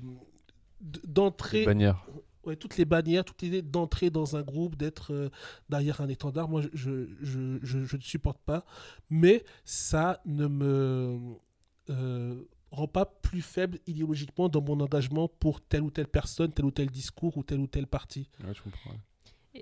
ouais, 2.46 2.56
toutes 2.56 2.78
les 2.78 2.86
bannières 2.86 3.26
toutes 3.26 3.42
les 3.42 3.48
idées 3.48 3.62
d'entrer 3.62 4.10
dans 4.10 4.36
un 4.36 4.42
groupe 4.42 4.76
d'être 4.76 5.14
euh, 5.14 5.30
derrière 5.70 6.02
un 6.02 6.08
étendard. 6.10 6.48
Moi 6.50 6.62
je, 6.62 6.70
je, 6.74 7.08
je, 7.22 7.60
je- 7.64 7.86
je 7.86 7.96
ne 7.98 8.02
supporte 8.02 8.40
pas. 8.46 8.66
Mais 9.10 9.44
ça 9.64 10.22
ne 10.26 10.48
me 10.48 11.20
euh, 11.90 12.44
rend 12.72 12.88
pas 12.88 13.06
plus 13.06 13.42
faible 13.42 13.80
idéologiquement 13.88 14.50
dans 14.50 14.62
mon 14.62 14.80
engagement 14.80 15.28
pour 15.28 15.62
telle 15.62 15.82
ou 15.84 15.92
telle 15.92 16.08
personne 16.08 16.52
tel 16.52 16.66
ou 16.66 16.72
tel 16.72 16.90
discours 16.90 17.38
ou 17.38 17.44
tel 17.44 17.60
ou 17.60 17.68
tel 17.68 17.88
parti 17.88 18.30
Ouais, 18.44 18.54
je 18.54 18.62
comprends. 18.62 18.92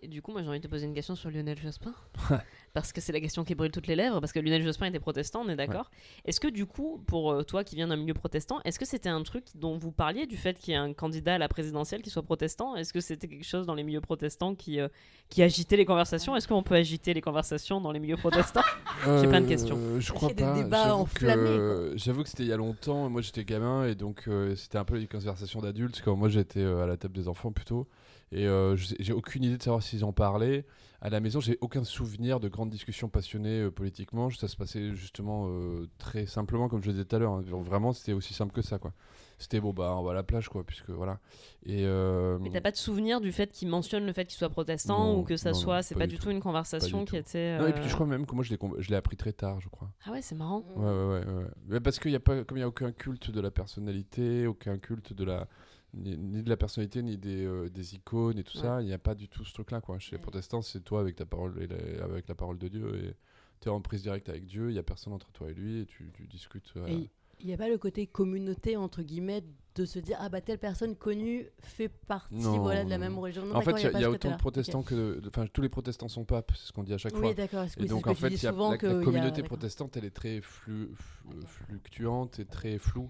Et 0.02 0.08
du 0.08 0.22
coup, 0.22 0.32
moi 0.32 0.42
j'ai 0.42 0.50
envie 0.50 0.60
de 0.60 0.64
te 0.66 0.70
poser 0.70 0.86
une 0.88 0.94
question 0.94 1.16
sur 1.16 1.30
Lionel 1.30 1.58
Jospin. 1.60 1.94
parce 2.74 2.92
que 2.92 3.00
c'est 3.00 3.12
la 3.14 3.20
question 3.20 3.44
qui 3.44 3.54
brûle 3.54 3.72
toutes 3.72 3.86
les 3.88 3.96
lèvres. 3.96 4.20
Parce 4.20 4.32
que 4.32 4.40
Lionel 4.40 4.64
Jospin 4.64 4.88
était 4.88 5.00
protestant, 5.00 5.42
on 5.46 5.50
est 5.50 5.56
d'accord. 5.56 5.92
Est-ce 6.26 6.40
que 6.40 6.48
du 6.48 6.66
coup, 6.66 7.04
pour 7.06 7.32
euh, 7.32 7.44
toi 7.44 7.64
qui 7.64 7.76
viens 7.76 7.88
d'un 7.88 7.96
milieu 7.96 8.14
protestant, 8.16 8.60
est-ce 8.66 8.80
que 8.80 8.86
c'était 8.86 9.10
un 9.10 9.22
truc 9.22 9.46
dont 9.56 9.78
vous 9.78 9.92
parliez 9.92 10.26
du 10.26 10.36
fait 10.38 10.58
qu'il 10.58 10.72
y 10.72 10.74
ait 10.74 10.80
un 10.80 10.94
candidat 10.94 11.36
à 11.36 11.38
la 11.38 11.48
présidentielle 11.48 12.02
qui 12.02 12.10
soit 12.10 12.24
protestant? 12.24 12.76
Est-ce 12.76 12.92
que 12.92 13.02
c'était 13.02 13.28
quelque 13.28 13.46
chose 13.46 13.68
dans 13.68 13.76
les 13.76 13.84
milieux 13.84 14.02
protestants 14.02 14.56
qui, 14.56 14.80
euh, 14.80 14.88
qui 15.30 15.44
agitait 15.44 15.78
les 15.78 15.86
conversations? 15.86 16.36
Est-ce 16.36 16.48
qu'on 16.48 16.64
peut 16.64 16.76
agiter 16.76 17.14
les 17.14 17.22
conversations 17.22 17.80
dans 17.80 17.92
les 17.92 18.00
milieux 18.00 18.18
protestants? 18.18 18.62
J'ai 19.22 19.28
plein 19.28 19.42
de 19.42 19.48
questions. 19.48 19.78
Euh, 19.78 20.00
Je 20.00 20.12
crois 20.12 20.30
pas. 20.30 20.34
des 20.56 20.64
débats 20.64 20.86
J'avoue 20.86 21.02
enflammés, 21.02 21.50
que- 21.50 21.94
J'avoue 21.98 22.24
que 22.24 22.30
c'était 22.30 22.44
il 22.44 22.50
y 22.50 22.54
a 22.54 22.58
longtemps. 22.58 23.10
Moi, 23.10 23.22
j'étais 23.22 23.46
gamin 23.46 23.86
et 23.86 23.94
donc 23.96 24.24
euh, 24.28 24.56
c'était 24.56 24.78
un 24.80 24.86
peu 24.86 24.98
les 24.98 25.08
conversations 25.08 25.62
d'adultes. 25.62 26.02
Quand 26.04 26.16
moi, 26.16 26.30
j'étais 26.30 26.62
euh, 26.62 26.84
à 26.84 26.88
la 26.88 26.98
table 26.98 27.14
des 27.14 27.28
enfants 27.28 27.52
plutôt. 27.52 27.88
Et 28.34 28.48
euh, 28.48 28.76
j'ai 28.76 29.14
aucune 29.14 29.44
idée 29.44 29.58
de 29.58 29.64
savoir 29.64 29.84
s'ils 29.84 30.04
en 30.04 30.12
parlaient. 30.14 30.66
À 31.02 31.10
la 31.10 31.20
maison, 31.20 31.42
j'ai 31.42 31.58
aucun 31.60 31.84
souvenir 31.84 32.40
de 32.40 32.48
grandes 32.48 32.70
discussions 32.70 33.10
passionnées 33.10 33.60
euh, 33.64 33.70
politiquement. 33.72 34.30
Ça 34.30 34.48
se 34.48 34.56
passait 34.56 34.96
justement 34.96 35.48
euh, 35.50 35.90
très 35.98 36.26
simplement, 36.26 36.70
comme 36.70 36.82
je 36.82 36.88
le 36.88 36.94
disais 36.94 37.06
tout 37.06 37.16
à 37.18 37.20
l'heure. 37.20 37.34
hein. 37.34 37.44
Vraiment, 37.62 37.92
c'était 37.92 38.14
aussi 38.14 38.34
simple 38.34 38.54
que 38.54 38.62
ça, 38.62 38.80
quoi. 38.80 38.94
C'était 39.38 39.60
bon, 39.60 39.74
bah, 39.74 39.94
on 39.98 40.04
va 40.04 40.12
à 40.12 40.14
la 40.14 40.24
plage, 40.24 40.48
quoi, 40.48 40.64
puisque 40.64 40.90
voilà. 40.92 41.20
Et 41.66 41.84
euh, 41.86 42.38
Mais 42.40 42.50
t'as 42.52 42.62
pas 42.62 42.72
de 42.72 42.78
souvenir 42.78 43.20
du 43.20 43.34
fait 43.34 43.52
qu'il 43.52 43.68
mentionne 43.68 44.06
le 44.06 44.14
fait 44.14 44.24
qu'il 44.26 44.38
soit 44.38 44.48
protestant 44.50 45.12
Non, 45.14 45.20
ou 45.20 45.24
que 45.24 45.36
ça 45.36 45.52
non, 45.52 45.58
soit. 45.58 45.82
C'est 45.84 45.96
pas 45.96 46.02
pas, 46.02 46.08
du 46.08 46.16
tout. 46.18 46.24
tout 46.24 46.30
une 46.32 46.40
conversation 46.40 47.00
du 47.00 47.06
qui 47.06 47.12
tout. 47.12 47.18
était. 47.18 47.58
non, 47.58 47.68
et 47.68 47.74
puis 47.74 47.84
je 47.90 47.94
crois 47.94 48.06
même 48.08 48.26
que 48.26 48.34
moi, 48.34 48.46
je 48.46 48.90
l'ai 48.90 48.96
appris 48.96 49.18
très 49.18 49.34
tard, 49.34 49.60
je 49.60 49.68
crois. 49.68 49.92
Ah 50.06 50.12
ouais, 50.12 50.22
c'est 50.22 50.36
marrant. 50.36 50.64
Ouais, 50.78 50.86
ouais, 50.86 51.26
ouais. 51.26 51.34
ouais. 51.34 51.48
Mais 51.68 51.80
parce 51.82 52.00
qu'il 52.00 52.12
y 52.12 52.16
a 52.16 52.22
pas, 52.22 52.46
comme 52.46 52.58
il 52.58 52.62
n'y 52.62 52.66
a 52.66 52.70
aucun 52.70 52.94
culte 52.94 53.30
de 53.30 53.42
la 53.42 53.52
personnalité, 53.52 54.48
aucun 54.48 54.78
culte 54.78 55.12
de 55.12 55.26
la 55.26 55.50
ni, 55.94 56.18
ni 56.18 56.44
de 56.44 56.50
la 56.50 56.58
personnalité 56.58 57.02
ni 57.04 57.18
des, 57.18 57.46
euh, 57.46 57.70
des 57.70 57.96
icônes 57.96 58.38
et 58.38 58.44
tout 58.44 58.58
Ouais. 58.58 58.64
ça, 58.64 58.82
il 58.82 58.86
n'y 58.88 58.94
a 58.94 58.98
pas 59.00 59.16
du 59.16 59.28
tout 59.30 59.44
ce 59.46 59.54
truc-là 59.54 59.82
quoi. 59.82 60.00
Chez 60.00 60.16
les 60.16 60.22
protestants, 60.22 60.62
c'est 60.62 60.82
toi 60.82 61.00
avec 61.02 61.16
ta 61.16 61.26
parole 61.26 61.62
et 61.62 61.68
la- 61.68 62.04
avec 62.06 62.28
la 62.28 62.36
parole 62.36 62.58
de 62.58 62.68
Dieu 62.68 62.96
et 63.04 63.16
tu 63.60 63.68
es 63.70 63.72
en 63.72 63.82
prise 63.82 64.02
directe 64.04 64.30
avec 64.30 64.46
Dieu. 64.46 64.70
Il 64.70 64.76
y 64.76 64.80
a 64.80 64.84
personne 64.84 65.14
entre 65.14 65.32
toi 65.32 65.50
et 65.50 65.54
lui 65.54 65.82
et 65.82 65.86
tu, 65.86 66.12
tu 66.14 66.28
discutes. 66.28 66.72
euh, 66.78 66.88
Et 66.88 67.10
il 67.42 67.48
n'y 67.48 67.54
a 67.54 67.58
pas 67.58 67.68
le 67.70 67.78
côté 67.78 68.08
communauté, 68.08 68.78
entre 68.78 69.02
guillemets, 69.02 69.44
de 69.76 69.86
se 69.86 69.98
dire, 70.00 70.18
ah 70.20 70.30
bah 70.30 70.40
telle 70.40 70.60
personne 70.60 70.96
connue 70.96 71.48
fait 71.60 71.90
partie 71.90 72.36
Non, 72.36 72.60
voilà, 72.60 72.84
de 72.86 72.90
la 72.90 73.00
même 73.00 73.18
religion. 73.18 73.44
Non, 73.46 73.56
en 73.56 73.62
fait, 73.62 73.72
il 73.72 73.84
y 73.92 73.96
a, 73.96 74.02
y 74.02 74.06
autant 74.06 74.32
de 74.32 74.38
protestants 74.38 74.80
Ok. 74.82 74.90
que 74.90 75.20
enfin 75.28 75.48
tous 75.52 75.62
les 75.62 75.70
protestants 75.70 76.08
sont 76.08 76.26
papes, 76.26 76.52
c'est 76.56 76.68
ce 76.68 76.72
qu'on 76.72 76.84
dit 76.84 76.94
à 76.94 76.98
chaque 77.00 77.16
fois. 77.16 77.28
Oui, 77.30 77.34
d'accord. 77.36 77.64
Et 77.64 77.70
oui, 77.80 77.88
donc 77.88 78.06
en 78.08 78.14
fait, 78.14 78.30
y 78.30 78.46
a- 78.46 78.52
souvent 78.52 78.72
la, 78.72 78.78
la 78.94 79.04
communauté 79.04 79.42
protestante, 79.44 79.98
elle 79.98 80.06
est 80.06 80.12
très 80.16 80.42
flu- 80.42 80.90
f- 80.92 81.46
fluctuante 81.48 82.40
et 82.40 82.46
très 82.46 82.78
floue. 82.78 83.10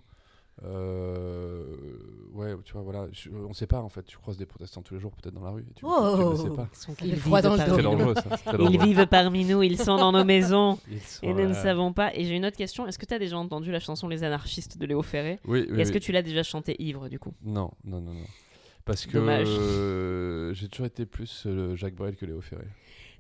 Euh, 0.64 1.66
ouais, 2.34 2.54
tu 2.64 2.74
vois, 2.74 2.82
voilà, 2.84 3.08
je- 3.12 3.30
on 3.30 3.54
sait 3.54 3.68
pas 3.68 3.82
en 3.82 3.90
fait. 3.90 4.04
Tu 4.04 4.18
croises 4.18 4.38
des 4.38 4.46
protestants 4.46 4.82
tous 4.82 4.94
les 4.94 5.00
jours, 5.00 5.12
peut-être 5.12 5.34
dans 5.34 5.44
la 5.44 5.52
rue. 5.52 5.62
Et 5.62 5.74
tu, 5.74 5.82
tu 5.82 5.86
ne 5.86 6.30
le 6.32 6.36
sais 6.36 6.48
Oh 6.50 6.54
pas. 6.56 6.68
Ils, 6.72 6.78
sont- 6.78 6.96
ils 7.02 7.16
vivent 7.16 7.42
dans 7.42 7.54
le 7.54 7.58
dangereux, 7.58 8.14
ça. 8.16 8.24
Ils 8.54 8.58
dangereux. 8.58 8.86
vivent 8.86 9.08
parmi 9.08 9.46
nous, 9.46 9.64
ils 9.64 9.78
sont 9.78 9.98
dans 9.98 10.12
nos 10.12 10.24
maisons 10.24 10.78
Ils 10.92 11.00
sont, 11.02 11.26
et 11.26 11.34
nous 11.34 11.48
ne 11.50 11.54
savons 11.54 11.92
pas. 11.94 12.14
Et 12.16 12.26
j'ai 12.26 12.36
une 12.36 12.46
autre 12.46 12.58
question. 12.58 12.88
Est-ce 12.88 13.00
que 13.00 13.06
tu 13.06 13.14
as 13.14 13.20
déjà 13.20 13.38
entendu 13.38 13.72
la 13.72 13.80
chanson 13.80 14.08
Les 14.08 14.24
anarchistes 14.24 14.78
de 14.78 14.86
Léo 14.86 15.02
Ferré? 15.02 15.40
Oui, 15.46 15.66
oui, 15.70 15.80
Est-ce 15.82 15.92
oui. 15.92 16.00
que 16.00 16.04
tu 16.04 16.12
l'as 16.12 16.22
déjà 16.22 16.44
chanté 16.44 16.76
ivre 16.82 17.10
du 17.10 17.20
coup? 17.20 17.34
Non, 17.44 17.72
non, 17.84 18.00
non, 18.02 18.14
non. 18.14 18.26
Parce 18.86 19.06
que 19.06 19.14
Dommage. 19.14 19.48
euh, 19.48 20.54
j'ai 20.54 20.68
toujours 20.68 20.88
été 20.88 21.06
plus 21.06 21.44
euh, 21.46 21.76
Jacques 21.76 21.96
Brel 21.96 22.16
que 22.16 22.26
Léo 22.26 22.42
Ferré. 22.42 22.66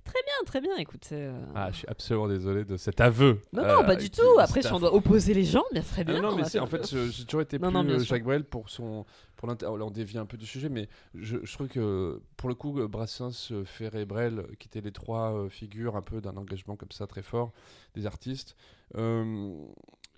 Très 0.03 0.19
bien, 0.25 0.45
très 0.45 0.59
bien. 0.61 0.75
Écoute, 0.77 1.07
euh, 1.13 1.31
Ah, 1.55 1.71
je 1.71 1.77
suis 1.77 1.87
absolument 1.87 2.27
désolé 2.27 2.65
de 2.65 2.75
cet 2.77 2.99
aveu. 2.99 3.39
non, 3.53 3.63
euh, 3.63 3.75
non, 3.77 3.85
pas 3.85 3.95
du 3.95 4.09
qui- 4.09 4.19
tout. 4.19 4.37
Après, 4.39 4.61
cet 4.61 4.69
si 4.69 4.73
on 4.73 4.79
doit 4.79 4.93
opposer 4.93 5.33
les 5.33 5.45
gens, 5.45 5.63
bien 5.71 5.81
très 5.81 6.01
Ah 6.01 6.03
bien. 6.05 6.21
non, 6.21 6.29
on 6.33 6.35
mais 6.35 6.59
en 6.59 6.67
fait, 6.67 6.89
je- 6.89 7.09
j'ai 7.09 7.23
toujours 7.25 7.41
été 7.41 7.57
Non, 7.57 7.67
plus 7.69 7.73
non, 7.73 7.83
bien 7.83 7.93
euh, 7.95 7.99
sûr. 7.99 8.07
Jacques 8.15 8.23
Brel 8.23 8.43
pour 8.43 8.69
son. 8.69 9.05
Pour 9.37 9.47
l'inter- 9.47 9.65
on 9.67 9.91
dévie 9.91 10.17
un 10.17 10.25
peu 10.25 10.37
du 10.37 10.45
sujet, 10.45 10.69
mais 10.69 10.87
je, 11.15 11.37
je 11.43 11.53
trouve 11.53 11.67
que 11.67 12.21
pour 12.37 12.47
le 12.49 12.55
coup, 12.55 12.79
euh, 12.79 12.87
Brassens, 12.87 13.49
euh, 13.51 13.65
Ferré, 13.65 14.05
Brel, 14.05 14.45
qui 14.59 14.67
étaient 14.67 14.79
les 14.81 14.91
trois 14.93 15.33
euh, 15.33 15.49
figures 15.49 15.95
un 15.97 16.01
peu 16.01 16.21
d'un 16.21 16.37
engagement 16.37 16.75
comme 16.77 16.91
ça 16.91 17.07
très 17.07 17.23
fort 17.23 17.51
des 17.95 18.05
artistes, 18.05 18.55
euh, 18.95 19.53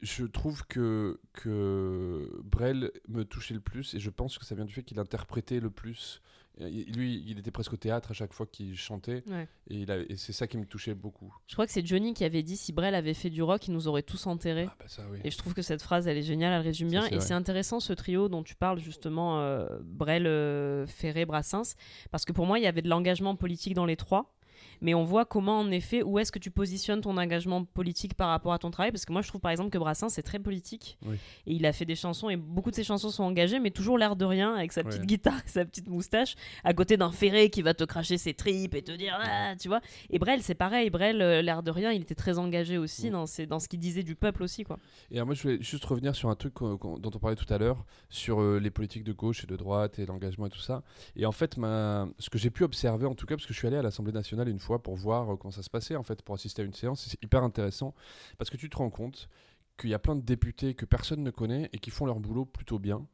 je 0.01 0.25
trouve 0.25 0.65
que, 0.67 1.19
que 1.33 2.29
Brel 2.43 2.91
me 3.07 3.23
touchait 3.25 3.53
le 3.55 3.59
plus 3.61 3.93
et 3.95 3.99
je 3.99 4.09
pense 4.09 4.38
que 4.38 4.45
ça 4.45 4.53
vient 4.55 4.65
du 4.65 4.73
fait 4.73 4.83
qu'il 4.83 4.99
interprétait 4.99 5.59
le 5.59 5.69
plus. 5.71 6.21
Et 6.58 6.86
Lui, 6.86 7.24
il 7.28 7.38
était 7.39 7.51
presque 7.51 7.74
au 7.74 7.78
théâtre 7.78 8.12
à 8.12 8.14
chaque 8.14 8.34
fois 8.34 8.45
qu'il 8.45 8.76
chantait 8.78 9.24
Ouais. 9.28 9.47
et, 9.68 9.82
il 9.82 9.91
et 10.10 10.16
c'est 10.16 10.32
ça 10.34 10.47
qui 10.47 10.58
me 10.58 10.66
touchait 10.66 10.93
beaucoup. 10.93 11.34
Je 11.47 11.53
crois 11.53 11.66
que 11.66 11.72
c'est 11.72 11.86
Johnny 11.86 12.14
qui 12.14 12.24
avait 12.24 12.43
dit 12.43 12.56
si 12.56 12.72
Brel 12.72 12.95
avait 12.95 13.14
fait 13.14 13.30
du 13.30 13.43
rock, 13.43 13.68
il 13.68 13.74
nous 13.74 13.88
aurait 13.88 14.03
tous 14.03 14.26
enterrés. 14.28 14.68
Ah 14.70 14.76
bah 14.80 14.86
ça 14.88 15.03
oui. 15.12 15.20
Et 15.24 15.32
je 15.32 15.38
trouve 15.38 15.53
que 15.53 15.62
cette 15.62 15.82
phrase, 15.82 16.08
elle 16.08 16.18
est 16.18 16.24
géniale, 16.24 16.53
elle 16.53 16.62
résume 16.62 16.89
bien. 16.89 17.06
Et 17.08 17.20
c'est 17.20 17.34
intéressant 17.34 17.80
ce 17.80 17.93
trio 17.93 18.30
dont 18.30 18.43
tu 18.43 18.56
parles 18.56 18.80
justement, 18.80 19.39
euh, 19.41 19.68
Brel, 19.84 20.28
euh, 20.28 20.88
Ferré, 20.88 21.26
Brassens, 21.26 21.76
parce 22.12 22.26
que 22.26 22.32
pour 22.32 22.45
moi, 22.45 22.58
il 22.60 22.64
y 22.64 22.68
avait 22.68 22.82
de 22.82 22.89
l'engagement 22.89 23.36
politique 23.36 23.74
dans 23.74 23.86
les 23.86 23.95
trois. 23.97 24.34
Mais 24.82 24.93
on 24.93 25.03
voit 25.03 25.26
comment, 25.26 25.59
en 25.59 25.72
effet, 25.72 26.03
où 26.03 26.20
est-ce 26.20 26.32
que 26.32 26.39
tu 26.39 26.51
positionnes 26.51 27.01
ton 27.01 27.18
engagement 27.18 27.63
politique 27.66 28.13
par 28.13 28.30
rapport 28.30 28.53
à 28.53 28.59
ton 28.59 28.72
travail? 28.72 28.91
Parce 28.91 29.05
que 29.05 29.11
moi, 29.13 29.22
je 29.22 29.28
trouve 29.28 29.41
par 29.41 29.51
exemple 29.51 29.70
que 29.70 29.78
Brassens, 29.78 30.09
c'est 30.09 30.24
très 30.24 30.39
politique. 30.39 30.97
Oui. 31.05 31.16
Et 31.47 31.53
il 31.53 31.66
a 31.66 31.74
fait 31.74 31.86
des 31.86 31.95
chansons, 31.95 32.30
et 32.30 32.36
beaucoup 32.38 32.72
de 32.72 32.76
ses 32.76 32.84
chansons 32.84 33.09
sont 33.09 33.24
engagées, 33.24 33.59
mais 33.59 33.72
toujours 33.72 33.97
l'air 33.97 34.16
de 34.16 34.26
rien, 34.26 34.53
avec 34.55 34.72
sa 34.74 34.84
petite 34.84 35.01
Ouais. 35.01 35.07
guitare 35.07 35.39
et 35.45 35.49
sa 35.49 35.66
petite 35.66 35.88
moustache, 35.88 36.36
à 36.63 36.74
côté 36.74 36.97
d'un 36.97 37.11
Ferré 37.11 37.49
qui 37.49 37.61
va 37.61 37.74
te 37.74 37.84
cracher 37.84 38.18
ses 38.18 38.34
tripes 38.34 38.76
et 38.76 38.82
te 38.82 38.91
dire, 38.91 39.18
ah, 39.22 39.55
tu 39.59 39.68
vois. 39.68 39.82
Et 40.09 40.20
Brel, 40.20 40.41
c'est 40.41 40.55
pareil. 40.55 40.89
Brel, 40.89 41.22
euh, 41.22 41.41
l'air 41.41 41.63
de 41.63 41.72
rien, 41.72 41.91
il 41.91 42.01
était 42.01 42.16
très 42.16 42.38
engagé 42.38 42.78
aussi 42.78 43.09
Mm. 43.09 43.11
dans, 43.13 43.26
ses- 43.26 43.45
dans 43.45 43.59
ce 43.59 43.68
qu'il 43.68 43.80
disait 43.80 44.03
du 44.03 44.16
peuple 44.16 44.43
aussi, 44.43 44.63
quoi. 44.63 44.78
Et 45.11 45.16
alors 45.16 45.26
moi, 45.26 45.36
je 45.36 45.41
voulais 45.43 45.57
juste 45.61 45.86
revenir 45.86 46.16
sur 46.16 46.30
un 46.30 46.36
truc 46.36 46.53
dont 46.59 46.80
on 47.13 47.20
parlait 47.20 47.36
tout 47.36 47.51
à 47.53 47.57
l'heure, 47.57 47.84
sur 48.09 48.41
euh, 48.41 48.59
les 48.59 48.70
politiques 48.72 49.03
de 49.03 49.13
gauche 49.13 49.43
et 49.43 49.47
de 49.47 49.55
droite 49.55 49.99
et 49.99 50.05
l'engagement 50.05 50.45
et 50.47 50.49
tout 50.49 50.59
ça. 50.59 50.84
Et 51.16 51.26
en 51.26 51.32
fait, 51.32 51.57
ma... 51.57 52.07
ce 52.20 52.30
que 52.30 52.38
j'ai 52.38 52.49
pu 52.49 52.63
observer, 52.63 53.05
en 53.05 53.16
tout 53.16 53.26
cas, 53.26 53.36
parce 53.36 53.45
que 53.45 53.53
je 53.53 53.57
suis 53.59 53.68
allé 53.68 53.78
à 53.78 53.82
l'Assemblée 53.82 54.13
nationale 54.13 54.47
une 54.49 54.55
fois 54.60 54.82
pour 54.82 54.95
voir 54.95 55.34
euh, 55.34 55.36
comment 55.38 55.51
ça 55.51 55.64
se 55.64 55.70
passait, 55.70 55.95
en 55.95 56.03
fait, 56.03 56.22
pour 56.22 56.36
assister 56.36 56.62
à 56.62 56.66
une 56.66 56.74
séance, 56.74 57.06
c'est 57.08 57.22
hyper 57.24 57.43
intéressant, 57.43 57.93
parce 58.38 58.49
que 58.49 58.58
tu 58.58 58.70
te 58.70 58.78
rends 58.78 58.89
compte 58.89 59.30
qu'il 59.78 59.89
y 59.89 59.93
a 59.93 59.99
plein 59.99 60.16
de 60.16 60.22
députés 60.22 60.74
que 60.74 60.86
personne 60.86 61.24
ne 61.24 61.32
connaît 61.32 61.70
et 61.74 61.80
qui 61.80 61.91
font 61.91 62.06
leur 62.06 62.20
boulot 62.20 62.45
plutôt 62.45 62.80
bien. 62.80 63.06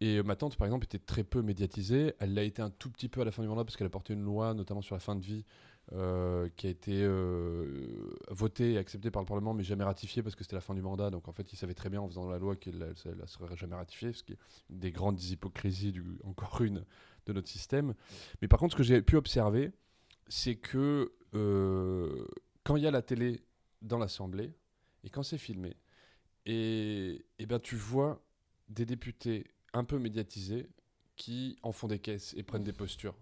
Et 0.00 0.18
euh, 0.18 0.22
ma 0.22 0.36
tante, 0.36 0.56
par 0.56 0.66
exemple, 0.66 0.84
était 0.84 0.98
très 0.98 1.24
peu 1.24 1.42
médiatisée. 1.42 2.14
Elle 2.18 2.34
l'a 2.34 2.42
été 2.42 2.62
un 2.62 2.70
tout 2.70 2.90
petit 2.90 3.08
peu 3.08 3.20
à 3.22 3.24
la 3.24 3.30
fin 3.30 3.42
du 3.42 3.48
mandat 3.48 3.64
parce 3.64 3.76
qu'elle 3.76 3.86
a 3.86 3.90
porté 3.90 4.14
une 4.14 4.22
loi, 4.22 4.54
notamment 4.54 4.82
sur 4.82 4.94
la 4.94 5.00
fin 5.00 5.14
de 5.16 5.22
vie, 5.22 5.44
euh, 5.92 6.48
qui 6.56 6.66
a 6.66 6.70
été 6.70 7.06
votée 8.28 8.72
et 8.72 8.78
acceptée 8.78 9.10
par 9.10 9.22
le 9.22 9.26
Parlement, 9.26 9.54
mais 9.54 9.62
jamais 9.62 9.84
ratifiée 9.84 10.22
parce 10.22 10.34
que 10.34 10.44
c'était 10.44 10.56
la 10.56 10.60
fin 10.60 10.74
du 10.74 10.82
mandat. 10.82 11.10
Donc 11.10 11.28
en 11.28 11.32
fait, 11.32 11.52
il 11.52 11.56
savait 11.56 11.74
très 11.74 11.88
bien 11.88 12.00
en 12.00 12.08
faisant 12.08 12.28
la 12.28 12.38
loi 12.38 12.56
qu'elle 12.56 12.78
ne 12.78 13.26
serait 13.26 13.56
jamais 13.56 13.76
ratifiée, 13.76 14.12
ce 14.12 14.22
qui 14.22 14.32
est 14.32 14.38
une 14.70 14.78
des 14.78 14.90
grandes 14.90 15.22
hypocrisies, 15.22 15.94
encore 16.24 16.60
une, 16.60 16.84
de 17.26 17.32
notre 17.32 17.48
système. 17.48 17.94
Mais 18.40 18.48
par 18.48 18.58
contre, 18.58 18.72
ce 18.72 18.76
que 18.78 18.82
j'ai 18.82 19.02
pu 19.02 19.16
observer, 19.16 19.72
c'est 20.28 20.56
que 20.56 21.12
euh, 21.34 22.26
quand 22.64 22.76
il 22.76 22.82
y 22.82 22.86
a 22.86 22.90
la 22.90 23.02
télé 23.02 23.44
dans 23.82 23.98
l'Assemblée, 23.98 24.54
et 25.04 25.10
quand 25.10 25.22
c'est 25.22 25.38
filmé, 25.38 25.76
et, 26.46 27.24
et 27.38 27.46
ben 27.46 27.58
tu 27.60 27.76
vois 27.76 28.22
des 28.68 28.86
députés 28.86 29.44
un 29.72 29.84
peu 29.84 29.98
médiatisés 29.98 30.68
qui 31.16 31.58
en 31.62 31.72
font 31.72 31.88
des 31.88 31.98
caisses 31.98 32.34
et 32.36 32.42
prennent 32.42 32.64
des 32.64 32.72
postures. 32.72 33.16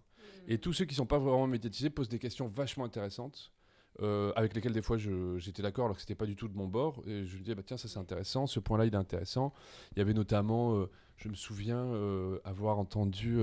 Et 0.46 0.58
tous 0.58 0.72
ceux 0.72 0.84
qui 0.84 0.94
sont 0.94 1.06
pas 1.06 1.18
vraiment 1.18 1.46
médiatisés 1.46 1.90
posent 1.90 2.08
des 2.08 2.18
questions 2.18 2.48
vachement 2.48 2.84
intéressantes. 2.84 3.52
euh, 4.00 4.32
avec 4.36 4.54
lesquelles 4.54 4.72
des 4.72 4.82
fois 4.82 4.96
j'étais 4.98 5.62
d'accord 5.62 5.84
alors 5.84 5.94
que 5.96 6.00
c'était 6.00 6.16
pas 6.16 6.26
du 6.26 6.34
tout 6.36 6.48
de 6.48 6.56
mon 6.56 6.66
bord 6.66 7.02
et 7.06 7.24
je 7.26 7.36
me 7.36 7.42
disais 7.42 7.54
bah 7.54 7.62
tiens 7.64 7.76
ça 7.76 7.86
c'est 7.88 7.98
intéressant 8.00 8.46
ce 8.48 8.58
point 8.58 8.76
là 8.76 8.86
il 8.86 8.92
est 8.92 8.96
intéressant 8.96 9.52
il 9.92 9.98
y 9.98 10.02
avait 10.02 10.14
notamment 10.14 10.74
euh, 10.76 10.90
je 11.16 11.28
me 11.28 11.34
souviens 11.34 11.78
euh, 11.78 12.40
avoir 12.44 12.78
entendu 12.80 13.38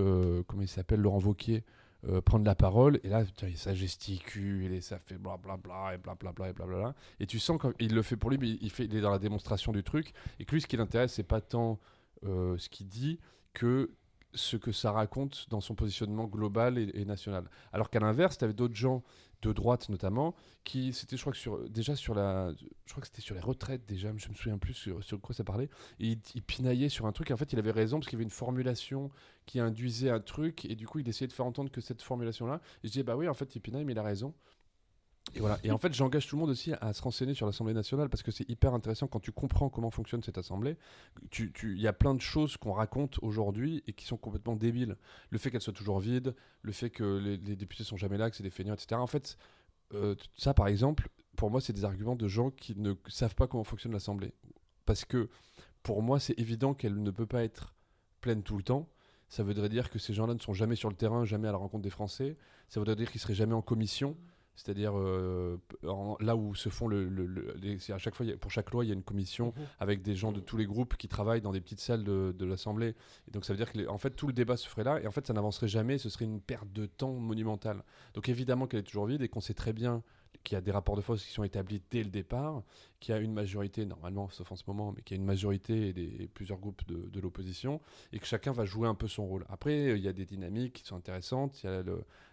comment 0.47 0.61
il 0.61 0.67
s'appelle 0.67 0.99
Laurent 0.99 1.19
Vauquier 1.19 1.63
euh, 2.07 2.21
prendre 2.21 2.45
la 2.45 2.55
parole 2.55 2.99
et 3.03 3.09
là 3.09 3.23
ça 3.55 3.73
gesticule 3.73 4.73
et 4.73 4.81
ça 4.81 4.97
fait 4.97 5.17
blablabla 5.17 5.93
et 5.93 5.97
blablabla 5.97 6.49
et 6.49 6.53
blablabla 6.53 6.95
et 7.19 7.27
tu 7.27 7.37
sens 7.37 7.59
qu'il 7.77 7.93
le 7.93 8.01
fait 8.01 8.15
pour 8.15 8.31
lui 8.31 8.39
mais 8.39 8.49
il, 8.49 8.71
fait, 8.71 8.85
il 8.85 8.95
est 8.95 9.01
dans 9.01 9.11
la 9.11 9.19
démonstration 9.19 9.71
du 9.71 9.83
truc 9.83 10.13
et 10.39 10.45
que 10.45 10.55
lui 10.55 10.61
ce 10.61 10.67
qui 10.67 10.77
l'intéresse 10.77 11.13
c'est 11.13 11.23
pas 11.23 11.41
tant 11.41 11.79
euh, 12.23 12.57
ce 12.57 12.69
qu'il 12.69 12.87
dit 12.87 13.19
que 13.53 13.91
ce 14.33 14.57
que 14.57 14.71
ça 14.71 14.91
raconte 14.91 15.47
dans 15.49 15.61
son 15.61 15.75
positionnement 15.75 16.25
global 16.25 16.77
et 16.77 17.05
national. 17.05 17.49
Alors 17.73 17.89
qu'à 17.89 17.99
l'inverse, 17.99 18.37
tu 18.37 18.45
avais 18.45 18.53
d'autres 18.53 18.75
gens 18.75 19.03
de 19.41 19.53
droite 19.53 19.89
notamment 19.89 20.35
qui 20.63 20.93
c'était 20.93 21.17
je 21.17 21.21
crois 21.21 21.33
que 21.33 21.39
sur 21.39 21.69
déjà 21.69 21.95
sur 21.95 22.13
la 22.13 22.53
je 22.85 22.91
crois 22.91 23.01
que 23.01 23.07
c'était 23.07 23.21
sur 23.21 23.35
les 23.35 23.41
retraites 23.41 23.85
déjà 23.87 24.09
je 24.15 24.29
me 24.29 24.35
souviens 24.35 24.57
plus 24.57 24.73
sur, 24.73 25.21
quoi 25.21 25.33
ça 25.33 25.43
parlait 25.43 25.69
et 25.99 26.07
il, 26.07 26.19
il 26.35 26.41
pinaillait 26.41 26.89
sur 26.89 27.05
un 27.05 27.11
truc 27.11 27.31
en 27.31 27.37
fait 27.37 27.51
il 27.53 27.59
avait 27.59 27.71
raison 27.71 27.99
parce 27.99 28.07
qu'il 28.07 28.17
y 28.17 28.19
avait 28.19 28.23
une 28.25 28.29
formulation 28.29 29.11
qui 29.45 29.59
induisait 29.59 30.09
un 30.09 30.19
truc 30.19 30.65
et 30.65 30.75
du 30.75 30.87
coup 30.87 30.99
il 30.99 31.09
essayait 31.09 31.27
de 31.27 31.33
faire 31.33 31.45
entendre 31.45 31.71
que 31.71 31.81
cette 31.81 32.01
formulation 32.01 32.45
là 32.45 32.61
et 32.83 32.87
je 32.87 32.91
disais 32.91 33.03
bah 33.03 33.15
oui 33.15 33.27
en 33.27 33.33
fait 33.33 33.55
il 33.55 33.59
pinaille 33.59 33.85
mais 33.85 33.93
il 33.93 33.99
a 33.99 34.03
raison 34.03 34.33
et 35.35 35.39
voilà. 35.39 35.59
Et 35.63 35.71
en 35.71 35.77
fait, 35.77 35.93
j'engage 35.93 36.27
tout 36.27 36.35
le 36.35 36.41
monde 36.41 36.49
aussi 36.49 36.73
à 36.81 36.93
se 36.93 37.01
renseigner 37.01 37.33
sur 37.33 37.45
l'Assemblée 37.45 37.73
nationale 37.73 38.09
parce 38.09 38.21
que 38.23 38.31
c'est 38.31 38.49
hyper 38.49 38.73
intéressant 38.73 39.07
quand 39.07 39.19
tu 39.19 39.31
comprends 39.31 39.69
comment 39.69 39.89
fonctionne 39.91 40.21
cette 40.23 40.37
Assemblée. 40.37 40.77
Tu- 41.29 41.51
tu- 41.53 41.73
Il 41.75 41.81
y 41.81 41.87
a 41.87 41.93
plein 41.93 42.13
de 42.15 42.21
choses 42.21 42.57
qu'on 42.57 42.73
raconte 42.73 43.17
aujourd'hui 43.21 43.83
et 43.87 43.93
qui 43.93 44.05
sont 44.05 44.17
complètement 44.17 44.55
débiles. 44.55 44.97
Le 45.29 45.37
fait 45.37 45.49
qu'elle 45.51 45.61
soit 45.61 45.73
toujours 45.73 45.99
vide, 45.99 46.35
le 46.63 46.71
fait 46.71 46.89
que 46.89 47.17
les, 47.19 47.37
les 47.37 47.55
députés 47.55 47.83
sont 47.83 47.97
jamais 47.97 48.17
là, 48.17 48.29
que 48.29 48.35
c'est 48.35 48.43
des 48.43 48.49
feignants, 48.49 48.73
etc. 48.73 48.95
En 48.99 49.07
fait, 49.07 49.37
euh, 49.93 50.15
ça, 50.35 50.53
par 50.53 50.67
exemple, 50.67 51.07
pour 51.37 51.49
moi, 51.49 51.61
c'est 51.61 51.73
des 51.73 51.85
arguments 51.85 52.15
de 52.15 52.27
gens 52.27 52.49
qui 52.51 52.75
ne 52.77 52.93
savent 53.07 53.35
pas 53.35 53.47
comment 53.47 53.63
fonctionne 53.63 53.93
l'Assemblée. 53.93 54.33
Parce 54.85 55.05
que 55.05 55.29
pour 55.83 56.01
moi, 56.01 56.19
c'est 56.19 56.37
évident 56.39 56.73
qu'elle 56.73 57.01
ne 57.01 57.11
peut 57.11 57.25
pas 57.27 57.43
être 57.43 57.73
pleine 58.21 58.43
tout 58.43 58.57
le 58.57 58.63
temps. 58.63 58.89
Ça 59.29 59.43
voudrait 59.43 59.69
dire 59.69 59.89
que 59.89 59.97
ces 59.97 60.13
gens-là 60.13 60.33
ne 60.33 60.39
sont 60.39 60.53
jamais 60.53 60.75
sur 60.75 60.89
le 60.89 60.95
terrain, 60.95 61.23
jamais 61.23 61.47
à 61.47 61.51
la 61.53 61.57
rencontre 61.57 61.83
des 61.83 61.89
Français. 61.89 62.35
Ça 62.67 62.81
voudrait 62.81 62.97
dire 62.97 63.09
qu'ils 63.11 63.21
seraient 63.21 63.33
jamais 63.33 63.53
en 63.53 63.61
commission. 63.61 64.17
C'est-à-dire 64.55 64.93
euh, 64.95 65.57
là 66.19 66.35
où 66.35 66.53
se 66.55 66.69
font 66.69 66.87
le, 66.87 67.07
le- 67.07 67.25
le- 67.25 67.53
les- 67.61 67.91
à 67.91 67.97
chaque 67.97 68.13
fois 68.15 68.25
pour 68.39 68.51
chaque 68.51 68.69
loi 68.71 68.85
il 68.85 68.89
y 68.89 68.91
a 68.91 68.93
une 68.93 69.01
commission 69.03 69.53
avec 69.79 70.01
des 70.01 70.13
gens 70.15 70.31
de 70.31 70.39
tous 70.39 70.57
les 70.57 70.65
groupes 70.65 70.97
qui 70.97 71.07
travaillent 71.07 71.41
dans 71.41 71.51
des 71.53 71.61
petites 71.61 71.79
salles 71.79 72.03
de, 72.03 72.35
de 72.37 72.45
l'Assemblée. 72.45 72.93
Et 73.27 73.31
donc 73.31 73.45
ça 73.45 73.53
veut 73.53 73.57
dire 73.57 73.71
que 73.71 73.77
les- 73.77 73.87
en 73.87 73.97
fait 73.97 74.11
tout 74.11 74.27
le 74.27 74.33
débat 74.33 74.57
se 74.57 74.67
ferait 74.67 74.83
là 74.83 75.01
et 75.01 75.07
en 75.07 75.11
fait 75.11 75.25
ça 75.25 75.33
n'avancerait 75.33 75.67
jamais. 75.69 75.97
Ce 75.97 76.09
serait 76.09 76.25
une 76.25 76.41
perte 76.41 76.71
de 76.73 76.85
temps 76.85 77.13
monumentale. 77.13 77.83
Donc 78.13 78.29
évidemment 78.29 78.67
qu'elle 78.67 78.81
est 78.81 78.83
toujours 78.83 79.05
vide 79.07 79.21
et 79.21 79.29
qu'on 79.29 79.41
sait 79.41 79.53
très 79.53 79.73
bien 79.73 80.03
qu'il 80.43 80.55
y 80.55 80.57
a 80.57 80.61
des 80.61 80.71
rapports 80.71 80.95
de 80.95 81.01
force 81.01 81.23
qui 81.23 81.31
sont 81.31 81.43
établis 81.43 81.81
dès 81.91 82.03
le 82.03 82.09
départ, 82.09 82.63
qu'il 82.99 83.13
y 83.13 83.17
a 83.17 83.21
une 83.21 83.33
majorité, 83.33 83.85
normalement, 83.85 84.29
sauf 84.29 84.51
en 84.51 84.55
ce 84.55 84.63
moment, 84.67 84.93
mais 84.95 85.01
qu'il 85.01 85.17
y 85.17 85.19
a 85.19 85.21
une 85.21 85.27
majorité 85.27 85.89
et, 85.89 86.27
plusieurs 86.27 86.59
groupes 86.59 86.85
de, 86.87 87.19
l'opposition, 87.19 87.81
et 88.13 88.19
que 88.19 88.25
chacun 88.25 88.51
va 88.51 88.65
jouer 88.65 88.87
un 88.87 88.95
peu 88.95 89.07
son 89.07 89.25
rôle. 89.25 89.45
Après, 89.49 89.97
il 89.97 90.03
y 90.03 90.07
a 90.07 90.13
des 90.13 90.25
dynamiques 90.25 90.73
qui 90.73 90.85
sont 90.85 90.95
intéressantes, 90.95 91.63
il 91.63 91.69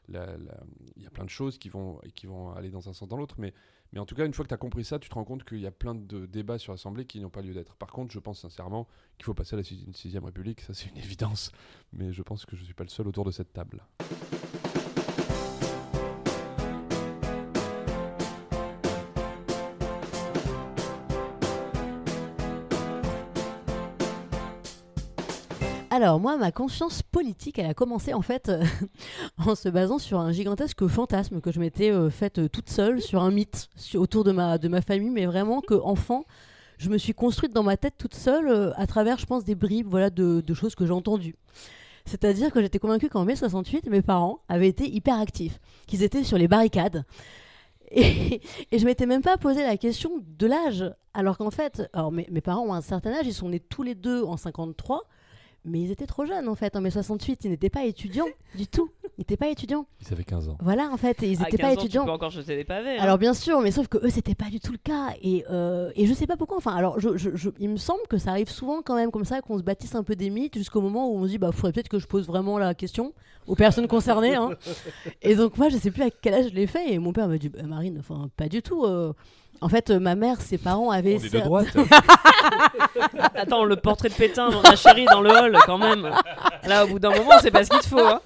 y 0.09 0.17
a, 0.17 1.11
plein 1.11 1.25
de 1.25 1.31
choses 1.31 1.59
qui 1.59 1.69
vont, 1.69 2.01
qui 2.15 2.27
vont 2.27 2.53
aller 2.53 2.71
dans 2.71 2.89
un 2.89 2.93
sens 2.93 3.09
dans 3.09 3.17
l'autre, 3.17 3.37
mais, 3.39 3.53
mais 3.93 4.01
en 4.01 4.07
tout 4.07 4.15
cas, 4.15 4.27
une 4.27 4.35
fois 4.35 4.45
que 4.45 4.49
tu 4.49 4.55
as 4.55 4.59
compris 4.59 4.85
ça, 4.85 4.99
tu 4.99 5.09
te 5.09 5.15
rends 5.15 5.25
compte 5.25 5.45
qu'il 5.45 5.61
y 5.61 5.67
a 5.67 5.71
plein 5.71 5.95
de 5.95 6.27
débats 6.27 6.59
sur 6.59 6.73
l'Assemblée 6.73 7.05
qui 7.07 7.21
n'ont 7.21 7.31
pas 7.31 7.43
lieu 7.43 7.55
d'être. 7.55 7.75
Par 7.77 7.91
contre, 7.91 8.13
je 8.13 8.19
pense 8.19 8.41
sincèrement 8.41 8.87
qu'il 9.17 9.25
faut 9.25 9.35
passer 9.35 9.55
à 9.55 9.59
la 9.59 9.65
6 9.65 10.19
République, 10.19 10.61
ça 10.61 10.75
c'est 10.75 10.89
une 10.89 10.99
évidence, 11.05 11.53
mais 11.93 12.13
je 12.13 12.23
pense 12.23 12.45
que 12.45 12.57
je 12.57 12.63
ne 12.63 12.67
suis 12.67 12.75
pas 12.75 12.85
le 12.85 12.91
seul 12.91 13.09
autour 13.09 13.25
de 13.25 13.31
cette 13.31 13.53
table. 13.53 13.83
Alors 26.01 26.21
moi, 26.21 26.37
ma 26.37 26.53
conscience 26.53 27.03
politique, 27.03 27.59
elle 27.59 27.67
a 27.67 27.75
commencé 27.75 28.15
en 28.15 28.23
fait 28.23 28.51
euh, 28.51 28.63
en 29.45 29.57
se 29.57 29.69
basant 29.69 29.99
sur 29.99 30.21
un 30.21 30.31
gigantesque 30.31 30.87
fantasme 30.87 31.41
que 31.41 31.51
je 31.51 31.59
m'étais 31.59 31.91
euh, 31.91 32.09
faite 32.09 32.39
euh, 32.39 32.49
toute 32.49 32.71
seule 32.71 33.03
sur 33.03 33.21
un 33.21 33.33
mythe 33.33 33.69
autour 33.97 34.23
de 34.23 34.31
ma, 34.31 34.59
de 34.59 34.69
ma 34.69 34.81
famille, 34.81 35.11
mais 35.11 35.27
vraiment 35.27 35.61
que 35.61 35.75
enfant, 35.75 36.25
je 36.77 36.89
me 36.89 36.99
suis 36.99 37.15
construite 37.15 37.53
dans 37.53 37.65
ma 37.65 37.77
tête 37.77 37.95
toute 37.99 38.15
seule 38.15 38.73
à 38.77 38.87
travers, 38.87 39.19
je 39.19 39.27
pense, 39.27 39.45
des 39.45 39.57
bribes 39.57 39.89
voilà, 39.89 40.09
de, 40.09 40.55
choses 40.55 40.77
que 40.77 40.87
j'ai 40.87 40.93
entendues. 40.93 41.35
C'est-à-dire 42.05 42.53
que 42.53 42.63
j'étais 42.63 42.79
convaincue 42.79 43.09
qu'en 43.09 43.25
mai 43.25 43.35
68, 43.35 43.89
mes 43.91 44.01
parents 44.01 44.39
avaient 44.49 44.69
été 44.69 44.89
hyper 44.89 45.19
actifs, 45.19 45.59
qu'ils 45.89 46.05
étaient 46.05 46.23
sur 46.23 46.39
les 46.39 46.47
barricades. 46.47 47.05
Et, 47.91 48.41
et 48.71 48.79
je 48.79 48.85
m'étais 48.85 49.07
même 49.07 49.23
pas 49.23 49.37
posé 49.37 49.65
la 49.65 49.77
question 49.77 50.23
de 50.25 50.47
l'âge. 50.47 50.85
Alors 51.13 51.39
qu'en 51.39 51.51
fait, 51.51 51.91
alors 51.93 52.13
mes, 52.13 52.29
mes, 52.31 52.41
parents 52.41 52.69
ont 52.69 52.75
un 52.75 52.83
certain 52.83 53.11
âge, 53.15 53.27
ils 53.27 53.35
sont 53.35 53.49
nés 53.49 53.59
tous 53.59 53.83
les 53.83 53.97
deux 53.97 54.23
en 54.23 54.37
53 54.37 55.03
mais 55.69 55.81
ils 55.81 55.91
étaient 55.91 56.07
trop 56.07 56.25
jeunes 56.25 56.49
en 56.49 56.55
fait. 56.55 56.77
En 56.77 56.81
mai 56.81 56.91
68, 56.91 57.45
ils 57.45 57.51
n'étaient 57.51 57.71
pas 57.71 57.85
étudiants 57.85 58.27
du 58.55 58.67
tout. 58.67 58.91
Ils 59.17 59.23
n'étaient 59.23 59.37
pas 59.37 59.49
étudiants. 59.49 59.87
Ils 60.01 60.13
avaient 60.13 60.25
15 60.25 60.49
ans. 60.49 60.59
Voilà, 60.61 60.91
en 60.91 60.97
fait, 60.97 61.19
ils 61.23 61.39
n'étaient 61.41 61.59
pas 61.59 61.73
étudiants. 61.73 62.03
Tu 62.03 62.07
peux 62.07 62.13
encore 62.13 62.31
jeter 62.31 62.57
des 62.57 62.65
pavés. 62.65 62.99
Hein. 62.99 63.03
Alors 63.03 63.19
bien 63.19 63.35
sûr, 63.35 63.61
mais 63.61 63.71
sauf 63.73 63.89
que 63.89 63.99
eux, 63.99 64.11
c'était 64.11 64.37
pas 64.37 64.49
du 64.51 64.61
tout 64.61 64.73
le 64.73 64.79
cas. 64.79 65.09
Et, 65.23 65.45
euh, 65.51 65.91
et 65.97 66.07
je 66.07 66.15
sais 66.15 66.27
pas 66.27 66.37
pourquoi. 66.37 66.57
Enfin, 66.57 66.75
alors, 66.75 67.01
je, 67.01 67.17
je, 67.17 67.51
il 67.59 67.69
me 67.69 67.77
semble 67.77 68.03
que 68.09 68.19
ça 68.19 68.31
arrive 68.31 68.49
souvent 68.49 68.81
quand 68.83 68.95
même 68.95 69.11
comme 69.11 69.25
ça, 69.25 69.41
qu'on 69.41 69.59
se 69.59 69.63
bâtisse 69.65 69.95
un 69.95 70.05
peu 70.05 70.15
des 70.15 70.31
mythes 70.31 70.57
jusqu'au 70.57 70.81
moment 70.81 71.11
où 71.11 71.17
on 71.17 71.25
se 71.25 71.31
dit, 71.31 71.39
bah, 71.39 71.51
faudrait 71.53 71.73
peut-être 71.73 71.89
que 71.89 71.99
je 71.99 72.07
pose 72.07 72.27
vraiment 72.27 72.59
la 72.59 72.75
question 72.75 73.13
aux 73.49 73.57
personnes 73.57 73.89
concernées. 73.89 74.37
Hein. 74.37 74.51
et 75.23 75.35
donc 75.35 75.57
moi, 75.59 75.69
je 75.69 75.79
sais 75.79 75.91
plus 75.91 76.03
à 76.03 76.11
quel 76.11 76.35
âge 76.35 76.51
je 76.51 76.55
l'ai 76.55 76.67
fait. 76.67 76.93
Et 76.93 76.99
mon 76.99 77.13
père 77.13 77.29
m'a 77.29 77.39
dit, 77.39 77.49
bah, 77.49 77.63
Marine, 77.65 77.97
enfin, 77.99 78.31
pas 78.37 78.49
du 78.49 78.63
tout. 78.63 78.85
Euh. 78.85 79.13
En 79.61 79.69
fait, 79.69 79.91
euh, 79.91 79.99
ma 79.99 80.15
mère, 80.15 80.41
ses 80.41 80.59
parents 80.59 80.91
avaient. 80.91 81.19
On 81.21 81.25
est 81.25 81.33
de 81.33 81.41
droite. 81.41 81.77
Attends, 83.35 83.65
le 83.65 83.77
portrait 83.77 84.09
de 84.09 84.15
Pétain 84.15 84.51
dans 84.51 84.63
la 84.63 84.77
chérie 84.77 85.07
dans 85.07 85.21
le 85.21 85.31
hall, 85.31 85.59
quand 85.67 85.79
même. 85.79 86.11
Là, 86.65 86.85
au 86.85 86.89
bout 86.89 86.99
d'un 86.99 87.11
moment, 87.11 87.33
c'est 87.41 87.51
pas 87.51 87.65
ce 87.65 87.71
qu'il 87.71 87.81
te 87.81 87.87
faut. 87.87 87.99
Hein. 87.99 88.21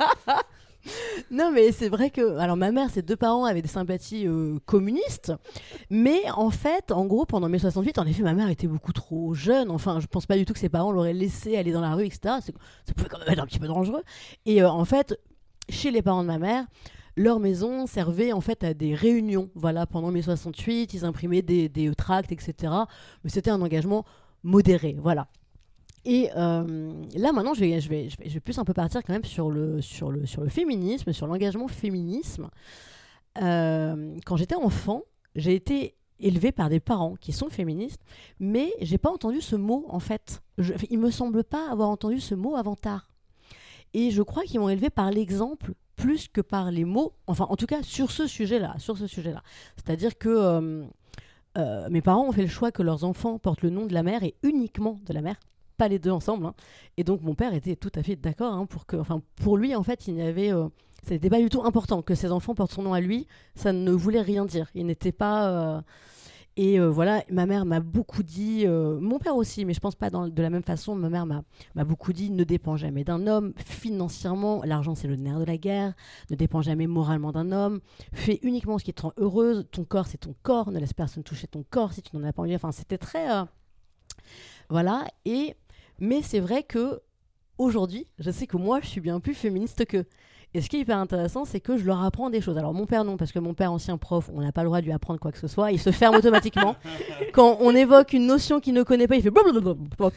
Non, 1.31 1.51
mais 1.53 1.73
c'est 1.73 1.89
vrai 1.89 2.11
que. 2.11 2.39
Alors, 2.39 2.57
ma 2.57 2.73
mère, 2.73 2.91
ses 2.91 3.03
deux 3.03 3.17
parents 3.17 3.45
avaient 3.45 3.63
des 3.63 3.69
sympathies 3.69 4.27
euh, 4.27 4.59
communistes. 4.67 5.33
Mais 5.91 6.21
en 6.35 6.51
fait, 6.51 6.93
en 6.93 7.07
gros, 7.07 7.25
pendant 7.25 7.49
mai 7.49 7.59
68, 7.59 7.99
en 7.99 8.07
effet, 8.07 8.23
ma 8.23 8.35
mère 8.35 8.49
était 8.49 8.67
beaucoup 8.67 8.93
trop 8.93 9.33
jeune. 9.35 9.71
Enfin, 9.71 10.01
je 10.01 10.07
pense 10.07 10.27
pas 10.27 10.37
du 10.37 10.45
tout 10.45 10.53
que 10.53 10.59
ses 10.59 10.69
parents 10.69 10.93
l'auraient 10.93 11.13
laissé 11.13 11.57
aller 11.57 11.73
dans 11.73 11.81
la 11.81 11.95
rue, 11.95 12.05
etc. 12.05 12.37
Ça 12.87 12.95
pouvait 12.95 13.09
quand 13.09 13.19
même 13.19 13.29
être 13.29 13.43
un 13.43 13.47
petit 13.47 13.59
peu 13.61 13.69
dangereux. 13.69 14.03
Et 14.45 14.63
euh, 14.63 14.69
en 14.69 14.85
fait, 14.85 15.19
chez 15.69 15.91
les 15.91 16.03
parents 16.03 16.23
de 16.23 16.29
ma 16.29 16.39
mère, 16.39 16.67
leur 17.17 17.41
maison 17.41 17.87
servait 17.87 18.33
en 18.33 18.41
fait 18.41 18.65
à 18.65 18.75
des 18.75 18.95
réunions. 18.95 19.51
Voilà, 19.55 19.87
pendant 19.87 20.11
mai 20.11 20.23
68, 20.23 20.95
ils 20.95 21.05
imprimaient 21.05 21.43
des, 21.43 21.69
des 21.69 21.95
tracts, 21.95 22.33
etc. 22.33 22.73
Mais 23.25 23.31
c'était 23.31 23.51
un 23.51 23.61
engagement 23.61 24.05
modéré. 24.43 24.97
Voilà. 25.01 25.29
Et 26.05 26.31
euh, 26.37 26.93
là, 27.15 27.33
maintenant, 27.33 27.55
je 27.55 27.61
vais, 27.61 28.09
plus 28.41 28.59
un 28.59 28.65
peu 28.65 28.75
partir 28.75 29.03
quand 29.05 29.13
même 29.13 29.25
sur 29.25 29.51
le 29.51 29.81
féminisme, 30.49 31.13
sur 31.13 31.27
l'engagement 31.27 31.69
féminisme. 31.69 32.49
Euh, 33.41 34.17
quand 34.27 34.37
j'étais 34.37 34.55
enfant, 34.55 35.03
j'ai 35.37 35.55
été 35.55 35.95
élevée 36.19 36.53
par 36.53 36.69
des 36.69 36.81
parents 36.81 37.15
qui 37.17 37.33
sont 37.33 37.49
féministes, 37.51 38.03
mais 38.39 38.73
j'ai 38.81 38.99
pas 38.99 39.11
entendu 39.11 39.41
ce 39.41 39.57
mot 39.57 39.87
en 39.89 40.01
fait. 40.01 40.43
Je, 40.59 40.73
il 40.91 40.99
me 40.99 41.11
semble 41.11 41.43
pas 41.45 41.71
avoir 41.71 41.89
entendu 41.89 42.21
ce 42.21 42.35
mot 42.35 42.57
avant 42.57 42.77
tard. 42.77 43.09
Et 43.95 44.11
je 44.11 44.23
crois 44.23 44.45
qu'ils 44.45 44.61
m'ont 44.61 44.69
élevée 44.69 44.91
par 44.91 45.11
l'exemple 45.11 45.75
plus 45.97 46.29
que 46.29 46.41
par 46.41 46.71
les 46.71 46.85
mots. 46.85 47.13
Enfin, 47.27 47.47
en 47.49 47.57
tout 47.57 47.67
cas, 47.67 47.83
sur 47.83 48.11
ce 48.11 48.27
sujet-là, 48.27 48.75
sur 48.79 48.97
ce 48.97 49.07
sujet-là. 49.07 49.43
C'est-à-dire 49.77 50.19
que 50.19 50.29
euh, 50.29 50.85
euh, 51.59 51.89
mes 51.91 52.01
parents 52.01 52.27
ont 52.27 52.33
fait 52.33 52.43
le 52.43 52.49
choix 52.49 52.73
que 52.73 52.83
leurs 52.83 53.05
enfants 53.05 53.39
portent 53.39 53.63
le 53.63 53.71
nom 53.71 53.87
de 53.87 53.93
la 53.93 54.03
mère 54.03 54.23
et 54.23 54.35
uniquement 54.43 55.01
de 55.05 55.13
la 55.13 55.21
mère, 55.21 55.37
pas 55.77 55.89
les 55.89 55.99
deux 55.99 56.11
ensemble. 56.11 56.47
Hein. 56.47 56.55
Et 56.97 57.05
donc 57.05 57.23
mon 57.23 57.35
père 57.35 57.53
était 57.55 57.77
tout 57.77 57.93
à 57.95 58.03
fait 58.03 58.17
d'accord 58.17 58.55
hein, 58.55 58.67
pour 58.67 58.87
que, 58.87 58.97
enfin 58.97 59.21
pour 59.37 59.57
lui 59.57 59.75
en 59.75 59.83
fait, 59.83 60.07
il 60.09 60.15
n'y 60.15 60.23
avait, 60.23 60.53
euh, 60.53 60.69
c'était 61.03 61.29
pas 61.29 61.41
du 61.41 61.51
tout 61.51 61.63
important 61.63 62.01
que 62.01 62.15
ses 62.15 62.33
enfants 62.33 62.55
portent 62.55 62.73
son 62.73 62.83
nom 62.83 62.95
à 62.95 63.01
lui. 63.01 63.27
Ça 63.55 63.73
ne 63.73 63.93
voulait 63.93 64.23
rien 64.23 64.47
dire. 64.47 64.71
Il 64.75 64.87
n'était 64.87 65.13
pas 65.13 65.49
euh, 65.51 65.81
et 66.57 66.79
euh, 66.79 66.91
voilà, 66.91 67.25
ma 67.31 67.47
mère 67.47 67.65
m'a 67.65 67.81
beaucoup 67.81 68.23
dit, 68.23 68.67
mon 68.67 69.19
père 69.19 69.37
aussi, 69.37 69.65
mais 69.65 69.75
je 69.75 69.81
pense 69.81 69.95
pas 69.95 70.11
dans, 70.11 70.29
de 70.29 70.43
la 70.43 70.51
même 70.51 70.63
façon. 70.63 70.95
Ma 70.95 71.09
mère 71.09 71.27
m'a 71.27 71.85
beaucoup 71.85 72.13
dit 72.13 72.31
ne 72.31 72.45
dépend 72.45 72.77
jamais 72.77 73.05
d'un 73.05 73.27
homme 73.27 73.53
financièrement. 73.57 74.63
L'argent, 74.65 74.95
c'est 74.95 75.09
le 75.09 75.17
nerf 75.17 75.39
de 75.39 75.45
la 75.45 75.57
guerre. 75.57 75.95
Ne 76.31 76.37
dépend 76.37 76.63
jamais 76.63 76.87
moralement 76.87 77.33
d'un 77.33 77.53
homme. 77.53 77.81
Fais 78.13 78.39
uniquement 78.43 78.79
ce 78.79 78.85
qui 78.85 78.93
te 78.93 79.03
rend 79.03 79.13
heureuse. 79.17 79.67
Ton 79.71 79.85
corps, 79.85 80.07
c'est 80.07 80.19
ton 80.19 80.35
corps. 80.43 80.71
Ne 80.71 80.79
laisse 80.79 80.93
personne 80.93 81.23
toucher 81.23 81.47
ton 81.47 81.65
corps 81.69 81.93
si 81.93 82.03
tu 82.03 82.17
n'en 82.17 82.25
as 82.25 82.33
pas 82.33 82.43
envie. 82.43 82.55
Enfin, 82.55 82.73
c'était 82.73 82.99
très. 82.99 83.27
voilà. 84.69 85.07
Et 85.25 85.57
mais 85.99 86.21
c'est 86.23 86.41
vrai 86.41 86.65
que 86.65 87.01
aujourd'hui, 87.59 88.09
je 88.19 88.31
sais 88.31 88.47
que 88.47 88.57
moi, 88.57 88.81
je 88.81 88.89
suis 88.89 89.01
bien 89.01 89.21
plus 89.21 89.35
féministe 89.35 89.87
qu'eux. 89.87 90.07
Et 90.55 90.61
ce 90.61 90.69
qui 90.69 90.77
est 90.77 90.81
hyper 90.81 90.99
intéressant, 90.99 91.45
c'est 91.45 91.61
que 91.61 91.79
je 91.79 91.85
leur 91.85 92.03
apprends 92.03 92.29
des 92.29 92.41
choses. 92.41 92.59
Alors 92.59 92.75
mon 92.75 92.85
père 92.85 93.05
non, 93.05 93.17
parce 93.17 93.33
que 93.33 93.39
mon 93.39 93.55
père 93.55 93.73
ancien 93.73 93.97
prof, 93.97 94.31
on 94.35 94.43
n'a 94.43 94.53
pas 94.53 94.63
le 94.63 94.67
droit 94.67 94.81
de 94.81 94.85
lui 94.85 94.93
apprendre 94.93 95.19
quoi 95.19 95.33
que 95.33 95.39
ce 95.39 95.49
soit. 95.49 95.73
Il 95.73 95.79
se 95.79 95.91
ferme 95.91 96.15
automatiquement. 96.15 96.77
Quand 97.33 97.57
on 97.61 97.75
évoque 97.75 98.13
une 98.13 98.27
notion 98.27 98.61
qu'il 98.61 98.75
ne 98.75 98.83
connaît 98.83 99.09
pas, 99.09 99.17
il 99.17 99.23
fait 99.23 99.31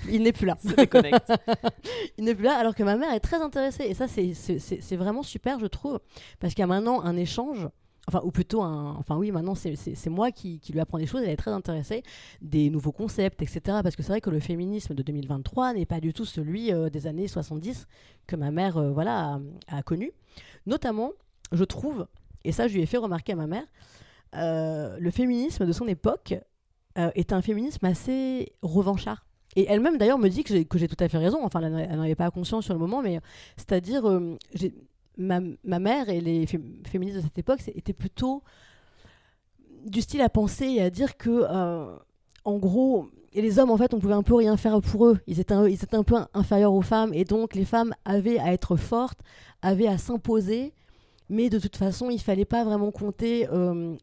il 0.09 0.23
n'est 0.23 0.33
plus 0.33 0.45
là. 0.45 0.57
il 2.17 2.25
n'est 2.25 2.35
plus 2.35 2.43
là. 2.43 2.57
Alors 2.57 2.75
que 2.75 2.83
ma 2.83 2.97
mère 2.97 3.13
est 3.13 3.21
très 3.21 3.41
intéressée. 3.41 3.85
Et 3.85 3.93
ça, 3.93 4.07
c'est 4.07 4.95
vraiment 4.95 5.23
super, 5.23 5.59
je 5.59 5.67
trouve, 5.67 5.99
parce 6.39 6.53
qu'il 6.53 6.61
y 6.61 6.63
a 6.63 6.67
maintenant 6.67 7.01
un 7.01 7.15
échange 7.15 7.69
Enfin, 8.07 8.21
ou 8.23 8.31
plutôt, 8.31 8.61
un, 8.61 8.95
enfin 8.97 9.17
oui, 9.17 9.31
maintenant 9.31 9.55
c'est 9.55 10.09
moi 10.09 10.31
qui, 10.31 10.61
lui 10.71 10.79
apprends 10.79 10.99
des 10.99 11.07
choses, 11.07 11.23
elle 11.23 11.31
est 11.31 11.37
très 11.37 11.51
intéressée, 11.51 12.03
des 12.41 12.69
nouveaux 12.69 12.91
concepts, 12.91 13.41
etc. 13.41 13.79
Parce 13.81 13.95
que 13.95 14.03
c'est 14.03 14.09
vrai 14.09 14.21
que 14.21 14.29
le 14.29 14.39
féminisme 14.39 14.93
de 14.93 15.01
2023 15.01 15.73
n'est 15.73 15.85
pas 15.85 15.99
du 15.99 16.13
tout 16.13 16.25
celui 16.25 16.71
euh, 16.71 16.89
des 16.89 17.07
années 17.07 17.27
70 17.27 17.87
que 18.27 18.35
ma 18.35 18.51
mère 18.51 18.77
euh, 18.77 18.91
voilà, 18.91 19.39
a, 19.67 19.81
connu. 19.81 20.11
Notamment, 20.67 21.11
je 21.51 21.63
trouve, 21.63 22.07
et 22.43 22.51
ça 22.51 22.67
je 22.67 22.75
lui 22.75 22.81
ai 22.81 22.85
fait 22.85 22.97
remarquer 22.97 23.33
à 23.33 23.37
ma 23.37 23.47
mère, 23.47 23.65
euh, 24.35 24.97
le 24.99 25.11
féminisme 25.11 25.65
de 25.65 25.71
son 25.71 25.87
époque 25.87 26.35
est 26.97 27.33
un 27.33 27.41
féminisme 27.41 27.85
assez 27.85 28.53
revanchard. 28.61 29.25
Et 29.57 29.65
elle-même 29.67 29.97
d'ailleurs 29.97 30.17
me 30.17 30.29
dit 30.29 30.45
que 30.45 30.77
j'ai 30.77 30.87
tout 30.87 31.03
à 31.03 31.09
fait 31.09 31.17
raison, 31.17 31.39
enfin 31.43 31.59
elle 31.61 31.73
n'en 31.73 32.03
avait 32.03 32.15
pas 32.15 32.31
conscience 32.31 32.63
sur 32.63 32.73
le 32.73 32.79
moment, 32.79 33.01
mais 33.01 33.19
c'est-à-dire, 33.57 34.03
ma, 35.17 35.79
mère 35.79 36.09
et 36.09 36.21
les 36.21 36.45
féministes 36.45 37.17
de 37.17 37.21
cette 37.21 37.37
époque 37.37 37.59
étaient 37.67 37.93
plutôt 37.93 38.43
du 39.85 40.01
style 40.01 40.21
à 40.21 40.29
penser 40.29 40.65
et 40.65 40.81
à 40.81 40.89
dire 40.89 41.17
que, 41.17 41.45
euh, 41.49 41.95
en 42.43 42.57
gros, 42.57 43.09
et 43.33 43.41
les 43.41 43.59
hommes, 43.59 43.69
en 43.69 43.77
fait, 43.77 43.93
on 43.93 43.99
pouvait 43.99 44.13
un 44.13 44.23
peu 44.23 44.35
rien 44.35 44.55
faire 44.57 44.81
pour 44.81 45.07
eux. 45.07 45.19
Ils 45.27 45.39
étaient, 45.39 45.53
un, 45.53 45.67
ils 45.67 45.83
étaient 45.83 46.01
peu 46.03 46.15
inférieurs 46.33 46.73
aux 46.73 46.81
femmes, 46.81 47.13
et 47.13 47.25
donc 47.25 47.53
les 47.53 47.65
femmes 47.65 47.93
avaient 48.05 48.39
à 48.39 48.53
être 48.53 48.77
fortes, 48.77 49.19
avaient 49.61 49.87
à 49.87 49.97
s'imposer, 49.97 50.73
mais 51.29 51.49
de 51.49 51.59
toute 51.59 51.75
façon, 51.75 52.09
il 52.09 52.19
fallait 52.19 52.45
pas 52.45 52.63
vraiment 52.63 52.91
compter 52.91 53.47
euh, 53.51 53.95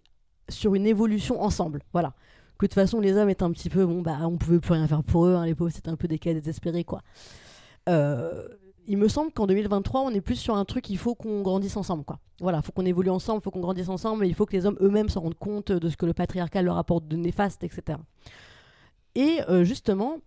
sur 0.49 0.75
une 0.75 0.87
évolution 0.87 1.41
ensemble. 1.43 1.81
Voilà. 1.93 2.15
Que 2.59 2.67
de 2.67 2.69
toute 2.69 2.75
façon, 2.75 3.01
les 3.01 3.17
hommes 3.17 3.31
étaient 3.31 3.43
un 3.43 3.53
petit 3.53 3.71
peu, 3.71 3.87
bon, 3.87 4.03
bah, 4.03 4.19
on 4.23 4.37
pouvait 4.37 4.61
plus 4.61 4.75
rien 4.75 4.87
faire 4.87 5.03
pour 5.03 5.27
eux, 5.27 5.35
hein, 5.35 5.47
les 5.47 5.55
pauvres, 5.55 5.73
c'était 5.73 5.89
un 5.89 5.97
peu 5.97 6.09
des 6.09 6.19
cas 6.19 6.35
désespérés, 6.35 6.85
quoi. 6.85 7.01
Euh, 7.89 8.47
il 8.87 8.99
me 8.99 9.09
semble 9.09 9.33
qu'en 9.33 9.47
2023, 9.47 10.01
on 10.03 10.11
est 10.11 10.21
plus 10.21 10.37
sur 10.37 10.57
un 10.57 10.65
truc, 10.65 10.91
il 10.91 10.99
faut 10.99 11.15
qu'on 11.15 11.43
grandisse 11.43 11.77
ensemble. 11.77 12.05
Quoi. 12.05 12.19
Voilà, 12.41 12.59
il 12.59 12.65
faut 12.65 12.73
qu'on 12.73 12.87
évolue 12.87 13.11
ensemble, 13.11 13.41
il 13.41 13.45
faut 13.45 13.51
qu'on 13.51 13.61
grandisse 13.61 13.89
ensemble, 13.89 14.25
et 14.27 14.29
il 14.29 14.35
faut 14.35 14.47
que 14.47 14.57
les 14.57 14.67
hommes 14.67 14.79
eux-mêmes 14.81 15.09
se 15.09 15.19
rendent 15.19 15.39
compte 15.39 15.73
de 15.73 15.89
ce 15.89 15.97
que 15.97 16.07
le 16.07 16.15
patriarcat 16.15 16.63
leur 16.63 16.79
apporte 16.79 17.07
de 17.07 17.17
néfaste, 17.17 17.65
etc. 17.65 17.99
Et 19.15 19.41
euh, 19.49 19.65
justement, 19.65 20.19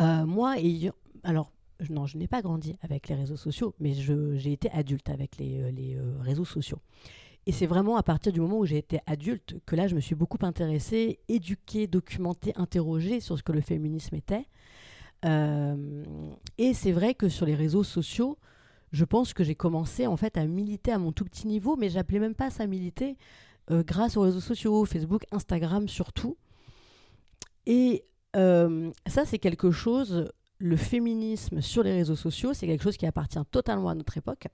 euh, 0.00 0.26
moi, 0.26 0.56
et, 0.58 0.90
alors, 1.22 1.52
non, 1.88 2.06
je 2.06 2.18
n'ai 2.18 2.28
pas 2.28 2.42
grandi 2.42 2.76
avec 2.82 3.08
les 3.08 3.14
réseaux 3.14 3.36
sociaux, 3.36 3.74
mais 3.78 3.94
j'ai 3.94 4.52
été 4.52 4.70
adulte 4.70 5.08
avec 5.08 5.38
les, 5.38 5.60
euh, 5.60 5.70
les 5.70 5.98
réseaux 6.20 6.44
sociaux. 6.44 6.80
Et 7.46 7.52
c'est 7.52 7.66
vraiment 7.66 7.96
à 7.96 8.02
partir 8.02 8.32
du 8.32 8.40
moment 8.40 8.58
où 8.58 8.66
j'ai 8.66 8.78
été 8.78 9.00
adulte 9.06 9.56
que 9.64 9.74
là, 9.74 9.88
je 9.88 9.94
me 9.94 10.00
suis 10.00 10.14
beaucoup 10.14 10.38
intéressée, 10.42 11.20
éduquée, 11.28 11.86
documentée, 11.86 12.52
interrogée 12.56 13.20
sur 13.20 13.38
ce 13.38 13.42
que 13.42 13.52
le 13.52 13.62
féminisme 13.62 14.14
était. 14.14 14.46
Euh, 15.24 16.04
et 16.58 16.74
c'est 16.74 16.92
vrai 16.92 17.14
que 17.14 17.28
sur 17.28 17.46
les 17.46 17.54
réseaux 17.54 17.84
sociaux, 17.84 18.38
je 18.92 19.04
pense 19.04 19.32
que 19.32 19.44
j'ai 19.44 19.54
commencé 19.54 20.06
en 20.06 20.16
fait 20.16 20.36
à 20.36 20.46
militer 20.46 20.92
à 20.92 20.98
mon 20.98 21.12
tout 21.12 21.24
petit 21.24 21.46
niveau, 21.46 21.76
mais 21.76 21.90
j'appelais 21.90 22.18
même 22.18 22.34
pas 22.34 22.50
ça 22.50 22.66
militer. 22.66 23.16
grâce 23.70 24.16
aux 24.16 24.22
réseaux 24.22 24.40
sociaux, 24.40 24.84
Facebook, 24.84 25.24
Instagram 25.30 25.88
surtout. 25.88 26.36
Et 27.66 28.04
ça, 28.34 29.24
c'est 29.26 29.38
quelque 29.38 29.70
chose, 29.70 30.28
le 30.58 30.76
féminisme 30.76 31.60
sur 31.60 31.82
les 31.82 31.92
réseaux 31.92 32.16
sociaux, 32.16 32.52
c'est 32.52 32.66
quelque 32.66 32.82
chose 32.82 32.96
qui 32.96 33.06
appartient 33.06 33.38
totalement 33.50 33.90
à 33.90 33.94
notre 33.94 34.16
époque 34.16 34.48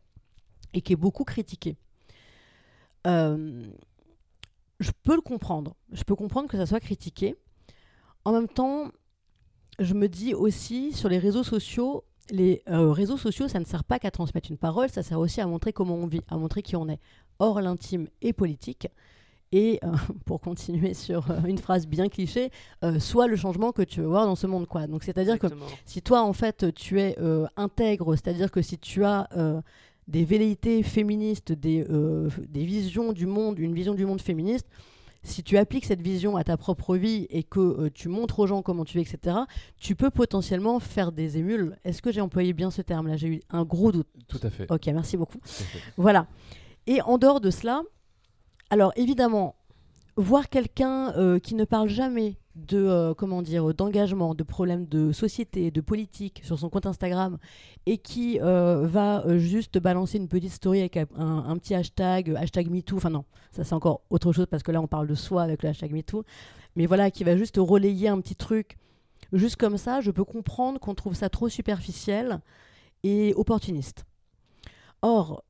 et 0.75 0.83
qui 0.83 0.93
est 0.93 0.97
beaucoup 0.97 1.25
critiqué. 1.25 1.79
je 3.07 4.91
peux 5.03 5.15
le 5.15 5.23
comprendre. 5.23 5.77
Je 5.93 6.03
peux 6.05 6.15
comprendre 6.15 6.49
que 6.49 6.59
ça 6.59 6.67
soit 6.67 6.81
critiqué. 6.81 7.37
En 8.27 8.33
même 8.33 8.49
temps, 8.49 8.91
je 9.79 9.95
me 9.95 10.09
dis 10.09 10.35
aussi 10.35 10.93
sur 10.93 11.09
les 11.09 11.19
réseaux 11.19 11.43
sociaux, 11.43 12.05
les 12.31 12.63
euh, 12.69 12.93
réseaux 12.93 13.17
sociaux, 13.17 13.49
ça 13.49 13.61
ne 13.61 13.65
sert 13.65 13.85
pas 13.85 13.99
qu'à 13.99 14.11
transmettre 14.11 14.51
une 14.51 14.57
parole, 14.57 14.89
ça 14.89 15.03
sert 15.03 15.19
aussi 15.19 15.41
à 15.41 15.47
montrer 15.47 15.73
comment 15.73 15.95
on 15.95 16.07
vit, 16.07 16.23
à 16.29 16.37
montrer 16.37 16.63
qui 16.63 16.77
on 16.77 16.89
est. 16.89 16.99
Or, 17.39 17.61
l'intime 17.61 18.09
est 18.23 18.33
politique. 18.33 18.89
Et 19.53 19.79
euh, 19.85 19.93
pour 20.25 20.41
continuer 20.41 20.95
sur 20.95 21.31
euh, 21.31 21.41
une 21.47 21.59
phrase 21.59 21.87
bien 21.87 22.09
cliché, 22.09 22.51
soit 22.99 23.27
le 23.27 23.37
changement 23.37 23.73
que 23.73 23.83
tu 23.83 24.01
veux 24.01 24.07
voir 24.07 24.27
dans 24.27 24.35
ce 24.35 24.47
monde. 24.47 24.67
Quoi. 24.67 24.87
Donc, 24.87 25.05
c'est-à-dire 25.05 25.39
que 25.39 25.47
si 25.85 26.03
toi, 26.03 26.23
en 26.23 26.33
fait, 26.33 26.75
tu 26.75 27.01
es 27.01 27.17
intègre, 27.57 28.15
c'est-à-dire 28.17 28.51
que 28.51 28.63
si 28.63 28.79
tu 28.79 29.05
as 29.05 29.29
des 30.09 30.25
velléités 30.25 30.83
féministes, 30.83 31.53
des, 31.53 31.85
des 32.49 32.65
visions 32.65 33.13
du 33.13 33.27
monde, 33.27 33.59
une 33.59 33.75
vision 33.75 33.95
du 33.95 34.07
monde 34.07 34.21
féministe, 34.21 34.67
si 35.23 35.43
tu 35.43 35.59
appliques 35.59 35.85
cette 35.85 36.03
vision 36.03 36.37
à 36.37 36.45
ta 36.45 36.57
propre 36.57 36.97
vie 36.97 37.27
et 37.31 37.43
que 37.43 37.61
euh, 37.61 37.91
tu 37.93 38.09
montres 38.09 38.39
aux 38.39 38.47
gens 38.47 38.63
comment 38.63 38.85
tu 38.85 38.99
es, 38.99 39.03
etc., 39.03 39.37
tu 39.79 39.95
peux 39.97 40.11
potentiellement 40.11 40.79
faire 40.81 41.13
des 41.13 41.39
émules. 41.39 41.77
Est-ce 41.85 42.03
que 42.03 42.13
j'ai 42.13 42.21
employé 42.21 42.53
bien 42.53 42.71
ce 42.71 42.83
terme-là? 42.83 43.17
J'ai 43.17 43.29
eu 43.29 43.41
un 43.51 43.65
gros 43.65 43.93
doute. 43.93 44.09
Tout 44.29 44.41
à 44.43 44.51
fait. 44.51 44.71
Ok, 44.71 44.87
merci 44.87 45.17
beaucoup. 45.17 45.39
Voilà. 45.97 46.27
Et 46.87 47.03
en 47.03 47.19
dehors 47.19 47.41
de 47.41 47.51
cela, 47.51 47.83
alors 48.71 48.93
évidemment, 48.97 49.57
voir 50.17 50.49
quelqu'un 50.49 51.13
euh, 51.17 51.39
qui 51.39 51.55
ne 51.55 51.65
parle 51.65 51.89
jamais 51.89 52.37
de 52.57 52.79
euh, 52.79 53.15
comment 53.15 53.43
dire 53.43 53.73
d'engagement, 53.75 54.35
de 54.35 54.43
problèmes 54.43 54.87
de 54.87 55.13
société, 55.13 55.71
de 55.71 55.81
politique 55.81 56.41
sur 56.43 56.59
son 56.59 56.71
compte 56.71 56.87
Instagram 56.87 57.39
et 57.85 57.99
qui 57.99 58.41
euh, 58.41 58.87
va 58.87 59.39
juste 59.39 59.79
balancer 59.79 60.17
une 60.19 60.29
petite 60.29 60.53
story 60.53 60.81
avec 60.81 60.97
un, 60.97 61.57
petit 61.59 61.75
hashtag 61.75 62.35
hashtag 62.37 62.71
MeToo. 62.71 62.97
Enfin 62.97 63.11
non, 63.11 63.25
ça 63.53 63.63
c'est 63.63 63.75
encore 63.75 64.01
autre 64.11 64.33
chose 64.33 64.47
parce 64.47 64.63
que 64.63 64.73
là 64.73 64.81
on 64.81 64.87
parle 64.87 65.07
de 65.07 65.15
soi 65.15 65.43
avec 65.43 65.63
le 65.63 65.69
hashtag 65.69 65.93
MeToo. 65.93 66.25
Mais 66.77 66.87
voilà, 66.87 67.11
qui 67.11 67.25
va 67.25 67.37
juste 67.37 67.57
relayer 67.59 68.09
un 68.09 68.21
petit 68.21 68.37
truc 68.37 68.79
juste 69.33 69.57
comme 69.57 69.77
ça, 69.77 70.01
je 70.01 70.11
peux 70.11 70.25
comprendre 70.25 70.79
qu'on 70.79 70.95
trouve 70.95 71.15
ça 71.15 71.29
trop 71.29 71.49
superficiel 71.49 72.41
et 73.03 73.35
opportuniste. 73.35 74.05
Or, 75.03 75.43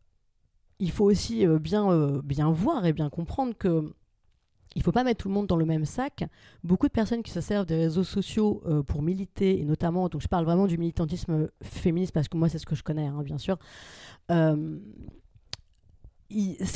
il 0.78 0.90
faut 0.90 1.04
aussi 1.04 1.46
bien, 1.46 2.20
bien 2.22 2.50
voir 2.50 2.84
et 2.86 2.92
bien 2.92 3.10
comprendre 3.10 3.54
que 3.56 3.92
il 4.76 4.80
ne 4.80 4.84
faut 4.84 4.92
pas 4.92 5.04
mettre 5.04 5.22
tout 5.22 5.28
le 5.28 5.34
monde 5.34 5.46
dans 5.46 5.56
le 5.56 5.64
même 5.64 5.86
sac. 5.86 6.24
Beaucoup 6.62 6.86
de 6.86 6.92
personnes 6.92 7.22
qui 7.22 7.30
se 7.30 7.40
servent 7.40 7.64
des 7.64 7.76
réseaux 7.76 8.04
sociaux 8.04 8.62
euh, 8.66 8.82
pour 8.82 9.00
militer, 9.00 9.58
et 9.58 9.64
notamment, 9.64 10.10
donc 10.10 10.20
je 10.20 10.28
parle 10.28 10.44
vraiment 10.44 10.66
du 10.66 10.76
militantisme 10.76 11.48
féministe 11.62 12.12
parce 12.12 12.28
que 12.28 12.36
moi 12.36 12.50
c'est 12.50 12.58
ce 12.58 12.66
que 12.66 12.74
je 12.74 12.82
connais, 12.82 13.06
hein, 13.06 13.22
bien 13.24 13.38
sûr. 13.38 13.56
Euh, 14.30 14.78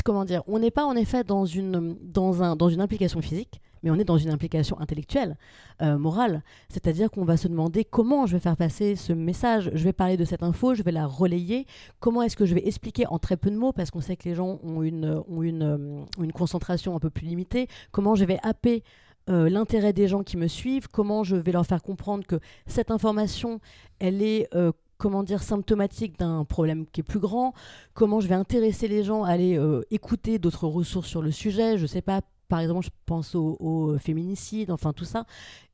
comment 0.02 0.24
dire 0.24 0.42
On 0.46 0.58
n'est 0.58 0.70
pas 0.70 0.86
en 0.86 0.96
effet 0.96 1.24
dans 1.24 1.44
une, 1.44 1.94
dans, 2.00 2.42
un, 2.42 2.56
dans 2.56 2.70
une 2.70 2.80
implication 2.80 3.20
physique, 3.20 3.60
mais 3.82 3.90
on 3.90 3.96
est 3.96 4.04
dans 4.04 4.18
une 4.18 4.30
implication 4.30 4.78
intellectuelle, 4.80 5.36
euh, 5.82 5.98
morale. 5.98 6.42
C'est-à-dire 6.68 7.10
qu'on 7.10 7.24
va 7.24 7.36
se 7.36 7.48
demander 7.48 7.84
comment 7.84 8.26
je 8.26 8.34
vais 8.34 8.40
faire 8.40 8.56
passer 8.56 8.96
ce 8.96 9.12
message. 9.12 9.70
Je 9.74 9.84
vais 9.84 9.92
parler 9.92 10.16
de 10.16 10.24
cette 10.24 10.42
info, 10.42 10.74
je 10.74 10.82
vais 10.82 10.92
la 10.92 11.06
relayer. 11.06 11.66
Comment 12.00 12.22
est-ce 12.22 12.36
que 12.36 12.46
je 12.46 12.54
vais 12.54 12.66
expliquer 12.66 13.06
en 13.06 13.18
très 13.18 13.36
peu 13.36 13.50
de 13.50 13.56
mots, 13.56 13.72
parce 13.72 13.90
qu'on 13.90 14.00
sait 14.00 14.16
que 14.16 14.28
les 14.28 14.34
gens 14.34 14.58
ont 14.62 14.82
une, 14.82 15.04
euh, 15.04 16.30
concentration 16.34 16.94
un 16.96 17.00
peu 17.00 17.10
plus 17.10 17.26
limitée. 17.26 17.68
Comment 17.90 18.14
je 18.14 18.24
vais 18.24 18.38
happer 18.42 18.82
euh, 19.28 19.48
l'intérêt 19.48 19.92
des 19.92 20.08
gens 20.08 20.22
qui 20.22 20.36
me 20.36 20.48
suivent, 20.48 20.88
comment 20.88 21.24
je 21.24 21.36
vais 21.36 21.52
leur 21.52 21.66
faire 21.66 21.82
comprendre 21.82 22.26
que 22.26 22.40
cette 22.66 22.90
information, 22.90 23.60
elle 23.98 24.22
est 24.22 24.48
comment 24.96 25.22
dire 25.22 25.42
symptomatique 25.42 26.18
d'un 26.18 26.44
problème 26.44 26.84
qui 26.86 27.00
est 27.00 27.04
plus 27.04 27.20
grand, 27.20 27.54
comment 27.94 28.20
je 28.20 28.28
vais 28.28 28.34
intéresser 28.34 28.86
les 28.86 29.02
gens 29.02 29.24
à 29.24 29.30
aller 29.30 29.58
écouter 29.90 30.38
d'autres 30.38 30.66
ressources 30.66 31.08
sur 31.08 31.22
le 31.22 31.30
sujet, 31.30 31.78
je 31.78 31.86
sais 31.86 32.02
pas 32.02 32.20
par 32.50 32.58
exemple, 32.58 32.84
je 32.84 32.90
pense 33.06 33.34
au, 33.34 33.96
féminicide, 33.98 34.70
enfin 34.70 34.92
tout 34.92 35.06
ça. 35.06 35.24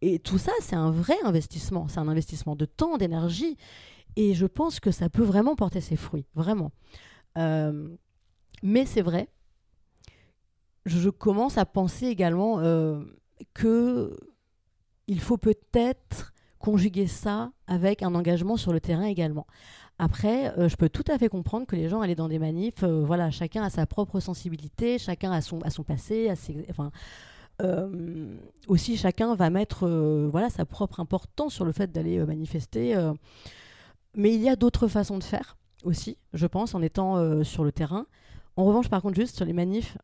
Et 0.03 0.21
tout 0.21 0.39
ça, 0.39 0.53
c'est 0.61 0.77
un 0.77 0.91
vrai 0.91 1.17
investissement. 1.25 1.89
C'est 1.89 1.99
un 1.99 2.07
investissement 2.07 2.55
de 2.55 2.67
temps, 2.67 2.99
d'énergie. 2.99 3.57
Et 4.15 4.35
je 4.35 4.47
pense 4.47 4.79
que 4.79 4.91
ça 4.91 5.09
peut 5.09 5.25
vraiment 5.25 5.57
porter 5.57 5.81
ses 5.81 5.97
fruits, 5.97 6.27
vraiment. 6.35 6.71
Euh, 7.39 7.89
mais 8.63 8.85
c'est 8.85 9.03
vrai, 9.03 9.29
je 10.85 11.11
commence 11.11 11.59
à 11.59 11.65
penser 11.65 12.07
également 12.07 12.61
euh, 12.61 13.03
que 13.55 14.17
il 15.07 15.21
faut 15.21 15.39
peut-être 15.39 16.35
conjuguer 16.59 17.07
ça 17.07 17.53
avec 17.67 18.03
un 18.03 18.15
engagement 18.15 18.57
sur 18.57 18.73
le 18.73 18.81
terrain 18.81 19.05
également. 19.05 19.47
Après, 19.99 20.57
euh, 20.59 20.69
je 20.69 20.77
peux 20.77 20.91
tout 20.91 21.05
à 21.09 21.17
fait 21.17 21.29
comprendre 21.29 21.67
que 21.67 21.75
les 21.75 21.89
gens 21.89 22.03
allaient 22.03 22.15
dans 22.15 22.29
des 22.29 22.39
manifs, 22.39 22.83
euh, 22.83 23.03
voilà, 23.03 23.31
chacun 23.31 23.63
a 23.63 23.71
sa 23.71 23.87
propre 23.87 24.21
sensibilité, 24.21 24.99
chacun 24.99 25.33
a 25.33 25.41
son, 25.41 25.61
a 25.63 25.71
son 25.71 25.85
passé, 25.85 26.31
euh, 27.63 28.37
aussi 28.69 28.99
chacun 28.99 29.35
va 29.35 29.49
mettre 29.49 29.89
voilà, 30.31 30.51
sa 30.51 30.67
propre 30.67 31.01
importance 31.01 31.55
sur 31.55 31.65
le 31.65 31.73
fait 31.73 31.91
d'aller 31.91 32.19
manifester. 32.27 32.95
mais 34.15 34.35
il 34.35 34.43
y 34.43 34.51
a 34.51 34.57
d'autres 34.57 34.89
façons 34.89 35.17
de 35.17 35.25
faire 35.25 35.57
aussi, 35.83 36.19
je 36.35 36.47
pense, 36.47 36.75
en 36.75 36.83
étant 36.83 37.43
sur 37.45 37.65
le 37.65 37.73
terrain. 37.73 38.07
En 38.57 38.65
revanche, 38.65 38.91
par 38.91 39.01
contre, 39.01 39.15
juste 39.15 39.37
sur 39.37 39.47
les 39.47 39.55
manifs, 39.55 39.97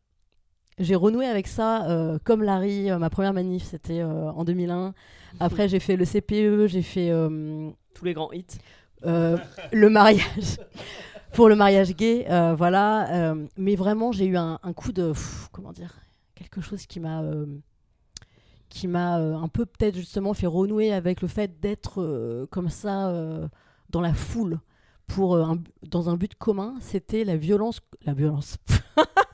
j'ai 0.79 0.95
renoué 0.95 1.27
avec 1.27 1.45
ça 1.45 2.17
comme 2.23 2.41
Larry. 2.41 2.89
ma 2.97 3.11
première 3.11 3.33
manif, 3.33 3.63
c'était 3.63 4.01
en 4.01 4.43
2001. 4.43 4.95
Après, 5.39 5.69
j'ai 5.69 5.79
fait 5.79 5.95
le 5.95 6.05
CPE, 6.05 6.65
j'ai 6.65 6.81
fait. 6.81 7.11
Tous 7.93 8.05
les 8.05 8.15
grands 8.15 8.31
hits. 8.31 8.57
Euh, 9.05 9.37
le 9.71 9.89
mariage, 9.89 10.59
pour 11.33 11.49
le 11.49 11.55
mariage 11.55 11.95
gay, 11.95 12.25
euh, 12.29 12.55
voilà. 12.55 13.31
Euh, 13.31 13.47
mais 13.57 13.75
vraiment, 13.75 14.11
j'ai 14.11 14.25
eu 14.25 14.37
un, 14.37 14.57
coup 14.75 14.91
de, 14.91 15.13
comment 15.51 15.73
dire, 15.73 15.93
quelque 16.35 16.61
chose 16.61 16.85
qui 16.85 16.99
m'a, 16.99 17.23
qui 18.69 18.87
m'a 18.87 19.15
un 19.15 19.47
peu 19.47 19.65
peut-être 19.65 19.95
justement 19.95 20.33
fait 20.33 20.47
renouer 20.47 20.93
avec 20.93 21.21
le 21.21 21.27
fait 21.27 21.59
d'être 21.59 22.47
comme 22.51 22.69
ça 22.69 23.11
dans 23.89 24.01
la 24.01 24.13
foule 24.13 24.59
pour 25.07 25.57
dans 25.83 26.09
un 26.09 26.15
but 26.15 26.35
commun. 26.35 26.75
C'était 26.79 27.23
la 27.23 27.37
violence, 27.37 27.81
la 28.05 28.13
violence, 28.13 28.57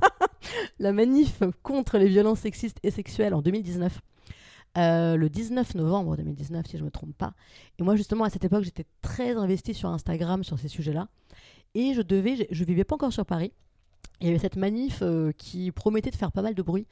la 0.80 0.92
manif 0.94 1.42
contre 1.64 1.98
les 1.98 2.08
violences 2.08 2.40
sexistes 2.40 2.80
et 2.84 2.92
sexuelles 2.92 3.34
en 3.34 3.42
2019. 3.42 4.02
Euh, 4.78 5.16
le 5.16 5.30
19 5.30 5.76
novembre 5.76 6.16
2019, 6.16 6.68
si 6.68 6.78
je 6.78 6.82
ne 6.82 6.86
me 6.86 6.92
trompe 6.92 7.16
pas. 7.18 7.34
Et 7.80 7.84
moi, 7.84 7.96
justement, 7.96 8.24
à 8.24 8.30
cette 8.30 8.46
époque, 8.46 8.64
j'étais 8.64 8.86
très 9.02 9.36
investie 9.36 9.74
sur 9.74 9.90
Instagram 9.90 10.44
sur 10.44 10.60
ces 10.60 10.68
sujets-là. 10.68 11.08
Et 11.76 11.94
je 11.94 12.02
devais, 12.02 12.48
je, 12.50 12.64
vivais 12.64 12.84
pas 12.84 12.96
encore 12.96 13.14
sur 13.14 13.26
Paris. 13.26 13.52
Il 14.22 14.28
y 14.28 14.30
avait 14.30 14.40
cette 14.40 14.58
manif 14.58 15.00
euh, 15.02 15.32
qui 15.38 15.72
promettait 15.72 16.12
de 16.12 16.16
faire 16.16 16.32
pas 16.32 16.42
mal 16.42 16.54
de 16.54 16.62
bruit. 16.62 16.86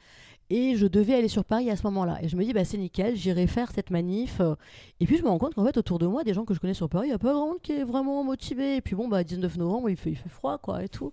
Et 0.50 0.76
je 0.76 0.86
devais 0.86 1.14
aller 1.14 1.28
sur 1.28 1.44
Paris 1.44 1.70
à 1.70 1.76
ce 1.76 1.82
moment-là. 1.84 2.18
Et 2.22 2.28
je 2.28 2.36
me 2.36 2.44
dis, 2.44 2.52
bah, 2.52 2.64
c'est 2.64 2.78
nickel, 2.78 3.16
j'irai 3.16 3.46
faire 3.46 3.70
cette 3.70 3.90
manif. 3.90 4.40
Euh. 4.40 4.54
Et 4.98 5.06
puis 5.06 5.18
je 5.18 5.22
me 5.22 5.28
rends 5.28 5.38
compte 5.38 5.54
qu'en 5.54 5.64
fait, 5.64 5.76
autour 5.76 5.98
de 5.98 6.06
moi, 6.06 6.24
des 6.24 6.32
gens 6.32 6.44
que 6.44 6.54
je 6.54 6.60
connais 6.60 6.74
sur 6.74 6.88
Paris, 6.88 7.06
il 7.06 7.10
n'y 7.10 7.14
a 7.14 7.18
pas 7.18 7.32
grand 7.32 7.48
monde 7.48 7.60
qui 7.62 7.72
est 7.72 7.84
vraiment 7.84 8.24
motivé. 8.24 8.76
Et 8.76 8.80
puis 8.80 8.96
bon, 8.96 9.08
bah, 9.08 9.24
19 9.24 9.56
novembre, 9.58 9.90
il 9.90 9.96
fait, 9.96 10.10
il 10.10 10.16
fait 10.16 10.30
froid, 10.30 10.58
quoi, 10.58 10.82
et 10.82 10.88
tout. 10.88 11.12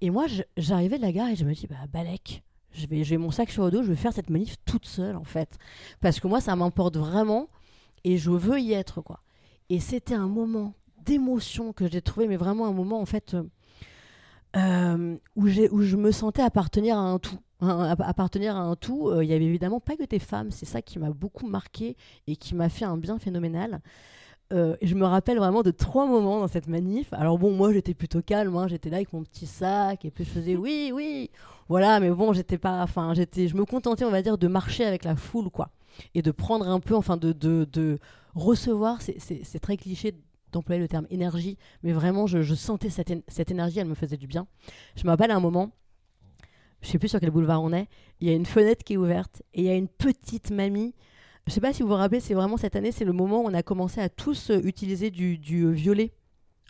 Et 0.00 0.10
moi, 0.10 0.26
j'arrivais 0.56 0.96
de 0.96 1.02
la 1.02 1.12
gare 1.12 1.28
et 1.28 1.36
je 1.36 1.44
me 1.44 1.54
dis, 1.54 1.66
bah, 1.66 1.76
Balek, 1.92 2.42
je 2.74 2.86
vais, 2.86 3.04
j'ai 3.04 3.16
mon 3.16 3.30
sac 3.30 3.50
sur 3.50 3.64
le 3.64 3.70
dos, 3.70 3.82
je 3.82 3.88
vais 3.88 3.96
faire 3.96 4.12
cette 4.12 4.30
manif 4.30 4.56
toute 4.64 4.86
seule 4.86 5.16
en 5.16 5.24
fait. 5.24 5.58
Parce 6.00 6.20
que 6.20 6.26
moi, 6.26 6.40
ça 6.40 6.56
m'importe 6.56 6.96
vraiment 6.96 7.48
et 8.04 8.18
je 8.18 8.30
veux 8.30 8.60
y 8.60 8.72
être 8.72 9.00
quoi. 9.00 9.20
Et 9.68 9.80
c'était 9.80 10.14
un 10.14 10.28
moment 10.28 10.74
d'émotion 11.04 11.72
que 11.72 11.88
j'ai 11.88 12.02
trouvé, 12.02 12.28
mais 12.28 12.36
vraiment 12.36 12.66
un 12.66 12.72
moment 12.72 13.00
en 13.00 13.06
fait 13.06 13.34
euh, 13.34 13.42
euh, 14.56 15.16
où, 15.36 15.48
j'ai, 15.48 15.70
où 15.70 15.82
je 15.82 15.96
me 15.96 16.12
sentais 16.12 16.42
appartenir 16.42 16.98
à 16.98 17.02
un 17.02 17.18
tout. 17.18 17.38
Hein, 17.60 17.94
appartenir 18.00 18.56
à 18.56 18.60
un 18.60 18.74
tout, 18.74 19.08
euh, 19.08 19.22
il 19.22 19.30
y 19.30 19.32
avait 19.32 19.44
évidemment 19.44 19.78
pas 19.78 19.96
que 19.96 20.04
des 20.04 20.18
femmes, 20.18 20.50
c'est 20.50 20.66
ça 20.66 20.82
qui 20.82 20.98
m'a 20.98 21.10
beaucoup 21.10 21.46
marqué 21.46 21.96
et 22.26 22.34
qui 22.34 22.56
m'a 22.56 22.68
fait 22.68 22.84
un 22.84 22.96
bien 22.96 23.20
phénoménal. 23.20 23.80
Euh, 24.52 24.76
je 24.82 24.94
me 24.94 25.06
rappelle 25.06 25.38
vraiment 25.38 25.62
de 25.62 25.70
trois 25.70 26.06
moments 26.06 26.40
dans 26.40 26.48
cette 26.48 26.68
manif. 26.68 27.12
Alors 27.12 27.38
bon, 27.38 27.52
moi 27.52 27.72
j'étais 27.72 27.94
plutôt 27.94 28.20
calme, 28.20 28.54
hein. 28.56 28.68
j'étais 28.68 28.90
là 28.90 28.96
avec 28.96 29.12
mon 29.12 29.22
petit 29.22 29.46
sac 29.46 30.04
et 30.04 30.10
puis 30.10 30.24
je 30.24 30.30
faisais 30.30 30.56
oui, 30.56 30.92
oui, 30.94 31.30
voilà. 31.68 32.00
Mais 32.00 32.10
bon, 32.10 32.32
j'étais 32.32 32.58
pas, 32.58 32.82
enfin, 32.82 33.14
j'étais, 33.14 33.48
je 33.48 33.56
me 33.56 33.64
contentais, 33.64 34.04
on 34.04 34.10
va 34.10 34.20
dire, 34.20 34.36
de 34.36 34.48
marcher 34.48 34.84
avec 34.84 35.04
la 35.04 35.16
foule, 35.16 35.48
quoi, 35.48 35.70
et 36.14 36.22
de 36.22 36.30
prendre 36.30 36.68
un 36.68 36.80
peu, 36.80 36.94
enfin, 36.94 37.16
de, 37.16 37.32
de, 37.32 37.66
de 37.72 37.98
recevoir. 38.34 39.00
C'est 39.00 39.58
très 39.60 39.76
cliché 39.76 40.14
d'employer 40.52 40.80
le 40.80 40.88
terme 40.88 41.06
énergie, 41.08 41.56
mais 41.82 41.92
vraiment, 41.92 42.26
je, 42.26 42.42
je 42.42 42.54
sentais 42.54 42.90
cette, 42.90 43.12
cette, 43.28 43.50
énergie, 43.50 43.78
elle 43.78 43.86
me 43.86 43.94
faisait 43.94 44.18
du 44.18 44.26
bien. 44.26 44.46
Je 44.96 45.04
me 45.04 45.08
rappelle 45.08 45.30
à 45.30 45.36
un 45.36 45.40
moment, 45.40 45.70
je 46.82 46.88
sais 46.88 46.98
plus 46.98 47.08
sur 47.08 47.20
quel 47.20 47.30
boulevard 47.30 47.62
on 47.62 47.72
est, 47.72 47.88
il 48.20 48.28
y 48.28 48.30
a 48.30 48.34
une 48.34 48.44
fenêtre 48.44 48.84
qui 48.84 48.94
est 48.94 48.96
ouverte 48.98 49.42
et 49.54 49.62
il 49.62 49.66
y 49.66 49.70
a 49.70 49.74
une 49.74 49.88
petite 49.88 50.50
mamie 50.50 50.94
je 51.46 51.52
sais 51.52 51.60
pas 51.60 51.72
si 51.72 51.82
vous 51.82 51.88
vous 51.88 51.94
rappelez, 51.94 52.20
c'est 52.20 52.34
vraiment 52.34 52.56
cette 52.56 52.76
année, 52.76 52.92
c'est 52.92 53.04
le 53.04 53.12
moment 53.12 53.42
où 53.42 53.46
on 53.48 53.54
a 53.54 53.62
commencé 53.62 54.00
à 54.00 54.08
tous 54.08 54.50
euh, 54.50 54.60
utiliser 54.64 55.10
du, 55.10 55.38
du 55.38 55.64
euh, 55.64 55.70
violet 55.70 56.12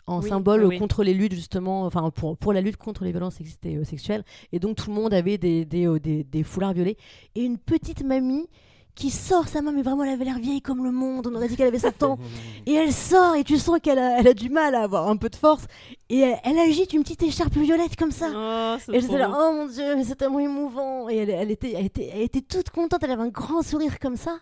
en 0.07 0.21
Oui, 0.21 0.27
symbole 0.29 0.65
oui, 0.65 0.79
contre 0.79 1.03
les 1.03 1.13
luttes 1.13 1.33
justement, 1.33 1.85
enfin 1.85 2.09
pour, 2.09 2.35
pour 2.37 2.51
la 2.53 2.59
lutte 2.61 2.77
contre 2.77 3.05
les 3.05 3.11
violences 3.11 3.39
euh, 3.65 3.83
sexuelles. 3.83 4.23
Et 4.51 4.59
donc 4.59 4.75
tout 4.77 4.89
le 4.89 4.95
monde 4.95 5.13
avait 5.13 5.37
des, 5.37 5.63
des, 5.65 5.87
des- 5.99 6.23
des 6.23 6.43
foulards 6.43 6.73
violets. 6.73 6.97
Et 7.35 7.43
une 7.43 7.57
petite 7.57 8.03
mamie 8.03 8.47
qui 8.95 9.09
sort 9.09 9.47
sa 9.47 9.61
main, 9.61 9.71
mais 9.71 9.81
vraiment 9.81 10.03
elle 10.03 10.13
avait 10.13 10.25
l'air 10.25 10.37
vieille 10.37 10.61
comme 10.61 10.83
le 10.83 10.91
monde, 10.91 11.27
on 11.27 11.35
aurait 11.35 11.47
dit 11.47 11.55
qu'elle 11.55 11.67
avait 11.67 11.79
7 11.79 12.03
ans. 12.03 12.19
Et 12.65 12.73
elle 12.73 12.93
sort 12.93 13.35
et 13.35 13.43
tu 13.43 13.57
sens 13.57 13.79
qu'elle 13.81 13.99
a, 13.99 14.19
elle 14.19 14.27
a 14.27 14.33
du 14.33 14.49
mal 14.49 14.75
à 14.75 14.83
avoir 14.83 15.09
un 15.09 15.17
peu 15.17 15.29
de 15.29 15.35
force. 15.35 15.65
Et 16.09 16.19
elle, 16.19 16.37
elle 16.43 16.59
agite 16.59 16.93
une 16.93 17.03
petite 17.03 17.23
écharpe 17.23 17.57
violette 17.57 17.95
comme 17.95 18.11
ça. 18.11 18.29
Oh, 18.33 18.91
Et 18.93 19.01
j'étais 19.01 19.17
là, 19.17 19.29
oh 19.31 19.53
mon 19.53 19.67
dieu, 19.67 19.95
mais 19.95 20.03
c'est 20.03 20.15
tellement 20.15 20.39
émouvant. 20.39 21.09
Et 21.09 21.17
elle, 21.17 21.29
elle, 21.29 21.51
était, 21.51 21.73
elle, 21.73 21.85
était, 21.85 22.09
elle 22.13 22.21
était 22.21 22.41
toute 22.41 22.69
contente, 22.69 23.01
elle 23.03 23.11
avait 23.11 23.23
un 23.23 23.29
grand 23.29 23.61
sourire 23.63 23.99
comme 23.99 24.15
ça. 24.15 24.37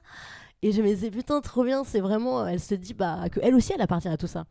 Et 0.61 0.71
je 0.71 0.81
me 0.81 0.87
disais, 0.87 1.09
putain, 1.09 1.41
trop 1.41 1.63
bien, 1.63 1.83
c'est 1.83 2.01
vraiment. 2.01 2.45
Elle 2.45 2.59
se 2.59 2.75
dit 2.75 2.93
bah, 2.93 3.29
que 3.31 3.39
elle 3.41 3.55
aussi, 3.55 3.73
elle 3.73 3.81
appartient 3.81 4.07
à 4.07 4.17
tout 4.17 4.27
ça. 4.27 4.45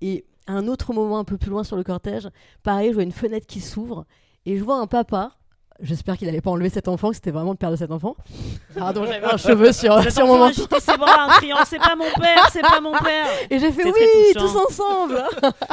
Et 0.00 0.24
à 0.46 0.52
un 0.52 0.68
autre 0.68 0.92
moment, 0.94 1.18
un 1.18 1.24
peu 1.24 1.36
plus 1.36 1.50
loin 1.50 1.64
sur 1.64 1.76
le 1.76 1.84
cortège, 1.84 2.28
pareil, 2.62 2.88
je 2.88 2.94
vois 2.94 3.02
une 3.02 3.12
fenêtre 3.12 3.46
qui 3.46 3.60
s'ouvre 3.60 4.06
et 4.46 4.56
je 4.56 4.64
vois 4.64 4.78
un 4.78 4.86
papa. 4.86 5.36
J'espère 5.82 6.18
qu'il 6.18 6.26
n'allait 6.26 6.40
pas 6.40 6.50
enlever 6.50 6.68
cet 6.68 6.88
enfant, 6.88 7.08
que 7.08 7.14
c'était 7.14 7.30
vraiment 7.30 7.52
le 7.52 7.56
père 7.56 7.70
de 7.70 7.76
cet 7.76 7.90
enfant. 7.90 8.16
Pardon, 8.76 9.06
j'avais 9.06 9.26
un 9.26 9.36
cheveu 9.36 9.72
sur, 9.72 10.02
Cet 10.02 10.12
sur 10.12 10.26
mon 10.26 10.38
menton. 10.38 10.46
agité 10.50 10.80
ses 10.80 10.96
bras 10.96 11.26
en 11.26 11.28
criant 11.30 11.56
C'est 11.66 11.78
pas 11.78 11.96
mon 11.96 12.10
père, 12.20 12.48
c'est 12.52 12.60
pas 12.60 12.80
mon 12.80 12.92
père. 12.92 13.26
Et 13.48 13.58
j'ai 13.58 13.72
fait 13.72 13.84
oui, 13.84 13.92
tous 14.34 14.56
ensemble. 14.56 15.22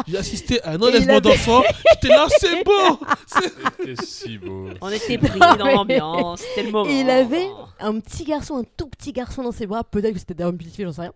J'ai 0.08 0.18
assisté 0.18 0.64
à 0.64 0.72
un 0.72 0.82
enlèvement 0.82 1.20
d'enfant. 1.20 1.62
J'étais 1.94 2.16
là, 2.16 2.28
c'est 2.40 2.64
beau 2.64 3.00
C'était 3.28 4.02
si 4.06 4.38
beau. 4.38 4.70
On 4.82 4.90
était 4.90 5.18
pris 5.18 5.40
dans 5.40 5.66
l'ambiance, 5.66 6.42
c'était 6.42 6.64
le 6.64 6.72
moment. 6.72 6.90
Et 6.90 7.02
il 7.02 7.10
avait 7.10 7.50
un 7.80 8.00
petit 8.00 8.24
garçon, 8.24 8.58
un 8.58 8.66
tout 8.78 8.88
petit 8.88 9.12
garçon 9.12 9.44
dans 9.44 9.52
ses 9.52 9.68
bras, 9.68 9.84
peut-être 9.84 10.14
que 10.14 10.20
c'était 10.20 10.34
d'ailleurs 10.34 10.52
une 10.52 10.58
petite 10.58 10.76
fille, 10.76 10.86
j'en 10.86 10.94
sais 10.94 11.02
rien. 11.02 11.14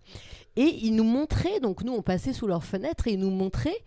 Et 0.57 0.79
il 0.83 0.95
nous 0.95 1.05
montrait, 1.05 1.59
donc 1.61 1.83
nous 1.83 1.93
on 1.93 2.01
passait 2.01 2.33
sous 2.33 2.47
leur 2.47 2.63
fenêtre 2.63 3.07
et 3.07 3.13
il 3.13 3.19
nous 3.19 3.29
montrait. 3.29 3.77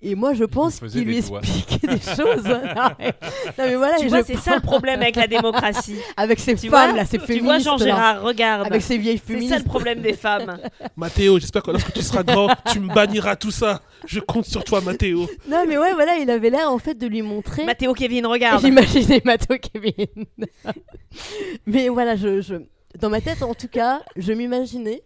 Et 0.00 0.14
moi 0.14 0.32
je 0.32 0.44
pense 0.44 0.78
qu'il 0.78 1.02
lui 1.02 1.18
expliquait 1.18 1.86
des 1.88 1.98
choses. 2.16 2.44
non, 2.44 2.60
mais, 3.00 3.06
non, 3.06 3.12
mais 3.58 3.74
voilà, 3.74 3.96
Tu 3.98 4.06
vois, 4.06 4.22
c'est 4.22 4.36
ça 4.36 4.54
le 4.54 4.60
problème 4.60 5.02
avec 5.02 5.16
la 5.16 5.26
démocratie. 5.36 5.96
Avec 6.16 6.38
ces 6.38 6.54
Tu 6.54 6.68
femmes 6.68 6.90
vois, 6.90 6.96
là, 6.98 7.04
ces 7.04 7.18
tu 7.18 7.26
féministes. 7.26 7.44
vois, 7.44 7.52
là, 7.54 7.58
Jean-Gérard, 7.58 8.22
regarde. 8.22 8.66
avec 8.66 8.80
ces 8.82 8.96
vieilles 8.96 9.18
C'est 9.18 9.32
ça 9.32 9.38
féministes. 9.38 9.58
le 9.58 9.64
problème 9.64 10.00
des 10.00 10.12
femmes. 10.12 10.58
Mathéo, 10.96 11.40
j'espère 11.40 11.64
que 11.64 11.72
lorsque 11.72 11.92
tu 11.92 12.02
seras 12.02 12.22
grand, 12.22 12.48
tu 12.70 12.78
me 12.78 12.94
banniras 12.94 13.34
tout 13.34 13.50
ça. 13.50 13.82
Je 14.06 14.20
compte 14.20 14.44
sur 14.44 14.62
toi, 14.62 14.80
Mathéo. 14.80 15.28
Non 15.48 15.64
mais 15.66 15.76
ouais, 15.76 15.92
voilà, 15.94 16.16
il 16.18 16.30
avait 16.30 16.50
l'air 16.50 16.70
en 16.70 16.78
fait 16.78 16.94
de 16.94 17.06
lui 17.08 17.22
montrer. 17.22 17.64
Mathéo 17.64 17.92
Kevin, 17.92 18.24
regarde. 18.26 18.60
J'imaginais 18.64 19.20
Mato 19.24 19.56
Kevin. 19.58 20.26
Mais 21.66 21.88
voilà, 21.88 22.16
je, 22.16 22.40
je- 22.40 22.54
dans 23.00 23.10
ma 23.10 23.20
tête, 23.20 23.42
en 23.42 23.54
tout 23.54 23.68
cas, 23.68 24.00
je 24.16 24.32
m'imaginais 24.32 25.02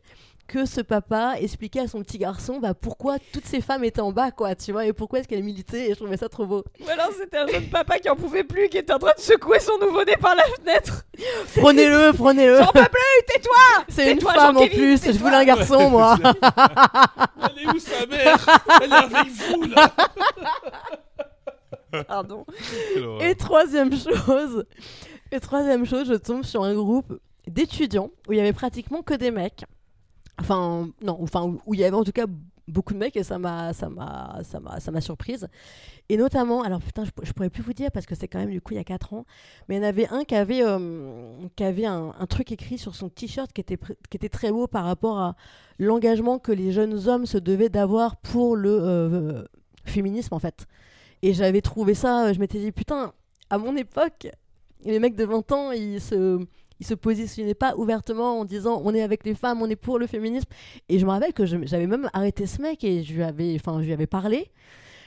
que 0.47 0.67
ce 0.67 0.81
papa 0.81 1.35
expliquait 1.41 1.81
à 1.81 1.89
son 1.89 2.03
petit 2.03 2.19
garçon 2.19 2.59
bah, 2.59 2.75
pourquoi 2.75 3.17
toutes 3.33 3.47
ces 3.47 3.61
femmes 3.61 3.85
étaient 3.85 4.01
en 4.01 4.13
bas, 4.13 4.31
quoi, 4.31 4.55
tu 4.55 4.73
vois, 4.73 4.85
et 4.85 4.93
pourquoi 4.93 5.21
est-ce 5.21 5.29
qu'elles 5.29 5.43
militaient, 5.43 5.87
et 5.87 5.91
je 5.91 5.95
trouvais 5.95 6.17
ça 6.17 6.29
trop 6.29 6.47
beau. 6.47 6.65
Ou 6.81 6.89
alors 6.89 7.11
c'était 7.19 7.39
un 7.39 7.47
jeune 7.47 7.69
papa 7.69 7.99
qui 7.99 8.09
en 8.11 8.17
pouvait 8.17 8.45
plus, 8.45 8.69
qui 8.69 8.79
était 8.79 8.93
en 8.93 8.99
train 8.99 9.13
de 9.17 9.21
secouer 9.21 9.61
son 9.61 9.79
nouveau-né 9.79 10.17
par 10.21 10.35
la 10.35 10.45
fenêtre. 10.45 11.05
Prenez-le, 11.57 12.13
prenez-le. 12.13 12.59
J'en 12.59 12.73
peux 12.73 12.81
plus, 12.81 13.27
tais-toi 13.27 13.85
C'est 13.89 14.11
une 14.13 14.19
tais-toi, 14.19 14.35
femme 14.35 14.57
en 14.57 14.67
plus, 14.67 15.05
je 15.05 15.19
voulais 15.19 15.37
un 15.37 15.45
garçon, 15.45 15.91
moi. 15.91 16.17
Elle 16.23 17.63
est 17.63 17.69
où 17.69 17.79
sa 17.79 18.07
mère? 18.07 18.61
Elle 18.83 18.93
est 18.93 18.95
avec 18.95 19.29
vous, 19.29 19.63
là 19.65 19.93
Pardon. 22.09 22.47
Et 23.21 23.35
troisième 23.35 23.93
chose, 23.93 24.65
et 25.31 25.41
troisième 25.41 25.85
chose, 25.87 26.09
je 26.09 26.15
tombe 26.15 26.45
sur 26.45 26.63
un 26.65 26.75
groupe 26.75 27.19
d'étudiants 27.47 28.11
où 28.29 28.33
il 28.33 28.39
y 28.39 28.41
avait 28.41 28.53
pratiquement 28.53 29.03
que 29.03 29.15
des 29.15 29.31
mecs. 29.31 29.65
Enfin, 30.39 30.89
non, 31.03 31.19
enfin, 31.23 31.43
où- 31.67 31.75
il 31.75 31.81
y 31.81 31.85
avait 31.85 31.97
en 31.97 32.05
tout 32.05 32.13
cas 32.13 32.27
beaucoup 32.69 32.95
de 32.95 32.99
mecs 32.99 33.17
et 33.17 33.23
ça 33.25 33.39
m'a, 33.39 33.73
ça 33.73 33.89
m'a, 33.89 34.41
ça 34.45 34.61
m'a, 34.61 34.81
ça 34.81 34.91
m'a 34.91 35.01
surprise. 35.01 35.49
Et 36.09 36.17
notamment, 36.17 36.63
alors 36.63 36.81
putain, 36.81 37.05
je, 37.05 37.11
je 37.23 37.33
pourrais 37.33 37.51
plus 37.51 37.63
vous 37.63 37.73
dire 37.73 37.91
parce 37.93 38.07
que 38.07 38.15
c'est 38.15 38.29
quand 38.29 38.39
même 38.39 38.51
du 38.51 38.61
coup 38.61 38.73
il 38.75 38.77
y 38.77 38.81
a 38.81 38.85
4 38.85 39.13
ans, 39.15 39.25
mais 39.69 39.77
il 39.77 39.79
y 39.79 39.85
en 39.85 39.89
avait 39.89 40.09
un 40.09 40.25
qui 40.25 40.35
avait, 40.35 40.63
euh, 40.65 41.33
qui 41.57 41.65
avait 41.65 41.87
un, 41.87 42.15
un 42.19 42.27
truc 42.27 42.51
écrit 42.53 42.79
sur 42.79 42.95
son 42.95 43.09
t-shirt 43.09 43.53
qui 43.53 43.61
était, 43.61 43.77
qui 43.77 44.17
était 44.17 44.29
très 44.29 44.51
beau 44.53 44.67
par 44.67 44.85
rapport 44.85 45.19
à 45.19 45.37
l'engagement 45.79 46.39
que 46.39 46.53
les 46.53 46.73
jeunes 46.73 47.09
hommes 47.09 47.27
se 47.27 47.39
devaient 47.39 47.69
d'avoir 47.69 48.17
pour 48.17 48.57
le 48.57 48.71
euh, 48.71 49.45
féminisme 49.85 50.35
en 50.35 50.39
fait. 50.39 50.67
Et 51.23 51.35
j'avais 51.35 51.61
trouvé 51.61 51.95
ça, 51.95 52.27
euh, 52.29 52.33
je 52.33 52.41
m'étais 52.41 52.59
dit, 52.59 52.73
putain, 52.73 53.13
à 53.51 53.59
mon 53.59 53.77
époque, 53.77 54.29
les 54.85 54.99
mecs 54.99 55.15
de 55.17 55.25
20 55.25 55.53
ans, 55.53 55.71
ils 55.73 56.01
se, 56.01 56.45
ils 56.83 56.85
se 56.85 56.95
positionnaient 56.95 57.55
pas 57.55 57.77
ouvertement 57.77 58.41
en 58.41 58.45
disant 58.45 58.83
on 58.85 58.93
est 58.93 59.03
avec 59.03 59.25
les 59.25 59.37
femmes, 59.37 59.63
on 59.63 59.71
est 59.71 59.77
pour 59.77 60.01
le 60.01 60.09
féminisme. 60.09 60.49
Et 60.89 60.99
je 60.99 61.07
me 61.07 61.11
rappelle 61.11 61.33
que 61.33 61.47
j'avais 61.47 61.87
même 61.87 62.11
arrêté 62.13 62.47
ce 62.47 62.61
mec 62.61 62.83
et 62.83 63.05
je 63.05 63.15
lui 63.15 63.23
avais, 63.23 63.55
enfin, 63.55 63.81
je 63.81 63.87
lui 63.87 63.93
avais 63.93 64.09
parlé. 64.09 64.51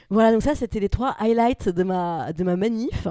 Voilà, 0.10 0.32
donc 0.32 0.42
ça, 0.42 0.56
c'était 0.56 0.80
les 0.80 0.88
trois 0.88 1.18
highlights 1.20 1.68
de 1.68 1.84
ma, 1.84 2.32
de 2.32 2.44
ma 2.46 2.56
manif. 2.56 3.10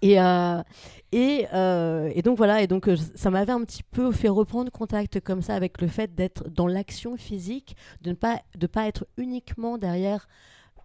Et, 0.00 0.20
euh, 0.20 0.62
et, 1.10 1.46
euh, 1.54 2.12
et 2.14 2.22
donc 2.22 2.36
voilà, 2.36 2.62
et 2.62 2.68
donc 2.68 2.86
euh, 2.86 2.96
ça 3.16 3.30
m'avait 3.30 3.52
un 3.52 3.64
petit 3.64 3.82
peu 3.82 4.12
fait 4.12 4.28
reprendre 4.28 4.70
contact 4.70 5.18
comme 5.20 5.42
ça 5.42 5.54
avec 5.54 5.80
le 5.80 5.88
fait 5.88 6.14
d'être 6.14 6.48
dans 6.48 6.68
l'action 6.68 7.16
physique, 7.16 7.76
de 8.02 8.10
ne 8.10 8.14
pas, 8.14 8.42
de 8.56 8.66
pas 8.68 8.86
être 8.86 9.06
uniquement 9.16 9.76
derrière 9.76 10.28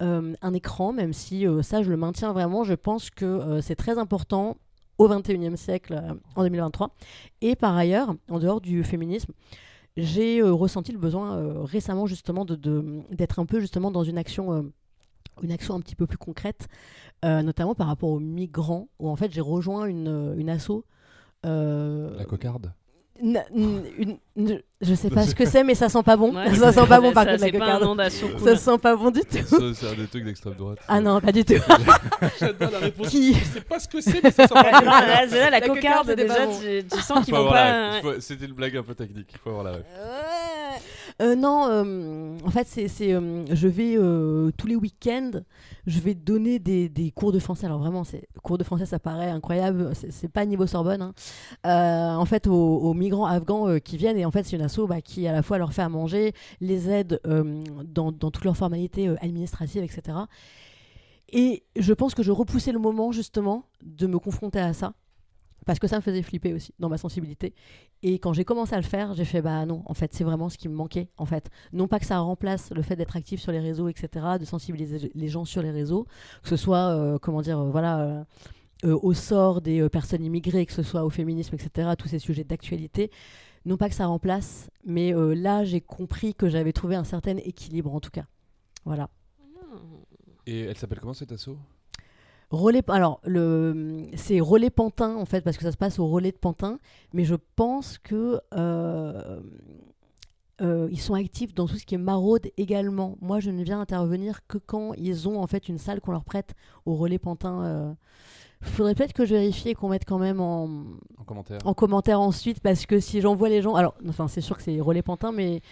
un 0.00 0.52
écran, 0.52 0.92
même 0.92 1.12
si 1.12 1.46
ça 1.62 1.80
je 1.84 1.88
le 1.88 1.96
maintiens 1.96 2.32
vraiment, 2.32 2.64
je 2.64 2.74
pense 2.74 3.08
que 3.08 3.60
c'est 3.60 3.76
très 3.76 3.98
important 3.98 4.56
au 5.02 5.08
21e 5.08 5.56
siècle, 5.56 5.94
euh, 5.94 6.14
en 6.36 6.42
2023. 6.42 6.94
Et 7.40 7.56
par 7.56 7.76
ailleurs, 7.76 8.14
en 8.30 8.38
dehors 8.38 8.60
du 8.60 8.84
féminisme, 8.84 9.32
j'ai 9.96 10.40
euh, 10.40 10.52
ressenti 10.52 10.92
le 10.92 10.98
besoin 10.98 11.36
euh, 11.36 11.62
récemment 11.62 12.06
justement 12.06 12.44
de- 12.44 12.56
de- 12.56 13.00
d'être 13.10 13.38
un 13.38 13.46
peu 13.46 13.60
justement 13.60 13.90
dans 13.90 14.04
une 14.04 14.16
action, 14.18 14.70
une 15.42 15.52
action 15.52 15.74
un 15.74 15.80
petit 15.80 15.96
peu 15.96 16.06
plus 16.06 16.18
concrète, 16.18 16.68
notamment 17.24 17.74
par 17.74 17.86
rapport 17.86 18.10
aux 18.10 18.18
migrants, 18.20 18.88
où 18.98 19.08
en 19.08 19.16
fait 19.16 19.32
j'ai 19.32 19.40
rejoint 19.40 19.86
une, 19.86 20.34
une 20.36 20.50
asso. 20.50 20.84
La 21.44 22.24
cocarde? 22.24 22.72
Une- 23.22 24.18
une- 24.36 24.62
je 24.80 24.94
sais 24.94 25.08
pas 25.10 25.22
ce 25.26 25.34
que 25.34 25.46
c'est, 25.46 25.62
mais 25.62 25.74
ça 25.76 25.88
sent 25.88 26.02
pas 26.02 26.16
bon. 26.16 26.34
Ouais, 26.34 26.54
ça 26.56 26.72
sent 26.72 26.86
pas 26.88 27.00
bon 27.00 27.12
par 27.12 27.22
ça, 27.24 27.30
contre 27.30 27.40
la 27.42 27.46
C'est 27.46 27.58
pas 27.58 27.74
un 27.76 27.78
cocarde. 27.78 28.10
Ça 28.44 28.56
sent 28.56 28.78
pas 28.78 28.96
bon 28.96 29.10
du 29.10 29.20
tout. 29.20 29.46
Ça, 29.46 29.56
c'est 29.74 29.88
un 29.88 29.94
des 29.94 30.06
trucs 30.08 30.24
d'extrême 30.24 30.54
droite. 30.54 30.78
Ah 30.88 31.00
non, 31.00 31.20
pas 31.20 31.30
du 31.30 31.44
tout. 31.44 31.54
J'adore 32.40 32.70
la 32.72 32.78
réponse. 32.80 33.08
Qui 33.08 33.34
Je 33.34 33.44
sais 33.44 33.60
pas 33.60 33.78
ce 33.78 33.86
que 33.88 34.00
c'est, 34.00 34.22
mais 34.22 34.30
ça 34.32 34.48
sent 34.48 34.54
pas 34.54 34.80
bon. 34.80 34.86
là, 34.86 35.24
c'est 35.28 35.38
là, 35.38 35.50
la 35.50 35.60
La 35.60 35.60
cocarde, 35.60 35.76
cocarde, 35.80 36.08
c'était 36.08 36.22
déjà, 36.28 36.46
bon. 36.46 36.58
tu, 36.60 36.84
tu 36.90 37.00
sens 37.00 37.24
qu'ils 37.24 37.34
Faut 37.34 37.42
vont 37.42 37.48
avoir 37.48 37.54
la 37.54 37.90
pas. 37.90 38.00
faut- 38.14 38.20
C'était 38.20 38.46
une 38.46 38.52
blague 38.54 38.76
un 38.76 38.82
peu 38.82 38.94
technique. 38.94 39.28
Il 39.32 39.38
faut 39.38 39.50
avoir 39.50 39.64
la 39.64 39.72
ref. 39.72 39.82
Euh, 41.20 41.34
non, 41.34 41.66
euh, 41.68 42.38
en 42.44 42.50
fait, 42.50 42.66
c'est, 42.66 42.88
c'est, 42.88 43.12
euh, 43.12 43.44
je 43.50 43.68
vais 43.68 43.96
tous 44.56 44.66
les 44.66 44.76
week-ends, 44.76 45.32
je 45.86 46.00
vais 46.00 46.14
donner 46.14 46.58
des, 46.58 47.12
cours 47.14 47.32
de 47.32 47.38
français. 47.38 47.66
Alors 47.66 47.78
vraiment, 47.78 48.04
c'est 48.04 48.26
cours 48.42 48.58
de 48.58 48.64
français, 48.64 48.86
ça 48.86 48.98
paraît 48.98 49.30
incroyable. 49.30 49.90
C'est, 49.94 50.10
c'est 50.10 50.28
pas 50.28 50.44
niveau 50.44 50.66
Sorbonne. 50.66 51.12
hein. 51.64 52.16
En 52.16 52.24
fait, 52.24 52.46
aux, 52.46 52.94
migrants 52.94 53.26
afghans 53.26 53.78
qui 53.80 53.96
viennent 53.96 54.18
et 54.18 54.24
en 54.24 54.30
fait, 54.30 54.44
c'est 54.44 54.56
une 54.56 54.62
asso 54.62 54.86
bah, 54.88 55.00
qui 55.00 55.26
à 55.26 55.32
la 55.32 55.42
fois 55.42 55.58
leur 55.58 55.72
fait 55.72 55.82
à 55.82 55.88
manger, 55.88 56.32
les 56.60 56.88
aide 56.90 57.20
dans, 57.84 58.12
toutes 58.12 58.44
leurs 58.44 58.56
formalités 58.56 59.08
administratives, 59.20 59.82
etc. 59.82 60.18
Et 61.32 61.64
je 61.76 61.92
pense 61.94 62.14
que 62.14 62.22
je 62.22 62.30
repoussais 62.30 62.72
le 62.72 62.78
moment 62.78 63.10
justement 63.10 63.64
de 63.82 64.06
me 64.06 64.18
confronter 64.18 64.60
à 64.60 64.72
ça. 64.72 64.92
Parce 65.66 65.78
que 65.78 65.86
ça 65.86 65.96
me 65.96 66.02
faisait 66.02 66.22
flipper 66.22 66.54
aussi 66.54 66.74
dans 66.78 66.88
ma 66.88 66.98
sensibilité. 66.98 67.54
Et 68.02 68.18
quand 68.18 68.32
j'ai 68.32 68.44
commencé 68.44 68.74
à 68.74 68.78
le 68.78 68.84
faire, 68.84 69.14
j'ai 69.14 69.24
fait 69.24 69.42
bah 69.42 69.64
non, 69.64 69.82
en 69.86 69.94
fait, 69.94 70.12
c'est 70.12 70.24
vraiment 70.24 70.48
ce 70.48 70.58
qui 70.58 70.68
me 70.68 70.74
manquait. 70.74 71.08
En 71.16 71.26
fait, 71.26 71.50
non 71.72 71.88
pas 71.88 71.98
que 72.00 72.06
ça 72.06 72.18
remplace 72.18 72.70
le 72.72 72.82
fait 72.82 72.96
d'être 72.96 73.16
actif 73.16 73.40
sur 73.40 73.52
les 73.52 73.60
réseaux, 73.60 73.88
etc., 73.88 74.26
de 74.40 74.44
sensibiliser 74.44 75.10
les 75.14 75.28
gens 75.28 75.44
sur 75.44 75.62
les 75.62 75.70
réseaux, 75.70 76.06
que 76.42 76.48
ce 76.48 76.56
soit, 76.56 76.96
euh, 76.96 77.18
comment 77.18 77.42
dire, 77.42 77.60
euh, 77.60 77.70
voilà, 77.70 78.24
euh, 78.84 78.98
au 79.02 79.14
sort 79.14 79.60
des 79.60 79.88
personnes 79.88 80.24
immigrées, 80.24 80.66
que 80.66 80.72
ce 80.72 80.82
soit 80.82 81.04
au 81.04 81.10
féminisme, 81.10 81.54
etc., 81.54 81.90
tous 81.96 82.08
ces 82.08 82.18
sujets 82.18 82.44
d'actualité. 82.44 83.10
Non 83.64 83.76
pas 83.76 83.88
que 83.88 83.94
ça 83.94 84.06
remplace, 84.06 84.68
mais 84.84 85.12
là, 85.36 85.62
j'ai 85.62 85.80
compris 85.80 86.34
que 86.34 86.48
j'avais 86.48 86.72
trouvé 86.72 86.96
un 86.96 87.04
certain 87.04 87.36
équilibre, 87.36 87.94
en 87.94 88.00
tout 88.00 88.10
cas. 88.10 88.26
Voilà. 88.84 89.08
Et 90.46 90.62
elle 90.62 90.76
s'appelle 90.76 90.98
comment 90.98 91.14
cette 91.14 91.30
asso? 91.30 91.50
Relais, 92.52 92.82
alors, 92.88 93.20
le, 93.24 94.02
c'est 94.14 94.38
Relais 94.40 94.70
Pantin, 94.70 95.16
en 95.16 95.24
fait, 95.24 95.40
parce 95.40 95.56
que 95.56 95.62
ça 95.62 95.72
se 95.72 95.76
passe 95.78 95.98
au 95.98 96.06
Relais 96.06 96.32
de 96.32 96.36
Pantin, 96.36 96.78
mais 97.14 97.24
je 97.24 97.34
pense 97.56 97.96
que 97.98 98.40
euh, 98.54 99.40
euh, 100.60 100.88
ils 100.92 101.00
sont 101.00 101.14
actifs 101.14 101.54
dans 101.54 101.66
tout 101.66 101.76
ce 101.76 101.86
qui 101.86 101.94
est 101.94 101.98
maraude 101.98 102.48
également. 102.58 103.16
Moi, 103.22 103.40
je 103.40 103.50
ne 103.50 103.64
viens 103.64 103.80
intervenir 103.80 104.46
que 104.46 104.58
quand 104.58 104.92
ils 104.94 105.28
ont, 105.28 105.40
en 105.42 105.46
fait, 105.46 105.68
une 105.68 105.78
salle 105.78 106.00
qu'on 106.02 106.12
leur 106.12 106.24
prête 106.24 106.54
au 106.84 106.94
Relais 106.94 107.18
Pantin. 107.18 107.64
euh. 107.64 107.92
Faudrait 108.64 108.94
peut-être 108.94 109.12
que 109.12 109.24
je 109.24 109.34
vérifie 109.34 109.70
et 109.70 109.74
qu'on 109.74 109.88
mette 109.88 110.04
quand 110.04 110.18
même 110.20 110.40
en, 110.40 110.84
En 111.18 111.24
commentaire. 111.24 111.58
en 111.64 111.74
commentaire 111.74 112.20
ensuite, 112.20 112.60
parce 112.60 112.86
que 112.86 113.00
si 113.00 113.20
j'envoie 113.20 113.48
les 113.48 113.60
gens... 113.60 113.74
Alors, 113.74 113.94
enfin, 114.08 114.28
c'est 114.28 114.40
sûr 114.40 114.56
que 114.56 114.62
c'est 114.62 114.80
Relais 114.80 115.02
Pantin, 115.02 115.32
mais 115.32 115.62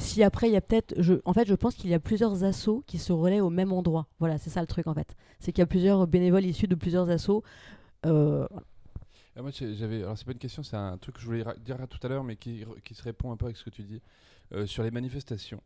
si 0.00 0.22
après, 0.22 0.48
il 0.48 0.52
y 0.52 0.56
a 0.56 0.60
peut-être... 0.60 0.94
Je, 1.00 1.14
en 1.24 1.32
fait, 1.32 1.46
je 1.46 1.54
pense 1.54 1.74
qu'il 1.74 1.90
y 1.90 1.94
a 1.94 2.00
plusieurs 2.00 2.44
assos 2.44 2.82
qui 2.86 2.98
se 2.98 3.12
relaient 3.12 3.40
au 3.40 3.50
même 3.50 3.72
endroit. 3.72 4.06
Voilà, 4.18 4.38
c'est 4.38 4.50
ça 4.50 4.60
le 4.60 4.66
truc, 4.66 4.86
en 4.86 4.94
fait. 4.94 5.16
C'est 5.38 5.52
qu'il 5.52 5.60
y 5.60 5.62
a 5.62 5.66
plusieurs 5.66 6.06
bénévoles 6.06 6.44
issus 6.44 6.66
de 6.66 6.74
plusieurs 6.74 7.08
assos. 7.10 7.42
Euh. 8.06 8.46
Ah, 9.36 9.42
moi, 9.42 9.50
j'avais. 9.52 10.02
Alors, 10.02 10.18
c'est 10.18 10.24
pas 10.24 10.32
une 10.32 10.38
question, 10.38 10.62
c'est 10.62 10.76
un 10.76 10.98
truc 10.98 11.16
que 11.16 11.20
je 11.20 11.26
voulais 11.26 11.44
dire 11.64 11.76
tout 11.88 11.98
à 12.02 12.08
l'heure, 12.08 12.24
mais 12.24 12.36
qui, 12.36 12.64
qui 12.84 12.94
se 12.94 13.02
répond 13.02 13.30
un 13.30 13.36
peu 13.36 13.46
avec 13.46 13.56
ce 13.56 13.64
que 13.64 13.70
tu 13.70 13.82
dis 13.82 14.00
euh, 14.52 14.66
sur 14.66 14.82
les 14.82 14.90
manifestations. 14.90 15.62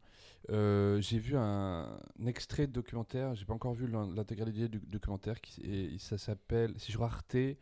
Euh, 0.50 1.00
j'ai 1.00 1.18
vu 1.18 1.36
un, 1.36 1.98
extrait 2.26 2.66
de 2.66 2.72
documentaire, 2.72 3.34
j'ai 3.34 3.46
pas 3.46 3.54
encore 3.54 3.72
vu 3.72 3.86
l'intégralité 3.86 4.68
du 4.68 4.78
documentaire, 4.78 5.40
qui, 5.40 5.62
et, 5.62 5.98
ça 5.98 6.18
s'appelle, 6.18 6.74
c'est 6.76 6.92
sur 6.92 7.02
Arte, 7.02 7.34
et 7.34 7.56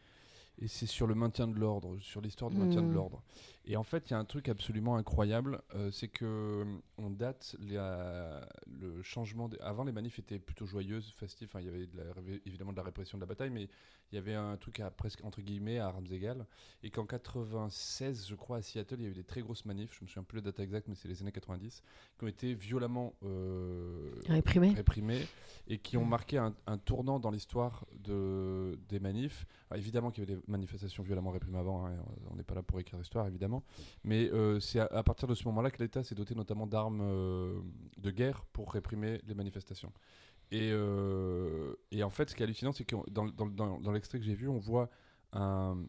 c'est 0.67 0.87
sur 0.87 1.07
le 1.07 1.15
maintien 1.15 1.47
de 1.47 1.57
l'ordre, 1.57 1.97
sur 2.01 2.21
l'histoire 2.21 2.51
du 2.51 2.57
maintien 2.57 2.83
de 2.83 2.89
hmm. 2.89 2.95
l'ordre. 2.95 3.23
Et 3.65 3.77
en 3.77 3.85
fait, 3.85 4.11
il 4.11 4.13
y 4.13 4.15
a 4.15 4.19
un 4.19 4.25
truc 4.25 4.49
absolument 4.49 4.97
incroyable, 4.97 5.63
euh, 5.75 5.91
c'est 5.93 6.09
que 6.09 6.65
on 6.99 7.11
date 7.11 7.57
le 7.61 9.03
changement. 9.03 9.49
Avant, 9.61 9.85
les 9.85 9.93
manifs 9.93 10.19
étaient 10.19 10.41
plutôt 10.41 10.67
joyeuses, 10.67 11.13
festives. 11.17 11.49
Enfin, 11.49 11.61
il 11.61 11.67
y 11.67 11.69
avait 11.69 12.43
évidemment 12.45 12.73
de 12.73 12.77
la 12.77 12.83
répression 12.83 13.19
de 13.19 13.23
la 13.23 13.27
bataille, 13.27 13.51
mais 13.51 13.69
il 14.13 14.17
y 14.17 14.19
avait 14.19 14.35
un 14.35 14.57
truc 14.57 14.81
à 14.81 14.91
presque 14.91 15.25
entre 15.25 15.41
guillemets 15.41 15.79
à 15.79 15.87
armes 15.87 16.07
égales. 16.11 16.47
Et 16.83 16.91
qu'en 16.91 17.07
96, 17.07 18.27
je 18.29 18.35
crois, 18.35 18.59
à 18.59 18.63
Seattle, 18.63 18.97
il 18.99 19.05
y 19.05 19.07
a 19.07 19.11
eu 19.11 19.15
des 19.15 19.25
très 19.25 19.41
grosses 19.41 19.65
manifs. 19.65 19.97
Je 19.97 20.05
me 20.05 20.09
souviens 20.09 20.23
plus 20.23 20.41
de 20.41 20.47
la 20.47 20.53
date 20.53 20.61
exacte, 20.61 20.89
mais 20.89 20.95
c'est 20.95 21.09
les 21.09 21.23
années 21.23 21.33
90, 21.33 21.83
qui 22.19 22.25
ont 22.25 22.29
été 22.29 22.55
violemment 22.55 23.15
euh, 23.23 24.11
réprimées. 24.29 25.27
et 25.67 25.79
qui 25.79 25.97
ont 25.97 26.05
marqué 26.05 26.37
un, 26.39 26.53
tournant 26.85 27.21
dans 27.21 27.31
l'histoire 27.31 27.87
de, 27.95 28.79
des 28.89 29.01
manifs. 29.01 29.47
évidemment 29.75 30.11
qu'il 30.11 30.25
y 30.25 30.27
avait 30.27 30.41
des 30.41 30.43
manifestations 30.47 31.03
violemment 31.03 31.31
réprimées 31.31 31.59
avant. 31.59 31.87
Hein, 31.87 31.97
on 32.31 32.37
n'est 32.37 32.43
pas 32.43 32.55
là 32.55 32.63
pour 32.63 32.81
écrire 32.81 32.99
l'histoire, 32.99 33.27
évidemment. 33.27 33.52
Mais 34.05 34.31
euh, 34.31 34.61
c'est 34.61 34.81
à, 34.81 35.03
partir 35.03 35.29
de 35.29 35.35
ce 35.35 35.45
moment-là 35.45 35.71
que 35.71 35.83
l'État 35.83 36.03
s'est 36.05 36.15
doté 36.15 36.35
notamment 36.35 36.67
d'armes 36.67 37.01
euh, 37.03 37.61
de 37.99 38.11
guerre 38.11 38.45
pour 38.53 38.73
réprimer 38.73 39.21
les 39.27 39.35
manifestations. 39.35 39.93
Et, 40.51 40.71
euh, 40.73 41.75
et, 41.91 42.03
en 42.03 42.11
fait, 42.11 42.31
ce 42.31 42.35
qui 42.35 42.43
est 42.43 42.45
hallucinant, 42.45 42.73
c'est 42.73 42.85
que 42.85 42.97
dans, 43.11 43.93
l'extrait 43.93 44.19
que 44.19 44.25
j'ai 44.25 44.35
vu, 44.35 44.49
on 44.49 44.59
voit 44.59 44.91
le 45.33 45.87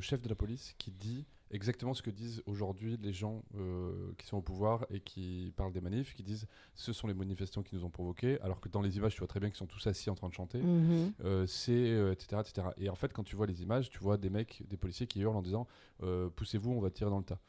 chef 0.00 0.20
de 0.20 0.28
la 0.28 0.34
police 0.34 0.74
qui 0.78 0.90
dit 0.90 1.26
exactement 1.52 1.94
ce 1.94 2.02
que 2.02 2.10
disent 2.10 2.42
aujourd'hui 2.46 2.98
les 3.00 3.12
gens 3.12 3.42
euh, 3.56 4.12
qui 4.18 4.26
sont 4.26 4.38
au 4.38 4.42
pouvoir 4.42 4.86
et 4.90 5.00
qui 5.00 5.52
parlent 5.56 5.72
des 5.72 5.80
manifs, 5.80 6.14
qui 6.14 6.22
disent 6.22 6.46
ce 6.74 6.92
sont 6.92 7.06
les 7.06 7.14
manifestants 7.14 7.62
qui 7.62 7.76
nous 7.76 7.84
ont 7.84 7.90
provoqués, 7.90 8.40
alors 8.40 8.60
que 8.60 8.68
dans 8.68 8.80
les 8.80 8.96
images, 8.96 9.12
tu 9.12 9.18
vois 9.18 9.28
très 9.28 9.38
bien 9.38 9.50
qu'ils 9.50 9.58
sont 9.58 9.66
tous 9.66 9.86
assis 9.86 10.10
en 10.10 10.14
train 10.14 10.28
de 10.28 10.34
chanter, 10.34 10.58
mhm. 10.58 11.12
euh, 11.24 11.46
c'est 11.46 11.72
etc., 12.12 12.26
euh, 12.32 12.40
etc. 12.40 12.68
Et 12.78 12.88
en 12.88 12.94
fait, 12.94 13.12
quand 13.12 13.22
tu 13.22 13.36
vois 13.36 13.46
les 13.46 13.62
images, 13.62 13.90
tu 13.90 13.98
vois 13.98 14.16
des 14.16 14.30
mecs, 14.30 14.62
des 14.68 14.76
policiers 14.76 15.06
qui 15.06 15.20
hurlent 15.20 15.36
en 15.36 15.42
disant 15.42 15.66
poussez-vous, 16.36 16.72
on 16.72 16.80
va 16.80 16.90
tirer 16.90 17.10
dans 17.10 17.18
le 17.18 17.24
tas. 17.24 17.40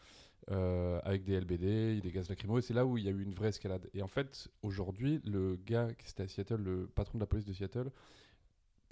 avec 1.06 1.24
des 1.24 1.40
LBD, 1.40 2.02
des 2.02 2.12
gaz 2.12 2.30
lacrymaux, 2.30 2.60
et 2.60 2.62
c'est 2.62 2.74
là 2.74 2.86
où 2.86 2.98
il 2.98 3.06
y 3.06 3.08
a 3.08 3.12
eu 3.12 3.24
une 3.24 3.34
vraie 3.34 3.50
escalade. 3.50 3.90
Et 3.94 4.02
en 4.02 4.08
fait, 4.08 4.50
aujourd'hui, 4.62 5.22
le 5.24 5.56
gars 5.66 5.88
qui 5.98 6.10
était 6.10 6.24
à 6.24 6.28
Seattle, 6.28 6.62
le 6.62 6.88
patron 6.88 7.18
de 7.18 7.24
la 7.24 7.28
police 7.28 7.46
de 7.46 7.54
Seattle, 7.54 7.90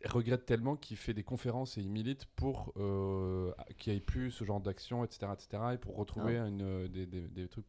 regrette 0.05 0.45
tellement 0.45 0.75
qu'il 0.75 0.97
fait 0.97 1.13
des 1.13 1.23
conférences 1.23 1.77
et 1.77 1.81
il 1.81 1.89
milite 1.89 2.25
pour 2.35 2.73
euh, 2.77 3.51
qu'il 3.77 3.93
n'y 3.93 3.97
ait 3.97 4.01
plus 4.01 4.31
ce 4.31 4.43
genre 4.43 4.59
d'action, 4.59 5.03
etc., 5.03 5.27
etc., 5.33 5.63
et 5.73 5.77
pour 5.77 5.95
retrouver 5.95 6.37
ah. 6.37 6.47
une, 6.47 6.61
euh, 6.61 6.87
des, 6.87 7.05
des, 7.05 7.47
trucs. 7.47 7.65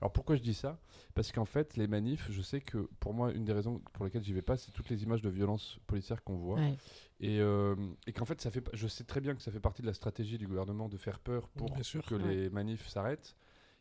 Alors 0.00 0.12
pourquoi 0.12 0.36
je 0.36 0.42
dis 0.42 0.54
ça? 0.54 0.78
Parce 1.14 1.32
qu'en 1.32 1.44
fait, 1.44 1.76
les 1.76 1.86
manifs, 1.86 2.30
je 2.30 2.42
sais 2.42 2.60
que 2.60 2.88
pour 3.00 3.14
moi, 3.14 3.32
une 3.32 3.44
des 3.44 3.52
raisons 3.52 3.80
pour 3.92 4.04
lesquelles 4.04 4.24
j'y 4.24 4.32
vais 4.32 4.42
pas, 4.42 4.56
c'est 4.56 4.72
toutes 4.72 4.88
les 4.88 5.02
images 5.02 5.22
de 5.22 5.30
violence 5.30 5.78
policière 5.86 6.22
qu'on 6.22 6.36
voit. 6.36 6.60
Et, 7.20 7.40
euh, 7.40 7.74
et 8.06 8.12
qu'en 8.12 8.24
fait, 8.24 8.40
ça 8.40 8.50
fait, 8.50 8.68
je 8.72 8.86
sais 8.86 9.04
très 9.04 9.20
bien 9.20 9.34
que 9.34 9.42
ça 9.42 9.50
fait 9.50 9.60
partie 9.60 9.82
de 9.82 9.86
la 9.86 9.94
stratégie 9.94 10.38
du 10.38 10.46
gouvernement 10.46 10.88
de 10.88 10.96
faire 10.96 11.20
peur 11.20 11.48
pour 11.48 11.74
que 11.74 12.14
les 12.14 12.50
manifs 12.50 12.88
s'arrêtent. 12.88 13.36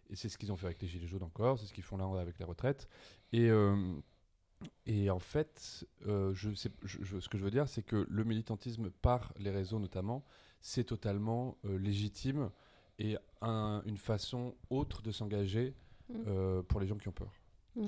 Et 0.09 0.15
c'est 0.15 0.29
ce 0.29 0.37
qu'ils 0.37 0.51
ont 0.51 0.57
fait 0.57 0.67
avec 0.67 0.81
les 0.81 0.87
Gilets 0.87 1.07
jaunes 1.07 1.23
encore, 1.23 1.57
c'est 1.57 1.65
ce 1.65 1.73
qu'ils 1.73 1.83
font 1.83 1.97
là 1.97 2.05
avec 2.19 2.39
les 2.39 2.45
retraites. 2.45 2.87
Et. 3.31 3.49
Et 4.85 5.09
en 5.09 5.19
fait, 5.19 5.85
euh, 6.07 6.33
je 6.33 6.53
sais, 6.53 6.69
ce 6.85 7.29
que 7.29 7.37
je 7.37 7.43
veux 7.43 7.51
dire, 7.51 7.67
c'est 7.67 7.83
que 7.83 8.05
le 8.09 8.23
militantisme 8.23 8.89
par 8.89 9.33
les 9.37 9.49
réseaux 9.49 9.79
notamment, 9.79 10.23
c'est 10.61 10.85
totalement 10.85 11.57
euh, 11.65 11.77
légitime 11.77 12.49
et 12.99 13.17
une 13.41 13.97
façon 13.97 14.55
autre 14.69 15.01
de 15.01 15.11
s'engager 15.11 15.73
mm. 16.09 16.15
euh, 16.27 16.63
pour 16.63 16.79
les 16.79 16.87
gens 16.87 16.95
qui 16.95 17.07
ont 17.07 17.13
peur. 17.13 17.31
Mm. 17.75 17.87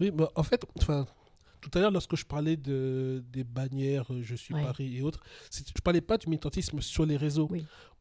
Oui, 0.00 0.10
bah, 0.10 0.30
en 0.34 0.42
fait, 0.42 0.64
tout 0.76 1.70
à 1.74 1.80
l'heure, 1.80 1.90
lorsque 1.90 2.16
je 2.16 2.24
parlais 2.24 2.56
de, 2.56 3.22
des 3.30 3.44
bannières 3.44 4.06
Je 4.20 4.34
suis 4.34 4.54
Paris 4.54 4.96
et 4.96 5.02
autres, 5.02 5.22
je 5.52 5.60
ne 5.60 5.80
parlais 5.82 6.00
pas 6.00 6.18
du 6.18 6.28
militantisme 6.28 6.80
sur 6.80 7.06
les 7.06 7.16
réseaux. 7.16 7.50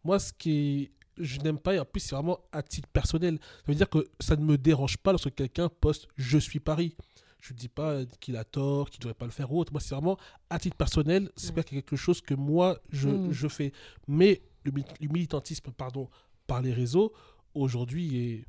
Moi, 0.03 0.19
ce 0.19 0.33
qui 0.33 0.91
je 1.17 1.39
n'aime 1.41 1.59
pas, 1.59 1.75
et 1.75 1.79
en 1.79 1.85
plus, 1.85 1.99
c'est 1.99 2.15
vraiment 2.15 2.39
à 2.51 2.63
titre 2.63 2.87
personnel. 2.89 3.39
Ça 3.41 3.63
veut 3.67 3.75
dire 3.75 3.89
que 3.89 4.07
ça 4.19 4.35
ne 4.35 4.43
me 4.43 4.57
dérange 4.57 4.97
pas 4.97 5.11
lorsque 5.11 5.33
quelqu'un 5.33 5.69
poste 5.69 6.07
Je 6.15 6.37
suis 6.37 6.59
Paris. 6.59 6.95
Je 7.41 7.53
ne 7.53 7.57
dis 7.57 7.67
pas 7.67 8.05
qu'il 8.19 8.37
a 8.37 8.43
tort, 8.43 8.89
qu'il 8.89 8.99
ne 8.99 9.03
devrait 9.03 9.15
pas 9.15 9.25
le 9.25 9.31
faire 9.31 9.51
ou 9.51 9.59
autre. 9.59 9.73
Moi, 9.73 9.81
c'est 9.81 9.95
vraiment, 9.95 10.17
à 10.49 10.59
titre 10.59 10.77
personnel, 10.77 11.29
c'est 11.35 11.53
pas 11.53 11.63
quelque 11.63 11.95
chose 11.95 12.21
que 12.21 12.35
moi, 12.35 12.79
je, 12.89 13.09
mm. 13.09 13.31
je 13.31 13.47
fais. 13.47 13.73
Mais 14.07 14.41
le, 14.63 14.71
militantisme, 15.09 15.71
pardon, 15.71 16.07
par 16.45 16.61
les 16.61 16.71
réseaux, 16.71 17.11
aujourd'hui, 17.55 18.17
est 18.17 18.45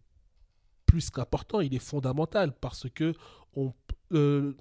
plus 0.84 1.10
qu'important. 1.10 1.60
Il 1.60 1.74
est 1.74 1.78
fondamental 1.78 2.52
parce 2.52 2.88
que 2.90 3.14
on, 3.56 3.72
euh, 4.12 4.54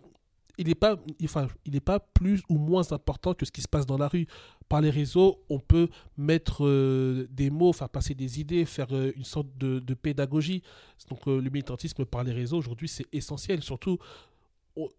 il 0.61 0.67
n'est 0.67 0.75
pas, 0.75 0.95
enfin, 1.23 1.47
il 1.65 1.81
pas 1.81 1.99
plus 1.99 2.43
ou 2.47 2.57
moins 2.59 2.91
important 2.91 3.33
que 3.33 3.45
ce 3.47 3.51
qui 3.51 3.61
se 3.61 3.67
passe 3.67 3.87
dans 3.87 3.97
la 3.97 4.07
rue. 4.07 4.27
Par 4.69 4.79
les 4.79 4.91
réseaux, 4.91 5.43
on 5.49 5.59
peut 5.59 5.89
mettre 6.17 6.65
euh, 6.65 7.27
des 7.31 7.49
mots, 7.49 7.73
faire 7.73 7.89
passer 7.89 8.13
des 8.13 8.39
idées, 8.39 8.65
faire 8.65 8.87
euh, 8.91 9.11
une 9.15 9.23
sorte 9.23 9.47
de, 9.57 9.93
pédagogie. 9.95 10.61
Donc 11.09 11.27
euh, 11.27 11.41
le 11.41 11.49
militantisme 11.49 12.05
par 12.05 12.23
les 12.23 12.31
réseaux, 12.31 12.57
aujourd'hui, 12.57 12.87
c'est 12.87 13.07
essentiel. 13.11 13.63
Surtout, 13.63 13.97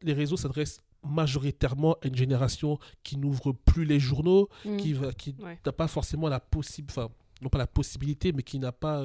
les 0.03 0.13
réseaux 0.13 0.37
s'adressent 0.37 0.83
majoritairement 1.05 1.95
à 2.03 2.09
une 2.09 2.17
génération 2.17 2.79
qui 3.05 3.17
n'ouvre 3.17 3.53
plus 3.53 3.85
les 3.85 4.01
journaux, 4.01 4.49
mmh. 4.65 4.77
qui, 4.79 4.97
qui 5.17 5.35
n'a 5.65 5.73
pas 5.73 5.89
forcément 5.89 6.29
la 6.29 6.41
possibilité, 6.41 7.01
enfin, 7.01 7.09
non 7.41 7.49
pas 7.49 7.59
la 7.59 7.69
possibilité, 7.69 8.33
mais 8.33 8.43
qui 8.43 8.59
n'a 8.59 8.73
pas 8.73 9.05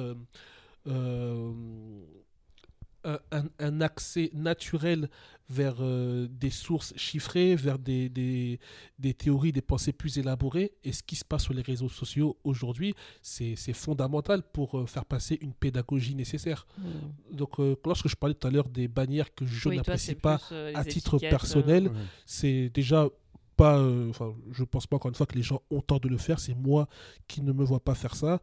un, 3.58 3.80
accès 3.80 4.30
naturel 4.34 5.08
vers 5.48 5.76
euh, 5.80 6.28
des 6.30 6.50
sources 6.50 6.92
chiffrées, 6.96 7.56
vers 7.56 7.78
des, 7.78 8.08
des, 8.08 8.60
des, 8.98 9.14
théories, 9.14 9.52
des 9.52 9.62
pensées 9.62 9.92
plus 9.92 10.18
élaborées. 10.18 10.72
Et 10.84 10.92
ce 10.92 11.02
qui 11.02 11.16
se 11.16 11.24
passe 11.24 11.44
sur 11.44 11.54
les 11.54 11.62
réseaux 11.62 11.88
sociaux 11.88 12.36
aujourd'hui, 12.44 12.94
c'est 13.22 13.56
fondamental 13.72 14.42
pour 14.42 14.78
euh, 14.78 14.86
faire 14.86 15.04
passer 15.04 15.38
une 15.40 15.54
pédagogie 15.54 16.14
nécessaire. 16.14 16.66
Hmm. 16.76 17.36
Donc, 17.36 17.58
euh, 17.60 17.76
lorsque 17.84 18.08
je 18.08 18.16
parlais 18.16 18.34
tout 18.34 18.46
à 18.46 18.50
l'heure 18.50 18.68
des 18.68 18.88
bannières 18.88 19.34
que 19.34 19.46
je 19.46 19.68
n'apprécie 19.70 20.14
pas 20.14 20.40
à 20.74 20.84
titre 20.84 21.18
personnel, 21.18 21.90
c'est 22.26 22.68
déjà 22.70 23.08
pas. 23.56 23.82
Enfin, 24.10 24.34
je 24.52 24.64
pense 24.64 24.86
pas 24.86 24.96
encore 24.96 25.08
une 25.08 25.14
fois 25.14 25.26
que 25.26 25.34
les 25.34 25.42
gens 25.42 25.62
ont 25.70 25.80
tort 25.80 26.00
de 26.00 26.08
le 26.08 26.18
faire. 26.18 26.40
C'est 26.40 26.54
moi 26.54 26.88
qui 27.26 27.42
ne 27.42 27.52
me 27.52 27.64
vois 27.64 27.80
pas 27.80 27.94
faire 27.94 28.14
ça. 28.14 28.40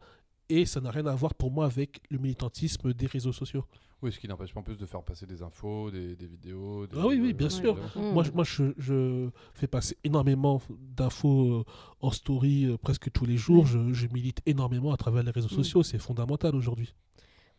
Et 0.48 0.64
ça 0.64 0.80
n'a 0.80 0.90
rien 0.90 1.06
à 1.06 1.14
voir 1.14 1.34
pour 1.34 1.50
moi 1.50 1.66
avec 1.66 2.00
le 2.08 2.18
militantisme 2.18 2.92
des 2.92 3.06
réseaux 3.06 3.32
sociaux. 3.32 3.64
Oui, 4.02 4.12
ce 4.12 4.20
qui 4.20 4.28
n'empêche 4.28 4.52
pas 4.52 4.60
en 4.60 4.62
plus 4.62 4.76
de 4.76 4.84
faire 4.84 5.02
passer 5.02 5.24
des 5.24 5.42
infos, 5.42 5.90
des, 5.90 6.14
vidéos. 6.20 6.86
ah 6.94 7.06
oui, 7.06 7.18
oui, 7.18 7.32
bien 7.32 7.48
sûr. 7.48 7.78
Moi, 7.96 8.24
moi 8.34 8.44
je, 8.44 9.30
fais 9.54 9.66
passer 9.66 9.96
énormément 10.04 10.60
d'infos 10.96 11.60
euh, 11.60 11.64
en 12.00 12.10
story 12.10 12.66
euh, 12.66 12.76
presque 12.76 13.10
tous 13.10 13.24
les 13.24 13.38
jours. 13.38 13.66
Je, 13.66 14.06
milite 14.12 14.40
énormément 14.44 14.92
à 14.92 14.96
travers 14.96 15.22
les 15.22 15.30
réseaux 15.30 15.48
mm. 15.48 15.62
sociaux. 15.62 15.82
C'est 15.82 15.98
fondamental 15.98 16.54
aujourd'hui. 16.54 16.94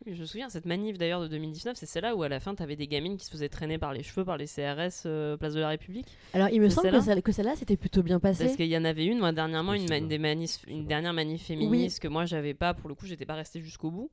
je 0.06 0.12
me 0.12 0.26
souviens, 0.26 0.48
cette 0.50 0.68
manif 0.68 1.00
d'ailleurs 1.00 1.22
de 1.22 1.28
2019, 1.28 1.76
c'est 1.76 1.88
celle-là 1.88 2.16
où 2.16 2.22
à 2.22 2.30
la 2.30 2.40
fin, 2.40 2.54
tu 2.54 2.62
avais 2.62 2.76
des 2.76 2.88
gamines 2.88 3.18
qui 3.18 3.26
se 3.26 3.32
faisaient 3.32 3.50
traîner 3.50 3.80
par 3.80 3.92
les 3.92 4.04
cheveux 4.04 4.24
par 4.24 4.38
les 4.38 4.46
CRS 4.46 5.08
euh, 5.08 5.38
Place 5.38 5.56
de 5.56 5.60
la 5.60 5.70
République. 5.70 6.08
Alors, 6.34 6.50
il 6.50 6.62
me 6.62 6.70
semble 6.70 6.92
que, 7.24 7.32
celle-là, 7.32 7.56
c'était 7.56 7.78
plutôt 7.78 8.04
bien 8.04 8.20
passé. 8.20 8.46
Parce 8.46 8.58
qu'il 8.58 8.68
y 8.68 8.78
en 8.78 8.86
avait 8.86 9.06
une, 9.06 9.18
moi, 9.18 9.32
dernièrement, 9.32 9.74
une, 9.74 10.08
des 10.08 10.20
manif, 10.20 10.60
une 10.68 10.86
dernière 10.86 11.14
manif 11.14 11.46
féministe 11.46 12.00
que 12.00 12.08
moi, 12.08 12.26
j'avais 12.26 12.54
pas, 12.54 12.76
pour 12.76 12.90
le 12.90 12.94
coup, 12.94 13.08
j'étais 13.08 13.26
pas 13.26 13.36
restée 13.36 13.60
jusqu'au 13.60 13.90
bout. 13.90 14.12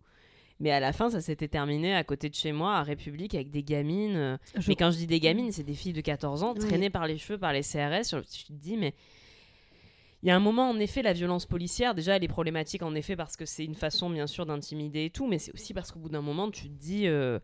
Mais 0.60 0.70
à 0.70 0.80
la 0.80 0.92
fin, 0.92 1.10
ça 1.10 1.20
s'était 1.20 1.48
terminé 1.48 1.94
à 1.94 2.04
côté 2.04 2.28
de 2.28 2.34
chez 2.34 2.52
moi, 2.52 2.76
à 2.76 2.82
République, 2.82 3.34
avec 3.34 3.50
des 3.50 3.62
gamines. 3.62 4.16
Euh, 4.16 4.36
mais 4.68 4.76
quand 4.76 4.90
je 4.90 4.98
dis 4.98 5.06
des 5.06 5.20
gamines, 5.20 5.50
c'est 5.50 5.64
des 5.64 5.74
filles 5.74 5.92
de 5.92 6.00
14 6.00 6.42
ans, 6.42 6.54
traînées 6.54 6.90
par 6.90 7.06
les 7.06 7.18
cheveux 7.18 7.38
par 7.38 7.52
les 7.52 7.62
CRS. 7.62 8.22
Tu 8.30 8.44
te 8.44 8.52
dis, 8.52 8.76
mais. 8.76 8.94
Il 10.22 10.28
y 10.28 10.30
a 10.30 10.36
un 10.36 10.40
moment, 10.40 10.70
en 10.70 10.78
effet, 10.78 11.02
la 11.02 11.12
violence 11.12 11.44
policière, 11.44 11.94
déjà, 11.94 12.16
elle 12.16 12.24
est 12.24 12.28
problématique, 12.28 12.82
en 12.82 12.94
effet, 12.94 13.14
parce 13.14 13.36
que 13.36 13.44
c'est 13.44 13.62
une 13.62 13.74
façon, 13.74 14.08
bien 14.08 14.26
sûr, 14.26 14.46
d'intimider 14.46 15.04
et 15.04 15.10
tout, 15.10 15.26
mais 15.26 15.38
c'est 15.38 15.52
aussi 15.52 15.74
parce 15.74 15.92
qu'au 15.92 15.98
bout 15.98 16.08
d'un 16.08 16.22
moment, 16.22 16.50
tu 16.50 16.70
te 16.70 16.74
dis. 16.74 17.06
Euh, 17.06 17.38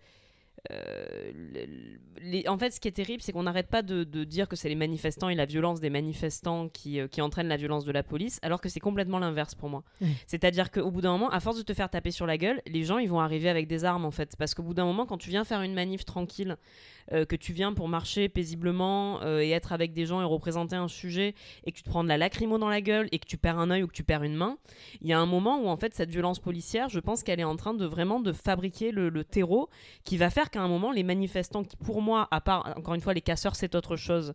euh, 0.72 1.32
en 2.46 2.58
fait, 2.58 2.70
ce 2.70 2.80
qui 2.80 2.88
est 2.88 2.92
terrible, 2.92 3.22
c'est 3.22 3.32
qu'on 3.32 3.44
n'arrête 3.44 3.68
pas 3.68 3.82
de, 3.82 4.04
dire 4.24 4.48
que 4.48 4.56
c'est 4.56 4.68
les 4.68 4.74
manifestants 4.74 5.28
et 5.28 5.34
la 5.34 5.46
violence 5.46 5.80
des 5.80 5.90
manifestants 5.90 6.68
qui, 6.68 7.00
euh, 7.00 7.08
qui 7.08 7.22
entraînent 7.22 7.48
la 7.48 7.56
violence 7.56 7.84
de 7.84 7.92
la 7.92 8.02
police, 8.02 8.38
alors 8.42 8.60
que 8.60 8.68
c'est 8.68 8.80
complètement 8.80 9.18
l'inverse 9.18 9.54
pour 9.54 9.68
moi. 9.68 9.82
C'est-à-dire 10.26 10.70
qu'au 10.70 10.90
bout 10.90 11.00
d'un 11.00 11.12
moment, 11.12 11.30
à 11.30 11.40
force 11.40 11.56
de 11.56 11.62
te 11.62 11.72
faire 11.72 11.88
taper 11.88 12.10
sur 12.10 12.26
la 12.26 12.36
gueule, 12.36 12.60
les 12.66 12.84
gens 12.84 12.98
ils 12.98 13.08
vont 13.08 13.20
arriver 13.20 13.48
avec 13.48 13.66
des 13.66 13.84
armes 13.84 14.04
en 14.04 14.10
fait. 14.10 14.36
Parce 14.38 14.54
qu'au 14.54 14.62
bout 14.62 14.74
d'un 14.74 14.84
moment, 14.84 15.06
quand 15.06 15.18
tu 15.18 15.30
viens 15.30 15.44
faire 15.44 15.62
une 15.62 15.74
manif 15.74 16.04
tranquille, 16.04 16.56
euh, 17.12 17.24
que 17.24 17.36
tu 17.36 17.52
viens 17.52 17.72
pour 17.72 17.88
marcher 17.88 18.28
paisiblement 18.28 19.20
et 19.24 19.50
être 19.50 19.72
avec 19.72 19.92
des 19.92 20.06
gens 20.06 20.20
et 20.20 20.24
représenter 20.24 20.76
un 20.76 20.88
sujet, 20.88 21.34
et 21.64 21.72
que 21.72 21.76
tu 21.76 21.82
te 21.82 21.88
prends 21.88 22.04
de 22.04 22.08
la 22.08 22.18
lacrymo 22.18 22.58
dans 22.58 22.68
la 22.68 22.80
gueule 22.80 23.08
et 23.12 23.18
que 23.18 23.26
tu 23.26 23.38
perds 23.38 23.58
un 23.58 23.70
œil 23.70 23.82
ou 23.82 23.86
que 23.86 23.92
tu 23.92 24.04
perds 24.04 24.22
une 24.22 24.36
main, 24.36 24.58
il 25.00 25.08
y 25.08 25.12
a 25.12 25.18
un 25.18 25.26
moment 25.26 25.60
où 25.60 25.68
en 25.68 25.76
fait 25.76 25.94
cette 25.94 26.10
violence 26.10 26.38
policière, 26.38 26.88
je 26.88 27.00
pense 27.00 27.22
qu'elle 27.22 27.40
est 27.40 27.44
en 27.44 27.56
train 27.56 27.74
de 27.74 27.86
vraiment 27.86 28.20
de 28.20 28.32
fabriquer 28.32 28.92
le, 28.92 29.08
le 29.08 29.24
terreau 29.24 29.68
qui 30.04 30.16
va 30.16 30.30
faire 30.30 30.49
qu'à 30.50 30.60
un 30.60 30.68
moment, 30.68 30.92
les 30.92 31.02
manifestants 31.02 31.64
qui, 31.64 31.76
pour 31.76 32.02
moi, 32.02 32.28
à 32.30 32.40
part, 32.40 32.72
encore 32.76 32.94
une 32.94 33.00
fois, 33.00 33.14
les 33.14 33.20
casseurs, 33.20 33.56
c'est 33.56 33.74
autre 33.74 33.96
chose, 33.96 34.34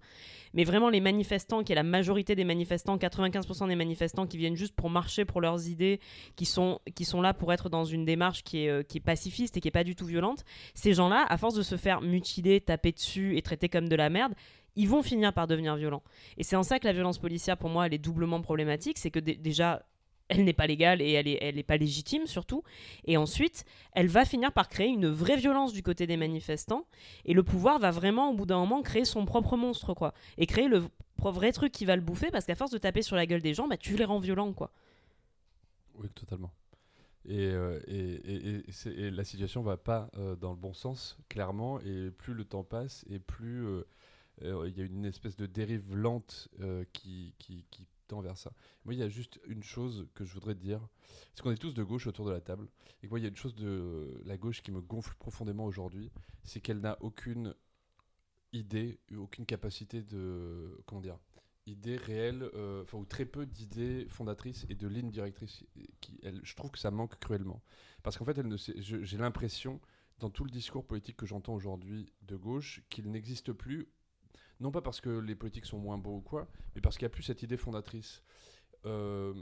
mais 0.53 0.63
vraiment 0.63 0.89
les 0.89 1.01
manifestants, 1.01 1.63
qui 1.63 1.71
est 1.71 1.75
la 1.75 1.83
majorité 1.83 2.35
des 2.35 2.43
manifestants, 2.43 2.97
95% 2.97 3.67
des 3.67 3.75
manifestants 3.75 4.25
qui 4.25 4.37
viennent 4.37 4.55
juste 4.55 4.75
pour 4.75 4.89
marcher 4.89 5.25
pour 5.25 5.41
leurs 5.41 5.67
idées, 5.67 5.99
qui 6.35 6.45
sont, 6.45 6.79
qui 6.95 7.05
sont 7.05 7.21
là 7.21 7.33
pour 7.33 7.51
être 7.53 7.69
dans 7.69 7.85
une 7.85 8.05
démarche 8.05 8.43
qui 8.43 8.65
est, 8.65 8.69
euh, 8.69 8.83
qui 8.83 8.97
est 8.97 9.01
pacifiste 9.01 9.57
et 9.57 9.61
qui 9.61 9.67
est 9.67 9.71
pas 9.71 9.83
du 9.83 9.95
tout 9.95 10.05
violente, 10.05 10.43
ces 10.73 10.93
gens-là, 10.93 11.25
à 11.29 11.37
force 11.37 11.55
de 11.55 11.63
se 11.63 11.75
faire 11.75 12.01
mutiler, 12.01 12.61
taper 12.61 12.91
dessus 12.91 13.37
et 13.37 13.41
traiter 13.41 13.69
comme 13.69 13.89
de 13.89 13.95
la 13.95 14.09
merde, 14.09 14.33
ils 14.75 14.89
vont 14.89 15.01
finir 15.01 15.33
par 15.33 15.47
devenir 15.47 15.75
violents. 15.75 16.03
Et 16.37 16.43
c'est 16.43 16.55
en 16.55 16.63
ça 16.63 16.79
que 16.79 16.85
la 16.85 16.93
violence 16.93 17.17
policière, 17.17 17.57
pour 17.57 17.69
moi, 17.69 17.85
elle 17.85 17.93
est 17.93 17.97
doublement 17.97 18.41
problématique. 18.41 18.97
C'est 18.97 19.11
que 19.11 19.19
déjà, 19.19 19.83
elle 20.27 20.43
n'est 20.43 20.53
pas 20.53 20.67
légale 20.67 21.01
et 21.01 21.11
elle 21.11 21.25
n'est 21.25 21.37
elle 21.41 21.63
pas 21.63 21.77
légitime 21.77 22.25
surtout. 22.25 22.63
Et 23.05 23.17
ensuite, 23.17 23.65
elle 23.91 24.07
va 24.07 24.25
finir 24.25 24.51
par 24.51 24.69
créer 24.69 24.87
une 24.87 25.07
vraie 25.07 25.37
violence 25.37 25.73
du 25.73 25.83
côté 25.83 26.07
des 26.07 26.17
manifestants. 26.17 26.85
Et 27.25 27.33
le 27.33 27.43
pouvoir 27.43 27.79
va 27.79 27.91
vraiment, 27.91 28.31
au 28.31 28.33
bout 28.33 28.45
d'un 28.45 28.59
moment, 28.59 28.81
créer 28.81 29.05
son 29.05 29.25
propre 29.25 29.57
monstre, 29.57 29.93
quoi. 29.93 30.13
Et 30.37 30.47
créer 30.47 30.67
le 30.67 30.83
vrai 31.19 31.51
truc 31.51 31.71
qui 31.71 31.85
va 31.85 31.95
le 31.95 32.01
bouffer, 32.01 32.31
parce 32.31 32.45
qu'à 32.45 32.55
force 32.55 32.71
de 32.71 32.77
taper 32.77 33.01
sur 33.01 33.15
la 33.15 33.25
gueule 33.25 33.41
des 33.41 33.53
gens, 33.53 33.67
bah, 33.67 33.77
tu 33.77 33.95
les 33.95 34.05
rends 34.05 34.19
violents, 34.19 34.53
quoi. 34.53 34.71
Oui, 35.95 36.09
totalement. 36.09 36.51
Et, 37.27 37.47
euh, 37.47 37.79
et, 37.87 38.63
et, 38.85 39.11
la 39.11 39.23
situation 39.23 39.63
va 39.63 39.77
pas 39.77 40.09
euh, 40.17 40.35
dans 40.35 40.51
le 40.51 40.57
bon 40.57 40.73
sens, 40.73 41.17
clairement. 41.29 41.79
Et 41.81 42.11
plus 42.11 42.33
le 42.33 42.45
temps 42.45 42.63
passe, 42.63 43.03
et 43.09 43.19
plus 43.19 43.65
euh, 43.65 43.83
il 44.41 44.77
y 44.77 44.81
a 44.81 44.85
une 44.85 45.05
espèce 45.05 45.35
de 45.35 45.45
dérive 45.45 45.95
lente 45.95 46.49
qui, 46.93 47.33
qui, 47.39 47.65
qui 47.71 47.87
tend 48.07 48.21
vers 48.21 48.37
ça. 48.37 48.53
Moi, 48.83 48.93
il 48.93 48.99
y 48.99 49.03
a 49.03 49.09
juste 49.09 49.39
une 49.47 49.63
chose 49.63 50.07
que 50.13 50.25
je 50.25 50.33
voudrais 50.33 50.55
dire. 50.55 50.87
C'est 51.33 51.41
qu'on 51.41 51.51
est 51.51 51.57
tous 51.57 51.73
de 51.73 51.83
gauche 51.83 52.07
autour 52.07 52.25
de 52.25 52.31
la 52.31 52.41
table. 52.41 52.67
Et 53.03 53.07
moi, 53.07 53.19
il 53.19 53.23
y 53.23 53.25
a 53.25 53.29
une 53.29 53.35
chose 53.35 53.55
de 53.55 54.21
la 54.25 54.37
gauche 54.37 54.61
qui 54.61 54.71
me 54.71 54.81
gonfle 54.81 55.15
profondément 55.17 55.65
aujourd'hui. 55.65 56.11
C'est 56.43 56.59
qu'elle 56.59 56.79
n'a 56.79 56.97
aucune 57.01 57.53
idée, 58.53 58.99
aucune 59.15 59.45
capacité 59.45 60.01
de. 60.03 60.81
Comment 60.85 61.01
dire 61.01 61.19
idée 61.67 61.97
réelle, 61.97 62.43
euh, 62.53 62.83
enfin, 62.83 62.97
ou 62.97 63.05
très 63.05 63.25
peu 63.25 63.45
d'idées 63.45 64.05
fondatrices 64.09 64.65
et 64.69 64.75
de 64.75 64.87
lignes 64.87 65.09
directrices. 65.09 65.63
Je 66.21 66.55
trouve 66.55 66.71
que 66.71 66.79
ça 66.79 66.91
manque 66.91 67.17
cruellement. 67.19 67.63
Parce 68.03 68.17
qu'en 68.17 68.25
fait, 68.25 68.37
elle 68.37 68.47
ne 68.47 68.57
j'ai 68.57 69.17
l'impression, 69.17 69.81
dans 70.19 70.29
tout 70.29 70.43
le 70.43 70.51
discours 70.51 70.85
politique 70.85 71.17
que 71.17 71.25
j'entends 71.25 71.55
aujourd'hui 71.55 72.13
de 72.21 72.35
gauche, 72.35 72.83
qu'il 72.89 73.09
n'existe 73.09 73.51
plus 73.51 73.87
non 74.59 74.71
pas 74.71 74.81
parce 74.81 75.01
que 75.01 75.09
les 75.09 75.35
politiques 75.35 75.65
sont 75.65 75.79
moins 75.79 75.97
beaux 75.97 76.17
ou 76.17 76.21
quoi, 76.21 76.47
mais 76.73 76.81
parce 76.81 76.97
qu'il 76.97 77.05
n'y 77.05 77.11
a 77.11 77.13
plus 77.13 77.23
cette 77.23 77.43
idée 77.43 77.57
fondatrice. 77.57 78.23
Euh, 78.85 79.33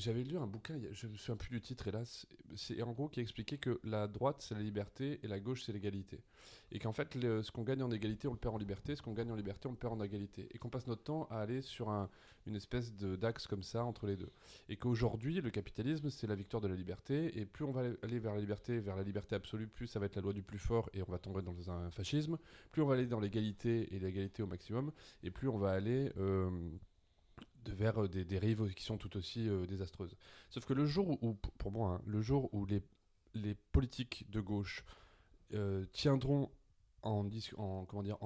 j'avais 0.00 0.24
lu 0.24 0.38
un 0.38 0.46
bouquin, 0.46 0.80
je 0.92 1.06
me 1.06 1.16
souviens 1.16 1.36
plus 1.36 1.50
du 1.50 1.60
titre 1.60 1.86
hélas, 1.88 2.26
c'est 2.56 2.82
en 2.82 2.92
gros 2.92 3.08
qui 3.08 3.20
expliquait 3.20 3.58
que 3.58 3.78
la 3.84 4.08
droite 4.08 4.36
c'est 4.40 4.54
la 4.54 4.62
liberté 4.62 5.20
et 5.22 5.28
la 5.28 5.38
gauche 5.38 5.62
c'est 5.64 5.72
l'égalité. 5.72 6.22
Et 6.72 6.78
qu'en 6.78 6.92
fait 6.92 7.12
ce 7.12 7.50
qu'on 7.50 7.62
gagne 7.62 7.82
en 7.82 7.90
égalité 7.90 8.26
on 8.26 8.32
le 8.32 8.38
perd 8.38 8.54
en 8.54 8.58
liberté, 8.58 8.96
ce 8.96 9.02
qu'on 9.02 9.12
gagne 9.12 9.30
en 9.30 9.36
liberté 9.36 9.68
on 9.68 9.72
le 9.72 9.76
perd 9.76 9.92
en 9.92 10.02
égalité. 10.02 10.48
Et 10.52 10.58
qu'on 10.58 10.70
passe 10.70 10.86
notre 10.86 11.02
temps 11.02 11.28
à 11.30 11.40
aller 11.40 11.60
sur 11.60 11.90
un, 11.90 12.08
une 12.46 12.56
espèce 12.56 12.94
d'axe 12.94 13.46
comme 13.46 13.62
ça 13.62 13.84
entre 13.84 14.06
les 14.06 14.16
deux. 14.16 14.32
Et 14.68 14.76
qu'aujourd'hui 14.76 15.40
le 15.40 15.50
capitalisme 15.50 16.10
c'est 16.10 16.26
la 16.26 16.34
victoire 16.34 16.60
de 16.62 16.68
la 16.68 16.74
liberté 16.76 17.38
et 17.38 17.44
plus 17.44 17.64
on 17.64 17.70
va 17.72 17.82
aller 18.02 18.18
vers 18.18 18.34
la 18.34 18.40
liberté, 18.40 18.80
vers 18.80 18.96
la 18.96 19.02
liberté 19.02 19.34
absolue, 19.34 19.68
plus 19.68 19.86
ça 19.86 20.00
va 20.00 20.06
être 20.06 20.16
la 20.16 20.22
loi 20.22 20.32
du 20.32 20.42
plus 20.42 20.58
fort 20.58 20.88
et 20.94 21.02
on 21.02 21.10
va 21.10 21.18
tomber 21.18 21.42
dans 21.42 21.70
un 21.70 21.90
fascisme. 21.90 22.38
Plus 22.72 22.82
on 22.82 22.86
va 22.86 22.94
aller 22.94 23.06
dans 23.06 23.20
l'égalité 23.20 23.94
et 23.94 23.98
l'égalité 23.98 24.42
au 24.42 24.46
maximum 24.46 24.92
et 25.22 25.30
plus 25.30 25.48
on 25.48 25.58
va 25.58 25.72
aller... 25.72 26.10
Euh, 26.16 26.50
de 27.64 27.72
vers 27.72 28.02
euh, 28.02 28.08
des 28.08 28.24
dérives 28.24 28.72
qui 28.74 28.84
sont 28.84 28.98
tout 28.98 29.16
aussi 29.16 29.48
euh, 29.48 29.66
désastreuses. 29.66 30.16
Sauf 30.50 30.64
que 30.64 30.72
le 30.72 30.86
jour 30.86 31.22
où, 31.22 31.34
pour 31.34 31.72
moi, 31.72 31.94
hein, 31.94 32.02
le 32.06 32.20
jour 32.20 32.52
où 32.52 32.66
les, 32.66 32.82
les 33.34 33.54
politiques 33.72 34.30
de 34.30 34.40
gauche 34.40 34.84
euh, 35.54 35.84
tiendront 35.92 36.50
en, 37.02 37.26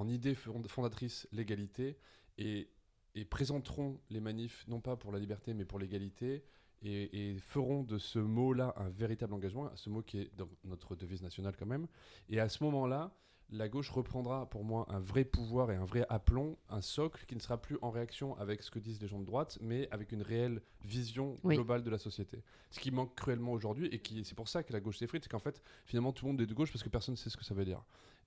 idée 0.08 0.34
fondatrice 0.34 1.28
l'égalité 1.30 1.96
et, 2.38 2.68
et, 3.14 3.24
présenteront 3.24 4.00
les 4.10 4.20
manifs 4.20 4.66
non 4.66 4.80
pas 4.80 4.96
pour 4.96 5.12
la 5.12 5.20
liberté 5.20 5.54
mais 5.54 5.64
pour 5.64 5.78
l'égalité 5.78 6.44
et, 6.82 7.30
et, 7.30 7.38
feront 7.38 7.84
de 7.84 7.98
ce 7.98 8.18
mot-là 8.18 8.74
un 8.76 8.88
véritable 8.88 9.32
engagement, 9.32 9.70
ce 9.76 9.90
mot 9.90 10.02
qui 10.02 10.18
est 10.18 10.36
dans 10.36 10.48
notre 10.64 10.96
devise 10.96 11.22
nationale 11.22 11.54
quand 11.56 11.66
même, 11.66 11.86
et 12.28 12.40
à 12.40 12.48
ce 12.48 12.64
moment-là, 12.64 13.14
la 13.54 13.68
gauche 13.68 13.90
reprendra 13.90 14.48
pour 14.50 14.64
moi 14.64 14.84
un 14.88 14.98
vrai 14.98 15.24
pouvoir 15.24 15.70
et 15.70 15.76
un 15.76 15.84
vrai 15.84 16.04
aplomb, 16.08 16.56
un 16.68 16.80
socle 16.80 17.24
qui 17.26 17.36
ne 17.36 17.40
sera 17.40 17.60
plus 17.60 17.78
en 17.82 17.90
réaction 17.90 18.36
avec 18.38 18.62
ce 18.62 18.70
que 18.70 18.78
disent 18.78 19.00
les 19.00 19.06
gens 19.06 19.20
de 19.20 19.24
droite, 19.24 19.58
mais 19.60 19.88
avec 19.90 20.12
une 20.12 20.22
réelle 20.22 20.60
vision 20.82 21.38
globale 21.44 21.82
de 21.84 21.90
la 21.90 21.98
société. 21.98 22.42
Ce 22.70 22.80
qui 22.80 22.90
manque 22.90 23.14
cruellement 23.14 23.52
aujourd'hui 23.52 23.86
et 23.86 24.00
qui 24.00 24.24
c'est 24.24 24.34
pour 24.34 24.48
ça 24.48 24.62
que 24.62 24.72
la 24.72 24.80
gauche 24.80 24.98
s'effrite, 24.98 25.24
c'est 25.24 25.30
qu'en 25.30 25.38
fait 25.38 25.62
finalement 25.86 26.12
tout 26.12 26.24
le 26.24 26.32
monde 26.32 26.40
est 26.40 26.46
de 26.46 26.54
gauche 26.54 26.72
parce 26.72 26.82
que 26.82 26.88
personne 26.88 27.14
ne 27.14 27.18
sait 27.18 27.30
ce 27.30 27.36
que 27.36 27.44
ça 27.44 27.54
veut 27.54 27.64
dire. 27.64 27.82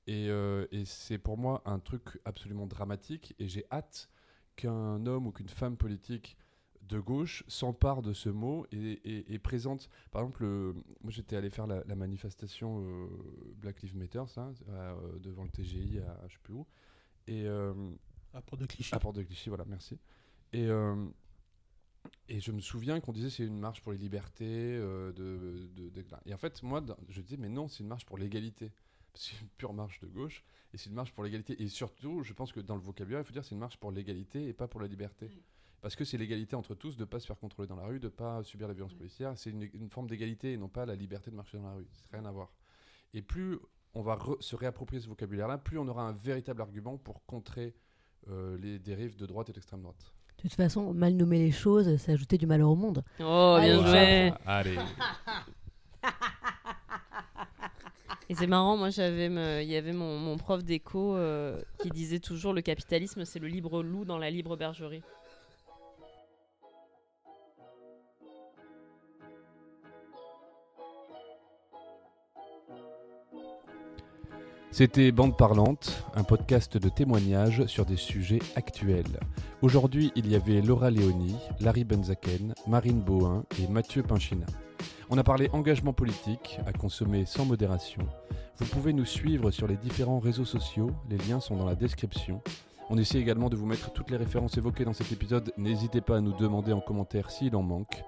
Et, 0.07 0.29
euh, 0.29 0.65
et 0.71 0.85
c'est 0.85 1.17
pour 1.17 1.37
moi 1.37 1.61
un 1.65 1.79
truc 1.79 2.19
absolument 2.23 2.65
dramatique 2.65 3.35
et 3.39 3.49
j'ai 3.49 3.65
hâte 3.71 4.09
qu'un 4.55 5.05
homme 5.05 5.27
ou 5.27 5.31
qu'une 5.31 5.49
femme 5.49 5.75
politique 5.75 6.37
de 6.87 6.99
gauche 6.99 7.43
s'empare 7.47 8.01
de 8.01 8.13
ce 8.13 8.29
mot 8.29 8.65
et, 8.71 9.39
présente. 9.39 9.89
Par 10.11 10.21
exemple, 10.21 10.45
moi 10.45 11.11
j'étais 11.11 11.35
allé 11.35 11.49
faire 11.49 11.67
la, 11.67 11.95
manifestation 11.95 12.81
euh, 12.81 13.07
Black 13.55 13.81
Lives 13.81 13.95
Matter, 13.95 14.23
ça, 14.27 14.51
euh, 14.69 15.19
devant 15.19 15.43
le 15.43 15.49
TGI 15.49 15.99
à, 15.99 16.27
je 16.27 16.33
sais 16.33 16.39
plus 16.43 16.53
où. 16.53 16.65
Et, 17.27 17.45
euh, 17.45 17.73
à 18.33 18.41
Port 18.41 18.57
de 18.57 18.65
Clichy. 18.65 18.93
À 18.93 18.99
Port 18.99 19.13
de 19.13 19.23
Clichy, 19.23 19.49
voilà, 19.49 19.65
merci. 19.65 19.99
Et, 20.53 20.67
et 22.29 22.39
je 22.39 22.51
me 22.51 22.61
souviens 22.61 22.99
qu'on 22.99 23.11
disait 23.11 23.29
c'est 23.29 23.45
une 23.45 23.59
marche 23.59 23.81
pour 23.81 23.91
les 23.91 23.97
libertés. 23.97 24.77
de, 24.77 25.69
et 26.25 26.33
en 26.33 26.37
fait, 26.37 26.63
moi, 26.63 26.83
je 27.09 27.21
disais, 27.21 27.37
mais 27.37 27.49
non, 27.49 27.67
c'est 27.67 27.83
une 27.83 27.89
marche 27.89 28.05
pour 28.05 28.17
l'égalité. 28.17 28.71
C'est 29.13 29.41
une 29.41 29.47
pure 29.49 29.73
marche 29.73 29.99
de 29.99 30.07
gauche 30.07 30.43
et 30.73 30.77
c'est 30.77 30.89
une 30.89 30.95
marche 30.95 31.11
pour 31.11 31.23
l'égalité. 31.23 31.61
Et 31.61 31.67
surtout, 31.69 32.21
je 32.23 32.33
pense 32.33 32.51
que 32.51 32.59
dans 32.59 32.75
le 32.75 32.81
vocabulaire, 32.81 33.21
il 33.21 33.25
faut 33.25 33.33
dire 33.33 33.43
c'est 33.43 33.55
une 33.55 33.59
marche 33.59 33.77
pour 33.77 33.91
l'égalité 33.91 34.47
et 34.47 34.53
pas 34.53 34.67
pour 34.67 34.79
la 34.79 34.87
liberté 34.87 35.31
parce 35.81 35.95
que 35.95 36.03
c'est 36.03 36.17
l'égalité 36.17 36.55
entre 36.55 36.75
tous 36.75 36.95
de 36.95 37.01
ne 37.01 37.05
pas 37.05 37.19
se 37.19 37.27
faire 37.27 37.37
contrôler 37.37 37.67
dans 37.67 37.75
la 37.75 37.85
rue, 37.85 37.99
de 37.99 38.05
ne 38.05 38.11
pas 38.11 38.43
subir 38.43 38.67
la 38.67 38.73
violence 38.73 38.93
policière. 38.93 39.33
C'est 39.37 39.51
une, 39.51 39.89
forme 39.89 40.07
d'égalité 40.07 40.53
et 40.53 40.57
non 40.57 40.69
pas 40.69 40.85
la 40.85 40.95
liberté 40.95 41.29
de 41.31 41.35
marcher 41.35 41.57
dans 41.57 41.65
la 41.65 41.73
rue. 41.73 41.87
C'est 41.91 42.15
rien 42.15 42.25
à 42.25 42.31
voir. 42.31 42.51
Et 43.13 43.21
plus 43.21 43.59
on 43.93 44.01
va 44.01 44.17
se 44.39 44.55
réapproprier 44.55 45.01
ce 45.01 45.07
vocabulaire-là, 45.07 45.57
plus 45.57 45.79
on 45.79 45.87
aura 45.87 46.03
un 46.03 46.11
véritable 46.13 46.61
argument 46.61 46.97
pour 46.97 47.25
contrer 47.25 47.73
euh, 48.29 48.57
les 48.57 48.79
dérives 48.79 49.15
de 49.15 49.25
droite 49.25 49.49
et 49.49 49.53
d'extrême 49.53 49.81
droite. 49.81 50.13
De 50.37 50.41
toute 50.43 50.53
façon, 50.53 50.93
mal 50.93 51.13
nommer 51.13 51.39
les 51.39 51.51
choses, 51.51 51.97
c'est 51.97 52.11
ajouter 52.11 52.37
du 52.37 52.45
malheur 52.45 52.69
au 52.69 52.75
monde. 52.75 53.03
Oh, 53.19 53.57
bien 53.59 53.83
joué 53.83 54.31
Allez 54.45 54.77
Et 58.29 58.35
c'est 58.35 58.45
marrant, 58.45 58.75
moi 58.75 58.89
j'avais, 58.89 59.27
il 59.63 59.69
y 59.69 59.77
avait 59.77 59.93
mon, 59.93 60.37
prof 60.37 60.63
d'éco 60.63 61.15
euh, 61.15 61.61
qui 61.79 61.89
disait 61.89 62.19
toujours 62.19 62.51
le 62.51 62.61
capitalisme 62.61 63.23
c'est 63.23 63.39
le 63.39 63.47
libre 63.47 63.81
loup 63.81 64.03
dans 64.03 64.17
la 64.17 64.29
libre 64.29 64.57
bergerie. 64.57 65.01
C'était 74.77 75.11
Bande 75.11 75.35
Parlante, 75.35 76.03
un 76.13 76.23
podcast 76.23 76.77
de 76.77 76.87
témoignages 76.87 77.65
sur 77.65 77.83
des 77.83 77.95
sujets 77.95 78.37
actuels. 78.55 79.19
Aujourd'hui, 79.63 80.11
il 80.15 80.29
y 80.29 80.35
avait 80.35 80.61
Laura 80.61 80.91
Léoni, 80.91 81.35
Larry 81.59 81.83
Benzaken, 81.83 82.53
Marine 82.67 83.01
Bohin 83.01 83.43
et 83.59 83.67
Mathieu 83.67 84.03
Pinchina. 84.03 84.45
On 85.09 85.17
a 85.17 85.23
parlé 85.23 85.49
engagement 85.51 85.93
politique, 85.93 86.59
à 86.67 86.73
consommer 86.73 87.25
sans 87.25 87.43
modération. 87.43 88.03
Vous 88.57 88.67
pouvez 88.67 88.93
nous 88.93 89.03
suivre 89.03 89.49
sur 89.49 89.67
les 89.67 89.77
différents 89.77 90.19
réseaux 90.19 90.45
sociaux, 90.45 90.91
les 91.09 91.17
liens 91.17 91.39
sont 91.39 91.55
dans 91.55 91.65
la 91.65 91.73
description. 91.73 92.43
On 92.91 92.99
essaie 92.99 93.17
également 93.17 93.49
de 93.49 93.55
vous 93.55 93.65
mettre 93.65 93.91
toutes 93.93 94.11
les 94.11 94.17
références 94.17 94.59
évoquées 94.59 94.85
dans 94.85 94.93
cet 94.93 95.11
épisode, 95.11 95.53
n'hésitez 95.57 96.01
pas 96.01 96.17
à 96.17 96.21
nous 96.21 96.33
demander 96.33 96.71
en 96.71 96.81
commentaire 96.81 97.31
s'il 97.31 97.55
en 97.55 97.63
manque. 97.63 98.03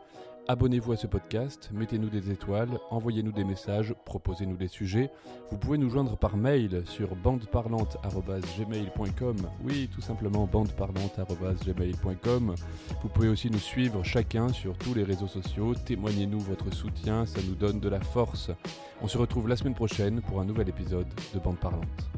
Abonnez-vous 0.50 0.92
à 0.94 0.98
ce 0.98 1.06
podcast, 1.06 1.70
mettez-nous 1.72 2.10
des 2.10 2.32
étoiles, 2.32 2.80
envoyez-nous 2.90 3.32
des 3.32 3.44
messages, 3.44 3.94
proposez-nous 4.04 4.58
des 4.58 4.68
sujets. 4.68 5.12
Vous 5.52 5.60
pouvez 5.60 5.78
nous 5.78 5.92
joindre 5.92 6.18
par 6.18 6.38
mail 6.38 6.82
sur 6.88 7.16
bandeparlante.gmail.com. 7.16 9.38
Oui, 9.64 9.88
tout 9.94 10.02
simplement 10.02 10.48
bandeparlante.gmail.com. 10.48 12.56
Vous 13.04 13.10
pouvez 13.10 13.30
aussi 13.30 13.52
nous 13.52 13.60
suivre 13.60 14.04
chacun 14.04 14.50
sur 14.50 14.76
tous 14.76 14.96
les 14.96 15.04
réseaux 15.04 15.28
sociaux. 15.28 15.76
Témoignez-nous 15.76 16.40
votre 16.40 16.74
soutien, 16.74 17.28
ça 17.28 17.42
nous 17.48 17.54
donne 17.54 17.80
de 17.80 17.90
la 17.90 18.00
force. 18.00 18.50
On 19.04 19.08
se 19.08 19.20
retrouve 19.20 19.48
la 19.48 19.56
semaine 19.56 19.76
prochaine 19.76 20.22
pour 20.22 20.42
un 20.42 20.46
nouvel 20.46 20.68
épisode 20.68 21.06
de 21.32 21.40
Bande 21.40 21.60
Parlante. 21.60 22.10